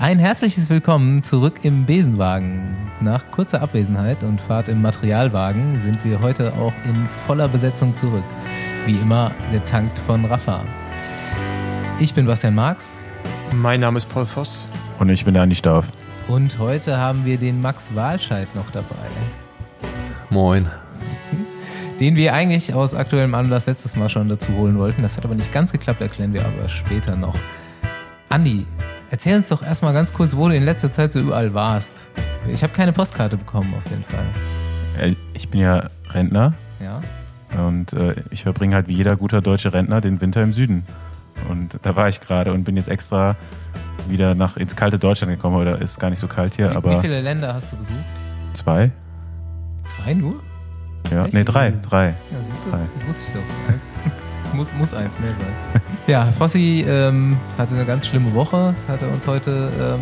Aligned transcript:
Ein 0.00 0.18
herzliches 0.18 0.70
Willkommen 0.70 1.22
zurück 1.22 1.60
im 1.62 1.84
Besenwagen. 1.84 2.74
Nach 3.02 3.30
kurzer 3.30 3.60
Abwesenheit 3.60 4.22
und 4.22 4.40
Fahrt 4.40 4.68
im 4.68 4.80
Materialwagen 4.80 5.78
sind 5.78 6.02
wir 6.06 6.22
heute 6.22 6.54
auch 6.54 6.72
in 6.86 7.06
voller 7.26 7.48
Besetzung 7.48 7.94
zurück. 7.94 8.24
Wie 8.86 8.94
immer 8.94 9.30
getankt 9.52 9.98
von 9.98 10.24
Rafa. 10.24 10.64
Ich 11.98 12.14
bin 12.14 12.24
Bastian 12.24 12.54
Marx. 12.54 13.02
Mein 13.52 13.80
Name 13.80 13.98
ist 13.98 14.08
Paul 14.08 14.24
Voss. 14.24 14.66
Und 14.98 15.10
ich 15.10 15.26
bin 15.26 15.36
Andi 15.36 15.54
Stauf. 15.54 15.84
Und 16.28 16.58
heute 16.58 16.96
haben 16.96 17.26
wir 17.26 17.36
den 17.36 17.60
Max 17.60 17.94
Walscheid 17.94 18.48
noch 18.54 18.70
dabei. 18.70 18.96
Moin. 20.30 20.66
Den 22.00 22.16
wir 22.16 22.32
eigentlich 22.32 22.72
aus 22.72 22.94
aktuellem 22.94 23.34
Anlass 23.34 23.66
letztes 23.66 23.96
Mal 23.96 24.08
schon 24.08 24.30
dazu 24.30 24.54
holen 24.54 24.78
wollten. 24.78 25.02
Das 25.02 25.18
hat 25.18 25.26
aber 25.26 25.34
nicht 25.34 25.52
ganz 25.52 25.72
geklappt, 25.72 26.00
erklären 26.00 26.32
wir 26.32 26.46
aber 26.46 26.68
später 26.68 27.16
noch. 27.16 27.36
Andi, 28.30 28.64
Erzähl 29.10 29.36
uns 29.36 29.48
doch 29.48 29.62
erstmal 29.62 29.92
ganz 29.92 30.12
kurz, 30.12 30.36
wo 30.36 30.48
du 30.48 30.54
in 30.54 30.64
letzter 30.64 30.92
Zeit 30.92 31.12
so 31.12 31.20
überall 31.20 31.52
warst. 31.52 32.08
Ich 32.46 32.62
habe 32.62 32.72
keine 32.72 32.92
Postkarte 32.92 33.36
bekommen, 33.36 33.74
auf 33.74 33.90
jeden 33.90 34.04
Fall. 34.04 35.16
Ich 35.34 35.48
bin 35.48 35.60
ja 35.60 35.90
Rentner. 36.10 36.54
Ja. 36.78 37.02
Und 37.66 37.92
äh, 37.92 38.14
ich 38.30 38.44
verbringe 38.44 38.76
halt 38.76 38.86
wie 38.86 38.94
jeder 38.94 39.16
guter 39.16 39.40
deutsche 39.40 39.72
Rentner 39.72 40.00
den 40.00 40.20
Winter 40.20 40.42
im 40.42 40.52
Süden. 40.52 40.86
Und 41.48 41.78
da 41.82 41.96
war 41.96 42.08
ich 42.08 42.20
gerade 42.20 42.52
und 42.52 42.64
bin 42.64 42.76
jetzt 42.76 42.88
extra 42.88 43.36
wieder 44.08 44.34
nach 44.34 44.56
ins 44.56 44.76
kalte 44.76 44.98
Deutschland 44.98 45.32
gekommen. 45.32 45.56
Oder 45.56 45.80
ist 45.80 45.98
gar 45.98 46.10
nicht 46.10 46.20
so 46.20 46.28
kalt 46.28 46.54
hier, 46.54 46.70
wie, 46.70 46.76
aber. 46.76 46.96
Wie 46.96 47.00
viele 47.00 47.20
Länder 47.20 47.54
hast 47.54 47.72
du 47.72 47.76
besucht? 47.76 47.98
Zwei. 48.52 48.92
Zwei 49.82 50.14
nur? 50.14 50.36
Ja, 51.10 51.24
Echt? 51.24 51.34
nee, 51.34 51.44
drei. 51.44 51.72
Drei. 51.82 52.08
Ja, 52.08 52.14
siehst 52.48 52.64
du, 52.64 52.70
drei. 52.70 53.08
wusste 53.08 53.32
ich 53.32 53.40
doch. 53.40 53.72
Eins. 53.74 53.89
Muss, 54.54 54.72
muss 54.74 54.94
eins 54.94 55.18
mehr 55.18 55.30
sein. 55.30 55.82
Ja, 56.06 56.24
Fossi 56.26 56.84
ähm, 56.88 57.36
hatte 57.56 57.74
eine 57.74 57.84
ganz 57.84 58.06
schlimme 58.06 58.34
Woche, 58.34 58.74
hat 58.88 59.02
er 59.02 59.12
uns 59.12 59.26
heute 59.26 59.70
ähm, 59.80 60.00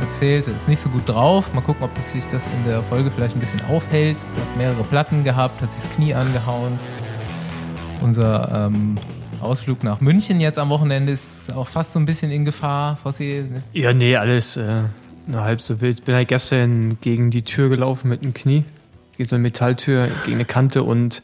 erzählt. 0.00 0.46
Er 0.46 0.54
ist 0.54 0.68
nicht 0.68 0.80
so 0.80 0.88
gut 0.88 1.08
drauf. 1.08 1.52
Mal 1.54 1.62
gucken, 1.62 1.82
ob 1.82 1.94
das 1.94 2.12
sich 2.12 2.26
das 2.28 2.48
in 2.48 2.64
der 2.66 2.82
Folge 2.82 3.10
vielleicht 3.10 3.36
ein 3.36 3.40
bisschen 3.40 3.60
aufhält. 3.68 4.16
Hat 4.16 4.56
mehrere 4.56 4.84
Platten 4.84 5.24
gehabt, 5.24 5.60
hat 5.62 5.72
sich 5.72 5.82
das 5.82 5.92
Knie 5.92 6.14
angehauen. 6.14 6.78
Unser 8.02 8.68
ähm, 8.68 8.96
Ausflug 9.40 9.82
nach 9.82 10.00
München 10.00 10.40
jetzt 10.40 10.58
am 10.58 10.68
Wochenende 10.68 11.12
ist 11.12 11.52
auch 11.52 11.68
fast 11.68 11.92
so 11.92 11.98
ein 11.98 12.06
bisschen 12.06 12.30
in 12.30 12.44
Gefahr. 12.44 12.96
Fossi? 13.02 13.44
Ne? 13.50 13.62
Ja, 13.72 13.92
nee, 13.92 14.16
alles 14.16 14.56
äh, 14.56 14.82
nur 15.26 15.42
halb 15.42 15.60
so 15.60 15.80
wild. 15.80 16.04
Bin 16.04 16.14
halt 16.14 16.28
gestern 16.28 16.98
gegen 17.00 17.30
die 17.30 17.42
Tür 17.42 17.68
gelaufen 17.68 18.08
mit 18.08 18.22
dem 18.22 18.34
Knie. 18.34 18.64
Gegen 19.16 19.28
so 19.28 19.36
eine 19.36 19.42
Metalltür, 19.42 20.08
gegen 20.24 20.36
eine 20.36 20.44
Kante 20.44 20.82
und 20.82 21.22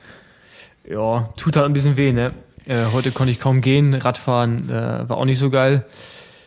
ja, 0.91 1.29
tut 1.37 1.57
halt 1.57 1.67
ein 1.67 1.73
bisschen 1.73 1.97
weh, 1.97 2.13
ne? 2.13 2.33
Äh, 2.67 2.77
heute 2.93 3.11
konnte 3.11 3.33
ich 3.33 3.41
kaum 3.41 3.61
gehen, 3.61 3.95
Radfahren 3.95 4.69
äh, 4.69 5.09
war 5.09 5.17
auch 5.17 5.25
nicht 5.25 5.39
so 5.39 5.51
geil. 5.51 5.85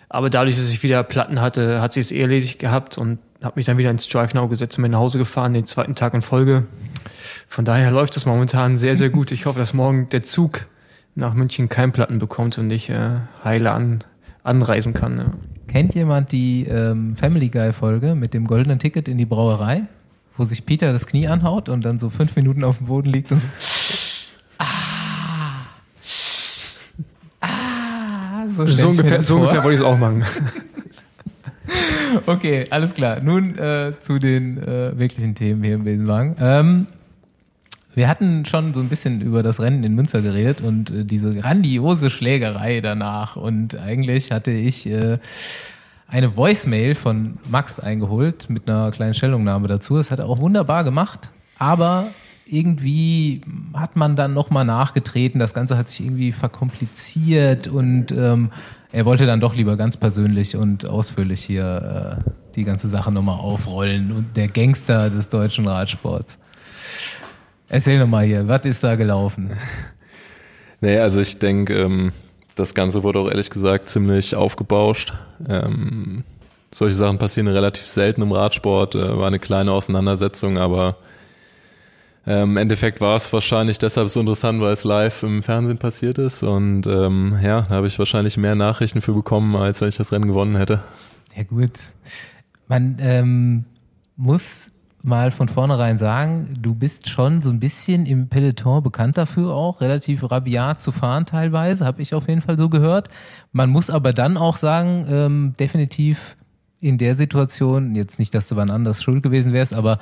Aber 0.10 0.30
dadurch, 0.30 0.58
dass 0.58 0.70
ich 0.70 0.84
wieder 0.84 1.02
Platten 1.04 1.42
hatte, 1.42 1.82
hat 1.82 1.94
sich 1.94 2.06
es 2.06 2.12
eh 2.12 2.22
erledigt 2.22 2.60
gehabt 2.60 2.98
und 2.98 3.20
habe 3.42 3.54
mich 3.56 3.66
dann 3.66 3.78
wieder 3.78 3.90
ins 3.90 4.08
Drive 4.08 4.34
Now 4.34 4.48
gesetzt 4.48 4.78
und 4.78 4.84
bin 4.84 4.92
nach 4.92 5.00
Hause 5.00 5.18
gefahren, 5.18 5.54
den 5.54 5.66
zweiten 5.66 5.96
Tag 5.96 6.14
in 6.14 6.22
Folge. 6.22 6.66
Von 7.48 7.66
daher 7.66 7.90
läuft 7.90 8.16
es 8.16 8.26
momentan 8.26 8.78
sehr, 8.78 8.96
sehr 8.96 9.10
gut. 9.10 9.32
Ich 9.32 9.46
hoffe, 9.46 9.60
dass 9.60 9.74
morgen 9.74 10.10
der 10.10 10.24
Zug 10.24 10.66
nach 11.16 11.34
München 11.34 11.68
kein 11.68 11.92
Platten 11.92 12.20
bekommt 12.20 12.58
und 12.58 12.70
ich 12.70 12.90
äh, 12.90 13.20
heile 13.44 13.72
an, 13.72 14.04
anreisen 14.44 14.94
kann. 14.94 15.18
Ja. 15.18 15.26
Kennt 15.68 15.96
jemand 15.96 16.32
die 16.32 16.66
ähm, 16.66 17.16
Family 17.16 17.50
Guy 17.50 17.74
Folge 17.74 18.14
mit 18.14 18.34
dem 18.34 18.46
goldenen 18.46 18.80
Ticket 18.80 19.08
in 19.08 19.18
die 19.18 19.26
Brauerei, 19.26 19.84
wo 20.38 20.46
sich 20.46 20.66
Peter 20.66 20.94
das 20.94 21.08
Knie 21.08 21.28
anhaut 21.28 21.70
und 21.70 21.84
dann 21.84 21.98
so 21.98 22.10
fünf 22.10 22.36
Minuten 22.36 22.64
auf 22.64 22.78
dem 22.78 22.88
Boden 22.88 23.10
liegt 23.10 23.32
und 23.32 23.42
so 23.42 23.48
so, 28.54 28.68
so 28.68 28.88
ungefähr, 28.88 29.22
so 29.22 29.36
ungefähr 29.36 29.64
wollte 29.64 29.76
ich 29.76 29.82
es 29.82 29.86
auch 29.86 29.98
machen. 29.98 30.24
okay, 32.26 32.66
alles 32.70 32.94
klar. 32.94 33.20
Nun 33.22 33.58
äh, 33.58 33.94
zu 34.00 34.20
den 34.20 34.58
äh, 34.58 34.98
wirklichen 34.98 35.36
Themen 35.36 35.64
hier 35.64 35.76
im 35.76 35.84
Besenwagen. 35.84 36.36
Ähm, 36.40 36.88
wir 37.96 38.08
hatten 38.08 38.46
schon 38.46 38.74
so 38.74 38.80
ein 38.80 38.90
bisschen 38.90 39.22
über 39.22 39.44
das 39.44 39.60
Rennen 39.60 39.84
in 39.84 39.94
Münster 39.94 40.22
geredet 40.22 40.62
und 40.62 40.90
äh, 40.90 41.06
diese 41.06 41.36
grandiose 41.36 42.10
Schlägerei 42.10 42.82
danach. 42.82 43.36
Und 43.36 43.78
eigentlich 43.78 44.32
hatte 44.32 44.52
ich 44.52 44.88
äh, 44.88 45.20
eine 46.08 46.36
Voicemail 46.36 46.96
von 46.96 47.38
Max 47.50 47.80
eingeholt 47.80 48.50
mit 48.50 48.70
einer 48.70 48.92
kleinen 48.92 49.14
Stellungnahme 49.14 49.68
dazu. 49.68 49.98
Das 49.98 50.12
hat 50.12 50.20
er 50.20 50.26
auch 50.26 50.40
wunderbar 50.40 50.84
gemacht. 50.84 51.30
Aber 51.58 52.08
irgendwie 52.46 53.42
hat 53.74 53.96
man 53.96 54.16
dann 54.16 54.34
nochmal 54.34 54.66
nachgetreten. 54.66 55.40
Das 55.40 55.54
Ganze 55.54 55.78
hat 55.78 55.88
sich 55.88 56.02
irgendwie 56.02 56.32
verkompliziert 56.32 57.68
und 57.68 58.12
ähm, 58.12 58.52
er 58.92 59.06
wollte 59.06 59.26
dann 59.26 59.40
doch 59.40 59.56
lieber 59.56 59.78
ganz 59.78 59.98
persönlich 59.98 60.56
und 60.56 60.88
ausführlich 60.88 61.44
hier 61.44 62.20
äh, 62.22 62.32
die 62.56 62.64
ganze 62.64 62.88
Sache 62.88 63.12
nochmal 63.12 63.40
aufrollen 63.40 64.12
und 64.12 64.36
der 64.36 64.48
Gangster 64.48 65.10
des 65.10 65.30
deutschen 65.30 65.68
Radsports. 65.68 66.38
Erzähl 67.70 67.98
nochmal 67.98 68.26
hier, 68.26 68.48
was 68.48 68.66
ist 68.66 68.84
da 68.84 68.96
gelaufen? 68.96 69.52
Nee, 70.82 70.98
also 70.98 71.22
ich 71.22 71.40
denke, 71.40 71.76
ähm, 71.76 72.12
das 72.56 72.74
Ganze 72.74 73.04
wurde 73.04 73.20
auch 73.20 73.30
ehrlich 73.30 73.50
gesagt 73.50 73.88
ziemlich 73.88 74.36
aufgebauscht. 74.36 75.14
Ähm, 75.48 76.26
solche 76.74 76.98
Sachen 76.98 77.20
passieren 77.20 77.48
relativ 77.48 77.88
selten 77.88 78.22
im 78.22 78.34
Radsport, 78.34 78.96
äh, 78.96 79.18
war 79.18 79.28
eine 79.28 79.40
kleine 79.40 79.72
Auseinandersetzung, 79.72 80.58
aber 80.58 80.98
ähm, 82.26 82.52
Im 82.52 82.58
Endeffekt 82.58 83.02
war 83.02 83.16
es 83.18 83.32
wahrscheinlich 83.34 83.80
deshalb 83.80 84.08
so 84.10 84.20
interessant, 84.20 84.62
weil 84.62 84.74
es 84.74 84.86
live 84.86 85.24
im 85.24 85.44
Fernsehen 85.44 85.78
passiert 85.78 86.18
ist. 86.20 86.42
Und 86.42 86.88
ähm, 86.88 87.38
ja, 87.42 87.62
da 87.62 87.76
habe 87.76 87.88
ich 87.88 88.00
wahrscheinlich 88.00 88.38
mehr 88.38 88.56
Nachrichten 88.56 89.02
für 89.02 89.14
bekommen, 89.14 89.56
als 89.56 89.82
wenn 89.82 89.90
ich 89.90 89.98
das 89.98 90.12
Rennen 90.12 90.28
gewonnen 90.28 90.56
hätte. 90.56 90.84
Ja 91.36 91.44
gut. 91.44 91.72
Man 92.68 92.98
ähm, 93.00 93.66
muss 94.16 94.72
mal 95.02 95.32
von 95.32 95.50
vornherein 95.50 95.98
sagen, 95.98 96.58
du 96.62 96.76
bist 96.76 97.10
schon 97.10 97.42
so 97.42 97.50
ein 97.50 97.60
bisschen 97.60 98.06
im 98.06 98.30
Peloton 98.30 98.82
bekannt 98.82 99.18
dafür 99.18 99.54
auch, 99.54 99.82
relativ 99.82 100.32
rabiat 100.32 100.82
zu 100.82 100.94
fahren 100.94 101.26
teilweise, 101.26 101.86
habe 101.86 102.02
ich 102.02 102.14
auf 102.14 102.30
jeden 102.30 102.40
Fall 102.40 102.58
so 102.58 102.70
gehört. 102.70 103.10
Man 103.52 103.70
muss 103.70 103.90
aber 103.90 104.14
dann 104.14 104.38
auch 104.38 104.56
sagen, 104.56 105.06
ähm, 105.10 105.56
definitiv 105.60 106.38
in 106.80 106.98
der 106.98 107.16
Situation, 107.16 107.96
jetzt 107.96 108.18
nicht, 108.18 108.34
dass 108.34 108.48
du 108.48 108.56
wann 108.56 108.70
anders 108.70 109.04
schuld 109.04 109.24
gewesen 109.24 109.52
wärst, 109.52 109.74
aber 109.74 110.00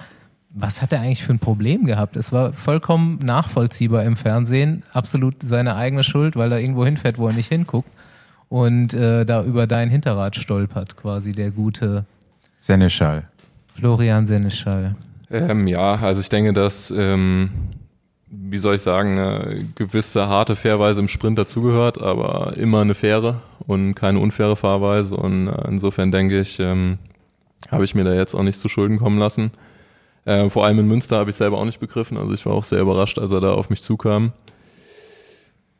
was 0.54 0.82
hat 0.82 0.92
er 0.92 1.02
eigentlich 1.02 1.24
für 1.24 1.34
ein 1.34 1.40
Problem 1.40 1.86
gehabt? 1.86 2.16
Es 2.16 2.32
war 2.32 2.54
vollkommen 2.54 3.20
nachvollziehbar 3.24 4.04
im 4.04 4.16
Fernsehen, 4.16 4.84
absolut 4.94 5.36
seine 5.44 5.76
eigene 5.76 6.04
Schuld, 6.04 6.36
weil 6.36 6.52
er 6.52 6.60
irgendwo 6.60 6.86
hinfährt, 6.86 7.18
wo 7.18 7.28
er 7.28 7.34
nicht 7.34 7.50
hinguckt 7.50 7.90
und 8.50 8.94
äh, 8.94 9.26
da 9.26 9.44
über 9.44 9.66
dein 9.66 9.90
Hinterrad 9.90 10.36
stolpert, 10.36 10.98
quasi 10.98 11.32
der 11.32 11.52
gute 11.52 12.06
Seneschall. 12.60 13.24
Florian 13.74 14.28
Seneschall. 14.28 14.96
Ähm, 15.32 15.68
ja, 15.68 15.96
also 15.96 16.20
ich 16.20 16.28
denke, 16.28 16.52
dass, 16.52 16.92
ähm, 16.92 17.50
wie 18.30 18.58
soll 18.58 18.76
ich 18.76 18.82
sagen, 18.82 19.18
eine 19.18 19.66
gewisse 19.76 20.28
harte 20.28 20.58
Fahrweise 20.58 21.00
im 21.00 21.08
Sprint 21.08 21.40
dazugehört, 21.40 22.02
aber 22.02 22.58
immer 22.58 22.82
eine 22.82 22.94
faire 22.94 23.42
und 23.66 23.96
keine 23.96 24.20
unfaire 24.20 24.58
Fahrweise. 24.58 25.16
Und 25.16 25.48
äh, 25.48 25.68
insofern 25.70 26.12
denke 26.12 26.40
ich, 26.40 26.60
ähm, 26.60 26.98
habe 27.70 27.86
ich 27.86 27.96
mir 27.96 28.04
da 28.04 28.14
jetzt 28.14 28.36
auch 28.36 28.44
nicht 28.44 28.60
zu 28.60 28.68
Schulden 28.68 28.98
kommen 28.98 29.18
lassen. 29.18 29.52
Äh, 30.26 30.50
vor 30.50 30.66
allem 30.66 30.80
in 30.80 30.88
Münster 30.88 31.18
habe 31.18 31.30
ich 31.30 31.36
selber 31.36 31.58
auch 31.58 31.66
nicht 31.66 31.80
begriffen. 31.80 32.18
Also 32.18 32.34
ich 32.34 32.46
war 32.46 32.54
auch 32.54 32.64
sehr 32.64 32.82
überrascht, 32.82 33.20
als 33.20 33.32
er 33.32 33.42
da 33.42 33.54
auf 33.54 33.70
mich 33.70 33.82
zukam. 33.82 34.34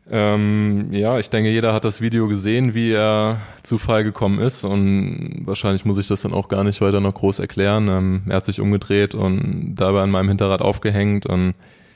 Ähm, 0.09 0.91
ja, 0.91 1.19
ich 1.19 1.29
denke, 1.29 1.50
jeder 1.52 1.74
hat 1.74 1.85
das 1.85 2.02
Video 2.02 2.28
gesehen, 2.28 2.74
wie 2.74 2.91
er 2.91 3.40
zu 3.63 3.78
Fall 3.78 4.03
gekommen 4.03 4.40
ist 4.40 4.66
und 4.66 5.44
wahrscheinlich 5.46 5.85
muss 5.85 5.97
ich 6.00 6.07
das 6.09 6.22
dann 6.22 6.34
auch 6.34 6.50
gar 6.50 6.66
nicht 6.66 6.81
weiter 6.81 7.00
noch 7.00 7.13
groß 7.13 7.40
erklären. 7.40 7.88
Ähm, 7.88 8.24
er 8.28 8.38
hat 8.38 8.46
sich 8.46 8.59
umgedreht 8.59 9.16
und 9.16 9.75
dabei 9.75 10.02
an 10.02 10.12
meinem 10.12 10.28
Hinterrad 10.28 10.62
aufgehängt 10.62 11.28
und 11.28 11.53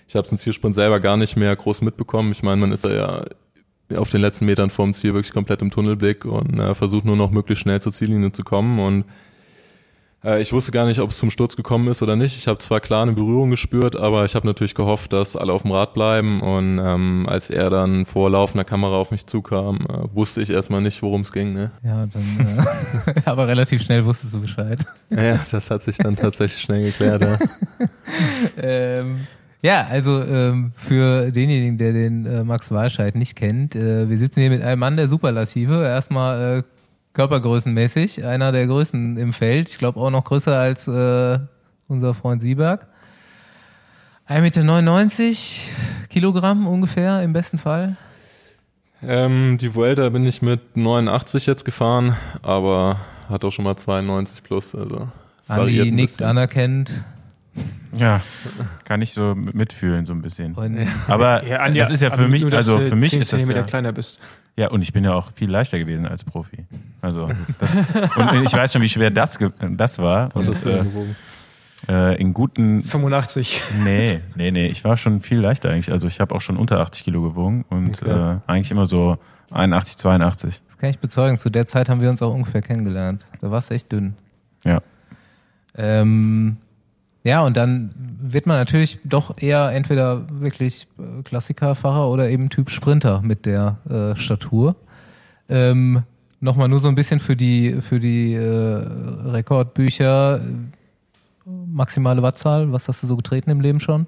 ich 0.07 0.15
habe 0.15 0.25
es 0.25 0.31
im 0.31 0.37
Zielsprint 0.37 0.75
selber 0.75 1.01
gar 1.01 1.17
nicht 1.17 1.35
mehr 1.35 1.53
groß 1.53 1.81
mitbekommen. 1.81 2.31
Ich 2.31 2.41
meine, 2.41 2.61
man 2.61 2.71
ist 2.71 2.85
ja 2.85 3.25
auf 3.95 4.11
den 4.11 4.21
letzten 4.21 4.45
Metern 4.45 4.69
vorm 4.69 4.93
Ziel 4.93 5.13
wirklich 5.13 5.33
komplett 5.33 5.61
im 5.61 5.71
Tunnelblick 5.71 6.23
und 6.23 6.57
äh, 6.59 6.73
versucht 6.73 7.05
nur 7.05 7.17
noch 7.17 7.31
möglichst 7.31 7.63
schnell 7.63 7.81
zur 7.81 7.91
Ziellinie 7.91 8.31
zu 8.31 8.43
kommen 8.43 8.79
und 8.79 9.05
äh, 10.25 10.41
ich 10.41 10.51
wusste 10.51 10.71
gar 10.71 10.85
nicht, 10.85 10.99
ob 10.99 11.11
es 11.11 11.17
zum 11.17 11.29
Sturz 11.29 11.55
gekommen 11.55 11.87
ist 11.87 12.01
oder 12.01 12.15
nicht. 12.15 12.37
Ich 12.37 12.47
habe 12.47 12.57
zwar 12.57 12.79
klar 12.79 13.03
eine 13.03 13.13
Berührung 13.13 13.49
gespürt, 13.49 13.95
aber 13.95 14.25
ich 14.25 14.35
habe 14.35 14.47
natürlich 14.47 14.75
gehofft, 14.75 15.13
dass 15.13 15.35
alle 15.35 15.53
auf 15.53 15.61
dem 15.61 15.71
Rad 15.71 15.93
bleiben. 15.93 16.41
Und 16.41 16.79
ähm, 16.79 17.25
als 17.29 17.49
er 17.49 17.69
dann 17.69 18.05
vor 18.05 18.29
laufender 18.29 18.65
Kamera 18.65 18.95
auf 18.95 19.11
mich 19.11 19.27
zukam, 19.27 19.85
äh, 19.87 20.15
wusste 20.15 20.41
ich 20.41 20.49
erstmal 20.49 20.81
nicht, 20.81 21.01
worum 21.01 21.21
es 21.21 21.31
ging. 21.31 21.53
Ne? 21.53 21.71
Ja, 21.83 22.05
dann, 22.07 22.57
äh, 22.57 23.21
aber 23.25 23.47
relativ 23.47 23.81
schnell 23.81 24.05
wusstest 24.05 24.33
du 24.33 24.41
Bescheid. 24.41 24.83
Ja, 25.09 25.39
das 25.49 25.69
hat 25.69 25.83
sich 25.83 25.97
dann 25.97 26.15
tatsächlich 26.15 26.61
schnell 26.61 26.83
geklärt. 26.83 27.21
Ja. 27.21 27.37
ähm, 28.61 29.27
ja, 29.61 29.87
also 29.89 30.23
ähm, 30.23 30.73
für 30.75 31.31
denjenigen, 31.31 31.79
der 31.79 31.91
den 31.91 32.25
äh, 32.25 32.43
Max 32.43 32.69
Walscheid 32.71 33.15
nicht 33.15 33.35
kennt, 33.35 33.75
äh, 33.75 34.07
wir 34.07 34.17
sitzen 34.17 34.41
hier 34.41 34.51
mit 34.51 34.61
einem 34.61 34.79
Mann 34.79 34.95
der 34.95 35.07
Superlative. 35.07 35.83
Erstmal 35.83 36.59
äh, 36.59 36.63
körpergrößenmäßig 37.15 38.25
einer 38.25 38.51
der 38.51 38.67
größten 38.67 39.17
im 39.17 39.33
Feld. 39.33 39.69
Ich 39.69 39.79
glaube 39.79 39.99
auch 39.99 40.11
noch 40.11 40.25
größer 40.25 40.55
als 40.55 40.87
äh, 40.87 41.39
unser 41.87 42.13
Freund 42.13 42.41
Sieberg. 42.41 42.85
1,99 44.27 45.25
Meter 45.25 46.09
Kilogramm 46.09 46.67
ungefähr 46.67 47.21
im 47.23 47.33
besten 47.33 47.57
Fall. 47.57 47.95
Ähm, 49.01 49.57
die 49.57 49.73
Vuelta 49.75 50.09
bin 50.09 50.25
ich 50.25 50.41
mit 50.41 50.77
89 50.77 51.45
jetzt 51.45 51.63
gefahren, 51.63 52.17
aber 52.41 52.99
hat 53.29 53.45
auch 53.45 53.51
schon 53.51 53.65
mal 53.65 53.75
92 53.75 54.43
plus. 54.43 54.75
Also 54.75 55.07
Andi 55.47 55.91
nickt 55.91 56.13
bisschen. 56.13 56.25
anerkennt. 56.25 56.91
Ja, 57.97 58.21
kann 58.83 59.01
ich 59.01 59.13
so 59.13 59.35
mitfühlen, 59.35 60.05
so 60.05 60.13
ein 60.13 60.21
bisschen. 60.21 60.53
Und 60.55 60.85
Aber 61.07 61.43
Andi, 61.59 61.79
das 61.79 61.89
ist 61.91 62.01
ja 62.01 62.11
für 62.11 62.27
mich, 62.27 62.41
nur, 62.41 62.51
also 62.53 62.79
für 62.79 62.95
mich 62.95 63.11
10 63.11 63.21
ist 63.21 63.31
das 63.31 63.39
Zentimeter 63.39 63.61
ja, 63.61 63.65
kleiner 63.65 63.93
bist. 63.93 64.19
ja, 64.57 64.69
und 64.69 64.81
ich 64.81 64.91
bin 64.91 65.05
ja 65.05 65.13
auch 65.13 65.31
viel 65.33 65.49
leichter 65.49 65.79
gewesen 65.79 66.05
als 66.05 66.23
Profi. 66.25 66.65
Also 67.01 67.29
das, 67.59 67.77
und 68.17 68.43
ich 68.45 68.51
weiß 68.53 68.73
schon, 68.73 68.81
wie 68.81 68.89
schwer 68.89 69.11
das, 69.11 69.39
das 69.71 69.99
war. 69.99 70.29
Was 70.35 70.47
Und, 70.47 70.53
ist 70.55 70.65
äh, 70.65 70.83
äh, 71.87 72.19
in 72.19 72.33
guten, 72.33 72.83
85. 72.83 73.61
nee, 73.83 74.19
nee, 74.35 74.51
nee, 74.51 74.67
ich 74.67 74.83
war 74.83 74.97
schon 74.97 75.21
viel 75.21 75.39
leichter 75.39 75.69
eigentlich. 75.69 75.91
Also 75.91 76.07
ich 76.07 76.19
habe 76.19 76.35
auch 76.35 76.41
schon 76.41 76.57
unter 76.57 76.81
80 76.81 77.05
Kilo 77.05 77.21
gewogen 77.21 77.63
und 77.69 78.01
Okay. 78.01 78.33
äh, 78.33 78.37
eigentlich 78.47 78.71
immer 78.71 78.85
so 78.87 79.17
81, 79.51 79.97
82. 79.99 80.61
das 80.67 80.77
kann 80.77 80.89
ich 80.89 80.99
bezeugen. 80.99 81.37
Zu 81.37 81.49
der 81.49 81.65
Zeit 81.67 81.87
haben 81.87 82.01
wir 82.01 82.09
uns 82.09 82.21
auch 82.21 82.33
ungefähr 82.33 82.61
kennengelernt. 82.61 83.25
Da 83.39 83.51
warst 83.51 83.69
du 83.69 83.75
echt 83.75 83.89
dünn. 83.91 84.15
Ja. 84.65 84.81
Ähm, 85.77 86.57
ja, 87.25 87.41
und 87.41 87.57
dann 87.57 87.93
wird 88.21 88.45
man 88.45 88.57
natürlich 88.57 88.99
doch 89.03 89.37
eher 89.37 89.71
entweder 89.71 90.25
wirklich 90.39 90.87
äh, 90.97 91.23
Klassikerfahrer 91.23 92.09
oder 92.09 92.29
eben 92.29 92.49
Typ 92.49 92.69
Sprinter 92.69 93.21
mit 93.21 93.45
der 93.45 93.79
äh, 93.89 94.15
Statur. 94.15 94.77
Ähm, 95.49 96.03
Nochmal 96.45 96.67
nur 96.67 96.77
so 96.77 96.87
ein 96.87 96.93
bisschen 96.93 97.19
für 97.19 97.35
die, 97.35 97.81
für 97.81 97.99
die 97.99 98.33
äh, 98.33 98.83
Rekordbücher. 99.31 100.41
Maximale 101.43 102.21
Wattzahl, 102.21 102.71
was 102.71 102.87
hast 102.87 103.01
du 103.01 103.07
so 103.07 103.15
getreten 103.15 103.49
im 103.49 103.61
Leben 103.61 103.79
schon? 103.79 104.05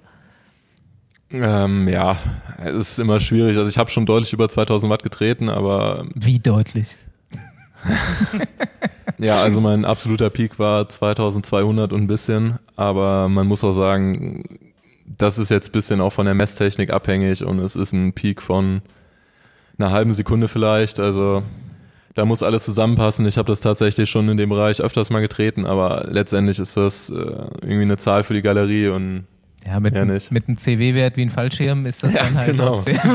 Ähm, 1.31 1.87
ja, 1.87 2.17
es 2.63 2.91
ist 2.91 2.99
immer 2.99 3.19
schwierig. 3.19 3.57
Also 3.57 3.69
ich 3.69 3.79
habe 3.79 3.89
schon 3.89 4.05
deutlich 4.05 4.33
über 4.33 4.47
2000 4.47 4.91
Watt 4.91 5.01
getreten, 5.01 5.49
aber 5.49 6.05
Wie 6.13 6.37
deutlich? 6.37 6.95
ja, 9.17 9.41
also 9.41 9.61
mein 9.61 9.85
absoluter 9.85 10.29
Peak 10.29 10.59
war 10.59 10.87
2200 10.87 11.93
und 11.93 12.01
ein 12.03 12.07
bisschen. 12.07 12.59
Aber 12.75 13.29
man 13.29 13.47
muss 13.47 13.63
auch 13.63 13.73
sagen, 13.73 14.43
das 15.17 15.37
ist 15.37 15.49
jetzt 15.49 15.69
ein 15.69 15.71
bisschen 15.71 16.01
auch 16.01 16.11
von 16.13 16.25
der 16.25 16.35
Messtechnik 16.35 16.91
abhängig 16.91 17.43
und 17.43 17.59
es 17.59 17.75
ist 17.75 17.93
ein 17.93 18.13
Peak 18.13 18.41
von 18.41 18.81
einer 19.79 19.91
halben 19.91 20.13
Sekunde 20.13 20.47
vielleicht. 20.47 20.99
Also 20.99 21.43
da 22.15 22.25
muss 22.25 22.41
alles 22.43 22.65
zusammenpassen. 22.65 23.25
Ich 23.27 23.37
habe 23.37 23.47
das 23.47 23.61
tatsächlich 23.61 24.09
schon 24.09 24.27
in 24.29 24.37
dem 24.37 24.49
Bereich 24.49 24.81
öfters 24.81 25.09
mal 25.11 25.19
getreten, 25.21 25.65
aber 25.65 26.07
letztendlich 26.09 26.59
ist 26.59 26.75
das 26.75 27.09
äh, 27.09 27.13
irgendwie 27.13 27.83
eine 27.83 27.97
Zahl 27.97 28.23
für 28.23 28.33
die 28.33 28.41
Galerie 28.41 28.87
und 28.87 29.25
Ja, 29.65 29.79
mit, 29.79 29.93
Ja, 29.95 30.03
nicht. 30.03 30.31
mit 30.31 30.47
einem 30.47 30.57
CW-Wert 30.57 31.15
wie 31.15 31.21
ein 31.21 31.29
Fallschirm 31.29 31.85
ist 31.85 32.01
das 32.03 32.13
Ja, 32.13 32.23
dann 32.23 32.35
halt 32.35 32.51
genau. 32.57 32.69
trotzdem. 32.69 32.97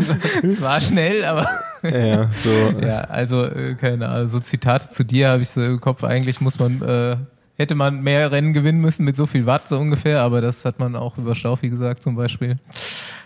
Zwar 0.50 0.82
schnell, 0.82 1.24
aber 1.24 1.48
ja, 1.90 2.30
so 2.32 2.80
ja, 2.80 3.00
also 3.02 3.44
äh, 3.44 3.74
keine 3.74 4.08
Ahnung, 4.08 4.26
so 4.26 4.40
Zitate 4.40 4.88
zu 4.88 5.04
dir 5.04 5.30
habe 5.30 5.42
ich 5.42 5.50
so 5.50 5.62
im 5.62 5.80
Kopf. 5.80 6.04
Eigentlich 6.04 6.40
muss 6.40 6.58
man, 6.58 6.82
äh, 6.82 7.16
hätte 7.56 7.74
man 7.74 8.02
mehr 8.02 8.30
Rennen 8.30 8.52
gewinnen 8.52 8.80
müssen 8.80 9.04
mit 9.04 9.16
so 9.16 9.26
viel 9.26 9.46
Watt 9.46 9.68
so 9.68 9.78
ungefähr, 9.78 10.20
aber 10.20 10.40
das 10.40 10.64
hat 10.64 10.78
man 10.78 10.96
auch 10.96 11.18
über 11.18 11.34
Staufi 11.34 11.68
gesagt 11.68 12.02
zum 12.02 12.16
Beispiel. 12.16 12.58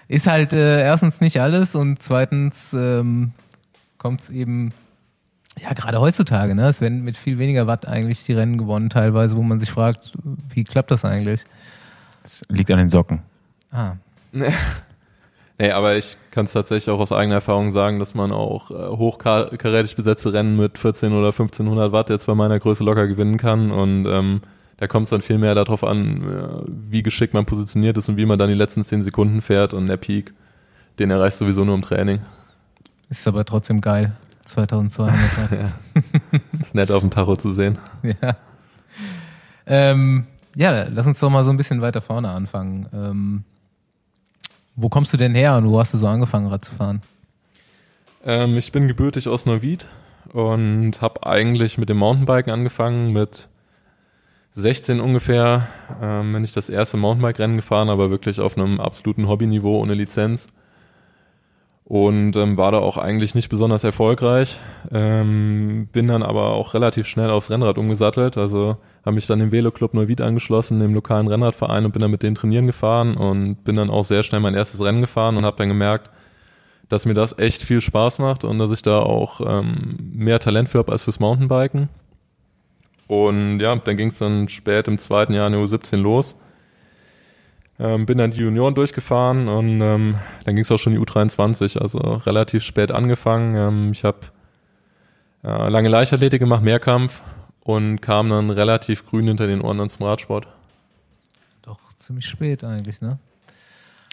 Ist 0.09 0.27
halt 0.27 0.53
äh, 0.53 0.83
erstens 0.83 1.21
nicht 1.21 1.41
alles 1.41 1.75
und 1.75 2.03
zweitens 2.03 2.73
ähm, 2.75 3.33
kommt 3.99 4.23
es 4.23 4.31
eben 4.31 4.73
ja, 5.59 5.73
gerade 5.73 6.01
heutzutage, 6.01 6.55
ne? 6.55 6.69
Es 6.69 6.81
werden 6.81 7.03
mit 7.03 7.17
viel 7.17 7.39
weniger 7.39 7.67
Watt 7.67 7.87
eigentlich 7.87 8.25
die 8.25 8.33
Rennen 8.33 8.56
gewonnen, 8.56 8.89
teilweise, 8.89 9.37
wo 9.37 9.43
man 9.43 9.61
sich 9.61 9.71
fragt, 9.71 10.13
wie 10.55 10.65
klappt 10.65 10.91
das 10.91 11.05
eigentlich? 11.05 11.45
Es 12.23 12.43
liegt 12.49 12.71
an 12.71 12.79
den 12.79 12.89
Socken. 12.89 13.21
Ah, 13.71 13.95
Nee, 15.61 15.73
aber 15.73 15.95
ich 15.99 16.17
kann 16.31 16.47
es 16.47 16.55
tatsächlich 16.55 16.89
auch 16.89 17.01
aus 17.01 17.12
eigener 17.12 17.35
Erfahrung 17.35 17.71
sagen, 17.71 17.99
dass 17.99 18.15
man 18.15 18.33
auch 18.33 18.71
äh, 18.71 18.97
hochkarätig 18.97 19.95
besetzte 19.95 20.33
Rennen 20.33 20.57
mit 20.57 20.79
14 20.79 21.12
oder 21.12 21.27
1500 21.27 21.93
Watt 21.93 22.09
jetzt 22.09 22.25
bei 22.25 22.35
meiner 22.35 22.59
Größe 22.59 22.83
locker 22.83 23.07
gewinnen 23.07 23.37
kann 23.37 23.71
und 23.71 24.07
ähm, 24.07 24.41
da 24.79 24.87
kommt 24.87 25.05
es 25.05 25.11
dann 25.11 25.21
viel 25.21 25.37
mehr 25.37 25.55
darauf 25.55 25.85
an, 25.85 26.23
äh, 26.23 26.62
wie 26.67 27.03
geschickt 27.03 27.35
man 27.35 27.45
positioniert 27.45 27.99
ist 27.99 28.09
und 28.09 28.17
wie 28.17 28.25
man 28.25 28.39
dann 28.39 28.49
die 28.49 28.55
letzten 28.55 28.83
10 28.83 29.03
Sekunden 29.03 29.43
fährt 29.43 29.75
und 29.75 29.87
der 29.87 29.99
Peak, 29.99 30.33
den 30.99 31.11
erreichst 31.11 31.43
du 31.43 31.45
sowieso 31.45 31.67
nur 31.67 31.75
im 31.75 31.83
Training. 31.83 32.21
ist 33.11 33.29
aber 33.29 33.45
trotzdem 33.45 33.83
geil. 33.83 34.13
2200 34.47 35.15
Watt. 35.15 36.41
Ist 36.63 36.75
nett 36.75 36.91
auf 36.91 37.03
dem 37.03 37.11
Tacho 37.11 37.37
zu 37.37 37.53
sehen. 37.53 37.79
Ja. 38.03 38.37
Ähm, 39.67 40.25
ja, 40.56 40.87
lass 40.89 41.06
uns 41.06 41.21
doch 41.21 41.29
mal 41.29 41.45
so 41.45 41.51
ein 41.51 41.59
bisschen 41.59 41.83
weiter 41.83 42.01
vorne 42.01 42.31
anfangen. 42.31 42.89
Ähm, 42.95 43.45
wo 44.76 44.88
kommst 44.88 45.12
du 45.12 45.17
denn 45.17 45.34
her 45.34 45.56
und 45.56 45.69
wo 45.69 45.78
hast 45.78 45.94
du 45.94 45.99
so 45.99 46.06
angefangen, 46.06 46.46
Rad 46.46 46.64
zu 46.64 46.75
fahren? 46.75 47.02
Ähm, 48.25 48.56
ich 48.56 48.72
bin 48.72 48.88
gebürtig 48.88 49.28
aus 49.28 49.46
Neuwied 49.46 49.87
und 50.32 51.00
habe 51.00 51.26
eigentlich 51.26 51.78
mit 51.78 51.88
dem 51.88 51.99
Mountainbiken 51.99 52.52
angefangen 52.52 53.12
mit 53.12 53.49
16 54.52 55.00
ungefähr. 55.00 55.69
Ähm, 56.02 56.32
bin 56.32 56.44
ich 56.44 56.52
das 56.52 56.69
erste 56.69 56.96
Mountainbike-Rennen 56.96 57.56
gefahren, 57.56 57.88
aber 57.88 58.11
wirklich 58.11 58.40
auf 58.40 58.56
einem 58.56 58.81
absoluten 58.81 59.28
Hobbyniveau 59.28 59.78
ohne 59.78 59.94
Lizenz. 59.94 60.49
Und 61.91 62.37
ähm, 62.37 62.57
war 62.57 62.71
da 62.71 62.79
auch 62.79 62.99
eigentlich 62.99 63.35
nicht 63.35 63.49
besonders 63.49 63.83
erfolgreich. 63.83 64.61
Ähm, 64.93 65.89
bin 65.91 66.07
dann 66.07 66.23
aber 66.23 66.51
auch 66.51 66.73
relativ 66.73 67.09
schnell 67.09 67.31
aufs 67.31 67.51
Rennrad 67.51 67.79
umgesattelt. 67.79 68.39
Also 68.39 68.77
habe 69.05 69.17
mich 69.17 69.27
dann 69.27 69.41
im 69.41 69.51
Veloclub 69.51 69.93
Neuwied 69.93 70.21
angeschlossen, 70.21 70.79
dem 70.79 70.95
lokalen 70.95 71.27
Rennradverein 71.27 71.85
und 71.85 71.91
bin 71.91 72.01
dann 72.01 72.13
mit 72.13 72.23
denen 72.23 72.37
trainieren 72.37 72.69
gefahren 72.69 73.17
und 73.17 73.65
bin 73.65 73.75
dann 73.75 73.91
auch 73.91 74.05
sehr 74.05 74.23
schnell 74.23 74.41
mein 74.41 74.55
erstes 74.55 74.81
Rennen 74.81 75.01
gefahren 75.01 75.37
und 75.37 75.45
habe 75.45 75.57
dann 75.57 75.67
gemerkt, 75.67 76.13
dass 76.89 77.07
mir 77.07 77.15
das 77.15 77.37
echt 77.37 77.65
viel 77.65 77.81
Spaß 77.81 78.21
macht 78.21 78.45
und 78.45 78.61
dass 78.61 78.71
ich 78.71 78.83
da 78.83 79.01
auch 79.01 79.41
ähm, 79.45 79.97
mehr 80.13 80.39
Talent 80.39 80.69
für 80.69 80.79
habe 80.79 80.93
als 80.93 81.03
fürs 81.03 81.19
Mountainbiken. 81.19 81.89
Und 83.09 83.59
ja, 83.59 83.75
dann 83.75 83.97
ging 83.97 84.11
es 84.11 84.19
dann 84.19 84.49
spät 84.49 84.87
im 84.87 84.99
zweiten 84.99 85.33
Jahr 85.33 85.49
in 85.49 85.55
der 85.55 85.61
U17 85.61 85.97
los. 85.97 86.37
Ähm, 87.82 88.05
bin 88.05 88.19
dann 88.19 88.31
die 88.31 88.41
Junioren 88.41 88.75
durchgefahren 88.75 89.49
und 89.49 89.81
ähm, 89.81 90.17
dann 90.44 90.55
ging 90.55 90.65
es 90.65 90.71
auch 90.71 90.77
schon 90.77 90.94
in 90.94 91.00
die 91.00 91.06
U23, 91.06 91.79
also 91.79 91.99
relativ 91.99 92.62
spät 92.62 92.93
angefangen. 92.93 93.56
Ähm, 93.56 93.93
ich 93.93 94.05
habe 94.05 94.19
äh, 95.43 95.69
lange 95.71 95.88
Leichtathletik 95.88 96.41
gemacht, 96.41 96.62
Mehrkampf 96.62 97.23
und 97.61 98.03
kam 98.03 98.29
dann 98.29 98.50
relativ 98.50 99.06
grün 99.06 99.29
hinter 99.29 99.47
den 99.47 99.62
Ohren 99.62 99.79
dann 99.79 99.88
zum 99.88 100.05
Radsport. 100.05 100.47
Doch 101.62 101.79
ziemlich 101.97 102.27
spät 102.27 102.65
eigentlich, 102.65 103.00
ne? 103.00 103.19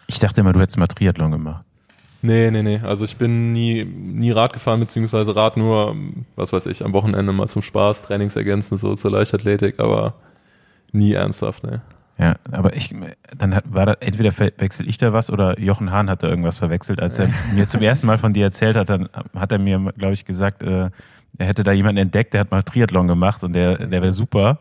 Ich 0.07 0.19
dachte 0.19 0.39
immer, 0.39 0.53
du 0.53 0.61
hättest 0.61 0.77
mal 0.77 0.87
Triathlon 0.87 1.31
gemacht. 1.31 1.65
Nee, 2.21 2.49
nee, 2.51 2.63
nee. 2.63 2.79
Also 2.79 3.03
ich 3.03 3.17
bin 3.17 3.51
nie, 3.51 3.83
nie 3.83 4.31
Rad 4.31 4.53
gefahren, 4.53 4.79
beziehungsweise 4.79 5.35
Rad 5.35 5.57
nur, 5.57 5.93
was 6.37 6.53
weiß 6.53 6.67
ich, 6.67 6.85
am 6.85 6.93
Wochenende 6.93 7.33
mal 7.33 7.47
zum 7.47 7.61
Spaß, 7.61 8.03
Trainingsergänzen, 8.03 8.77
so 8.77 8.95
zur 8.95 9.11
Leichtathletik, 9.11 9.81
aber 9.81 10.13
nie 10.93 11.11
ernsthaft, 11.11 11.63
ne. 11.63 11.81
Ja, 12.19 12.35
aber 12.51 12.75
ich, 12.75 12.95
dann 13.37 13.53
hat, 13.53 13.65
war 13.71 13.85
da, 13.85 13.95
entweder 13.99 14.31
verwechsel 14.31 14.89
ich 14.89 14.97
da 14.97 15.13
was 15.13 15.29
oder 15.29 15.59
Jochen 15.59 15.91
Hahn 15.91 16.09
hat 16.09 16.23
da 16.23 16.27
irgendwas 16.27 16.57
verwechselt. 16.57 16.99
Als 17.01 17.19
er 17.19 17.29
mir 17.53 17.67
zum 17.67 17.81
ersten 17.81 18.07
Mal 18.07 18.17
von 18.17 18.33
dir 18.33 18.45
erzählt 18.45 18.75
hat, 18.75 18.89
dann 18.89 19.07
hat 19.35 19.51
er 19.51 19.59
mir, 19.59 19.79
glaube 19.97 20.13
ich, 20.13 20.25
gesagt, 20.25 20.63
äh, 20.63 20.89
er 21.37 21.45
hätte 21.45 21.63
da 21.63 21.71
jemanden 21.73 21.99
entdeckt, 22.01 22.33
der 22.33 22.41
hat 22.41 22.51
mal 22.51 22.63
Triathlon 22.63 23.07
gemacht 23.07 23.43
und 23.43 23.53
der, 23.53 23.77
der 23.77 24.01
wäre 24.01 24.11
super. 24.11 24.57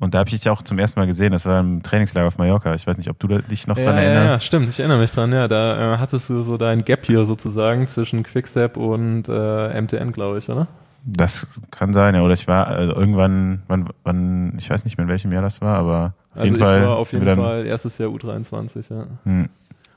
Und 0.00 0.14
da 0.14 0.18
habe 0.18 0.28
ich 0.28 0.36
dich 0.38 0.48
auch 0.48 0.62
zum 0.62 0.78
ersten 0.78 1.00
Mal 1.00 1.06
gesehen. 1.06 1.32
Das 1.32 1.44
war 1.46 1.58
im 1.58 1.82
Trainingslager 1.82 2.28
auf 2.28 2.38
Mallorca. 2.38 2.72
Ich 2.74 2.86
weiß 2.86 2.98
nicht, 2.98 3.08
ob 3.10 3.18
du 3.18 3.26
da- 3.26 3.38
dich 3.38 3.66
noch 3.66 3.76
dran 3.76 3.96
ja, 3.96 4.02
ja, 4.02 4.02
ja, 4.02 4.14
erinnerst. 4.20 4.44
stimmt, 4.44 4.68
ich 4.68 4.78
erinnere 4.78 4.98
mich 4.98 5.10
dran, 5.10 5.32
ja. 5.32 5.48
Da 5.48 5.94
äh, 5.94 5.98
hattest 5.98 6.28
du 6.30 6.42
so 6.42 6.56
dein 6.56 6.84
Gap 6.84 7.04
hier 7.06 7.24
sozusagen 7.24 7.88
zwischen 7.88 8.22
Quickstep 8.22 8.76
und 8.76 9.28
äh, 9.28 9.80
MTN, 9.80 10.12
glaube 10.12 10.38
ich, 10.38 10.48
oder? 10.50 10.68
Das 11.04 11.46
kann 11.70 11.92
sein, 11.92 12.14
ja. 12.14 12.22
Oder 12.22 12.34
ich 12.34 12.46
war 12.48 12.66
also 12.66 12.94
irgendwann, 12.94 13.62
wann, 13.68 13.88
wann, 14.04 14.54
ich 14.58 14.68
weiß 14.68 14.84
nicht 14.84 14.98
mehr 14.98 15.04
in 15.04 15.10
welchem 15.10 15.32
Jahr 15.32 15.42
das 15.42 15.60
war, 15.60 15.78
aber 15.78 16.14
auf 16.34 16.40
Also 16.40 16.44
jeden 16.44 16.56
ich 16.56 16.62
Fall. 16.62 16.82
war 16.82 16.96
auf 16.96 17.12
jeden 17.12 17.26
dann- 17.26 17.38
Fall 17.38 17.66
erstes 17.66 17.98
Jahr 17.98 18.10
U23, 18.10 18.92
ja. 18.94 19.06
Hm. 19.24 19.48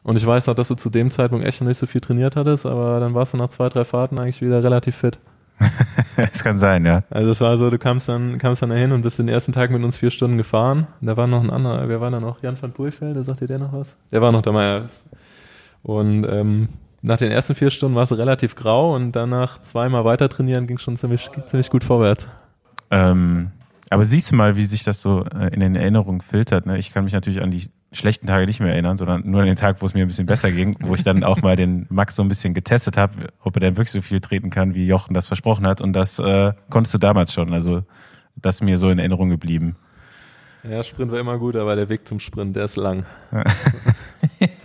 Und 0.04 0.16
ich 0.16 0.26
weiß 0.26 0.48
noch, 0.48 0.56
dass 0.56 0.68
du 0.70 0.76
zu 0.76 0.90
dem 0.90 1.12
Zeitpunkt 1.12 1.46
echt 1.46 1.62
noch 1.62 1.68
nicht 1.68 1.78
so 1.78 1.86
viel 1.86 2.02
trainiert 2.02 2.36
hattest, 2.36 2.66
aber 2.66 3.00
dann 3.00 3.14
warst 3.14 3.34
du 3.34 3.38
nach 3.38 3.50
zwei, 3.50 3.70
drei 3.70 3.84
Fahrten 3.84 4.18
eigentlich 4.20 4.42
wieder 4.42 4.64
relativ 4.64 4.96
fit. 4.96 5.20
Es 6.18 6.44
kann 6.44 6.58
sein, 6.60 6.86
ja. 6.86 7.04
Also 7.12 7.30
es 7.30 7.40
war 7.42 7.56
so, 7.58 7.70
du 7.70 7.78
kamst 7.78 8.10
dann, 8.10 8.38
kamst 8.40 8.62
dann 8.64 8.72
dahin 8.72 8.92
und 8.92 9.04
bist 9.04 9.20
den 9.20 9.28
ersten 9.28 9.52
Tag 9.52 9.70
mit 9.72 9.84
uns 9.84 9.98
vier 9.98 10.10
Stunden 10.10 10.38
gefahren. 10.38 10.88
Da 11.02 11.18
war 11.18 11.28
noch 11.28 11.44
ein 11.44 11.50
anderer, 11.52 11.88
wer 11.88 12.02
war 12.02 12.10
da 12.10 12.20
noch? 12.20 12.42
Jan 12.42 12.60
van 12.60 12.72
Poelfeld, 12.72 13.24
sagt 13.24 13.42
dir 13.42 13.48
der 13.48 13.60
noch 13.60 13.74
was? 13.74 13.98
Der 14.12 14.22
war 14.22 14.32
noch 14.32 14.44
ja. 14.46 14.82
Und 15.84 16.26
ähm, 16.26 16.70
nach 17.02 17.18
den 17.18 17.32
ersten 17.32 17.56
vier 17.56 17.72
Stunden 17.72 17.96
war 17.96 18.04
es 18.04 18.16
relativ 18.16 18.56
grau 18.56 18.96
und 18.96 19.12
danach 19.14 19.60
zweimal 19.60 20.06
weiter 20.06 20.30
trainieren 20.30 20.68
ging 20.68 20.78
schon 20.78 20.98
ziemlich, 20.98 21.30
ziemlich 21.46 21.70
gut 21.70 21.84
vorwärts. 21.84 22.30
Ähm, 22.92 23.52
aber 23.90 24.06
siehst 24.06 24.32
du 24.32 24.36
mal, 24.36 24.56
wie 24.56 24.66
sich 24.66 24.84
das 24.84 25.02
so 25.02 25.26
äh, 25.26 25.54
in 25.54 25.60
den 25.60 25.76
Erinnerungen 25.76 26.22
filtert. 26.22 26.66
Ne? 26.66 26.78
Ich 26.78 26.94
kann 26.94 27.04
mich 27.04 27.14
natürlich 27.14 27.42
an 27.42 27.52
die 27.52 27.70
schlechten 27.92 28.28
Tage 28.28 28.46
nicht 28.46 28.60
mehr 28.60 28.72
erinnern, 28.72 28.98
sondern 28.98 29.30
nur 29.30 29.42
an 29.42 29.48
den 29.48 29.58
Tag, 29.58 29.82
wo 29.82 29.86
es 29.86 29.94
mir 29.94 30.06
ein 30.06 30.08
bisschen 30.08 30.28
besser 30.28 30.52
ging, 30.52 30.76
wo 30.80 30.96
ich 30.96 31.04
dann 31.04 31.24
auch 31.24 31.42
mal 31.42 31.56
den 31.56 31.88
Max 31.90 32.16
so 32.16 32.24
ein 32.24 32.30
bisschen 32.30 32.54
getestet 32.54 32.96
habe, 32.96 33.28
ob 33.42 33.56
er 33.58 33.60
denn 33.60 33.78
wirklich 33.78 33.92
so 33.92 34.02
viel 34.02 34.22
treten 34.22 34.50
kann, 34.50 34.76
wie 34.76 34.88
Jochen 34.88 35.14
das 35.14 35.28
versprochen 35.28 35.68
hat. 35.68 35.82
Und 35.82 35.94
das 35.94 36.20
äh, 36.20 36.54
konntest 36.70 36.94
du 36.94 37.00
damals 37.00 37.34
schon. 37.34 37.54
Also 37.54 37.84
das 38.36 38.56
ist 38.56 38.62
mir 38.62 38.78
so 38.78 38.90
in 38.90 39.00
Erinnerung 39.00 39.30
geblieben. 39.30 39.76
Ja, 40.64 40.84
Sprint 40.84 41.12
war 41.12 41.20
immer 41.20 41.38
gut, 41.40 41.56
aber 41.56 41.76
der 41.76 41.90
Weg 41.90 42.08
zum 42.08 42.20
Sprint, 42.20 42.56
der 42.56 42.66
ist 42.66 42.78
lang. 42.78 43.06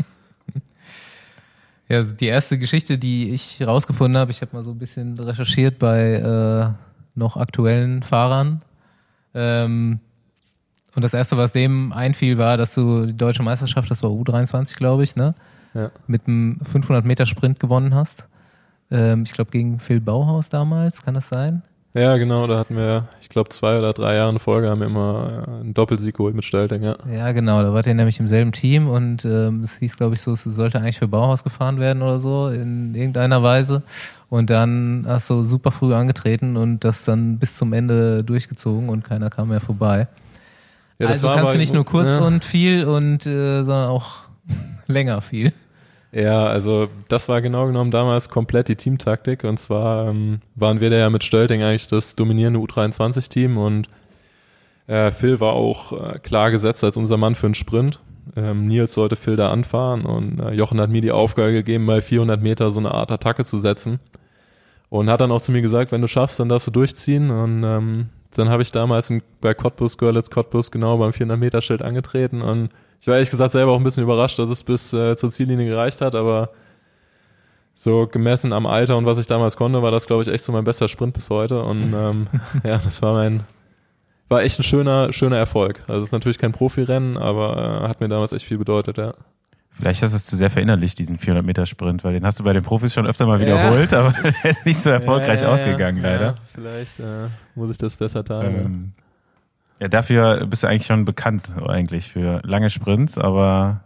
Ja, 1.89 1.99
also 1.99 2.13
die 2.15 2.27
erste 2.27 2.59
Geschichte, 2.59 2.99
die 2.99 3.31
ich 3.31 3.63
rausgefunden 3.65 4.19
habe, 4.19 4.31
ich 4.31 4.41
habe 4.41 4.57
mal 4.57 4.65
so 4.65 4.73
ein 4.73 4.79
bisschen 4.79 5.19
recherchiert 5.19 5.79
bei 5.79 6.15
äh, 6.15 6.73
noch 7.15 7.37
aktuellen 7.37 8.03
Fahrern. 8.03 8.63
Ähm, 9.35 10.01
und 10.95 11.03
das 11.03 11.15
erste, 11.15 11.37
was 11.37 11.53
dem 11.53 11.93
einfiel, 11.93 12.39
war, 12.39 12.57
dass 12.57 12.75
du 12.75 13.07
die 13.07 13.17
deutsche 13.17 13.43
Meisterschaft, 13.43 13.91
das 13.91 14.03
war 14.03 14.11
U23, 14.11 14.77
glaube 14.77 15.05
ich, 15.05 15.15
ne? 15.15 15.35
Ja. 15.75 15.91
Mit 16.07 16.27
einem 16.27 16.59
500 16.63 17.05
Meter 17.05 17.27
Sprint 17.27 17.61
gewonnen 17.61 17.95
hast. 17.95 18.27
Ähm, 18.91 19.25
ich 19.25 19.33
glaube 19.33 19.51
gegen 19.51 19.79
Phil 19.79 20.01
Bauhaus 20.01 20.49
damals, 20.49 21.03
kann 21.03 21.15
das 21.15 21.29
sein? 21.29 21.63
Ja, 21.97 22.19
genau, 22.19 22.47
da 22.47 22.59
hatten 22.59 22.77
wir, 22.77 23.09
ich 23.23 23.31
glaube, 23.31 23.49
zwei 23.49 23.79
oder 23.79 23.95
drei 23.95 24.17
Jahre 24.17 24.31
in 24.31 24.39
Folge 24.39 24.69
haben 24.69 24.81
wir 24.81 24.87
immer 24.87 25.45
äh, 25.49 25.61
einen 25.61 25.73
Doppelsieg 25.73 26.15
geholt 26.15 26.35
mit 26.35 26.45
Stelting, 26.45 26.83
ja. 26.83 26.97
Ja, 27.11 27.33
genau, 27.33 27.63
da 27.63 27.73
wart 27.73 27.87
ihr 27.87 27.95
nämlich 27.95 28.21
im 28.21 28.29
selben 28.29 28.53
Team 28.53 28.87
und 28.87 29.25
ähm, 29.25 29.63
es 29.63 29.79
hieß, 29.79 29.97
glaube 29.97 30.15
ich, 30.15 30.21
so, 30.21 30.33
es 30.33 30.45
sollte 30.45 30.79
eigentlich 30.79 30.99
für 30.99 31.09
Bauhaus 31.09 31.43
gefahren 31.43 31.81
werden 31.81 32.03
oder 32.03 32.21
so, 32.21 32.49
in 32.49 32.95
irgendeiner 32.95 33.43
Weise. 33.43 33.83
Und 34.29 34.51
dann 34.51 35.07
hast 35.09 35.31
du 35.31 35.43
super 35.43 35.71
früh 35.71 35.95
angetreten 35.95 36.59
und 36.59 36.85
das 36.85 37.05
dann 37.05 37.39
bis 37.39 37.55
zum 37.55 37.73
Ende 37.73 38.23
durchgezogen 38.23 38.91
und 38.91 39.03
keiner 39.03 39.31
kam 39.31 39.49
mehr 39.49 39.61
vorbei. 39.61 40.07
ja 40.99 41.07
also 41.07 41.31
kannst 41.31 41.55
du 41.55 41.59
nicht 41.59 41.73
nur 41.73 41.87
kurz 41.87 42.19
und 42.19 42.45
viel 42.45 42.85
und 42.85 43.27
äh, 43.27 43.63
sondern 43.63 43.89
auch 43.89 44.17
länger 44.87 45.23
viel. 45.23 45.55
Ja, 46.13 46.47
also 46.47 46.89
das 47.09 47.29
war 47.29 47.43
genau 47.43 47.67
genommen 47.67 47.91
damals 47.91 48.29
komplett 48.29 48.69
die 48.69 48.77
Teamtaktik. 48.77 49.45
Und 49.45 49.59
zwar 49.59 50.09
ähm, 50.09 50.41
waren 50.55 50.81
wir 50.81 50.91
da 50.91 50.97
ja 50.97 51.11
mit 51.11 51.25
Stölting 51.25 51.63
eigentlich 51.63 51.89
das 51.89 52.17
dominierende 52.17 52.61
U23-Team 52.61 53.59
und 53.59 53.89
äh, 54.87 55.11
Phil 55.11 55.41
war 55.41 55.53
auch 55.53 55.93
äh, 55.93 56.19
klar 56.21 56.51
gesetzt 56.51 56.85
als 56.85 56.97
unser 56.97 57.17
Mann 57.17 57.35
für 57.35 57.49
den 57.49 57.55
Sprint. 57.55 58.01
Ähm, 58.37 58.67
Nils 58.67 58.95
sollte 58.95 59.17
Phil 59.17 59.37
da 59.37 59.51
anfahren 59.51 60.05
und 60.05 60.41
äh, 60.41 60.53
Jochen 60.53 60.81
hat 60.81 60.91
mir 60.91 61.01
die 61.01 61.13
Aufgabe 61.13 61.53
gegeben, 61.53 61.87
bei 61.87 62.01
400 62.01 62.41
Meter 62.41 62.71
so 62.71 62.79
eine 62.81 62.93
Art 62.93 63.13
Attacke 63.13 63.45
zu 63.45 63.59
setzen. 63.59 64.01
Und 64.89 65.11
hat 65.11 65.21
dann 65.21 65.33
auch 65.33 65.41
zu 65.41 65.51
mir 65.51 65.63
gesagt, 65.63 65.91
wenn 65.91 66.01
du 66.01 66.07
schaffst, 66.07 66.39
dann 66.39 66.49
darfst 66.49 66.69
du 66.69 66.71
durchziehen. 66.71 67.31
Und 67.31 67.65
ähm, 67.65 68.09
dann 68.39 68.49
habe 68.49 68.63
ich 68.63 68.73
damals 68.73 69.13
bei 69.41 69.55
Cottbus, 69.55 69.99
Görlitz 69.99 70.31
Cottbus 70.31 70.71
genau 70.71 70.99
beim 70.99 71.13
400 71.13 71.39
Meter 71.39 71.63
Schild 71.63 71.83
angetreten 71.83 72.43
und 72.43 72.71
ich 73.01 73.07
war 73.07 73.15
ehrlich 73.15 73.31
gesagt 73.31 73.53
selber 73.53 73.73
auch 73.73 73.79
ein 73.79 73.85
bisschen 73.85 74.05
überrascht, 74.05 74.39
dass 74.39 74.49
es 74.51 74.65
bis 74.65 74.93
äh, 74.93 75.17
zur 75.17 75.31
Ziellinie 75.31 75.69
gereicht 75.69 76.01
hat, 76.01 76.15
aber 76.15 76.51
so 77.79 78.07
gemessen 78.07 78.55
am 78.55 78.67
Alter 78.67 78.97
und 78.97 79.05
was 79.05 79.19
ich 79.19 79.27
damals 79.27 79.57
konnte, 79.57 79.83
war 79.83 79.91
das, 79.91 80.07
glaube 80.07 80.23
ich, 80.23 80.29
echt 80.29 80.43
so 80.43 80.51
mein 80.51 80.65
bester 80.65 80.89
Sprint 80.89 81.13
bis 81.13 81.29
heute. 81.29 81.63
Und 81.63 81.93
ähm, 81.95 82.27
ja, 82.65 82.79
das 82.79 83.03
war 83.03 83.13
mein, 83.13 83.43
war 84.31 84.43
echt 84.43 84.59
ein 84.59 84.63
schöner, 84.63 85.13
schöner 85.13 85.37
Erfolg. 85.37 85.81
Also 85.87 86.01
es 86.01 86.09
ist 86.09 86.13
natürlich 86.13 86.39
kein 86.39 86.53
Profirennen, 86.53 87.19
aber 87.19 87.83
äh, 87.85 87.89
hat 87.89 88.01
mir 88.01 88.09
damals 88.09 88.33
echt 88.33 88.47
viel 88.47 88.57
bedeutet, 88.57 88.97
ja. 88.97 89.15
Vielleicht 89.77 90.03
hast 90.03 90.13
du 90.13 90.17
es 90.17 90.25
zu 90.25 90.37
sehr 90.37 90.49
verinnerlicht, 90.49 90.99
diesen 90.99 91.19
400 91.19 91.45
Meter 91.45 91.67
Sprint, 91.67 92.03
weil 92.03 92.15
den 92.15 92.25
hast 92.25 92.41
du 92.41 92.45
bei 92.45 92.55
den 92.55 92.63
Profis 92.63 92.95
schon 92.95 93.07
öfter 93.07 93.27
mal 93.27 93.41
wiederholt, 93.41 93.93
aber 93.93 94.15
der 94.43 94.51
ist 94.51 94.65
nicht 94.65 94.79
so 94.79 94.89
erfolgreich 94.89 95.43
Ja, 95.43 95.49
ja, 95.49 95.53
ausgegangen, 95.53 95.99
ja. 96.03 96.11
leider. 96.11 96.27
Ja, 96.27 96.35
vielleicht 96.55 96.99
äh, 96.99 97.29
muss 97.55 97.71
ich 97.71 97.77
das 97.77 97.95
besser 97.99 98.25
teilen. 98.25 98.65
Ähm, 98.65 98.93
ja, 99.79 99.89
dafür 99.89 100.47
bist 100.47 100.63
du 100.63 100.69
eigentlich 100.69 100.87
schon 100.87 101.05
bekannt, 101.05 101.51
eigentlich, 101.67 102.09
für 102.09 102.41
lange 102.43 102.71
Sprints, 102.71 103.19
aber 103.19 103.83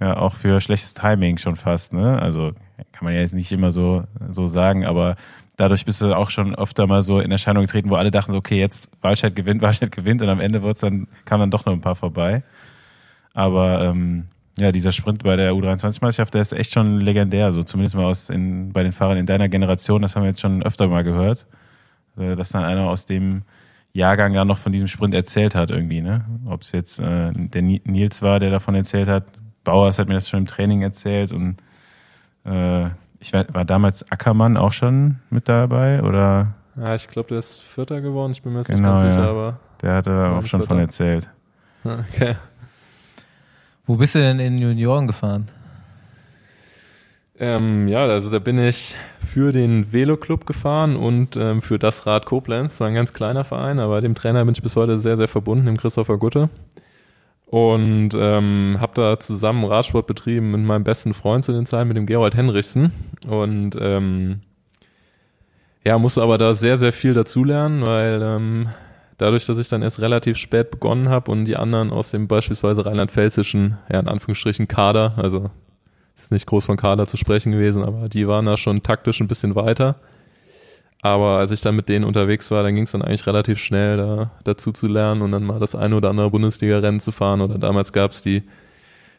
ja, 0.00 0.16
auch 0.16 0.34
für 0.34 0.60
schlechtes 0.60 0.94
Timing 0.94 1.38
schon 1.38 1.54
fast, 1.54 1.92
ne? 1.92 2.20
Also 2.20 2.50
kann 2.90 3.04
man 3.04 3.14
ja 3.14 3.20
jetzt 3.20 3.34
nicht 3.34 3.52
immer 3.52 3.70
so, 3.70 4.02
so 4.28 4.48
sagen, 4.48 4.84
aber 4.84 5.14
dadurch 5.56 5.84
bist 5.84 6.02
du 6.02 6.12
auch 6.12 6.30
schon 6.30 6.56
öfter 6.56 6.88
mal 6.88 7.04
so 7.04 7.20
in 7.20 7.30
Erscheinung 7.30 7.66
getreten, 7.66 7.88
wo 7.88 7.94
alle 7.94 8.10
dachten 8.10 8.32
so, 8.32 8.38
okay, 8.38 8.58
jetzt 8.58 8.90
Walscheid 9.00 9.36
gewinnt, 9.36 9.62
Walscheid 9.62 9.92
gewinnt 9.92 10.22
und 10.22 10.28
am 10.28 10.40
Ende 10.40 10.64
wird's 10.64 10.80
dann, 10.80 11.06
kam 11.24 11.38
dann 11.38 11.52
doch 11.52 11.66
noch 11.66 11.72
ein 11.72 11.80
paar 11.80 11.94
vorbei. 11.94 12.42
Aber 13.32 13.82
ähm, 13.84 14.26
ja, 14.58 14.72
dieser 14.72 14.92
Sprint 14.92 15.22
bei 15.22 15.36
der 15.36 15.52
U23-Meisterschaft, 15.52 16.32
der 16.34 16.40
ist 16.42 16.52
echt 16.52 16.72
schon 16.72 17.00
legendär, 17.00 17.52
so 17.52 17.62
zumindest 17.62 17.94
mal 17.96 18.04
aus 18.06 18.30
in, 18.30 18.72
bei 18.72 18.82
den 18.82 18.92
Fahrern 18.92 19.18
in 19.18 19.26
deiner 19.26 19.48
Generation, 19.48 20.00
das 20.02 20.16
haben 20.16 20.22
wir 20.22 20.30
jetzt 20.30 20.40
schon 20.40 20.62
öfter 20.62 20.88
mal 20.88 21.04
gehört, 21.04 21.46
äh, 22.16 22.36
dass 22.36 22.50
dann 22.50 22.64
einer 22.64 22.88
aus 22.88 23.04
dem 23.06 23.42
Jahrgang 23.92 24.32
ja 24.34 24.44
noch 24.44 24.58
von 24.58 24.72
diesem 24.72 24.88
Sprint 24.88 25.14
erzählt 25.14 25.54
hat 25.54 25.70
irgendwie, 25.70 26.00
ne? 26.02 26.24
Ob 26.46 26.62
es 26.62 26.72
jetzt 26.72 26.98
äh, 27.00 27.32
der 27.32 27.62
Ni- 27.62 27.82
Nils 27.84 28.20
war, 28.22 28.40
der 28.40 28.50
davon 28.50 28.74
erzählt 28.74 29.08
hat, 29.08 29.24
Bauers 29.64 29.98
hat 29.98 30.08
mir 30.08 30.14
das 30.14 30.28
schon 30.28 30.40
im 30.40 30.46
Training 30.46 30.82
erzählt 30.82 31.32
und 31.32 31.56
äh, 32.44 32.86
ich 33.20 33.32
war, 33.32 33.44
war 33.52 33.64
damals 33.64 34.10
Ackermann 34.10 34.56
auch 34.56 34.72
schon 34.72 35.16
mit 35.30 35.48
dabei 35.48 36.02
oder 36.02 36.54
Ja, 36.76 36.94
ich 36.94 37.08
glaube, 37.08 37.30
der 37.30 37.38
ist 37.38 37.60
Vierter 37.60 38.00
geworden. 38.00 38.32
Ich 38.32 38.42
bin 38.42 38.52
mir 38.52 38.58
jetzt 38.60 38.68
Genau, 38.68 38.92
nicht 38.92 39.02
ganz 39.02 39.04
ja. 39.04 39.12
sicher, 39.12 39.28
aber 39.30 39.58
der 39.82 39.94
hatte 39.94 40.28
auch 40.28 40.46
schon 40.46 40.60
war 40.60 40.66
von 40.66 40.78
erzählt. 40.78 41.28
okay. 41.84 42.36
Wo 43.86 43.96
bist 43.96 44.16
du 44.16 44.18
denn 44.18 44.40
in 44.40 44.58
Junioren 44.58 45.06
gefahren? 45.06 45.48
Ähm, 47.38 47.86
ja, 47.86 48.04
also 48.04 48.30
da 48.30 48.38
bin 48.38 48.58
ich 48.58 48.96
für 49.20 49.52
den 49.52 49.92
Velo-Club 49.92 50.46
gefahren 50.46 50.96
und 50.96 51.36
ähm, 51.36 51.62
für 51.62 51.78
das 51.78 52.06
Rad 52.06 52.26
Koblenz. 52.26 52.80
War 52.80 52.88
ein 52.88 52.94
ganz 52.94 53.12
kleiner 53.12 53.44
Verein, 53.44 53.78
aber 53.78 54.00
dem 54.00 54.14
Trainer 54.14 54.44
bin 54.44 54.54
ich 54.54 54.62
bis 54.62 54.74
heute 54.74 54.98
sehr, 54.98 55.16
sehr 55.16 55.28
verbunden, 55.28 55.66
dem 55.66 55.76
Christopher 55.76 56.16
Gutte. 56.16 56.48
Und 57.46 58.10
ähm, 58.14 58.78
habe 58.80 58.94
da 58.94 59.20
zusammen 59.20 59.64
Radsport 59.64 60.08
betrieben 60.08 60.50
mit 60.50 60.62
meinem 60.62 60.82
besten 60.82 61.14
Freund 61.14 61.44
zu 61.44 61.52
den 61.52 61.64
Zeiten, 61.64 61.88
mit 61.88 61.96
dem 61.96 62.06
Gerold 62.06 62.34
Henrichsen. 62.34 62.90
Und 63.28 63.76
ähm, 63.80 64.40
ja, 65.84 65.98
musste 65.98 66.22
aber 66.22 66.38
da 66.38 66.54
sehr, 66.54 66.76
sehr 66.78 66.92
viel 66.92 67.14
dazulernen, 67.14 67.86
weil 67.86 68.20
ähm, 68.20 68.68
dadurch, 69.18 69.46
dass 69.46 69.58
ich 69.58 69.68
dann 69.68 69.82
erst 69.82 70.00
relativ 70.00 70.36
spät 70.36 70.70
begonnen 70.70 71.08
habe 71.08 71.30
und 71.30 71.44
die 71.44 71.56
anderen 71.56 71.90
aus 71.90 72.10
dem 72.10 72.28
beispielsweise 72.28 72.84
rheinland-pfälzischen, 72.84 73.78
ja 73.90 74.00
in 74.00 74.08
Anführungsstrichen 74.08 74.68
Kader, 74.68 75.14
also 75.16 75.50
es 76.14 76.24
ist 76.24 76.32
nicht 76.32 76.46
groß 76.46 76.64
von 76.64 76.76
Kader 76.76 77.06
zu 77.06 77.16
sprechen 77.16 77.52
gewesen, 77.52 77.84
aber 77.84 78.08
die 78.08 78.26
waren 78.26 78.46
da 78.46 78.56
schon 78.56 78.82
taktisch 78.82 79.20
ein 79.20 79.28
bisschen 79.28 79.54
weiter. 79.54 79.96
Aber 81.02 81.38
als 81.38 81.50
ich 81.50 81.60
dann 81.60 81.76
mit 81.76 81.88
denen 81.88 82.04
unterwegs 82.04 82.50
war, 82.50 82.62
dann 82.62 82.74
ging 82.74 82.84
es 82.84 82.90
dann 82.90 83.02
eigentlich 83.02 83.26
relativ 83.26 83.58
schnell, 83.58 83.96
da 83.98 84.30
dazu 84.44 84.72
zu 84.72 84.88
lernen 84.88 85.22
und 85.22 85.30
dann 85.30 85.44
mal 85.44 85.60
das 85.60 85.74
eine 85.74 85.94
oder 85.94 86.08
andere 86.10 86.30
Bundesliga-Rennen 86.30 87.00
zu 87.00 87.12
fahren. 87.12 87.42
Oder 87.42 87.58
damals 87.58 87.92
gab 87.92 88.12
es 88.12 88.22
die 88.22 88.42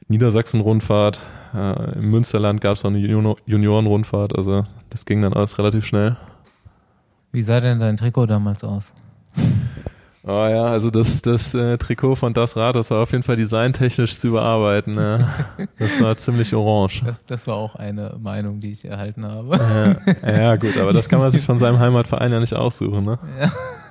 Niedersachsen-Rundfahrt, 0.09 1.19
äh, 1.53 1.97
im 1.97 2.09
Münsterland 2.09 2.61
gab 2.61 2.73
es 2.73 2.83
auch 2.83 2.89
eine 2.89 2.99
Junior 2.99 3.37
Junioren-Rundfahrt, 3.45 4.35
also 4.35 4.65
das 4.89 5.05
ging 5.05 5.21
dann 5.21 5.33
alles 5.33 5.57
relativ 5.59 5.85
schnell. 5.85 6.17
Wie 7.31 7.41
sah 7.41 7.59
denn 7.59 7.79
dein 7.79 7.97
Trikot 7.97 8.25
damals 8.25 8.63
aus? 8.63 8.93
Oh 10.29 10.45
ja, 10.49 10.65
also 10.65 10.89
das, 10.89 11.21
das 11.21 11.53
äh, 11.53 11.77
Trikot 11.77 12.15
von 12.15 12.33
Das 12.33 12.57
Rad, 12.57 12.75
das 12.75 12.91
war 12.91 13.01
auf 13.01 13.11
jeden 13.13 13.23
Fall 13.23 13.37
designtechnisch 13.37 14.17
zu 14.17 14.27
überarbeiten. 14.27 14.95
Ja. 14.95 15.19
Das 15.79 16.01
war 16.01 16.17
ziemlich 16.17 16.53
orange. 16.53 17.03
Das, 17.05 17.23
das 17.25 17.47
war 17.47 17.55
auch 17.55 17.75
eine 17.75 18.17
Meinung, 18.19 18.59
die 18.59 18.71
ich 18.71 18.83
erhalten 18.83 19.25
habe. 19.25 19.57
Ja, 20.21 20.41
ja, 20.41 20.55
gut, 20.57 20.75
aber 20.77 20.91
das 20.91 21.07
kann 21.07 21.19
man 21.19 21.31
sich 21.31 21.43
von 21.43 21.57
seinem 21.57 21.79
Heimatverein 21.79 22.33
ja 22.33 22.41
nicht 22.41 22.53
aussuchen, 22.53 23.05
ne? 23.05 23.19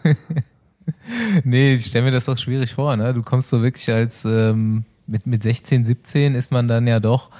nee, 1.45 1.75
ich 1.75 1.87
stelle 1.87 2.05
mir 2.05 2.11
das 2.11 2.27
doch 2.27 2.37
schwierig 2.37 2.75
vor. 2.75 2.95
Ne? 2.99 3.15
Du 3.15 3.23
kommst 3.23 3.49
so 3.49 3.63
wirklich 3.63 3.91
als 3.91 4.27
ähm, 4.27 4.85
mit, 5.07 5.27
mit 5.27 5.43
16, 5.43 5.87
17 5.87 6.35
ist 6.35 6.53
man 6.53 6.69
dann 6.69 6.87
ja 6.87 7.01
doch 7.01 7.31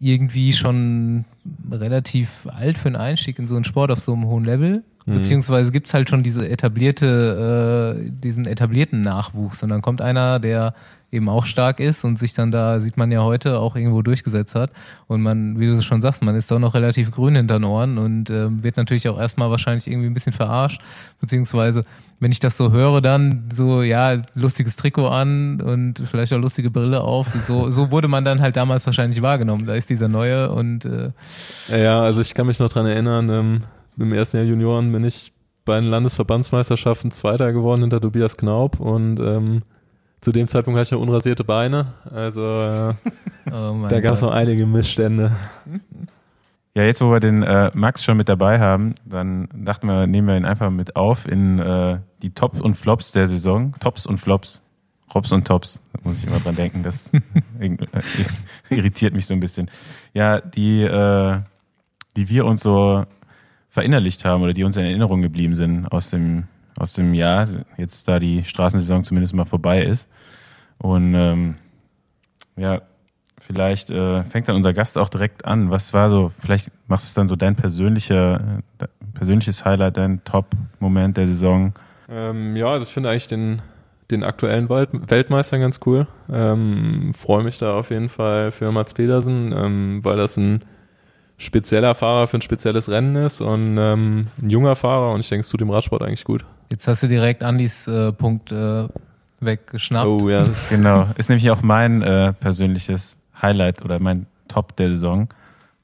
irgendwie 0.00 0.52
schon 0.52 1.24
relativ 1.70 2.46
alt 2.46 2.76
für 2.76 2.88
einen 2.88 2.96
Einstieg 2.96 3.38
in 3.38 3.46
so 3.46 3.54
einen 3.54 3.64
Sport 3.64 3.90
auf 3.90 4.00
so 4.00 4.12
einem 4.12 4.26
hohen 4.26 4.44
Level. 4.44 4.82
Mhm. 5.06 5.14
Beziehungsweise 5.14 5.72
gibt's 5.72 5.94
halt 5.94 6.08
schon 6.08 6.22
diese 6.22 6.48
etablierte, 6.48 7.96
äh, 7.98 8.10
diesen 8.10 8.46
etablierten 8.46 9.02
Nachwuchs. 9.02 9.62
Und 9.62 9.68
dann 9.68 9.82
kommt 9.82 10.00
einer, 10.00 10.38
der 10.38 10.74
eben 11.12 11.28
auch 11.28 11.44
stark 11.44 11.78
ist 11.78 12.04
und 12.04 12.18
sich 12.18 12.32
dann 12.32 12.50
da, 12.50 12.80
sieht 12.80 12.96
man 12.96 13.12
ja 13.12 13.22
heute, 13.22 13.58
auch 13.58 13.76
irgendwo 13.76 14.00
durchgesetzt 14.00 14.54
hat. 14.54 14.70
Und 15.06 15.20
man, 15.20 15.60
wie 15.60 15.66
du 15.66 15.74
es 15.74 15.84
schon 15.84 16.00
sagst, 16.00 16.22
man 16.22 16.34
ist 16.34 16.50
doch 16.50 16.58
noch 16.58 16.74
relativ 16.74 17.10
grün 17.10 17.36
hinter 17.36 17.58
den 17.58 17.64
Ohren 17.64 17.98
und 17.98 18.30
ähm, 18.30 18.64
wird 18.64 18.78
natürlich 18.78 19.08
auch 19.10 19.20
erstmal 19.20 19.50
wahrscheinlich 19.50 19.86
irgendwie 19.86 20.06
ein 20.06 20.14
bisschen 20.14 20.32
verarscht. 20.32 20.80
Beziehungsweise, 21.20 21.84
wenn 22.18 22.32
ich 22.32 22.40
das 22.40 22.56
so 22.56 22.72
höre, 22.72 23.02
dann 23.02 23.50
so, 23.52 23.82
ja, 23.82 24.22
lustiges 24.34 24.76
Trikot 24.76 25.08
an 25.08 25.60
und 25.60 26.02
vielleicht 26.08 26.32
auch 26.32 26.38
lustige 26.38 26.70
Brille 26.70 27.02
auf. 27.02 27.26
So, 27.44 27.68
so 27.70 27.90
wurde 27.90 28.08
man 28.08 28.24
dann 28.24 28.40
halt 28.40 28.56
damals 28.56 28.86
wahrscheinlich 28.86 29.20
wahrgenommen. 29.20 29.66
Da 29.66 29.74
ist 29.74 29.90
dieser 29.90 30.08
neue 30.08 30.50
und 30.50 30.86
äh, 30.86 31.10
Ja, 31.68 32.00
also 32.00 32.22
ich 32.22 32.32
kann 32.32 32.46
mich 32.46 32.58
noch 32.58 32.70
dran 32.70 32.86
erinnern, 32.86 33.28
ähm, 33.28 33.62
im 34.02 34.12
ersten 34.12 34.38
Jahr 34.38 34.46
Junioren 34.46 34.92
bin 34.92 35.04
ich 35.04 35.32
bei 35.64 35.80
den 35.80 35.88
Landesverbandsmeisterschaften 35.88 37.10
Zweiter 37.10 37.52
geworden 37.52 37.82
hinter 37.82 38.00
Tobias 38.00 38.36
Knaub 38.36 38.80
und 38.80 39.20
ähm, 39.20 39.62
zu 40.20 40.32
dem 40.32 40.48
Zeitpunkt 40.48 40.78
hatte 40.78 40.88
ich 40.88 40.92
noch 40.92 41.00
unrasierte 41.00 41.44
Beine, 41.44 41.94
also 42.10 42.40
äh, 42.42 42.94
oh 43.52 43.72
mein 43.74 43.88
da 43.88 44.00
gab 44.00 44.14
es 44.14 44.22
noch 44.22 44.30
einige 44.30 44.66
Missstände. 44.66 45.36
Ja, 46.74 46.84
jetzt 46.84 47.02
wo 47.02 47.10
wir 47.10 47.20
den 47.20 47.42
äh, 47.42 47.70
Max 47.74 48.02
schon 48.02 48.16
mit 48.16 48.28
dabei 48.28 48.58
haben, 48.58 48.94
dann 49.04 49.48
dachten 49.54 49.86
wir, 49.86 50.06
nehmen 50.06 50.28
wir 50.28 50.36
ihn 50.36 50.46
einfach 50.46 50.70
mit 50.70 50.96
auf 50.96 51.30
in 51.30 51.58
äh, 51.58 51.98
die 52.22 52.30
Tops 52.30 52.60
und 52.60 52.74
Flops 52.74 53.12
der 53.12 53.28
Saison. 53.28 53.74
Tops 53.78 54.06
und 54.06 54.18
Flops. 54.18 54.62
Rops 55.14 55.32
und 55.32 55.46
Tops. 55.46 55.82
Da 55.92 56.00
muss 56.02 56.16
ich 56.16 56.26
immer 56.26 56.40
dran 56.40 56.56
denken. 56.56 56.82
Das 56.82 57.10
äh, 57.60 57.76
irritiert 58.70 59.12
mich 59.12 59.26
so 59.26 59.34
ein 59.34 59.40
bisschen. 59.40 59.70
Ja, 60.14 60.40
die, 60.40 60.82
äh, 60.82 61.40
die 62.16 62.28
wir 62.30 62.46
uns 62.46 62.62
so 62.62 63.04
verinnerlicht 63.72 64.24
haben 64.24 64.42
oder 64.42 64.52
die 64.52 64.62
uns 64.62 64.76
in 64.76 64.84
Erinnerung 64.84 65.22
geblieben 65.22 65.56
sind 65.56 65.86
aus 65.86 66.10
dem, 66.10 66.44
aus 66.78 66.92
dem 66.92 67.14
Jahr, 67.14 67.48
jetzt 67.76 68.06
da 68.06 68.20
die 68.20 68.44
Straßensaison 68.44 69.02
zumindest 69.02 69.34
mal 69.34 69.46
vorbei 69.46 69.82
ist. 69.82 70.08
Und 70.78 71.14
ähm, 71.14 71.54
ja, 72.56 72.82
Vielleicht 73.44 73.90
äh, 73.90 74.22
fängt 74.24 74.48
dann 74.48 74.56
unser 74.56 74.72
Gast 74.72 74.96
auch 74.96 75.08
direkt 75.08 75.44
an. 75.44 75.70
Was 75.70 75.92
war 75.92 76.10
so, 76.10 76.30
vielleicht 76.38 76.70
machst 76.86 77.06
du 77.06 77.08
es 77.08 77.14
dann 77.14 77.28
so 77.28 77.34
dein 77.34 77.56
persönlicher, 77.56 78.62
persönliches 79.14 79.64
Highlight, 79.64 79.96
dein 79.96 80.22
Top-Moment 80.24 81.16
der 81.16 81.26
Saison? 81.26 81.74
Ähm, 82.08 82.56
ja, 82.56 82.68
also 82.68 82.86
ich 82.86 82.92
finde 82.92 83.10
eigentlich 83.10 83.26
den, 83.26 83.60
den 84.12 84.22
aktuellen 84.22 84.68
Welt 84.68 84.90
Weltmeister 84.92 85.58
ganz 85.58 85.80
cool. 85.84 86.06
Ähm, 86.30 87.12
Freue 87.14 87.42
mich 87.42 87.58
da 87.58 87.74
auf 87.74 87.90
jeden 87.90 88.08
Fall 88.08 88.52
für 88.52 88.70
Mats 88.70 88.94
Pedersen, 88.94 89.52
ähm, 89.52 90.00
weil 90.04 90.16
das 90.16 90.36
ein 90.36 90.64
spezieller 91.42 91.94
Fahrer 91.94 92.26
für 92.28 92.38
ein 92.38 92.42
spezielles 92.42 92.88
Rennen 92.88 93.16
ist 93.16 93.40
und 93.40 93.76
ähm, 93.78 94.28
ein 94.40 94.50
junger 94.50 94.76
Fahrer 94.76 95.12
und 95.12 95.20
ich 95.20 95.28
denke, 95.28 95.40
es 95.42 95.48
tut 95.48 95.60
dem 95.60 95.70
Radsport 95.70 96.02
eigentlich 96.02 96.24
gut. 96.24 96.44
Jetzt 96.70 96.86
hast 96.88 97.02
du 97.02 97.08
direkt 97.08 97.42
Andis 97.42 97.88
äh, 97.88 98.12
Punkt 98.12 98.52
äh, 98.52 98.88
weggeschnappt. 99.40 100.06
Oh 100.06 100.28
ja, 100.28 100.44
Genau, 100.70 101.08
ist 101.16 101.28
nämlich 101.28 101.50
auch 101.50 101.62
mein 101.62 102.02
äh, 102.02 102.32
persönliches 102.32 103.18
Highlight 103.40 103.84
oder 103.84 103.98
mein 103.98 104.26
Top 104.48 104.76
der 104.76 104.90
Saison. 104.90 105.28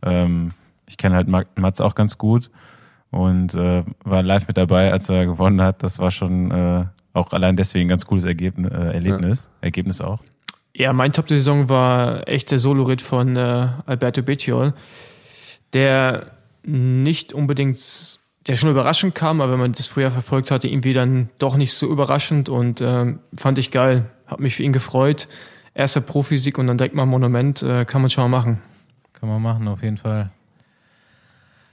Ähm, 0.03 0.53
ich 0.87 0.97
kenne 0.97 1.17
halt 1.17 1.29
Ma- 1.29 1.45
Mats 1.57 1.81
auch 1.81 1.95
ganz 1.95 2.19
gut 2.19 2.51
und 3.11 3.55
äh, 3.55 3.83
war 4.05 4.23
live 4.23 4.47
mit 4.49 4.57
dabei, 4.57 4.93
als 4.93 5.09
er 5.09 5.27
gewonnen 5.27 5.61
hat. 5.61 5.83
Das 5.83 5.99
war 5.99 6.11
schon 6.11 6.51
äh, 6.51 6.85
auch 7.15 7.33
allein 7.33 7.57
deswegen 7.57 7.87
ein 7.87 7.89
ganz 7.89 8.07
cooles 8.07 8.25
Ergebnis, 8.25 8.71
äh, 8.71 8.93
Erlebnis. 8.95 9.51
Ergebnis 9.61 10.01
auch. 10.01 10.21
Ja, 10.75 10.93
mein 10.93 11.13
Top 11.13 11.27
der 11.27 11.39
Saison 11.39 11.69
war 11.69 12.29
echt 12.29 12.53
der 12.53 12.61
Solo-Ritt 12.61 13.03
von 13.03 13.35
äh, 13.37 13.69
Alberto 13.87 14.23
Bettiol, 14.23 14.75
der 15.73 16.33
nicht 16.63 17.33
unbedingt, 17.33 17.79
der 18.47 18.57
schon 18.57 18.71
überraschend 18.71 19.15
kam, 19.15 19.41
aber 19.41 19.53
wenn 19.53 19.61
man 19.61 19.73
das 19.73 19.87
früher 19.87 20.11
verfolgt 20.11 20.51
hatte, 20.51 20.69
irgendwie 20.69 20.93
dann 20.93 21.31
doch 21.39 21.57
nicht 21.57 21.73
so 21.73 21.87
überraschend 21.87 22.49
und 22.49 22.81
ähm, 22.81 23.21
fand 23.35 23.59
ich 23.59 23.71
geil. 23.71 24.11
Hab 24.27 24.41
mich 24.41 24.57
für 24.57 24.63
ihn 24.63 24.73
gefreut. 24.73 25.29
Erster 25.75 26.01
Profisieg 26.01 26.59
und 26.59 26.67
dann 26.67 26.79
direkt 26.79 26.95
mal 26.95 27.05
ein 27.05 27.09
Monument, 27.09 27.63
äh, 27.63 27.85
kann 27.85 28.01
man 28.01 28.11
schon 28.11 28.31
mal 28.31 28.37
machen. 28.37 28.61
Kann 29.13 29.29
man 29.29 29.41
machen, 29.41 29.69
auf 29.69 29.83
jeden 29.83 29.97
Fall. 29.97 30.31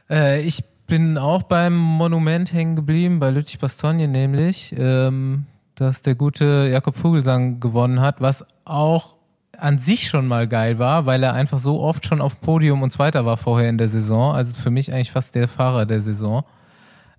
Äh, 0.09 0.41
ich 0.41 0.63
bin 0.87 1.17
auch 1.17 1.43
beim 1.43 1.75
Monument 1.75 2.53
hängen 2.53 2.75
geblieben, 2.75 3.19
bei 3.19 3.31
Lüttich 3.31 3.59
Bastogne 3.59 4.07
nämlich, 4.07 4.73
ähm, 4.77 5.45
dass 5.75 6.01
der 6.01 6.15
gute 6.15 6.69
Jakob 6.71 6.95
Vogelsang 6.95 7.59
gewonnen 7.59 8.01
hat, 8.01 8.21
was 8.21 8.45
auch 8.65 9.14
an 9.59 9.79
sich 9.79 10.07
schon 10.07 10.27
mal 10.27 10.47
geil 10.47 10.79
war, 10.79 11.05
weil 11.05 11.23
er 11.23 11.33
einfach 11.33 11.59
so 11.59 11.81
oft 11.81 12.05
schon 12.05 12.21
auf 12.21 12.41
Podium 12.41 12.83
und 12.83 12.91
Zweiter 12.91 13.25
war 13.25 13.37
vorher 13.37 13.69
in 13.69 13.77
der 13.77 13.89
Saison. 13.89 14.33
Also 14.33 14.55
für 14.55 14.71
mich 14.71 14.93
eigentlich 14.93 15.11
fast 15.11 15.35
der 15.35 15.47
Fahrer 15.47 15.85
der 15.85 16.01
Saison. 16.01 16.43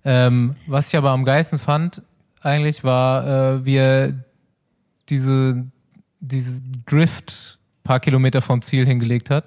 Ähm, 0.03 0.55
was 0.67 0.87
ich 0.87 0.97
aber 0.97 1.11
am 1.11 1.25
geilsten 1.25 1.59
fand, 1.59 2.01
eigentlich 2.41 2.83
war, 2.83 3.27
äh, 3.27 3.65
wie 3.65 3.75
er 3.75 4.13
diese, 5.09 5.65
diese 6.19 6.61
Drift 6.85 7.59
paar 7.83 7.99
Kilometer 7.99 8.41
vom 8.41 8.61
Ziel 8.61 8.85
hingelegt 8.85 9.29
hat, 9.29 9.45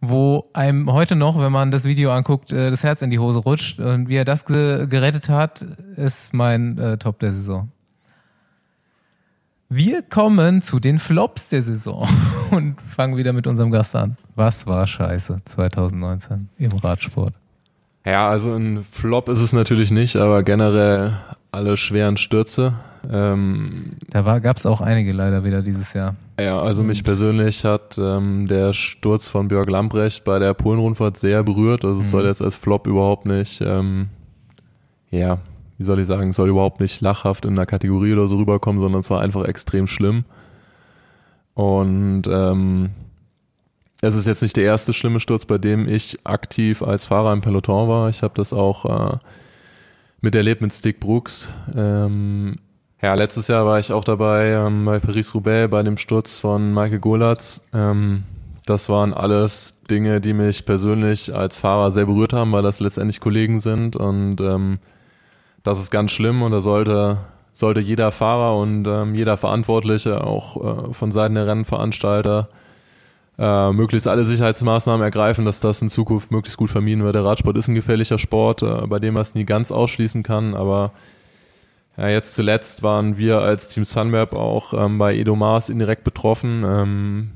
wo 0.00 0.50
einem 0.52 0.92
heute 0.92 1.16
noch, 1.16 1.40
wenn 1.40 1.52
man 1.52 1.70
das 1.70 1.84
Video 1.84 2.12
anguckt, 2.12 2.52
äh, 2.52 2.70
das 2.70 2.84
Herz 2.84 3.02
in 3.02 3.10
die 3.10 3.18
Hose 3.18 3.38
rutscht. 3.38 3.80
Und 3.80 4.08
wie 4.08 4.16
er 4.16 4.24
das 4.24 4.44
ge 4.44 4.86
gerettet 4.86 5.28
hat, 5.28 5.62
ist 5.96 6.34
mein 6.34 6.78
äh, 6.78 6.98
Top 6.98 7.18
der 7.20 7.32
Saison. 7.32 7.70
Wir 9.70 10.00
kommen 10.02 10.62
zu 10.62 10.80
den 10.80 10.98
Flops 10.98 11.48
der 11.48 11.62
Saison 11.62 12.08
und 12.50 12.80
fangen 12.80 13.16
wieder 13.16 13.32
mit 13.34 13.46
unserem 13.46 13.70
Gast 13.70 13.94
an. 13.94 14.16
Was 14.34 14.66
war 14.66 14.86
scheiße 14.86 15.42
2019 15.44 16.48
im 16.58 16.72
Radsport? 16.72 17.34
Ja, 18.06 18.28
also 18.28 18.54
ein 18.54 18.82
Flop 18.90 19.28
ist 19.28 19.40
es 19.40 19.52
natürlich 19.52 19.90
nicht, 19.90 20.16
aber 20.16 20.42
generell 20.42 21.12
alle 21.52 21.76
schweren 21.76 22.16
Stürze. 22.16 22.74
Ähm, 23.10 23.92
Da 24.08 24.38
gab 24.38 24.56
es 24.56 24.64
auch 24.64 24.80
einige 24.80 25.12
leider 25.12 25.44
wieder 25.44 25.60
dieses 25.60 25.92
Jahr. 25.92 26.16
ja, 26.40 26.58
also 26.58 26.82
mich 26.82 27.04
persönlich 27.04 27.64
hat 27.66 27.98
ähm, 27.98 28.46
der 28.46 28.72
Sturz 28.72 29.26
von 29.26 29.48
Björk 29.48 29.68
Lambrecht 29.68 30.24
bei 30.24 30.38
der 30.38 30.54
Polen-Rundfahrt 30.54 31.18
sehr 31.18 31.42
berührt. 31.42 31.84
Also 31.84 32.00
es 32.00 32.10
soll 32.10 32.24
jetzt 32.24 32.40
als 32.40 32.56
Flop 32.56 32.86
überhaupt 32.86 33.26
nicht, 33.26 33.60
ähm, 33.60 34.08
ja, 35.10 35.38
wie 35.78 35.84
soll 35.84 36.00
ich 36.00 36.06
sagen, 36.06 36.32
soll 36.32 36.48
überhaupt 36.48 36.80
nicht 36.80 37.00
lachhaft 37.00 37.44
in 37.44 37.52
einer 37.52 37.66
Kategorie 37.66 38.12
oder 38.12 38.26
so 38.26 38.36
rüberkommen, 38.36 38.80
sondern 38.80 39.00
es 39.00 39.10
war 39.10 39.20
einfach 39.20 39.44
extrem 39.44 39.86
schlimm. 39.86 40.24
Und 41.54 42.24
ähm, 42.28 42.90
es 44.00 44.14
ist 44.14 44.26
jetzt 44.26 44.42
nicht 44.42 44.56
der 44.56 44.64
erste 44.64 44.92
schlimme 44.92 45.20
Sturz, 45.20 45.44
bei 45.44 45.58
dem 45.58 45.88
ich 45.88 46.18
aktiv 46.24 46.82
als 46.82 47.06
Fahrer 47.06 47.32
im 47.32 47.40
Peloton 47.40 47.88
war. 47.88 48.08
Ich 48.08 48.22
habe 48.22 48.34
das 48.36 48.52
auch 48.52 48.84
äh, 48.84 49.18
miterlebt 50.20 50.60
mit 50.60 50.72
Stick 50.72 51.00
Brooks. 51.00 51.48
Ähm, 51.74 52.56
ja, 53.00 53.14
letztes 53.14 53.46
Jahr 53.46 53.64
war 53.64 53.78
ich 53.78 53.92
auch 53.92 54.04
dabei 54.04 54.50
ähm, 54.50 54.84
bei 54.84 54.98
Paris-Roubaix 54.98 55.70
bei 55.70 55.82
dem 55.84 55.96
Sturz 55.96 56.38
von 56.38 56.74
Michael 56.74 56.98
Golatz. 56.98 57.60
Ähm, 57.72 58.24
das 58.66 58.88
waren 58.88 59.14
alles 59.14 59.76
Dinge, 59.88 60.20
die 60.20 60.32
mich 60.32 60.66
persönlich 60.66 61.34
als 61.34 61.58
Fahrer 61.58 61.90
sehr 61.90 62.06
berührt 62.06 62.32
haben, 62.32 62.52
weil 62.52 62.62
das 62.62 62.80
letztendlich 62.80 63.20
Kollegen 63.20 63.60
sind 63.60 63.96
und 63.96 64.40
ähm, 64.40 64.78
das 65.68 65.80
ist 65.80 65.90
ganz 65.90 66.10
schlimm 66.10 66.42
und 66.42 66.52
da 66.52 66.60
sollte, 66.60 67.18
sollte 67.52 67.80
jeder 67.80 68.10
Fahrer 68.10 68.56
und 68.56 68.86
ähm, 68.86 69.14
jeder 69.14 69.36
Verantwortliche 69.36 70.24
auch 70.24 70.88
äh, 70.88 70.92
von 70.94 71.12
Seiten 71.12 71.34
der 71.34 71.46
Rennveranstalter 71.46 72.48
äh, 73.38 73.72
möglichst 73.72 74.08
alle 74.08 74.24
Sicherheitsmaßnahmen 74.24 75.02
ergreifen, 75.02 75.44
dass 75.44 75.60
das 75.60 75.82
in 75.82 75.90
Zukunft 75.90 76.30
möglichst 76.30 76.56
gut 76.56 76.70
vermieden 76.70 77.04
wird. 77.04 77.14
Der 77.14 77.24
Radsport 77.24 77.56
ist 77.56 77.68
ein 77.68 77.74
gefährlicher 77.74 78.18
Sport, 78.18 78.62
äh, 78.62 78.86
bei 78.86 78.98
dem 78.98 79.14
man 79.14 79.22
es 79.22 79.34
nie 79.34 79.44
ganz 79.44 79.70
ausschließen 79.70 80.22
kann, 80.22 80.54
aber 80.54 80.92
ja, 81.98 82.08
jetzt 82.08 82.34
zuletzt 82.34 82.82
waren 82.82 83.18
wir 83.18 83.40
als 83.40 83.68
Team 83.68 83.84
Sunweb 83.84 84.32
auch 84.32 84.72
ähm, 84.72 84.98
bei 84.98 85.16
Edo 85.16 85.36
Maas 85.36 85.68
indirekt 85.68 86.04
betroffen, 86.04 86.64
ähm, 86.66 87.30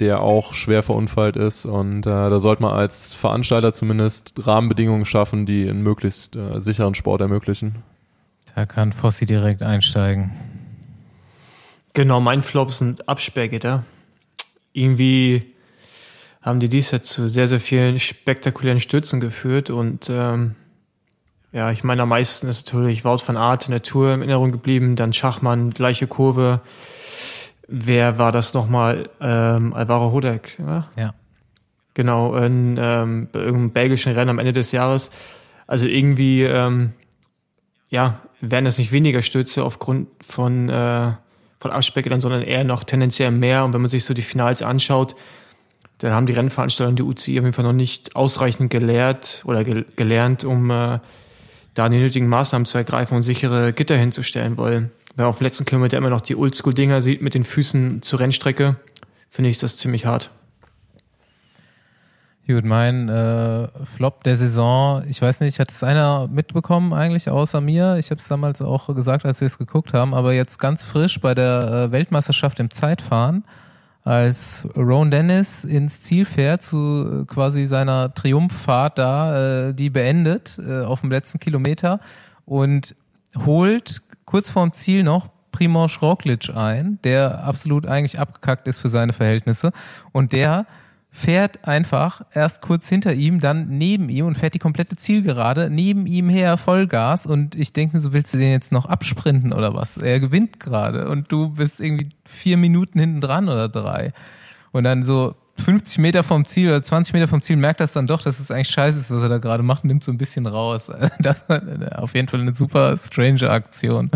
der 0.00 0.20
auch 0.20 0.52
schwer 0.52 0.82
verunfallt 0.82 1.36
ist 1.36 1.64
und 1.64 2.06
äh, 2.06 2.10
da 2.10 2.38
sollte 2.38 2.62
man 2.62 2.72
als 2.72 3.14
Veranstalter 3.14 3.72
zumindest 3.72 4.34
Rahmenbedingungen 4.46 5.06
schaffen, 5.06 5.46
die 5.46 5.68
einen 5.68 5.82
möglichst 5.82 6.36
äh, 6.36 6.60
sicheren 6.60 6.94
Sport 6.94 7.22
ermöglichen. 7.22 7.82
Da 8.54 8.66
kann 8.66 8.92
Fossi 8.92 9.26
direkt 9.26 9.62
einsteigen. 9.62 10.32
Genau, 11.94 12.20
mein 12.20 12.42
Flop 12.42 12.72
sind 12.72 13.08
Absperrgitter. 13.08 13.84
Irgendwie 14.72 15.54
haben 16.42 16.60
die 16.60 16.68
dies 16.68 16.90
jetzt 16.90 17.08
zu 17.08 17.28
sehr, 17.28 17.48
sehr 17.48 17.60
vielen 17.60 17.98
spektakulären 17.98 18.80
Stürzen 18.80 19.20
geführt 19.20 19.70
und 19.70 20.10
ähm, 20.10 20.56
ja, 21.52 21.70
ich 21.70 21.84
meine, 21.84 22.02
am 22.02 22.10
meisten 22.10 22.48
ist 22.48 22.66
natürlich 22.66 23.04
Wout 23.04 23.22
van 23.26 23.38
Aert 23.38 23.64
in 23.64 23.70
der 23.70 23.82
Tour 23.82 24.12
in 24.12 24.20
Erinnerung 24.20 24.52
geblieben, 24.52 24.94
dann 24.94 25.14
Schachmann, 25.14 25.70
gleiche 25.70 26.06
Kurve. 26.06 26.60
Wer 27.68 28.18
war 28.18 28.32
das 28.32 28.54
nochmal? 28.54 29.10
Ähm, 29.20 29.72
Alvaro 29.74 30.12
Hodek, 30.12 30.58
ja? 30.58 30.88
Ja. 30.96 31.14
Genau, 31.94 32.36
in 32.36 32.78
ähm, 32.78 33.28
bei 33.32 33.40
irgendeinem 33.40 33.70
belgischen 33.70 34.12
Rennen 34.12 34.30
am 34.30 34.38
Ende 34.38 34.52
des 34.52 34.70
Jahres. 34.70 35.10
Also 35.66 35.86
irgendwie, 35.86 36.42
ähm, 36.42 36.92
ja, 37.88 38.20
werden 38.40 38.66
es 38.66 38.78
nicht 38.78 38.92
weniger 38.92 39.22
Stürze 39.22 39.64
aufgrund 39.64 40.08
von, 40.24 40.68
äh, 40.68 41.12
von 41.58 41.70
Abspeckern, 41.70 42.20
sondern 42.20 42.42
eher 42.42 42.64
noch 42.64 42.84
tendenziell 42.84 43.30
mehr. 43.30 43.64
Und 43.64 43.72
wenn 43.72 43.80
man 43.80 43.90
sich 43.90 44.04
so 44.04 44.14
die 44.14 44.22
Finals 44.22 44.62
anschaut, 44.62 45.16
dann 45.98 46.12
haben 46.12 46.26
die 46.26 46.34
Rennveranstalter 46.34 46.90
und 46.90 46.98
die 46.98 47.02
UCI 47.02 47.38
auf 47.38 47.44
jeden 47.44 47.52
Fall 47.52 47.64
noch 47.64 47.72
nicht 47.72 48.14
ausreichend 48.14 48.70
gelehrt 48.70 49.42
oder 49.46 49.64
gel 49.64 49.86
gelernt, 49.96 50.44
um 50.44 50.70
äh, 50.70 50.98
da 51.74 51.88
die 51.88 51.98
nötigen 51.98 52.28
Maßnahmen 52.28 52.66
zu 52.66 52.78
ergreifen 52.78 53.16
und 53.16 53.22
sichere 53.22 53.72
Gitter 53.72 53.96
hinzustellen, 53.96 54.56
weil 54.58 54.90
wenn 55.16 55.24
man 55.24 55.30
auf 55.30 55.38
dem 55.38 55.44
letzten 55.44 55.64
Kilometer 55.64 55.96
immer 55.96 56.10
noch 56.10 56.20
die 56.20 56.36
Oldschool-Dinger 56.36 57.00
sieht 57.00 57.22
mit 57.22 57.34
den 57.34 57.44
Füßen 57.44 58.02
zur 58.02 58.20
Rennstrecke, 58.20 58.76
finde 59.30 59.50
ich 59.50 59.58
das 59.58 59.78
ziemlich 59.78 60.04
hart. 60.04 60.30
Gut, 62.46 62.64
mein 62.64 63.08
äh, 63.08 63.66
Flop 63.84 64.22
der 64.22 64.36
Saison, 64.36 65.02
ich 65.08 65.20
weiß 65.20 65.40
nicht, 65.40 65.58
hat 65.58 65.70
es 65.70 65.82
einer 65.82 66.28
mitbekommen 66.28 66.92
eigentlich 66.92 67.28
außer 67.28 67.60
mir? 67.60 67.96
Ich 67.96 68.10
habe 68.10 68.20
es 68.20 68.28
damals 68.28 68.62
auch 68.62 68.94
gesagt, 68.94 69.24
als 69.24 69.40
wir 69.40 69.46
es 69.46 69.58
geguckt 69.58 69.94
haben, 69.94 70.14
aber 70.14 70.32
jetzt 70.32 70.58
ganz 70.58 70.84
frisch 70.84 71.18
bei 71.18 71.34
der 71.34 71.88
äh, 71.88 71.92
Weltmeisterschaft 71.92 72.60
im 72.60 72.70
Zeitfahren, 72.70 73.44
als 74.04 74.68
Ron 74.76 75.10
Dennis 75.10 75.64
ins 75.64 76.02
Ziel 76.02 76.24
fährt, 76.24 76.62
zu 76.62 77.22
äh, 77.22 77.24
quasi 77.24 77.64
seiner 77.64 78.14
Triumphfahrt 78.14 78.98
da, 78.98 79.70
äh, 79.70 79.74
die 79.74 79.90
beendet 79.90 80.60
äh, 80.64 80.82
auf 80.82 81.00
dem 81.00 81.10
letzten 81.10 81.40
Kilometer 81.40 81.98
und 82.44 82.94
holt 83.44 84.02
kurz 84.24 84.50
vorm 84.50 84.72
Ziel 84.72 85.02
noch 85.02 85.30
Primoz 85.52 86.02
Roglic 86.02 86.50
ein, 86.54 86.98
der 87.02 87.44
absolut 87.44 87.86
eigentlich 87.86 88.18
abgekackt 88.18 88.66
ist 88.66 88.78
für 88.78 88.88
seine 88.88 89.12
Verhältnisse. 89.12 89.72
Und 90.12 90.32
der 90.32 90.66
fährt 91.10 91.66
einfach 91.66 92.20
erst 92.34 92.60
kurz 92.60 92.88
hinter 92.88 93.14
ihm, 93.14 93.40
dann 93.40 93.78
neben 93.78 94.10
ihm 94.10 94.26
und 94.26 94.36
fährt 94.36 94.52
die 94.52 94.58
komplette 94.58 94.96
Zielgerade 94.96 95.70
neben 95.70 96.06
ihm 96.06 96.28
her 96.28 96.58
Vollgas. 96.58 97.26
Und 97.26 97.54
ich 97.54 97.72
denke, 97.72 98.00
so 98.00 98.12
willst 98.12 98.34
du 98.34 98.38
den 98.38 98.50
jetzt 98.50 98.70
noch 98.70 98.84
absprinten 98.84 99.54
oder 99.54 99.72
was? 99.72 99.96
Er 99.96 100.20
gewinnt 100.20 100.60
gerade 100.60 101.08
und 101.08 101.32
du 101.32 101.54
bist 101.54 101.80
irgendwie 101.80 102.10
vier 102.26 102.58
Minuten 102.58 103.00
hinten 103.00 103.22
dran 103.22 103.48
oder 103.48 103.70
drei. 103.70 104.12
Und 104.72 104.84
dann 104.84 105.04
so 105.04 105.34
50 105.58 105.98
Meter 105.98 106.22
vom 106.22 106.44
Ziel 106.44 106.68
oder 106.68 106.82
20 106.82 107.14
Meter 107.14 107.28
vom 107.28 107.42
Ziel 107.42 107.56
merkt 107.56 107.80
das 107.80 107.92
dann 107.92 108.06
doch, 108.06 108.22
dass 108.22 108.40
es 108.40 108.50
eigentlich 108.50 108.68
scheiße 108.68 108.98
ist, 108.98 109.10
was 109.10 109.22
er 109.22 109.28
da 109.28 109.38
gerade 109.38 109.62
macht, 109.62 109.84
nimmt 109.84 110.04
so 110.04 110.12
ein 110.12 110.18
bisschen 110.18 110.46
raus. 110.46 110.90
Das 111.18 111.48
war 111.48 111.60
auf 112.02 112.14
jeden 112.14 112.28
Fall 112.28 112.40
eine 112.40 112.54
super 112.54 112.96
strange 112.96 113.48
Aktion 113.50 114.10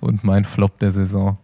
und 0.00 0.24
mein 0.24 0.44
Flop 0.44 0.78
der 0.78 0.90
Saison. 0.90 1.38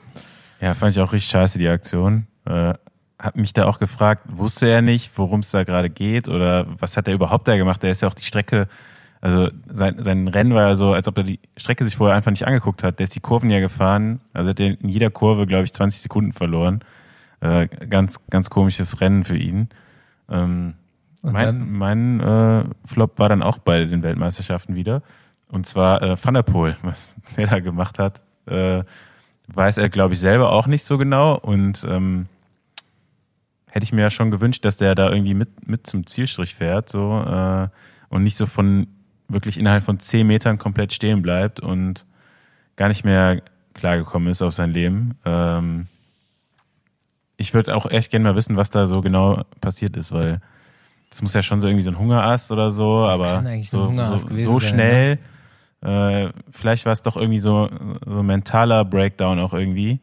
Ja, 0.61 0.75
fand 0.75 0.97
ich 0.97 1.03
auch 1.03 1.13
richtig 1.13 1.31
scheiße, 1.31 1.59
die 1.59 1.69
Aktion. 1.69 2.27
Äh, 2.45 2.75
hab 3.19 3.37
mich 3.37 3.53
da 3.53 3.67
auch 3.67 3.79
gefragt, 3.79 4.23
wusste 4.29 4.69
er 4.69 4.83
nicht, 4.83 5.13
worum 5.17 5.41
es 5.41 5.51
da 5.51 5.65
gerade 5.65 5.91
geht 5.91 6.29
oder 6.29 6.67
was 6.79 6.97
hat 6.97 7.09
er 7.09 7.15
überhaupt 7.15 7.49
da 7.49 7.57
gemacht? 7.57 7.83
Der 7.83 7.91
ist 7.91 8.03
ja 8.03 8.09
auch 8.09 8.15
die 8.15 8.25
Strecke, 8.25 8.69
Also 9.21 9.49
sein, 9.71 10.03
sein 10.03 10.29
Rennen 10.29 10.55
war 10.55 10.69
ja 10.69 10.75
so, 10.77 10.93
als 10.93 11.09
ob 11.09 11.19
er 11.19 11.25
die 11.25 11.41
Strecke 11.57 11.85
sich 11.85 11.97
vorher 11.97 12.17
einfach 12.17 12.31
nicht 12.31 12.47
angeguckt 12.47 12.83
hat. 12.83 12.99
Der 12.99 13.05
ist 13.05 13.15
die 13.15 13.21
Kurven 13.21 13.49
ja 13.51 13.61
gefahren, 13.61 14.21
also 14.33 14.51
hat 14.51 14.61
er 14.61 14.79
in 14.81 14.89
jeder 14.89 15.11
Kurve, 15.11 15.47
glaube 15.47 15.65
ich, 15.65 15.73
20 15.73 16.03
Sekunden 16.03 16.33
verloren. 16.33 16.81
Äh, 17.41 17.69
ganz, 17.69 18.21
ganz 18.31 18.51
komisches 18.51 19.01
Rennen 19.01 19.25
für 19.25 19.37
ihn. 19.37 19.69
Ähm, 20.29 20.75
mein 21.23 21.73
mein 21.73 22.21
äh, 22.21 22.65
Flop 22.85 23.19
war 23.19 23.29
dann 23.29 23.43
auch 23.43 23.59
bei 23.59 23.85
den 23.85 24.03
Weltmeisterschaften 24.03 24.75
wieder. 24.75 25.03
Und 25.49 25.67
zwar 25.67 26.03
äh, 26.03 26.17
Van 26.23 26.35
der 26.35 26.43
Poel, 26.43 26.77
was 26.83 27.17
der 27.37 27.47
da 27.47 27.61
gemacht 27.61 27.99
hat. 27.99 28.23
Äh, 28.47 28.85
weiß 29.49 29.79
er, 29.79 29.89
glaube 29.89 30.15
ich, 30.15 30.21
selber 30.21 30.53
auch 30.53 30.67
nicht 30.67 30.85
so 30.85 30.99
genau. 30.99 31.37
Und 31.37 31.85
ähm, 31.89 32.27
hätte 33.67 33.85
ich 33.85 33.93
mir 33.93 34.03
ja 34.03 34.11
schon 34.11 34.31
gewünscht, 34.31 34.65
dass 34.65 34.77
der 34.77 34.95
da 34.95 35.11
irgendwie 35.11 35.35
mit, 35.35 35.69
mit 35.69 35.87
zum 35.87 36.07
Zielstrich 36.07 36.55
fährt 36.55 36.89
so 36.89 37.21
äh, 37.21 37.69
und 38.09 38.23
nicht 38.23 38.37
so 38.37 38.47
von 38.47 38.87
wirklich 39.29 39.59
innerhalb 39.59 39.85
von 39.85 39.99
zehn 39.99 40.27
Metern 40.27 40.59
komplett 40.59 40.93
stehen 40.93 41.23
bleibt 41.23 41.61
und 41.61 42.07
gar 42.77 42.89
nicht 42.89 43.05
mehr 43.05 43.43
klargekommen 43.75 44.29
ist 44.29 44.43
auf 44.43 44.55
sein 44.55 44.73
Leben. 44.73 45.19
Ähm, 45.25 45.89
ich 47.37 47.55
würde 47.55 47.77
auch 47.77 47.87
echt 47.87 48.11
gerne 48.11 48.25
mal 48.25 48.37
wissen, 48.37 48.57
was 48.57 48.71
da 48.71 48.87
so 48.87 49.01
genau 49.01 49.43
passiert 49.61 49.97
ist, 49.97 50.13
weil 50.13 50.41
das 51.11 51.23
muss 51.23 51.35
ja 51.35 51.43
schon 51.43 51.61
so 51.61 51.67
irgendwie 51.69 51.85
so 51.85 51.91
ein 51.91 51.99
Hungerast 51.99 52.51
oder 52.51 52.71
so, 52.71 53.03
Das 53.03 53.15
aber 53.21 53.43
so 53.63 53.89
so, 53.89 54.17
so, 54.17 54.37
so 54.37 54.59
sein, 54.59 54.69
schnell. 54.69 55.19
Äh, 55.83 56.31
vielleicht 56.51 56.85
war 56.87 56.93
es 56.93 57.03
doch 57.03 57.17
irgendwie 57.17 57.39
so 57.39 57.69
so 58.07 58.21
ein 58.21 58.27
mentaler 58.27 58.85
Breakdown 58.85 59.39
auch 59.39 59.53
irgendwie. 59.55 60.01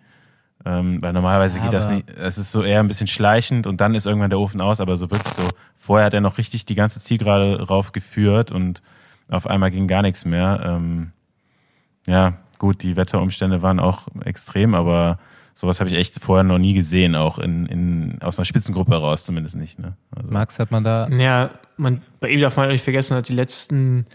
Ähm, 0.65 1.01
weil 1.01 1.11
normalerweise 1.11 1.57
Ja, 1.57 1.65
geht 1.65 1.73
das 1.73 1.89
nicht, 1.89 2.09
es 2.09 2.37
ist 2.37 2.51
so 2.53 2.63
eher 2.63 2.79
ein 2.79 2.87
bisschen 2.87 3.07
schleichend 3.07 3.67
und 3.67 3.81
dann 3.81 3.95
ist 3.95 4.05
irgendwann 4.05 4.29
der 4.29 4.39
Ofen 4.39 4.61
aus, 4.61 4.79
aber 4.79 4.95
so 4.95 5.11
wirklich 5.11 5.33
so, 5.33 5.43
vorher 5.75 6.05
hat 6.05 6.13
er 6.13 6.21
noch 6.21 6.37
richtig 6.37 6.65
die 6.65 6.75
ganze 6.75 7.01
Zielgerade 7.01 7.61
raufgeführt 7.67 8.49
und 8.49 8.81
auf 9.29 9.45
einmal 9.45 9.71
ging 9.71 9.89
gar 9.89 10.01
nichts 10.03 10.23
mehr. 10.23 10.61
Ähm, 10.63 11.11
ja, 12.07 12.35
gut, 12.59 12.81
die 12.81 12.95
Wetterumstände 12.95 13.61
waren 13.61 13.81
auch 13.81 14.07
extrem, 14.23 14.73
aber 14.73 15.19
sowas 15.53 15.79
habe 15.79 15.89
ich 15.89 15.95
echt 15.95 16.19
vorher 16.21 16.43
noch 16.43 16.57
nie 16.57 16.73
gesehen, 16.73 17.15
auch 17.15 17.39
in, 17.39 17.65
in 17.67 18.21
aus 18.21 18.37
einer 18.37 18.45
Spitzengruppe 18.45 18.91
heraus 18.91 19.25
zumindest 19.25 19.55
nicht. 19.55 19.79
Ne? 19.79 19.95
Also, 20.15 20.31
Max, 20.31 20.59
hat 20.59 20.71
man 20.71 20.83
da 20.83 21.07
Ja, 21.09 21.51
man, 21.77 22.01
bei 22.19 22.29
ihm 22.29 22.41
darf 22.41 22.57
man 22.57 22.69
nicht 22.69 22.83
vergessen, 22.83 23.15
hat 23.15 23.29
die 23.29 23.33
letzten, 23.33 24.05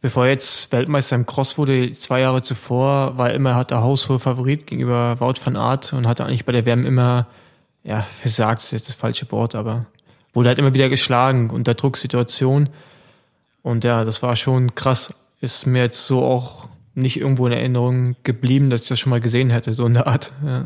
bevor 0.00 0.24
er 0.24 0.32
jetzt 0.32 0.72
Weltmeister 0.72 1.16
im 1.16 1.26
Cross 1.26 1.58
wurde, 1.58 1.92
zwei 1.92 2.20
Jahre 2.20 2.42
zuvor, 2.42 3.16
war 3.16 3.30
er 3.30 3.34
immer, 3.34 3.54
hat 3.54 3.70
der 3.70 3.82
haushohe 3.82 4.18
Favorit 4.18 4.66
gegenüber 4.66 5.20
Wout 5.20 5.34
van 5.44 5.56
Aert 5.56 5.92
und 5.92 6.06
hatte 6.06 6.24
eigentlich 6.24 6.44
bei 6.44 6.52
der 6.52 6.66
WM 6.66 6.84
immer, 6.84 7.26
ja, 7.84 8.06
versagt 8.20 8.60
ist 8.60 8.72
jetzt 8.72 8.88
das 8.88 8.94
falsche 8.94 9.30
Wort, 9.32 9.54
aber 9.54 9.86
wurde 10.32 10.48
halt 10.48 10.58
immer 10.58 10.74
wieder 10.74 10.88
geschlagen 10.88 11.50
unter 11.50 11.74
Drucksituation. 11.74 12.68
Und 13.62 13.84
ja, 13.84 14.04
das 14.04 14.22
war 14.22 14.34
schon 14.36 14.74
krass. 14.74 15.26
Ist 15.40 15.66
mir 15.66 15.82
jetzt 15.82 16.06
so 16.06 16.22
auch 16.22 16.68
nicht 16.94 17.18
irgendwo 17.18 17.46
in 17.46 17.52
Erinnerung 17.52 18.16
geblieben, 18.22 18.70
dass 18.70 18.82
ich 18.82 18.88
das 18.88 19.00
schon 19.00 19.10
mal 19.10 19.20
gesehen 19.20 19.50
hätte, 19.50 19.74
so 19.74 19.86
in 19.86 19.94
der 19.94 20.06
Art. 20.06 20.32
Ja. 20.44 20.64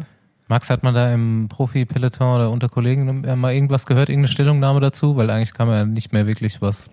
Max, 0.49 0.71
hat 0.71 0.83
man 0.85 0.95
da 0.95 1.13
im 1.13 1.49
Profi-Peloton 1.49 2.37
oder 2.37 2.51
unter 2.51 2.69
Kollegen 2.69 3.25
äh, 3.25 3.35
mal 3.35 3.53
irgendwas 3.53 3.87
gehört, 3.87 4.09
irgendeine 4.09 4.33
Stellungnahme 4.33 4.81
dazu? 4.81 5.17
Weil 5.17 5.31
eigentlich 5.31 5.55
kam 5.55 5.69
ja 5.71 5.85
nicht 5.85 6.13
mehr 6.13 6.27
wirklich 6.27 6.63
was 6.63 6.89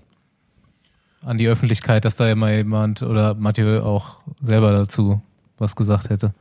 an 1.23 1.37
die 1.37 1.47
Öffentlichkeit, 1.47 2.03
dass 2.05 2.15
da 2.15 2.29
immer 2.29 2.51
jemand 2.51 3.01
oder 3.01 3.33
Mathieu 3.35 3.81
auch 3.81 4.17
selber 4.41 4.71
dazu 4.71 5.21
was 5.57 5.75
gesagt 5.75 6.09
hätte. 6.09 6.33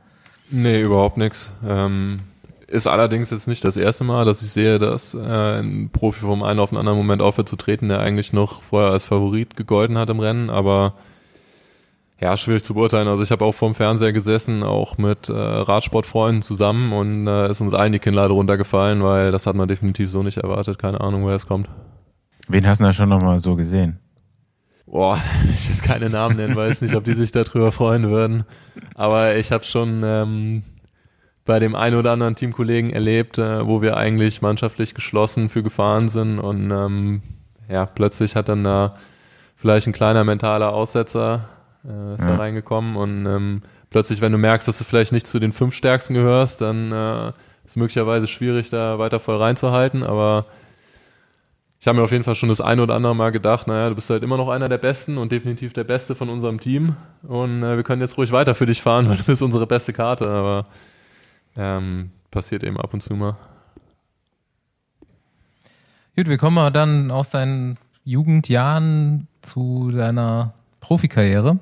Nee, 0.49 0.81
überhaupt 0.81 1.17
nichts. 1.17 1.51
Ähm, 1.65 2.19
ist 2.67 2.87
allerdings 2.87 3.29
jetzt 3.29 3.47
nicht 3.47 3.63
das 3.63 3.77
erste 3.77 4.03
Mal, 4.03 4.25
dass 4.25 4.41
ich 4.41 4.49
sehe, 4.49 4.79
dass 4.79 5.13
äh, 5.13 5.59
ein 5.59 5.89
Profi 5.91 6.21
vom 6.21 6.43
einen 6.43 6.59
auf 6.59 6.69
den 6.69 6.79
anderen 6.79 6.97
Moment 6.97 7.21
aufhört 7.21 7.47
zu 7.47 7.55
treten, 7.55 7.89
der 7.89 7.99
eigentlich 7.99 8.33
noch 8.33 8.63
vorher 8.63 8.91
als 8.91 9.05
Favorit 9.05 9.55
gegolten 9.55 9.97
hat 9.97 10.09
im 10.09 10.19
Rennen, 10.19 10.49
aber 10.49 10.95
ja, 12.19 12.37
schwierig 12.37 12.63
zu 12.63 12.73
beurteilen. 12.73 13.07
Also 13.07 13.23
ich 13.23 13.31
habe 13.31 13.43
auch 13.43 13.53
vorm 13.53 13.75
Fernseher 13.75 14.13
gesessen, 14.13 14.63
auch 14.63 14.97
mit 14.97 15.29
äh, 15.29 15.33
Radsportfreunden 15.33 16.41
zusammen 16.41 16.93
und 16.93 17.27
äh, 17.27 17.49
ist 17.49 17.61
uns 17.61 17.73
allen 17.73 17.91
die 17.91 17.99
Kinnlade 17.99 18.33
runtergefallen, 18.33 19.03
weil 19.03 19.31
das 19.31 19.45
hat 19.45 19.55
man 19.55 19.67
definitiv 19.67 20.09
so 20.09 20.23
nicht 20.23 20.37
erwartet. 20.37 20.79
Keine 20.79 21.01
Ahnung, 21.01 21.23
woher 21.23 21.35
es 21.35 21.47
kommt. 21.47 21.67
wen 22.47 22.67
hast 22.67 22.79
du 22.79 22.85
da 22.85 22.93
schon 22.93 23.09
nochmal 23.09 23.39
so 23.39 23.55
gesehen? 23.55 23.99
Boah, 24.85 25.19
ich 25.53 25.69
jetzt 25.69 25.83
keine 25.83 26.09
Namen 26.09 26.37
nennen, 26.37 26.55
weiß 26.55 26.81
nicht, 26.81 26.95
ob 26.95 27.03
die 27.03 27.13
sich 27.13 27.31
darüber 27.31 27.71
freuen 27.71 28.09
würden. 28.09 28.45
Aber 28.95 29.35
ich 29.35 29.51
habe 29.51 29.63
schon 29.63 30.01
ähm, 30.05 30.63
bei 31.45 31.59
dem 31.59 31.75
einen 31.75 31.97
oder 31.97 32.11
anderen 32.11 32.35
Teamkollegen 32.35 32.91
erlebt, 32.91 33.37
äh, 33.37 33.67
wo 33.67 33.81
wir 33.81 33.97
eigentlich 33.97 34.41
mannschaftlich 34.41 34.93
geschlossen 34.93 35.49
für 35.49 35.63
gefahren 35.63 36.09
sind 36.09 36.39
und 36.39 36.71
ähm, 36.71 37.21
ja, 37.69 37.85
plötzlich 37.85 38.35
hat 38.35 38.49
dann 38.49 38.63
da 38.63 38.93
vielleicht 39.55 39.87
ein 39.87 39.93
kleiner 39.93 40.23
mentaler 40.23 40.73
Aussetzer 40.73 41.49
äh, 41.87 42.15
ist 42.15 42.25
da 42.25 42.31
Ja. 42.31 42.35
reingekommen 42.37 42.95
und 42.95 43.25
ähm, 43.25 43.61
plötzlich, 43.89 44.21
wenn 44.21 44.31
du 44.31 44.37
merkst, 44.37 44.67
dass 44.67 44.77
du 44.77 44.83
vielleicht 44.83 45.11
nicht 45.11 45.27
zu 45.27 45.39
den 45.39 45.51
fünf 45.51 45.75
Stärksten 45.75 46.13
gehörst, 46.13 46.61
dann 46.61 46.91
äh, 46.91 47.31
ist 47.65 47.77
möglicherweise 47.77 48.27
schwierig, 48.27 48.69
da 48.69 48.99
weiter 48.99 49.19
voll 49.19 49.37
reinzuhalten, 49.37 50.03
aber 50.03 50.45
ich 51.79 51.87
habe 51.87 51.97
mir 51.97 52.03
auf 52.05 52.13
jeden 52.13 52.23
Fall 52.23 52.35
schon 52.35 52.47
das 52.47 52.61
eine 52.61 52.81
oder 52.81 52.95
andere 52.95 53.13
Mal 53.13 53.31
gedacht, 53.33 53.67
naja, 53.67 53.89
du 53.89 53.95
bist 53.95 54.09
halt 54.09 54.23
immer 54.23 54.37
noch 54.37 54.47
einer 54.47 54.69
der 54.69 54.77
Besten 54.77 55.17
und 55.17 55.33
definitiv 55.33 55.73
der 55.73 55.83
Beste 55.83 56.15
von 56.15 56.29
unserem 56.29 56.61
Team. 56.61 56.95
Und 57.23 57.61
äh, 57.61 57.75
wir 57.75 57.83
können 57.83 58.01
jetzt 58.01 58.17
ruhig 58.17 58.31
weiter 58.31 58.55
für 58.55 58.65
dich 58.65 58.81
fahren, 58.81 59.05
weil 59.09 59.17
du 59.17 59.23
bist 59.25 59.41
unsere 59.41 59.67
beste 59.67 59.91
Karte. 59.91 60.29
Aber 60.29 60.65
ähm, 61.57 62.11
passiert 62.31 62.63
eben 62.63 62.79
ab 62.79 62.93
und 62.93 63.01
zu 63.01 63.13
mal. 63.15 63.35
Gut, 66.15 66.29
wir 66.29 66.37
kommen 66.37 66.55
mal 66.55 66.69
dann 66.71 67.11
aus 67.11 67.31
deinen 67.31 67.77
Jugendjahren 68.05 69.27
zu 69.41 69.91
deiner 69.91 70.53
Profikarriere. 70.83 71.59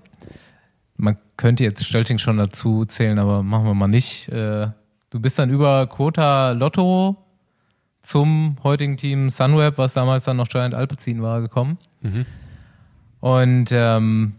Man 0.97 1.17
könnte 1.37 1.63
jetzt 1.63 1.85
Stölting 1.85 2.17
schon 2.17 2.37
dazu 2.37 2.85
zählen, 2.85 3.19
aber 3.19 3.43
machen 3.43 3.65
wir 3.65 3.73
mal 3.73 3.87
nicht. 3.87 4.27
Äh, 4.29 4.69
Du 5.11 5.19
bist 5.19 5.37
dann 5.37 5.49
über 5.49 5.87
Quota 5.87 6.51
Lotto 6.51 7.17
zum 8.01 8.55
heutigen 8.63 8.95
Team 8.95 9.29
Sunweb, 9.29 9.77
was 9.77 9.93
damals 9.93 10.23
dann 10.23 10.37
noch 10.37 10.47
Giant 10.47 10.73
Alpecin 10.73 11.21
war, 11.21 11.41
gekommen. 11.41 11.77
Und 13.19 13.71
ähm, 13.73 14.35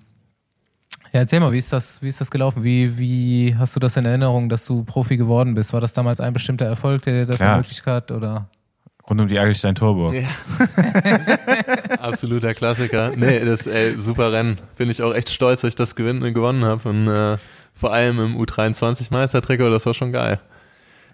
ja, 1.12 1.20
erzähl 1.20 1.40
mal, 1.40 1.52
wie 1.52 1.58
ist 1.58 1.74
das, 1.74 2.00
wie 2.00 2.08
ist 2.08 2.22
das 2.22 2.30
gelaufen? 2.30 2.64
Wie, 2.64 2.98
wie 2.98 3.54
hast 3.58 3.76
du 3.76 3.80
das 3.80 3.98
in 3.98 4.06
Erinnerung, 4.06 4.48
dass 4.48 4.64
du 4.64 4.82
Profi 4.82 5.18
geworden 5.18 5.52
bist? 5.52 5.74
War 5.74 5.82
das 5.82 5.92
damals 5.92 6.20
ein 6.20 6.32
bestimmter 6.32 6.64
Erfolg, 6.64 7.02
der 7.02 7.12
dir 7.12 7.26
das 7.26 7.40
ermöglicht 7.50 7.84
hat? 7.84 8.10
Oder? 8.10 8.48
Rund 9.12 9.20
um 9.20 9.28
die 9.28 9.38
Agelstein 9.38 9.74
Turbo. 9.74 10.10
Ja. 10.14 10.26
Absoluter 11.98 12.54
Klassiker. 12.54 13.12
Nee, 13.14 13.44
das 13.44 13.66
ey, 13.66 13.98
super 13.98 14.32
Rennen. 14.32 14.58
Bin 14.78 14.88
ich 14.88 15.02
auch 15.02 15.12
echt 15.12 15.28
stolz, 15.28 15.60
dass 15.60 15.68
ich 15.68 15.74
das 15.74 15.96
gewinnen, 15.96 16.32
gewonnen 16.32 16.64
habe. 16.64 16.88
Und 16.88 17.08
äh, 17.08 17.36
vor 17.74 17.92
allem 17.92 18.18
im 18.20 18.40
U23 18.40 19.08
Meistertrikot, 19.10 19.68
das 19.68 19.84
war 19.84 19.92
schon 19.92 20.12
geil. 20.12 20.40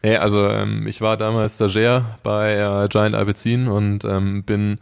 Nee, 0.04 0.16
also 0.16 0.46
ähm, 0.46 0.87
ich 0.87 1.00
war 1.00 1.16
damals 1.16 1.56
Stagiaire 1.56 2.04
bei 2.22 2.54
äh, 2.54 2.88
Giant 2.88 3.16
Alpecin 3.16 3.66
und 3.66 4.04
ähm, 4.04 4.44
bin 4.44 4.78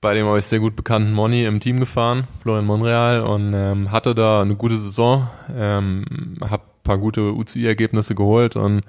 bei 0.00 0.14
dem 0.14 0.26
euch 0.26 0.46
sehr 0.46 0.58
gut 0.58 0.74
bekannten 0.74 1.12
Moni 1.12 1.44
im 1.44 1.60
Team 1.60 1.78
gefahren, 1.78 2.24
Florian 2.42 2.66
Monreal, 2.66 3.20
und 3.20 3.54
ähm, 3.54 3.92
hatte 3.92 4.16
da 4.16 4.42
eine 4.42 4.56
gute 4.56 4.78
Saison, 4.78 5.28
ähm, 5.56 6.04
habe 6.40 6.64
ein 6.64 6.82
paar 6.82 6.98
gute 6.98 7.32
UCI-Ergebnisse 7.34 8.16
geholt 8.16 8.56
und 8.56 8.82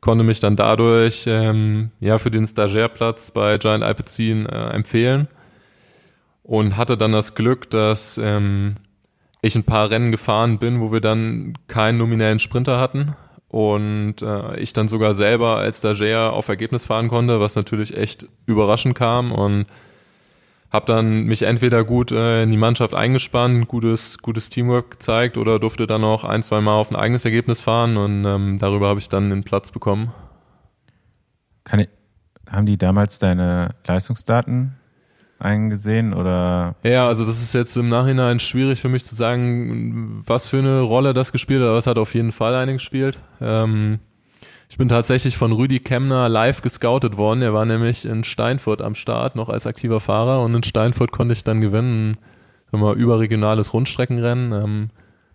konnte 0.00 0.24
mich 0.24 0.40
dann 0.40 0.56
dadurch 0.56 1.24
ähm, 1.26 1.90
ja 2.00 2.18
für 2.18 2.30
den 2.30 2.46
Stagiairplatz 2.46 3.30
bei 3.30 3.58
Giant 3.58 3.84
Alpecin 3.84 4.46
äh, 4.46 4.70
empfehlen 4.70 5.28
und 6.42 6.76
hatte 6.76 6.96
dann 6.96 7.12
das 7.12 7.34
Glück, 7.34 7.70
dass 7.70 8.18
ähm, 8.18 8.76
ich 9.42 9.54
ein 9.54 9.64
paar 9.64 9.90
Rennen 9.90 10.10
gefahren 10.10 10.58
bin, 10.58 10.80
wo 10.80 10.92
wir 10.92 11.00
dann 11.00 11.54
keinen 11.68 11.98
nominellen 11.98 12.38
Sprinter 12.38 12.80
hatten 12.80 13.14
und 13.48 14.22
äh, 14.22 14.58
ich 14.58 14.72
dann 14.72 14.88
sogar 14.88 15.14
selber 15.14 15.56
als 15.56 15.78
Stagiaire 15.78 16.32
auf 16.32 16.48
Ergebnis 16.48 16.84
fahren 16.84 17.08
konnte, 17.08 17.40
was 17.40 17.56
natürlich 17.56 17.96
echt 17.96 18.28
überraschend 18.46 18.94
kam 18.94 19.32
und 19.32 19.66
habe 20.70 20.86
dann 20.86 21.24
mich 21.24 21.42
entweder 21.42 21.84
gut 21.84 22.12
äh, 22.12 22.42
in 22.42 22.50
die 22.50 22.56
Mannschaft 22.56 22.94
eingespannt, 22.94 23.68
gutes, 23.68 24.18
gutes 24.18 24.50
Teamwork 24.50 24.92
gezeigt 24.92 25.38
oder 25.38 25.58
durfte 25.58 25.86
dann 25.86 26.04
auch 26.04 26.24
ein, 26.24 26.42
zwei 26.42 26.60
Mal 26.60 26.74
auf 26.74 26.90
ein 26.90 26.96
eigenes 26.96 27.24
Ergebnis 27.24 27.60
fahren 27.60 27.96
und 27.96 28.24
ähm, 28.24 28.58
darüber 28.58 28.88
habe 28.88 29.00
ich 29.00 29.08
dann 29.08 29.30
den 29.30 29.44
Platz 29.44 29.70
bekommen. 29.70 30.12
Kann 31.64 31.80
ich, 31.80 31.88
haben 32.50 32.66
die 32.66 32.76
damals 32.76 33.18
deine 33.18 33.74
Leistungsdaten 33.86 34.74
eingesehen 35.38 36.12
oder 36.12 36.74
Ja, 36.82 37.06
also 37.06 37.24
das 37.24 37.40
ist 37.42 37.54
jetzt 37.54 37.76
im 37.76 37.88
Nachhinein 37.88 38.40
schwierig 38.40 38.80
für 38.80 38.88
mich 38.88 39.04
zu 39.04 39.14
sagen, 39.14 40.22
was 40.26 40.48
für 40.48 40.58
eine 40.58 40.80
Rolle 40.80 41.14
das 41.14 41.32
gespielt 41.32 41.62
hat, 41.62 41.68
aber 41.68 41.78
es 41.78 41.86
hat 41.86 41.98
auf 41.98 42.14
jeden 42.14 42.32
Fall 42.32 42.54
eine 42.54 42.74
gespielt. 42.74 43.18
Ähm, 43.40 44.00
ich 44.68 44.76
bin 44.76 44.88
tatsächlich 44.88 45.36
von 45.36 45.52
Rüdi 45.52 45.80
Kemner 45.80 46.28
live 46.28 46.62
gescoutet 46.62 47.16
worden. 47.16 47.42
Er 47.42 47.54
war 47.54 47.64
nämlich 47.64 48.04
in 48.04 48.24
Steinfurt 48.24 48.82
am 48.82 48.94
Start, 48.94 49.34
noch 49.36 49.48
als 49.48 49.66
aktiver 49.66 50.00
Fahrer 50.00 50.42
und 50.44 50.54
in 50.54 50.62
Steinfurt 50.62 51.10
konnte 51.10 51.32
ich 51.32 51.44
dann 51.44 51.60
gewinnen. 51.60 52.14
Sagen 52.70 52.82
wir 52.82 52.88
mal, 52.90 52.96
überregionales 52.98 53.72
Rundstreckenrennen. 53.72 54.52
Ähm, 54.52 54.90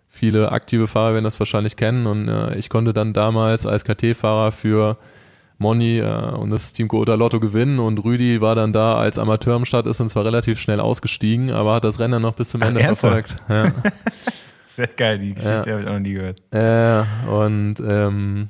viele 0.08 0.52
aktive 0.52 0.86
Fahrer 0.86 1.14
werden 1.14 1.24
das 1.24 1.40
wahrscheinlich 1.40 1.76
kennen 1.76 2.06
und 2.06 2.28
äh, 2.28 2.54
ich 2.56 2.70
konnte 2.70 2.92
dann 2.92 3.12
damals 3.12 3.66
als 3.66 3.84
KT-Fahrer 3.84 4.52
für 4.52 4.96
Moni 5.58 5.98
äh, 5.98 6.30
und 6.36 6.50
das 6.50 6.72
Team 6.72 6.86
Coota 6.86 7.14
Lotto 7.14 7.40
gewinnen 7.40 7.80
und 7.80 8.04
Rüdi 8.04 8.40
war 8.40 8.54
dann 8.54 8.72
da 8.72 8.96
als 8.96 9.18
Amateur 9.18 9.56
am 9.56 9.64
Start, 9.64 9.86
ist 9.88 10.00
und 10.00 10.08
zwar 10.10 10.24
relativ 10.24 10.60
schnell 10.60 10.78
ausgestiegen, 10.78 11.50
aber 11.50 11.74
hat 11.74 11.82
das 11.84 11.98
Rennen 11.98 12.22
noch 12.22 12.34
bis 12.34 12.50
zum 12.50 12.62
Ende 12.62 12.80
verfolgt. 12.80 13.36
Ja. 13.48 13.72
Sehr 14.62 14.86
geil, 14.88 15.18
die 15.18 15.34
Geschichte 15.34 15.68
Ja. 15.70 15.72
habe 15.72 15.82
ich 15.82 15.88
auch 15.88 15.92
noch 15.92 15.98
nie 16.00 16.12
gehört. 16.12 16.40
Äh, 16.52 17.28
und 17.28 17.74
ähm, 17.84 18.48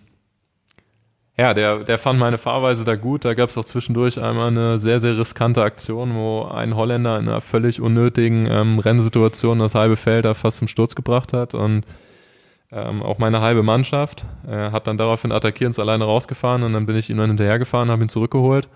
ja, 1.37 1.53
der, 1.53 1.81
der 1.81 1.99
fand 1.99 2.19
meine 2.19 2.39
Fahrweise 2.39 2.85
da 2.85 2.95
gut. 2.95 3.25
Da 3.25 3.35
gab 3.35 3.49
es 3.49 3.59
auch 3.59 3.65
zwischendurch 3.65 4.21
einmal 4.21 4.49
eine 4.49 4.79
sehr, 4.79 5.01
sehr 5.01 5.19
riskante 5.19 5.63
Aktion, 5.63 6.15
wo 6.15 6.45
ein 6.45 6.77
Holländer 6.77 7.19
in 7.19 7.29
einer 7.29 7.41
völlig 7.41 7.81
unnötigen 7.81 8.47
ähm, 8.49 8.79
Rennsituation 8.79 9.59
das 9.59 9.75
halbe 9.75 9.97
Feld 9.97 10.25
da 10.25 10.35
fast 10.35 10.59
zum 10.59 10.69
Sturz 10.69 10.95
gebracht 10.95 11.33
hat. 11.33 11.55
Und 11.55 11.85
ähm, 12.71 13.03
auch 13.03 13.19
meine 13.19 13.41
halbe 13.41 13.63
Mannschaft 13.63 14.25
äh, 14.49 14.71
hat 14.71 14.87
dann 14.87 14.97
daraufhin 14.97 15.33
attackierend 15.33 15.79
alleine 15.79 16.05
rausgefahren 16.05 16.63
und 16.63 16.73
dann 16.73 16.87
bin 16.87 16.97
ich 16.97 17.11
ihm 17.11 17.17
dann 17.19 17.31
hinterhergefahren, 17.31 17.91
habe 17.91 18.05
ihn 18.05 18.09
zurückgeholt 18.09 18.69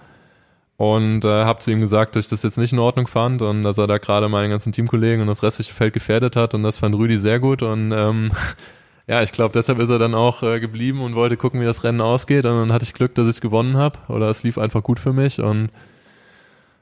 und 0.77 1.25
äh, 1.25 1.29
habe 1.45 1.59
zu 1.59 1.73
ihm 1.73 1.81
gesagt, 1.81 2.15
dass 2.15 2.27
ich 2.27 2.31
das 2.31 2.45
jetzt 2.45 2.59
nicht 2.59 2.73
in 2.73 2.79
Ordnung 2.79 3.09
fand 3.09 3.43
und 3.43 3.65
dass 3.65 3.79
er 3.79 3.89
da 3.89 3.99
gerade 3.99 4.29
meine 4.29 4.49
ganzen 4.49 4.73
Teamkollegen 4.73 5.21
und 5.21 5.27
das 5.27 5.43
restliche 5.43 5.75
Feld 5.75 5.95
gefährdet 5.95 6.37
hat 6.37 6.55
und 6.55 6.63
das 6.63 6.79
fand 6.79 6.95
Rüdi 6.95 7.17
sehr 7.17 7.41
gut 7.41 7.63
und 7.63 7.91
ähm, 7.91 8.31
ja, 9.09 9.23
ich 9.23 9.33
glaube, 9.33 9.53
deshalb 9.55 9.79
ist 9.79 9.89
er 9.89 9.99
dann 9.99 10.15
auch 10.15 10.43
äh, 10.43 10.61
geblieben 10.61 11.01
und 11.01 11.15
wollte 11.15 11.39
gucken, 11.39 11.61
wie 11.61 11.65
das 11.65 11.83
Rennen 11.83 12.03
ausgeht. 12.03 12.45
Und 12.45 12.53
dann 12.53 12.73
hatte 12.73 12.85
ich 12.85 12.93
Glück, 12.93 13.15
dass 13.15 13.27
ich 13.27 13.37
es 13.37 13.41
gewonnen 13.41 13.79
habe 13.79 13.99
oder 14.09 14.29
es 14.29 14.43
lief 14.43 14.59
einfach 14.59 14.83
gut 14.83 15.01
für 15.01 15.15
mich. 15.15 15.41
Und 15.41 15.71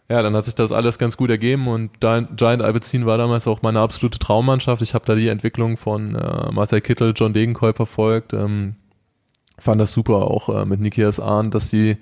ja, 0.08 0.22
dann 0.22 0.34
hat 0.34 0.44
sich 0.44 0.56
das 0.56 0.72
alles 0.72 0.98
ganz 0.98 1.16
gut 1.16 1.30
ergeben. 1.30 1.68
Und 1.68 2.00
Gi- 2.00 2.26
Giant 2.34 2.62
Alpecin 2.62 3.06
war 3.06 3.16
damals 3.16 3.46
auch 3.46 3.62
meine 3.62 3.78
absolute 3.78 4.18
Traummannschaft. 4.18 4.82
Ich 4.82 4.94
habe 4.94 5.04
da 5.04 5.14
die 5.14 5.28
Entwicklung 5.28 5.76
von 5.76 6.16
äh, 6.16 6.50
Marcel 6.50 6.80
Kittel, 6.80 7.12
John 7.14 7.32
Degenkolb 7.32 7.76
verfolgt. 7.76 8.32
Ähm, 8.32 8.74
fand 9.56 9.80
das 9.80 9.92
super 9.92 10.16
auch 10.16 10.48
äh, 10.48 10.64
mit 10.64 10.80
Nikias 10.80 11.20
Arndt, 11.20 11.54
dass 11.54 11.70
die 11.70 11.96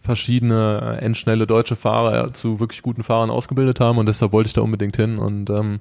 verschiedene 0.00 0.98
äh, 1.00 1.04
endschnelle 1.04 1.46
deutsche 1.46 1.76
Fahrer 1.76 2.32
zu 2.32 2.58
wirklich 2.58 2.82
guten 2.82 3.04
Fahrern 3.04 3.30
ausgebildet 3.30 3.78
haben. 3.78 3.98
Und 3.98 4.06
deshalb 4.06 4.32
wollte 4.32 4.48
ich 4.48 4.54
da 4.54 4.60
unbedingt 4.60 4.96
hin. 4.96 5.18
Und 5.18 5.50
ähm, 5.50 5.78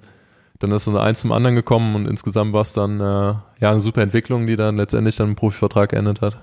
dann 0.63 0.71
ist 0.71 0.85
so 0.85 0.97
eins 0.97 1.21
zum 1.21 1.31
anderen 1.31 1.55
gekommen 1.55 1.95
und 1.95 2.07
insgesamt 2.07 2.53
war 2.53 2.61
es 2.61 2.73
dann 2.73 2.99
äh, 2.99 3.03
ja 3.59 3.71
eine 3.71 3.79
super 3.79 4.01
Entwicklung, 4.01 4.47
die 4.47 4.55
dann 4.55 4.77
letztendlich 4.77 5.15
dann 5.15 5.29
im 5.29 5.35
Profivertrag 5.35 5.89
geendet 5.89 6.21
hat. 6.21 6.37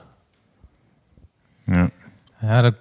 Ja. 1.67 1.91
Ja, 2.43 2.63
da 2.63 2.73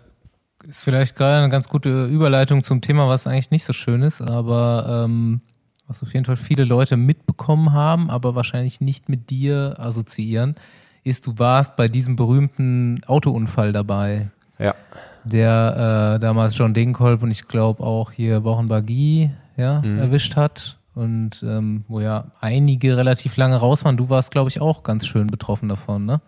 ist 0.64 0.84
vielleicht 0.84 1.16
gerade 1.16 1.38
eine 1.38 1.50
ganz 1.50 1.68
gute 1.70 2.06
Überleitung 2.06 2.64
zum 2.64 2.82
Thema, 2.82 3.08
was 3.08 3.28
eigentlich 3.28 3.52
nicht 3.52 3.64
so 3.66 3.74
schön 3.74 4.02
ist, 4.02 4.22
aber 4.22 5.06
ähm, 5.06 5.42
was 5.88 6.04
auf 6.04 6.14
jeden 6.14 6.26
Fall 6.26 6.36
viele 6.36 6.64
Leute 6.66 6.98
mitbekommen 6.98 7.72
haben, 7.74 8.10
aber 8.10 8.36
wahrscheinlich 8.36 8.82
nicht 8.82 9.10
mit 9.10 9.30
dir 9.30 9.76
assoziieren, 9.80 10.56
ist, 11.04 11.26
du 11.26 11.40
warst 11.40 11.76
bei 11.76 11.88
diesem 11.88 12.16
berühmten 12.18 13.02
Autounfall 13.08 13.72
dabei, 13.72 14.28
Ja. 14.60 14.76
der 15.24 16.16
äh, 16.16 16.20
damals 16.20 16.58
John 16.58 16.74
Degenkolb 16.74 17.24
und 17.24 17.32
ich 17.32 17.48
glaube 17.48 17.84
auch 17.84 18.12
hier 18.12 18.44
Wochenbagui 18.44 19.32
ja, 19.56 19.82
Mhm. 19.82 20.00
erwischt 20.00 20.36
hat 20.36 20.77
und 20.98 21.44
ähm, 21.44 21.84
wo 21.88 22.00
ja 22.00 22.32
einige 22.42 22.98
relativ 22.98 23.38
lange 23.38 23.58
raus 23.58 23.86
waren. 23.86 23.98
Du 23.98 24.10
warst, 24.10 24.32
glaube 24.32 24.50
ich, 24.50 24.60
auch 24.60 24.84
ganz 24.84 25.06
schön 25.06 25.28
betroffen 25.28 25.70
davon, 25.70 26.06
ne? 26.06 26.22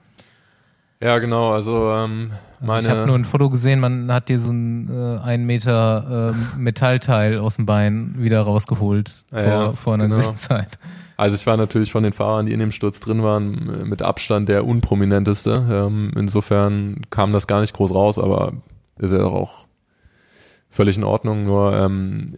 Ja, 1.01 1.17
genau, 1.19 1.51
also 1.51 1.91
ähm, 1.93 2.31
Also 2.59 2.65
meine 2.65 2.81
ich 2.81 2.89
habe 2.89 3.05
nur 3.07 3.15
ein 3.15 3.23
Foto 3.23 3.49
gesehen, 3.49 3.79
man 3.79 4.11
hat 4.11 4.27
dir 4.27 4.37
so 4.37 4.51
ein 4.51 4.89
äh, 4.89 5.19
ein 5.19 5.45
Meter 5.45 6.33
ähm, 6.33 6.61
Metallteil 6.61 7.39
aus 7.39 7.55
dem 7.55 7.65
Bein 7.65 8.15
wieder 8.17 8.41
rausgeholt 8.41 9.23
Ja, 9.31 9.37
vor, 9.37 9.47
ja, 9.47 9.71
vor 9.73 9.93
einer 9.93 10.03
genau. 10.03 10.17
gewissen 10.17 10.37
Zeit. 10.37 10.77
Also 11.15 11.35
ich 11.35 11.45
war 11.47 11.57
natürlich 11.57 11.91
von 11.91 12.03
den 12.03 12.13
Fahrern, 12.13 12.45
die 12.45 12.53
in 12.53 12.59
dem 12.59 12.71
Sturz 12.71 12.99
drin 12.99 13.23
waren, 13.23 13.87
mit 13.89 14.01
Abstand 14.01 14.47
der 14.47 14.65
unprominenteste. 14.65 15.65
Ähm, 15.69 16.11
insofern 16.15 17.01
kam 17.09 17.33
das 17.33 17.45
gar 17.47 17.59
nicht 17.61 17.73
groß 17.73 17.93
raus, 17.93 18.19
aber 18.19 18.53
ist 18.99 19.11
ja 19.11 19.23
auch 19.23 19.65
völlig 20.69 20.97
in 20.97 21.03
Ordnung. 21.03 21.45
Nur 21.45 21.73
ähm, 21.73 22.35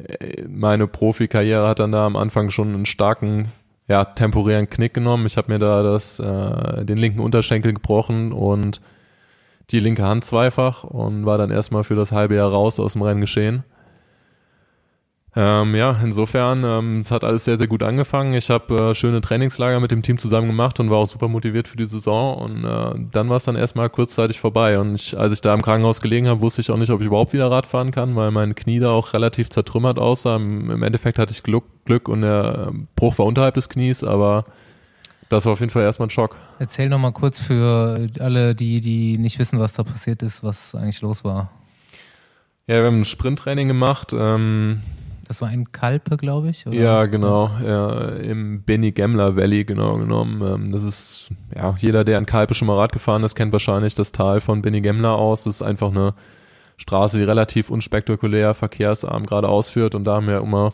meine 0.50 0.88
Profikarriere 0.88 1.68
hat 1.68 1.80
dann 1.80 1.92
da 1.92 2.06
am 2.06 2.16
Anfang 2.16 2.50
schon 2.50 2.74
einen 2.74 2.86
starken, 2.86 3.50
ja, 3.88 4.06
temporären 4.06 4.70
Knick 4.70 4.94
genommen. 4.94 5.26
Ich 5.26 5.38
habe 5.38 5.52
mir 5.52 5.60
da 5.60 5.84
das, 5.84 6.20
äh, 6.20 6.86
den 6.86 6.98
linken 6.98 7.20
Unterschenkel 7.20 7.74
gebrochen 7.74 8.32
und 8.32 8.82
die 9.70 9.80
linke 9.80 10.04
Hand 10.04 10.26
zweifach 10.26 10.84
und 10.84 11.26
war 11.26 11.38
dann 11.38 11.52
erstmal 11.52 11.84
für 11.84 11.96
das 11.96 12.12
halbe 12.12 12.36
Jahr 12.36 12.50
raus 12.50 12.80
aus 12.80 12.94
dem 12.94 13.02
Renngeschehen. 13.02 13.64
Ähm, 15.34 15.76
ja, 15.76 15.98
insofern, 16.04 16.64
ähm, 16.66 17.02
es 17.06 17.12
hat 17.12 17.24
alles 17.24 17.46
sehr, 17.46 17.58
sehr 17.58 17.68
gut 17.68 17.84
angefangen. 17.84 18.34
Ich 18.34 18.50
habe 18.50 18.90
äh, 18.90 18.96
schöne 18.96 19.22
Trainingslager 19.22 19.80
mit 19.80 19.90
dem 19.92 20.02
Team 20.02 20.18
zusammen 20.18 20.48
gemacht 20.48 20.78
und 20.82 20.90
war 20.90 20.98
auch 20.98 21.08
super 21.08 21.30
motiviert 21.30 21.70
für 21.70 21.78
die 21.78 21.86
Saison. 21.86 22.38
Und 22.38 22.66
äh, 22.66 23.08
dann 23.14 23.30
war 23.30 23.38
es 23.38 23.46
dann 23.46 23.56
erstmal 23.56 23.90
kurzzeitig 23.90 24.42
vorbei. 24.42 24.78
Und 24.78 24.96
ich, 24.96 25.18
als 25.18 25.32
ich 25.32 25.40
da 25.40 25.54
im 25.54 25.62
Krankenhaus 25.62 26.02
gelegen 26.02 26.28
habe, 26.28 26.42
wusste 26.42 26.60
ich 26.60 26.70
auch 26.70 26.76
nicht, 26.76 26.90
ob 26.90 27.00
ich 27.00 27.08
überhaupt 27.08 27.32
wieder 27.32 27.50
Rad 27.50 27.66
fahren 27.66 27.92
kann, 27.92 28.18
weil 28.18 28.32
mein 28.32 28.56
Knie 28.56 28.80
da 28.80 28.92
auch 28.92 29.14
relativ 29.14 29.50
zertrümmert 29.50 30.00
aussah. 30.00 30.36
Im, 30.36 30.70
im 30.70 30.84
Endeffekt 30.84 31.18
hatte 31.18 31.32
ich 31.32 31.44
Glück, 31.44 31.64
Glück 31.86 32.10
und 32.10 32.22
der 32.22 32.68
ähm, 32.68 32.88
Bruch 32.98 33.18
war 33.18 33.26
unterhalb 33.26 33.56
des 33.56 33.70
Knies, 33.70 34.04
aber 34.04 34.44
das 35.30 35.46
war 35.46 35.54
auf 35.54 35.62
jeden 35.62 35.70
Fall 35.70 35.84
erstmal 35.84 36.08
ein 36.08 36.12
Schock. 36.12 36.36
Erzähl 36.60 36.90
noch 36.90 37.00
mal 37.00 37.14
kurz 37.14 37.40
für 37.40 38.06
alle, 38.20 38.54
die, 38.54 38.82
die 38.82 39.18
nicht 39.18 39.40
wissen, 39.40 39.60
was 39.60 39.72
da 39.72 39.84
passiert 39.84 40.24
ist, 40.24 40.44
was 40.44 40.76
eigentlich 40.76 41.00
los 41.00 41.24
war. 41.24 41.52
Ja, 42.68 42.80
wir 42.80 42.88
haben 42.88 42.98
ein 42.98 43.06
Sprinttraining 43.06 43.70
gemacht. 43.70 44.12
Ähm, 44.14 44.82
Das 45.32 45.42
war 45.42 45.54
in 45.54 45.72
Kalpe, 45.72 46.18
glaube 46.18 46.50
ich. 46.50 46.68
Oder? 46.68 46.76
Ja, 46.76 47.06
genau. 47.06 47.50
Ja, 47.66 48.10
Im 48.18 48.64
Benny 48.64 48.92
Gemler 48.92 49.38
Valley, 49.38 49.64
genau 49.64 49.96
genommen. 49.96 50.42
Ähm, 50.42 50.74
das 50.74 50.84
ist, 50.84 51.30
ja, 51.56 51.74
jeder, 51.80 52.04
der 52.04 52.18
in 52.18 52.26
Kalpe 52.26 52.54
schon 52.54 52.68
mal 52.68 52.76
Rad 52.76 52.92
gefahren 52.92 53.24
ist, 53.24 53.36
kennt 53.36 53.54
wahrscheinlich 53.54 53.96
das 53.96 54.12
Tal 54.12 54.42
von 54.42 54.62
Benny 54.62 54.82
Gemler 54.82 55.14
aus. 55.14 55.46
Das 55.46 55.56
ist 55.56 55.62
einfach 55.62 55.92
eine 55.92 56.16
Straße, 56.76 57.18
die 57.18 57.24
relativ 57.24 57.70
unspektakulär, 57.70 58.54
verkehrsarm 58.54 59.26
gerade 59.26 59.48
ausführt. 59.48 59.96
Und 59.96 60.04
da 60.04 60.16
haben 60.16 60.28
wir 60.28 60.40
immer 60.40 60.74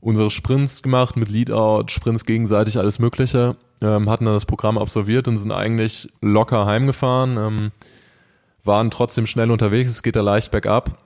unsere 0.00 0.30
Sprints 0.30 0.84
gemacht 0.84 1.16
mit 1.16 1.28
Leadout, 1.28 1.86
Sprints 1.88 2.24
gegenseitig, 2.24 2.78
alles 2.78 3.00
Mögliche. 3.00 3.56
Ähm, 3.80 4.08
hatten 4.08 4.26
dann 4.26 4.34
das 4.34 4.46
Programm 4.46 4.78
absolviert 4.78 5.26
und 5.26 5.38
sind 5.38 5.50
eigentlich 5.50 6.08
locker 6.20 6.66
heimgefahren. 6.66 7.36
Ähm, 7.36 7.72
waren 8.62 8.92
trotzdem 8.92 9.26
schnell 9.26 9.50
unterwegs, 9.50 9.90
es 9.90 10.04
geht 10.04 10.14
da 10.14 10.20
leicht 10.20 10.52
bergab. 10.52 10.98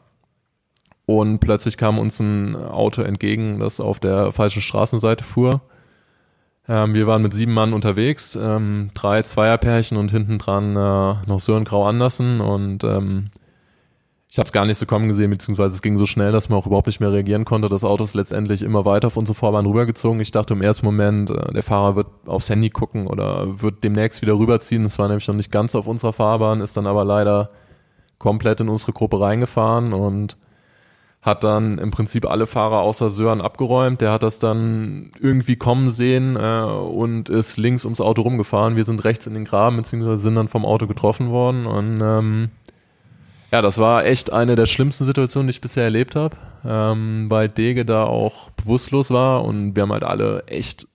Und 1.07 1.39
plötzlich 1.39 1.77
kam 1.77 1.99
uns 1.99 2.19
ein 2.21 2.57
Auto 2.57 3.03
entgegen, 3.03 3.61
das 3.61 3.81
auf 3.81 4.01
der 4.01 4.33
falschen 4.33 4.61
Straßenseite 4.61 5.23
fuhr. 5.23 5.63
Ähm, 6.69 6.95
wir 6.95 7.07
waren 7.07 7.23
mit 7.23 7.33
sieben 7.33 7.55
Mann 7.55 7.73
unterwegs, 7.73 8.37
ähm, 8.41 8.91
drei 8.95 9.23
Zweierpärchen 9.23 9.97
und 9.97 10.11
hinten 10.11 10.39
dran 10.39 10.75
äh, 10.75 11.15
noch 11.27 11.39
Sören 11.39 11.65
Grau 11.65 11.87
Andersen. 11.87 12.41
Und 12.41 12.83
ähm, 12.83 13.31
ich 14.29 14.39
habe 14.39 14.47
es 14.49 14.53
gar 14.53 14.67
nicht 14.67 14.79
so 14.79 14.87
kommen 14.87 15.07
gesehen, 15.07 15.31
beziehungsweise 15.31 15.77
es 15.77 15.83
ging 15.83 15.97
so 15.97 16.07
schnell, 16.07 16.33
dass 16.33 16.49
man 16.49 16.59
auch 16.59 16.67
überhaupt 16.67 16.89
nicht 16.89 16.99
mehr 16.99 17.13
reagieren 17.13 17.45
konnte. 17.45 17.69
Das 17.69 17.85
Auto 17.85 18.03
ist 18.03 18.15
letztendlich 18.15 18.63
immer 18.63 18.85
weiter 18.85 19.07
auf 19.07 19.17
unsere 19.17 19.37
Vorbahn 19.37 19.67
rübergezogen. 19.67 20.21
Ich 20.21 20.33
dachte 20.33 20.55
im 20.55 20.63
ersten 20.63 20.87
Moment, 20.87 21.31
äh, 21.31 21.53
der 21.53 21.63
Fahrer 21.63 21.95
wird 21.95 22.09
aufs 22.27 22.51
Handy 22.51 22.71
gucken 22.71 23.07
oder 23.07 23.63
wird 23.63 23.85
demnächst 23.85 24.23
wieder 24.23 24.37
rüberziehen. 24.37 24.83
Das 24.83 24.99
war 24.99 25.07
nämlich 25.07 25.29
noch 25.29 25.37
nicht 25.37 25.53
ganz 25.53 25.77
auf 25.77 25.87
unserer 25.87 26.13
Fahrbahn, 26.13 26.61
ist 26.61 26.77
dann 26.77 26.89
aber 26.89 27.05
leider 27.05 27.51
komplett 28.19 28.61
in 28.61 28.69
unsere 28.69 28.93
Gruppe 28.93 29.21
reingefahren 29.21 29.93
und 29.93 30.37
hat 31.27 31.43
dann 31.43 31.79
im 31.79 31.91
Prinzip 31.91 32.25
alle 32.25 32.47
Fahrer 32.47 32.79
außer 32.79 33.11
Sören 33.11 33.41
abgeräumt. 33.41 34.01
Der 34.01 34.13
hat 34.13 34.23
das 34.23 34.39
dann 34.39 35.11
irgendwie 35.21 35.57
kommen 35.57 35.91
sehen 35.91 36.37
äh, 36.37 36.63
und 36.63 37.29
ist 37.29 37.57
links 37.57 37.85
ums 37.85 38.01
Auto 38.01 38.23
rumgefahren. 38.23 38.77
Wir 38.77 38.85
sind 38.85 39.03
rechts 39.03 39.27
in 39.27 39.35
den 39.35 39.45
Graben, 39.45 39.77
beziehungsweise 39.77 40.19
sind 40.19 40.37
dann 40.37 40.47
vom 40.47 40.65
Auto 40.65 40.87
getroffen 40.87 41.31
worden. 41.31 41.67
Und 41.67 42.01
ähm, 42.01 42.51
ja, 43.51 43.61
das 43.61 43.79
war 43.79 44.07
echt 44.07 44.33
eine 44.33 44.55
der 44.55 44.67
schlimmsten 44.67 45.05
Situationen, 45.05 45.49
die 45.49 45.51
ich 45.51 45.61
bisher 45.61 45.83
erlebt 45.83 46.15
habe, 46.15 46.37
ähm, 46.65 47.27
weil 47.29 47.49
Dege 47.49 47.85
da 47.85 48.05
auch 48.05 48.51
bewusstlos 48.53 49.11
war 49.11 49.45
und 49.45 49.75
wir 49.75 49.83
haben 49.83 49.93
halt 49.93 50.05
alle 50.05 50.45
echt 50.47 50.87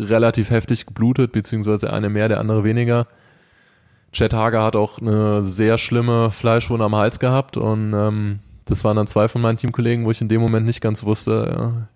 relativ 0.00 0.50
heftig 0.50 0.86
geblutet, 0.86 1.32
beziehungsweise 1.32 1.92
eine 1.92 2.08
mehr, 2.08 2.28
der 2.28 2.38
andere 2.38 2.62
weniger. 2.62 3.08
Chet 4.12 4.32
Hager 4.32 4.62
hat 4.62 4.76
auch 4.76 5.00
eine 5.00 5.42
sehr 5.42 5.76
schlimme 5.76 6.30
Fleischwunde 6.30 6.84
am 6.84 6.94
Hals 6.94 7.18
gehabt 7.18 7.56
und 7.56 7.94
ähm, 7.94 8.38
das 8.64 8.84
waren 8.84 8.96
dann 8.96 9.06
zwei 9.06 9.28
von 9.28 9.42
meinen 9.42 9.56
Teamkollegen, 9.56 10.04
wo 10.04 10.10
ich 10.10 10.20
in 10.20 10.28
dem 10.28 10.40
Moment 10.40 10.66
nicht 10.66 10.80
ganz 10.80 11.04
wusste, 11.04 11.88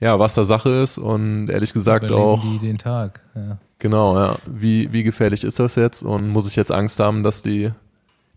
ja, 0.00 0.08
ja 0.08 0.18
was 0.18 0.34
da 0.34 0.44
Sache 0.44 0.70
ist 0.70 0.98
und 0.98 1.48
ehrlich 1.48 1.72
gesagt 1.72 2.04
Überleben 2.04 2.22
auch, 2.22 2.42
die 2.42 2.58
den 2.58 2.78
Tag. 2.78 3.20
Ja. 3.34 3.58
genau, 3.78 4.16
ja, 4.16 4.36
wie, 4.50 4.92
wie 4.92 5.02
gefährlich 5.02 5.44
ist 5.44 5.58
das 5.58 5.76
jetzt 5.76 6.02
und 6.02 6.28
muss 6.28 6.46
ich 6.46 6.56
jetzt 6.56 6.72
Angst 6.72 7.00
haben, 7.00 7.22
dass 7.22 7.42
die 7.42 7.70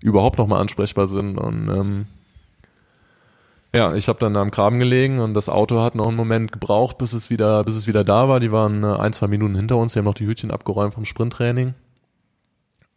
überhaupt 0.01 0.37
nochmal 0.37 0.61
ansprechbar 0.61 1.07
sind 1.07 1.37
und 1.37 1.69
ähm, 1.69 2.05
ja, 3.73 3.93
ich 3.93 4.07
habe 4.07 4.17
dann 4.17 4.33
da 4.33 4.41
am 4.41 4.49
Graben 4.49 4.79
gelegen 4.79 5.19
und 5.19 5.35
das 5.35 5.47
Auto 5.47 5.79
hat 5.79 5.93
noch 5.93 6.07
einen 6.07 6.17
Moment 6.17 6.51
gebraucht, 6.51 6.97
bis 6.97 7.13
es 7.13 7.29
wieder, 7.29 7.63
bis 7.63 7.75
es 7.75 7.85
wieder 7.85 8.03
da 8.03 8.27
war. 8.27 8.39
Die 8.39 8.51
waren 8.51 8.83
äh, 8.83 8.95
ein, 8.95 9.13
zwei 9.13 9.27
Minuten 9.27 9.55
hinter 9.55 9.77
uns, 9.77 9.93
die 9.93 9.99
haben 9.99 10.05
noch 10.05 10.15
die 10.15 10.25
Hütchen 10.25 10.49
abgeräumt 10.49 10.95
vom 10.95 11.05
Sprinttraining. 11.05 11.75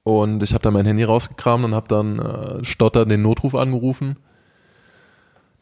Und 0.02 0.42
ich 0.42 0.54
habe 0.54 0.62
dann 0.62 0.72
mein 0.72 0.86
Handy 0.86 1.04
rausgekramt 1.04 1.64
und 1.64 1.74
habe 1.74 1.88
dann 1.88 2.18
äh, 2.18 2.64
stotternd 2.64 3.10
den 3.10 3.22
Notruf 3.22 3.54
angerufen. 3.54 4.16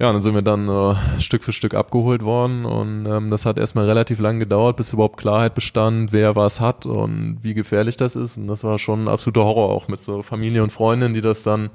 Ja, 0.01 0.11
dann 0.11 0.23
sind 0.23 0.35
wir 0.35 0.41
dann 0.41 0.67
äh, 0.67 1.21
Stück 1.21 1.45
für 1.45 1.53
Stück 1.53 1.75
abgeholt 1.75 2.25
worden 2.25 2.65
und 2.65 3.05
ähm, 3.05 3.31
das 3.31 3.45
hat 3.45 3.59
erstmal 3.59 3.85
relativ 3.85 4.19
lang 4.19 4.39
gedauert, 4.39 4.79
bis 4.79 4.95
überhaupt 4.95 5.19
Klarheit 5.19 5.55
bestand, 5.55 6.11
wer 6.11 6.37
was 6.37 6.59
hat 6.59 6.87
und 6.87 7.41
wie 7.43 7.53
gefährlich 7.53 7.99
das 7.99 8.17
ist. 8.17 8.39
Und 8.39 8.47
das 8.47 8.65
war 8.65 8.79
schon 8.79 9.05
ein 9.05 9.09
absoluter 9.09 9.45
Horror 9.45 9.69
auch 9.69 9.89
mit 9.89 10.01
so 10.01 10.23
Familie 10.23 10.63
und 10.63 10.73
Freundinnen, 10.73 11.13
die 11.13 11.21
das 11.21 11.43
dann 11.43 11.69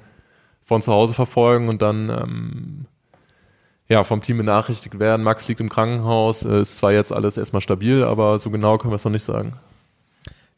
von 0.63 0.81
zu 0.81 0.91
Hause 0.91 1.13
verfolgen 1.13 1.69
und 1.69 1.83
dann 1.83 2.09
ähm, 2.09 2.85
ja, 3.89 4.03
vom 4.03 4.23
Team 4.23 4.37
benachrichtigt 4.37 4.97
werden. 4.97 5.21
Max 5.21 5.47
liegt 5.47 5.61
im 5.61 5.69
Krankenhaus, 5.69 6.43
äh, 6.45 6.61
ist 6.61 6.77
zwar 6.77 6.93
jetzt 6.93 7.13
alles 7.13 7.37
erstmal 7.37 7.61
stabil, 7.61 8.03
aber 8.03 8.39
so 8.39 8.49
genau 8.49 8.79
können 8.79 8.91
wir 8.91 8.95
es 8.95 9.05
noch 9.05 9.11
nicht 9.11 9.23
sagen. 9.23 9.53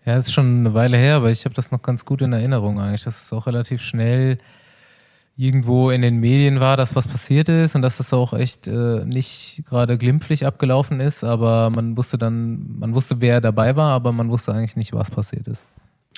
Ja, 0.06 0.16
ist 0.16 0.32
schon 0.32 0.60
eine 0.60 0.74
Weile 0.74 0.96
her, 0.96 1.18
aber 1.18 1.32
ich 1.32 1.44
habe 1.44 1.54
das 1.54 1.70
noch 1.72 1.82
ganz 1.82 2.06
gut 2.06 2.22
in 2.22 2.32
Erinnerung 2.32 2.80
eigentlich, 2.80 3.04
dass 3.04 3.26
es 3.26 3.34
auch 3.34 3.46
relativ 3.46 3.82
schnell 3.82 4.38
irgendwo 5.38 5.92
in 5.92 6.02
den 6.02 6.18
Medien 6.18 6.60
war, 6.60 6.78
dass 6.78 6.96
was 6.96 7.08
passiert 7.08 7.48
ist 7.48 7.76
und 7.76 7.84
dass 7.84 7.98
das 7.98 8.12
auch 8.12 8.34
echt 8.34 8.68
äh, 8.68 9.06
nicht 9.06 9.64
gerade 9.70 9.98
glimpflich 9.98 10.48
abgelaufen 10.48 11.00
ist, 11.00 11.24
aber 11.24 11.70
man 11.70 11.96
wusste 11.96 12.18
dann, 12.18 12.80
man 12.80 12.96
wusste, 12.96 13.22
wer 13.22 13.40
dabei 13.40 13.76
war, 13.76 13.94
aber 13.94 14.12
man 14.12 14.30
wusste 14.30 14.54
eigentlich 14.54 14.76
nicht, 14.76 14.94
was 14.94 15.12
passiert 15.12 15.48
ist. 15.48 15.64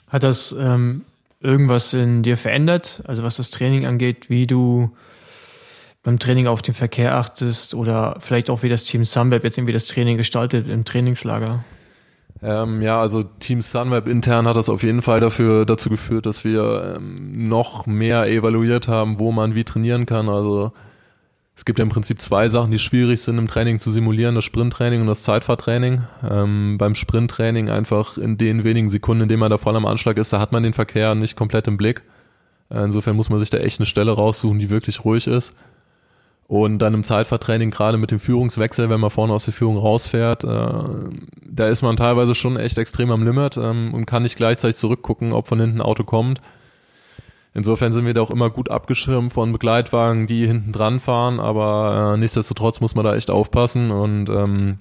Hat 0.07 0.23
das 0.23 0.55
ähm, 0.57 1.03
irgendwas 1.41 1.93
in 1.93 2.23
dir 2.23 2.37
verändert? 2.37 3.03
Also 3.05 3.21
was 3.23 3.35
das 3.35 3.51
Training 3.51 3.85
angeht, 3.85 4.29
wie 4.29 4.47
du 4.47 4.95
beim 6.01 6.17
Training 6.17 6.47
auf 6.47 6.61
den 6.61 6.73
Verkehr 6.73 7.15
achtest 7.15 7.73
oder 7.73 8.15
vielleicht 8.19 8.49
auch 8.49 8.63
wie 8.63 8.69
das 8.69 8.85
Team 8.85 9.03
Sunweb 9.03 9.43
jetzt 9.43 9.57
irgendwie 9.57 9.73
das 9.73 9.87
Training 9.87 10.15
gestaltet 10.15 10.69
im 10.69 10.85
Trainingslager? 10.85 11.65
Ähm, 12.41 12.81
ja, 12.81 12.99
also 12.99 13.23
Team 13.23 13.61
Sunweb 13.61 14.07
intern 14.07 14.47
hat 14.47 14.55
das 14.55 14.69
auf 14.69 14.83
jeden 14.83 15.01
Fall 15.01 15.19
dafür 15.19 15.65
dazu 15.65 15.89
geführt, 15.89 16.25
dass 16.25 16.45
wir 16.45 16.95
ähm, 16.95 17.43
noch 17.43 17.85
mehr 17.85 18.27
evaluiert 18.27 18.87
haben, 18.87 19.19
wo 19.19 19.31
man 19.31 19.55
wie 19.55 19.65
trainieren 19.65 20.05
kann. 20.05 20.29
Also 20.29 20.71
es 21.55 21.65
gibt 21.65 21.79
ja 21.79 21.83
im 21.83 21.89
Prinzip 21.89 22.21
zwei 22.21 22.47
Sachen, 22.47 22.71
die 22.71 22.79
schwierig 22.79 23.21
sind 23.21 23.37
im 23.37 23.47
Training 23.47 23.79
zu 23.79 23.91
simulieren, 23.91 24.35
das 24.35 24.45
Sprinttraining 24.45 25.01
und 25.01 25.07
das 25.07 25.23
Zeitfahrtraining. 25.23 26.03
Ähm, 26.29 26.77
beim 26.77 26.95
Sprinttraining 26.95 27.69
einfach 27.69 28.17
in 28.17 28.37
den 28.37 28.63
wenigen 28.63 28.89
Sekunden, 28.89 29.23
in 29.23 29.29
denen 29.29 29.41
man 29.41 29.51
da 29.51 29.57
voll 29.57 29.75
am 29.75 29.85
Anschlag 29.85 30.17
ist, 30.17 30.31
da 30.31 30.39
hat 30.39 30.53
man 30.53 30.63
den 30.63 30.71
Verkehr 30.71 31.15
nicht 31.15 31.35
komplett 31.35 31.67
im 31.67 31.75
Blick. 31.75 32.03
Äh, 32.69 32.85
insofern 32.85 33.17
muss 33.17 33.29
man 33.29 33.41
sich 33.41 33.49
da 33.49 33.57
echt 33.57 33.81
eine 33.81 33.85
Stelle 33.85 34.13
raussuchen, 34.13 34.59
die 34.59 34.69
wirklich 34.69 35.03
ruhig 35.03 35.27
ist. 35.27 35.53
Und 36.49 36.79
dann 36.79 36.95
im 36.95 37.03
Zeitfahrtraining, 37.03 37.69
gerade 37.69 37.99
mit 37.99 38.09
dem 38.09 38.17
Führungswechsel, 38.17 38.89
wenn 38.89 38.99
man 38.99 39.11
vorne 39.11 39.33
aus 39.33 39.45
der 39.45 39.53
Führung 39.53 39.77
rausfährt, 39.77 40.43
äh, 40.43 40.73
da 41.45 41.67
ist 41.67 41.83
man 41.83 41.95
teilweise 41.95 42.33
schon 42.33 42.57
echt 42.57 42.79
extrem 42.79 43.11
am 43.11 43.23
Limit 43.23 43.55
ähm, 43.57 43.93
und 43.93 44.07
kann 44.07 44.23
nicht 44.23 44.35
gleichzeitig 44.35 44.77
zurückgucken, 44.77 45.31
ob 45.31 45.47
von 45.47 45.59
hinten 45.59 45.77
ein 45.77 45.85
Auto 45.85 46.03
kommt. 46.05 46.41
Insofern 47.53 47.93
sind 47.93 48.07
wir 48.07 48.15
da 48.15 48.21
auch 48.21 48.31
immer 48.31 48.49
gut 48.49 48.71
abgeschirmt 48.71 49.31
von 49.31 49.51
Begleitwagen, 49.51 50.25
die 50.25 50.47
hinten 50.47 50.71
dran 50.71 50.99
fahren, 50.99 51.39
aber 51.39 52.13
äh, 52.15 52.17
nichtsdestotrotz 52.17 52.81
muss 52.81 52.95
man 52.95 53.05
da 53.05 53.13
echt 53.13 53.29
aufpassen 53.29 53.91
und 53.91 54.29
ähm, 54.29 54.79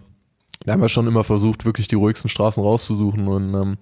da 0.64 0.72
haben 0.72 0.80
wir 0.80 0.88
schon 0.88 1.06
immer 1.06 1.22
versucht, 1.22 1.66
wirklich 1.66 1.86
die 1.86 1.96
ruhigsten 1.96 2.30
Straßen 2.30 2.62
rauszusuchen 2.62 3.28
und 3.28 3.52
ähm, 3.52 3.76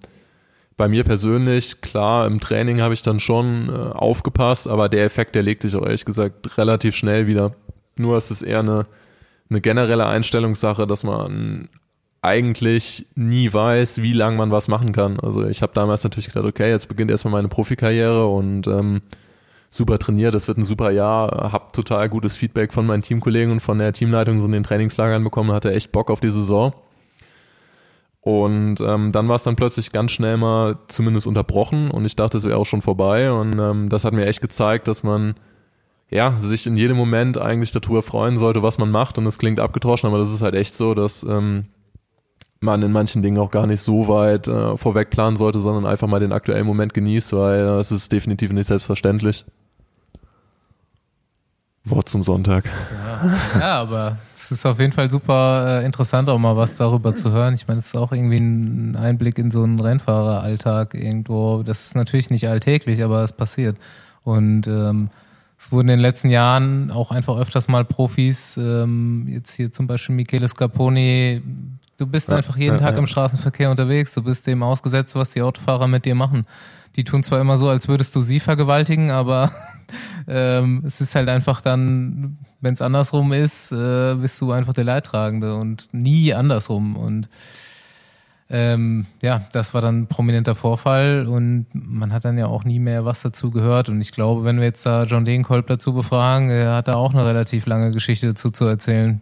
bei 0.75 0.89
mir 0.89 1.05
persönlich, 1.05 1.79
klar, 1.79 2.27
im 2.27 2.41
Training 2.41 2.81
habe 2.81 2.93
ich 2.93 3.01
dann 3.01 3.21
schon 3.21 3.69
äh, 3.69 3.93
aufgepasst, 3.93 4.67
aber 4.67 4.89
der 4.89 5.05
Effekt, 5.05 5.35
der 5.35 5.43
legt 5.43 5.61
sich 5.61 5.73
auch 5.77 5.85
ehrlich 5.85 6.03
gesagt 6.03 6.57
relativ 6.57 6.93
schnell 6.93 7.27
wieder. 7.27 7.55
Nur 7.99 8.17
ist 8.17 8.31
es 8.31 8.41
eher 8.41 8.59
eine, 8.59 8.85
eine 9.49 9.61
generelle 9.61 10.05
Einstellungssache, 10.05 10.87
dass 10.87 11.03
man 11.03 11.69
eigentlich 12.21 13.05
nie 13.15 13.51
weiß, 13.51 14.01
wie 14.01 14.13
lange 14.13 14.37
man 14.37 14.51
was 14.51 14.67
machen 14.67 14.91
kann. 14.91 15.19
Also 15.19 15.45
ich 15.45 15.61
habe 15.61 15.73
damals 15.73 16.03
natürlich 16.03 16.27
gedacht, 16.27 16.45
okay, 16.45 16.69
jetzt 16.69 16.87
beginnt 16.87 17.11
erstmal 17.11 17.33
meine 17.33 17.47
Profikarriere 17.47 18.27
und 18.27 18.67
ähm, 18.67 19.01
super 19.69 19.99
trainiert, 19.99 20.33
das 20.33 20.47
wird 20.47 20.57
ein 20.57 20.63
super 20.63 20.91
Jahr, 20.91 21.51
habe 21.51 21.71
total 21.71 22.09
gutes 22.09 22.35
Feedback 22.35 22.73
von 22.73 22.85
meinen 22.85 23.01
Teamkollegen 23.01 23.51
und 23.51 23.59
von 23.59 23.77
der 23.77 23.93
Teamleitung 23.93 24.39
so 24.39 24.45
in 24.45 24.51
den 24.51 24.63
Trainingslagern 24.63 25.23
bekommen, 25.23 25.51
hatte 25.51 25.71
echt 25.71 25.91
Bock 25.91 26.09
auf 26.09 26.19
die 26.19 26.31
Saison. 26.31 26.73
Und 28.21 28.81
ähm, 28.81 29.13
dann 29.13 29.29
war 29.29 29.35
es 29.35 29.43
dann 29.43 29.55
plötzlich 29.55 29.93
ganz 29.93 30.11
schnell 30.11 30.35
mal 30.35 30.79
zumindest 30.89 31.27
unterbrochen 31.27 31.89
und 31.91 32.03
ich 32.03 32.15
dachte, 32.17 32.37
es 32.37 32.43
wäre 32.43 32.57
auch 32.57 32.65
schon 32.65 32.81
vorbei. 32.81 33.31
Und 33.31 33.57
ähm, 33.57 33.87
das 33.87 34.03
hat 34.03 34.13
mir 34.13 34.25
echt 34.25 34.41
gezeigt, 34.41 34.89
dass 34.89 35.01
man 35.01 35.35
ja, 36.09 36.37
sich 36.37 36.67
in 36.67 36.77
jedem 36.77 36.97
Moment 36.97 37.37
eigentlich 37.37 37.71
darüber 37.71 38.01
freuen 38.01 38.37
sollte, 38.37 38.63
was 38.63 38.77
man 38.77 38.91
macht. 38.91 39.17
Und 39.17 39.25
das 39.25 39.39
klingt 39.39 39.59
abgetroschen, 39.59 40.07
aber 40.07 40.17
das 40.17 40.33
ist 40.33 40.41
halt 40.41 40.55
echt 40.55 40.75
so, 40.75 40.93
dass 40.93 41.23
ähm, 41.23 41.65
man 42.59 42.81
in 42.81 42.91
manchen 42.91 43.21
Dingen 43.21 43.37
auch 43.37 43.51
gar 43.51 43.67
nicht 43.67 43.81
so 43.81 44.07
weit 44.07 44.47
äh, 44.47 44.77
vorweg 44.77 45.09
planen 45.09 45.35
sollte, 45.35 45.59
sondern 45.59 45.85
einfach 45.85 46.07
mal 46.07 46.19
den 46.19 46.31
aktuellen 46.31 46.65
Moment 46.65 46.93
genießt, 46.93 47.33
weil 47.33 47.59
äh, 47.59 47.79
es 47.79 47.91
ist 47.91 48.11
definitiv 48.11 48.51
nicht 48.51 48.67
selbstverständlich. 48.67 49.45
Wort 51.83 52.09
zum 52.09 52.23
Sonntag. 52.23 52.65
Ja, 52.65 53.59
ja 53.59 53.79
aber 53.79 54.17
es 54.33 54.51
ist 54.51 54.65
auf 54.65 54.79
jeden 54.79 54.91
Fall 54.91 55.09
super 55.09 55.81
äh, 55.81 55.85
interessant, 55.85 56.29
auch 56.29 56.39
mal 56.39 56.57
was 56.57 56.75
darüber 56.75 57.15
zu 57.15 57.31
hören. 57.31 57.53
Ich 57.53 57.67
meine, 57.67 57.79
es 57.79 57.87
ist 57.87 57.97
auch 57.97 58.11
irgendwie 58.11 58.37
ein 58.37 58.95
Einblick 58.95 59.37
in 59.37 59.51
so 59.51 59.63
einen 59.63 59.79
Rennfahreralltag 59.79 60.93
irgendwo. 60.95 61.63
Das 61.63 61.85
ist 61.85 61.95
natürlich 61.95 62.29
nicht 62.29 62.47
alltäglich, 62.47 63.03
aber 63.03 63.23
es 63.23 63.33
passiert. 63.33 63.77
Und 64.23 64.67
ähm, 64.67 65.09
es 65.57 65.71
wurden 65.71 65.89
in 65.89 65.97
den 65.97 66.01
letzten 66.01 66.29
Jahren 66.29 66.91
auch 66.91 67.11
einfach 67.11 67.37
öfters 67.37 67.67
mal 67.67 67.83
Profis, 67.83 68.57
ähm, 68.57 69.27
jetzt 69.27 69.53
hier 69.55 69.71
zum 69.71 69.87
Beispiel 69.87 70.15
Michele 70.15 70.47
Scarponi, 70.47 71.41
du 71.97 72.05
bist 72.05 72.29
ja, 72.29 72.37
einfach 72.37 72.57
jeden 72.57 72.75
ja, 72.75 72.79
Tag 72.79 72.93
ja. 72.93 72.99
im 72.99 73.07
Straßenverkehr 73.07 73.71
unterwegs, 73.71 74.13
du 74.13 74.21
bist 74.21 74.45
dem 74.45 74.61
ausgesetzt, 74.61 75.15
was 75.15 75.31
die 75.31 75.41
Autofahrer 75.41 75.87
mit 75.87 76.05
dir 76.05 76.15
machen. 76.15 76.45
Die 76.95 77.03
tun 77.03 77.23
zwar 77.23 77.41
immer 77.41 77.57
so, 77.57 77.69
als 77.69 77.87
würdest 77.87 78.15
du 78.15 78.21
sie 78.21 78.39
vergewaltigen, 78.39 79.11
aber 79.11 79.51
ähm, 80.27 80.83
es 80.85 81.01
ist 81.01 81.15
halt 81.15 81.27
einfach 81.27 81.61
dann, 81.61 82.37
wenn 82.61 82.73
es 82.75 82.81
andersrum 82.81 83.33
ist, 83.33 83.71
äh, 83.71 84.15
bist 84.15 84.39
du 84.41 84.51
einfach 84.51 84.73
der 84.73 84.83
Leidtragende 84.83 85.55
und 85.55 85.89
nie 85.91 86.33
andersrum. 86.33 86.95
Und 86.95 87.29
ähm, 88.49 89.05
ja, 89.21 89.41
das 89.51 89.73
war 89.73 89.81
dann 89.81 90.01
ein 90.01 90.07
prominenter 90.07 90.55
Vorfall 90.55 91.27
und 91.27 91.65
man 91.73 92.13
hat 92.13 92.23
dann 92.23 92.37
ja 92.37 92.47
auch 92.47 92.63
nie 92.63 92.79
mehr 92.79 93.03
was 93.03 93.21
dazu 93.21 93.51
gehört. 93.51 93.89
Und 93.89 93.99
ich 93.99 94.11
glaube, 94.11 94.45
wenn 94.45 94.57
wir 94.57 94.65
jetzt 94.65 94.85
da 94.85 95.03
John 95.03 95.25
Degenkolb 95.25 95.67
dazu 95.67 95.93
befragen, 95.93 96.49
er 96.49 96.75
hat 96.75 96.87
da 96.87 96.93
auch 96.93 97.13
eine 97.13 97.25
relativ 97.25 97.65
lange 97.65 97.91
Geschichte 97.91 98.27
dazu 98.27 98.49
zu 98.49 98.65
erzählen. 98.65 99.21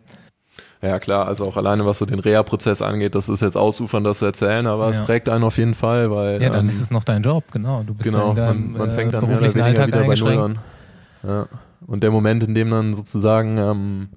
Ja, 0.81 0.99
klar, 0.99 1.25
also 1.25 1.45
auch 1.45 1.57
alleine 1.57 1.85
was 1.85 1.97
so 1.97 2.05
den 2.05 2.19
Reha-Prozess 2.19 2.83
angeht, 2.83 3.15
das 3.15 3.27
ist 3.27 3.41
jetzt 3.41 3.57
ausufern, 3.57 4.03
das 4.03 4.19
zu 4.19 4.25
erzählen, 4.25 4.67
aber 4.67 4.85
ja. 4.85 4.91
es 4.91 5.01
prägt 5.01 5.27
einen 5.29 5.43
auf 5.43 5.57
jeden 5.57 5.73
Fall, 5.73 6.11
weil. 6.11 6.39
Ja, 6.41 6.49
dann 6.49 6.61
ähm, 6.61 6.67
ist 6.67 6.79
es 6.79 6.91
noch 6.91 7.03
dein 7.03 7.23
Job, 7.23 7.45
genau. 7.51 7.81
Du 7.81 7.95
bist 7.95 8.11
genau, 8.11 8.33
deinem, 8.33 8.73
man, 8.73 8.81
man 8.81 8.91
fängt 8.91 9.13
dann 9.13 9.23
äh, 9.23 9.27
mehr 9.27 9.39
oder 9.39 9.63
Alltag 9.63 9.87
wieder 9.87 10.03
bei 10.03 10.15
Null 10.15 10.37
an. 10.37 10.59
Ja. 11.23 11.47
Und 11.87 12.03
der 12.03 12.11
Moment, 12.11 12.43
in 12.43 12.53
dem 12.53 12.69
dann 12.69 12.93
sozusagen 12.93 13.57
ähm, 13.57 14.09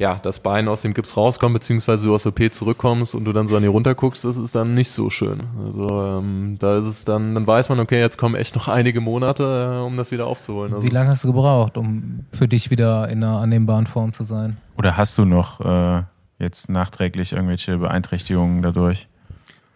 ja, 0.00 0.18
das 0.18 0.40
Bein 0.40 0.66
aus 0.66 0.80
dem 0.80 0.94
Gips 0.94 1.14
rauskommt, 1.14 1.52
beziehungsweise 1.52 2.06
du 2.06 2.14
aus 2.14 2.26
OP 2.26 2.40
zurückkommst 2.50 3.14
und 3.14 3.26
du 3.26 3.34
dann 3.34 3.48
so 3.48 3.56
an 3.56 3.62
dir 3.62 3.68
runterguckst, 3.68 4.24
das 4.24 4.38
ist 4.38 4.54
dann 4.54 4.72
nicht 4.72 4.90
so 4.90 5.10
schön. 5.10 5.40
Also 5.62 5.88
ähm, 5.90 6.56
da 6.58 6.78
ist 6.78 6.86
es 6.86 7.04
dann, 7.04 7.34
dann 7.34 7.46
weiß 7.46 7.68
man, 7.68 7.80
okay, 7.80 8.00
jetzt 8.00 8.16
kommen 8.16 8.34
echt 8.34 8.54
noch 8.54 8.66
einige 8.66 9.02
Monate, 9.02 9.74
äh, 9.74 9.84
um 9.84 9.98
das 9.98 10.10
wieder 10.10 10.26
aufzuholen. 10.26 10.72
Also 10.72 10.86
Wie 10.88 10.90
lange 10.90 11.10
hast 11.10 11.24
du 11.24 11.28
gebraucht, 11.28 11.76
um 11.76 12.24
für 12.32 12.48
dich 12.48 12.70
wieder 12.70 13.10
in 13.10 13.22
einer 13.22 13.40
annehmbaren 13.40 13.86
Form 13.86 14.14
zu 14.14 14.24
sein? 14.24 14.56
Oder 14.78 14.96
hast 14.96 15.18
du 15.18 15.26
noch 15.26 15.60
äh, 15.60 16.02
jetzt 16.38 16.70
nachträglich 16.70 17.34
irgendwelche 17.34 17.76
Beeinträchtigungen 17.76 18.62
dadurch? 18.62 19.06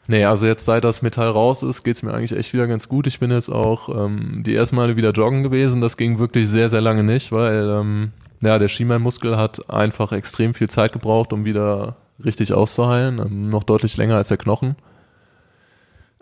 Nee, 0.06 0.24
also 0.24 0.46
jetzt 0.46 0.64
seit 0.64 0.84
das 0.84 1.02
Metall 1.02 1.28
raus 1.28 1.62
ist, 1.62 1.84
geht's 1.84 2.02
mir 2.02 2.14
eigentlich 2.14 2.32
echt 2.32 2.54
wieder 2.54 2.66
ganz 2.66 2.88
gut. 2.88 3.06
Ich 3.06 3.20
bin 3.20 3.30
jetzt 3.30 3.50
auch 3.50 3.90
ähm, 3.90 4.42
die 4.42 4.54
ersten 4.54 4.76
Male 4.76 4.96
wieder 4.96 5.10
joggen 5.10 5.42
gewesen. 5.42 5.82
Das 5.82 5.98
ging 5.98 6.18
wirklich 6.18 6.48
sehr, 6.48 6.70
sehr 6.70 6.80
lange 6.80 7.02
nicht, 7.02 7.30
weil 7.30 7.68
ähm, 7.68 8.12
ja, 8.44 8.58
der 8.58 8.68
Schienbeinmuskel 8.68 9.36
hat 9.36 9.70
einfach 9.70 10.12
extrem 10.12 10.54
viel 10.54 10.68
Zeit 10.68 10.92
gebraucht, 10.92 11.32
um 11.32 11.44
wieder 11.44 11.96
richtig 12.24 12.52
auszuheilen, 12.52 13.18
ähm, 13.18 13.48
noch 13.48 13.64
deutlich 13.64 13.96
länger 13.96 14.16
als 14.16 14.28
der 14.28 14.36
Knochen. 14.36 14.76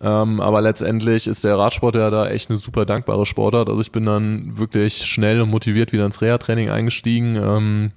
Ähm, 0.00 0.40
aber 0.40 0.60
letztendlich 0.60 1.28
ist 1.28 1.44
der 1.44 1.56
Radsport 1.58 1.94
ja 1.94 2.10
da 2.10 2.28
echt 2.28 2.50
eine 2.50 2.58
super 2.58 2.84
dankbare 2.84 3.24
Sportart. 3.24 3.68
Also 3.68 3.80
ich 3.80 3.92
bin 3.92 4.04
dann 4.04 4.58
wirklich 4.58 5.06
schnell 5.06 5.40
und 5.40 5.50
motiviert 5.50 5.92
wieder 5.92 6.04
ins 6.04 6.20
Reha-Training 6.20 6.70
eingestiegen, 6.70 7.36
ähm, 7.36 7.92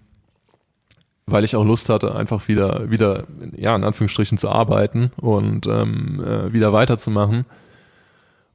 weil 1.26 1.44
ich 1.44 1.56
auch 1.56 1.66
Lust 1.66 1.90
hatte, 1.90 2.14
einfach 2.14 2.48
wieder, 2.48 2.92
wieder, 2.92 3.24
ja, 3.56 3.76
in 3.76 3.84
Anführungsstrichen 3.84 4.38
zu 4.38 4.50
arbeiten 4.50 5.12
und 5.18 5.66
ähm, 5.66 6.24
äh, 6.24 6.54
wieder 6.54 6.72
weiterzumachen. 6.74 7.46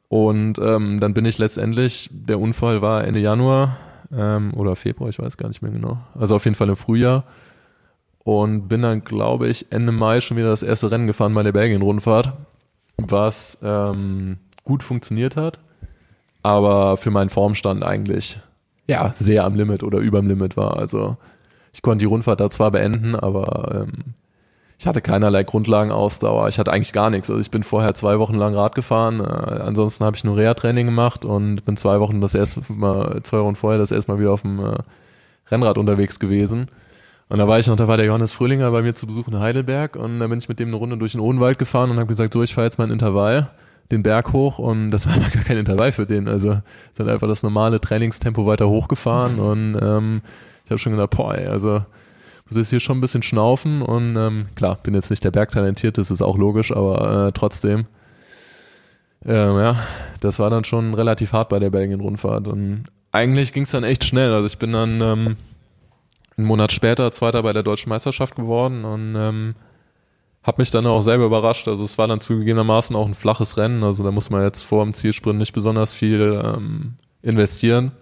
Und 0.09 0.59
ähm, 0.59 1.01
dann 1.01 1.15
bin 1.15 1.25
ich 1.25 1.39
letztendlich, 1.39 2.09
der 2.13 2.39
Unfall 2.39 2.83
war 2.83 3.05
Ende 3.05 3.21
Januar, 3.21 3.77
ähm, 4.13 4.53
oder 4.55 4.77
Februar, 4.77 5.11
ich 5.11 5.19
weiß 5.19 5.37
gar 5.37 5.49
nicht 5.49 5.63
mehr 5.63 5.71
genau. 5.71 5.99
Also 6.19 6.37
auf 6.37 6.45
jeden 6.45 6.55
Fall 6.55 6.69
im 6.69 6.77
Frühjahr. 6.77 7.25
Und 8.23 8.69
bin 8.69 8.83
dann, 8.83 9.03
glaube 9.03 9.49
ich, 9.49 9.73
Ende 9.73 9.93
Mai 9.93 10.21
schon 10.21 10.37
wieder 10.37 10.51
das 10.51 10.63
erste 10.63 10.91
Rennen 10.91 11.07
gefahren 11.07 11.35
bei 11.35 11.43
der 11.43 11.53
Belgien-Rundfahrt, 11.53 12.35
was 12.99 13.59
ähm, 13.63 14.39
gut 14.63 14.83
funktioniert 14.83 15.37
hat, 15.37 15.59
aber 16.43 16.97
für 16.97 17.11
meinen 17.11 17.31
Formstand 17.31 17.83
eigentlich 17.83 18.39
ja 18.87 19.13
sehr 19.13 19.45
am 19.45 19.55
Limit 19.55 19.83
oder 19.83 19.99
überm 19.99 20.29
Limit 20.29 20.57
war. 20.57 20.77
Also 20.77 21.17
ich 21.73 21.83
konnte 21.83 22.03
die 22.03 22.07
Rundfahrt 22.07 22.41
da 22.41 22.51
zwar 22.51 22.73
beenden, 22.73 23.15
aber 23.15 23.87
ähm, 23.89 24.15
ich 24.81 24.87
hatte 24.87 25.03
keinerlei 25.03 25.45
Grundlagenausdauer. 25.45 26.49
Ich 26.49 26.59
hatte 26.59 26.73
eigentlich 26.73 26.95
gar 26.95 27.11
nichts. 27.11 27.29
Also 27.29 27.39
ich 27.39 27.51
bin 27.51 27.63
vorher 27.63 27.93
zwei 27.93 28.19
Wochen 28.19 28.35
lang 28.35 28.55
Rad 28.55 28.75
gefahren. 28.75 29.21
Äh, 29.21 29.25
ansonsten 29.25 30.07
habe 30.07 30.17
ich 30.17 30.25
nur 30.25 30.39
Reha-Training 30.39 30.87
gemacht 30.87 31.27
und 31.27 31.67
bin 31.67 31.77
zwei 31.77 32.01
Wochen 32.01 32.23
das 32.23 32.35
erste 32.35 32.63
Mal, 32.69 33.23
zwei 33.23 33.41
Wochen 33.41 33.57
vorher 33.57 33.79
das 33.79 33.93
erste 33.93 34.11
Mal 34.11 34.19
wieder 34.19 34.33
auf 34.33 34.41
dem 34.41 34.59
äh, 34.59 34.79
Rennrad 35.51 35.77
unterwegs 35.77 36.19
gewesen. 36.19 36.69
Und 37.29 37.39
da 37.39 37.47
war 37.47 37.59
ich 37.59 37.67
noch, 37.67 37.77
da 37.77 37.89
war 37.89 37.99
der 37.99 38.07
Johannes 38.07 38.33
Fröhlinger 38.33 38.71
bei 38.71 38.81
mir 38.81 38.95
zu 38.95 39.07
Besuch 39.07 39.29
in 39.29 39.39
Heidelberg 39.39 39.97
und 39.97 40.19
da 40.19 40.27
bin 40.29 40.39
ich 40.39 40.49
mit 40.49 40.59
dem 40.59 40.69
eine 40.69 40.77
Runde 40.79 40.97
durch 40.97 41.13
den 41.13 41.21
Odenwald 41.21 41.59
gefahren 41.59 41.91
und 41.91 41.99
habe 41.99 42.09
gesagt, 42.09 42.33
so, 42.33 42.43
ich 42.43 42.55
fahre 42.55 42.67
jetzt 42.67 42.79
mal 42.79 42.85
ein 42.85 42.91
Intervall, 42.91 43.51
den 43.91 44.03
Berg 44.03 44.33
hoch 44.33 44.59
und 44.59 44.93
das 44.93 45.07
war 45.07 45.15
gar 45.35 45.45
kein 45.45 45.59
Intervall 45.59 45.93
für 45.93 46.07
den. 46.07 46.27
Also 46.27 46.59
sind 46.95 47.07
einfach 47.07 47.29
das 47.29 47.43
normale 47.43 47.83
Trainingstempo 47.83 48.47
weiter 48.47 48.71
hochgefahren 48.71 49.39
und 49.39 49.79
ähm, 49.79 50.23
ich 50.65 50.71
habe 50.71 50.79
schon 50.79 50.93
gedacht, 50.93 51.11
boah, 51.11 51.35
ey, 51.35 51.49
also 51.49 51.83
muss 52.51 52.59
jetzt 52.59 52.71
hier 52.71 52.81
schon 52.81 52.99
ein 52.99 53.01
bisschen 53.01 53.23
schnaufen 53.23 53.83
und 53.83 54.17
ähm, 54.17 54.47
klar, 54.55 54.79
bin 54.83 54.95
jetzt 54.95 55.11
nicht 55.11 55.25
der 55.25 55.31
Bergtalentiert, 55.31 55.99
das 55.99 56.11
ist 56.11 56.23
auch 56.23 56.37
logisch, 56.37 56.73
aber 56.73 57.29
äh, 57.29 57.33
trotzdem. 57.33 57.87
Ähm, 59.25 59.57
ja, 59.57 59.77
das 60.21 60.39
war 60.39 60.51
dann 60.51 60.65
schon 60.65 60.95
relativ 60.95 61.33
hart 61.33 61.49
bei 61.49 61.59
der 61.59 61.71
Belgien-Rundfahrt 61.71 62.49
und 62.49 62.85
eigentlich 63.13 63.53
ging 63.53 63.65
es 63.65 63.71
dann 63.71 63.85
echt 63.85 64.05
schnell. 64.05 64.33
Also 64.33 64.47
ich 64.47 64.59
bin 64.59 64.73
dann 64.73 65.01
ähm, 65.01 65.37
einen 66.37 66.47
Monat 66.47 66.73
später 66.73 67.11
Zweiter 67.13 67.43
bei 67.43 67.53
der 67.53 67.63
Deutschen 67.63 67.91
Meisterschaft 67.91 68.37
geworden 68.37 68.85
und 68.85 69.15
ähm, 69.17 69.55
habe 70.43 70.63
mich 70.63 70.71
dann 70.71 70.87
auch 70.87 71.03
selber 71.03 71.27
überrascht. 71.27 71.69
Also 71.69 71.85
es 71.85 71.99
war 71.99 72.09
dann 72.09 72.21
zugegebenermaßen 72.21 72.97
auch 72.97 73.07
ein 73.07 73.15
flaches 73.15 73.57
Rennen. 73.57 73.85
Also 73.85 74.03
da 74.03 74.11
muss 74.11 74.31
man 74.31 74.43
jetzt 74.43 74.63
vor 74.63 74.85
dem 74.85 74.95
Zielsprint 74.95 75.39
nicht 75.39 75.53
besonders 75.53 75.93
viel 75.93 76.41
ähm, 76.43 76.95
investieren. 77.23 77.93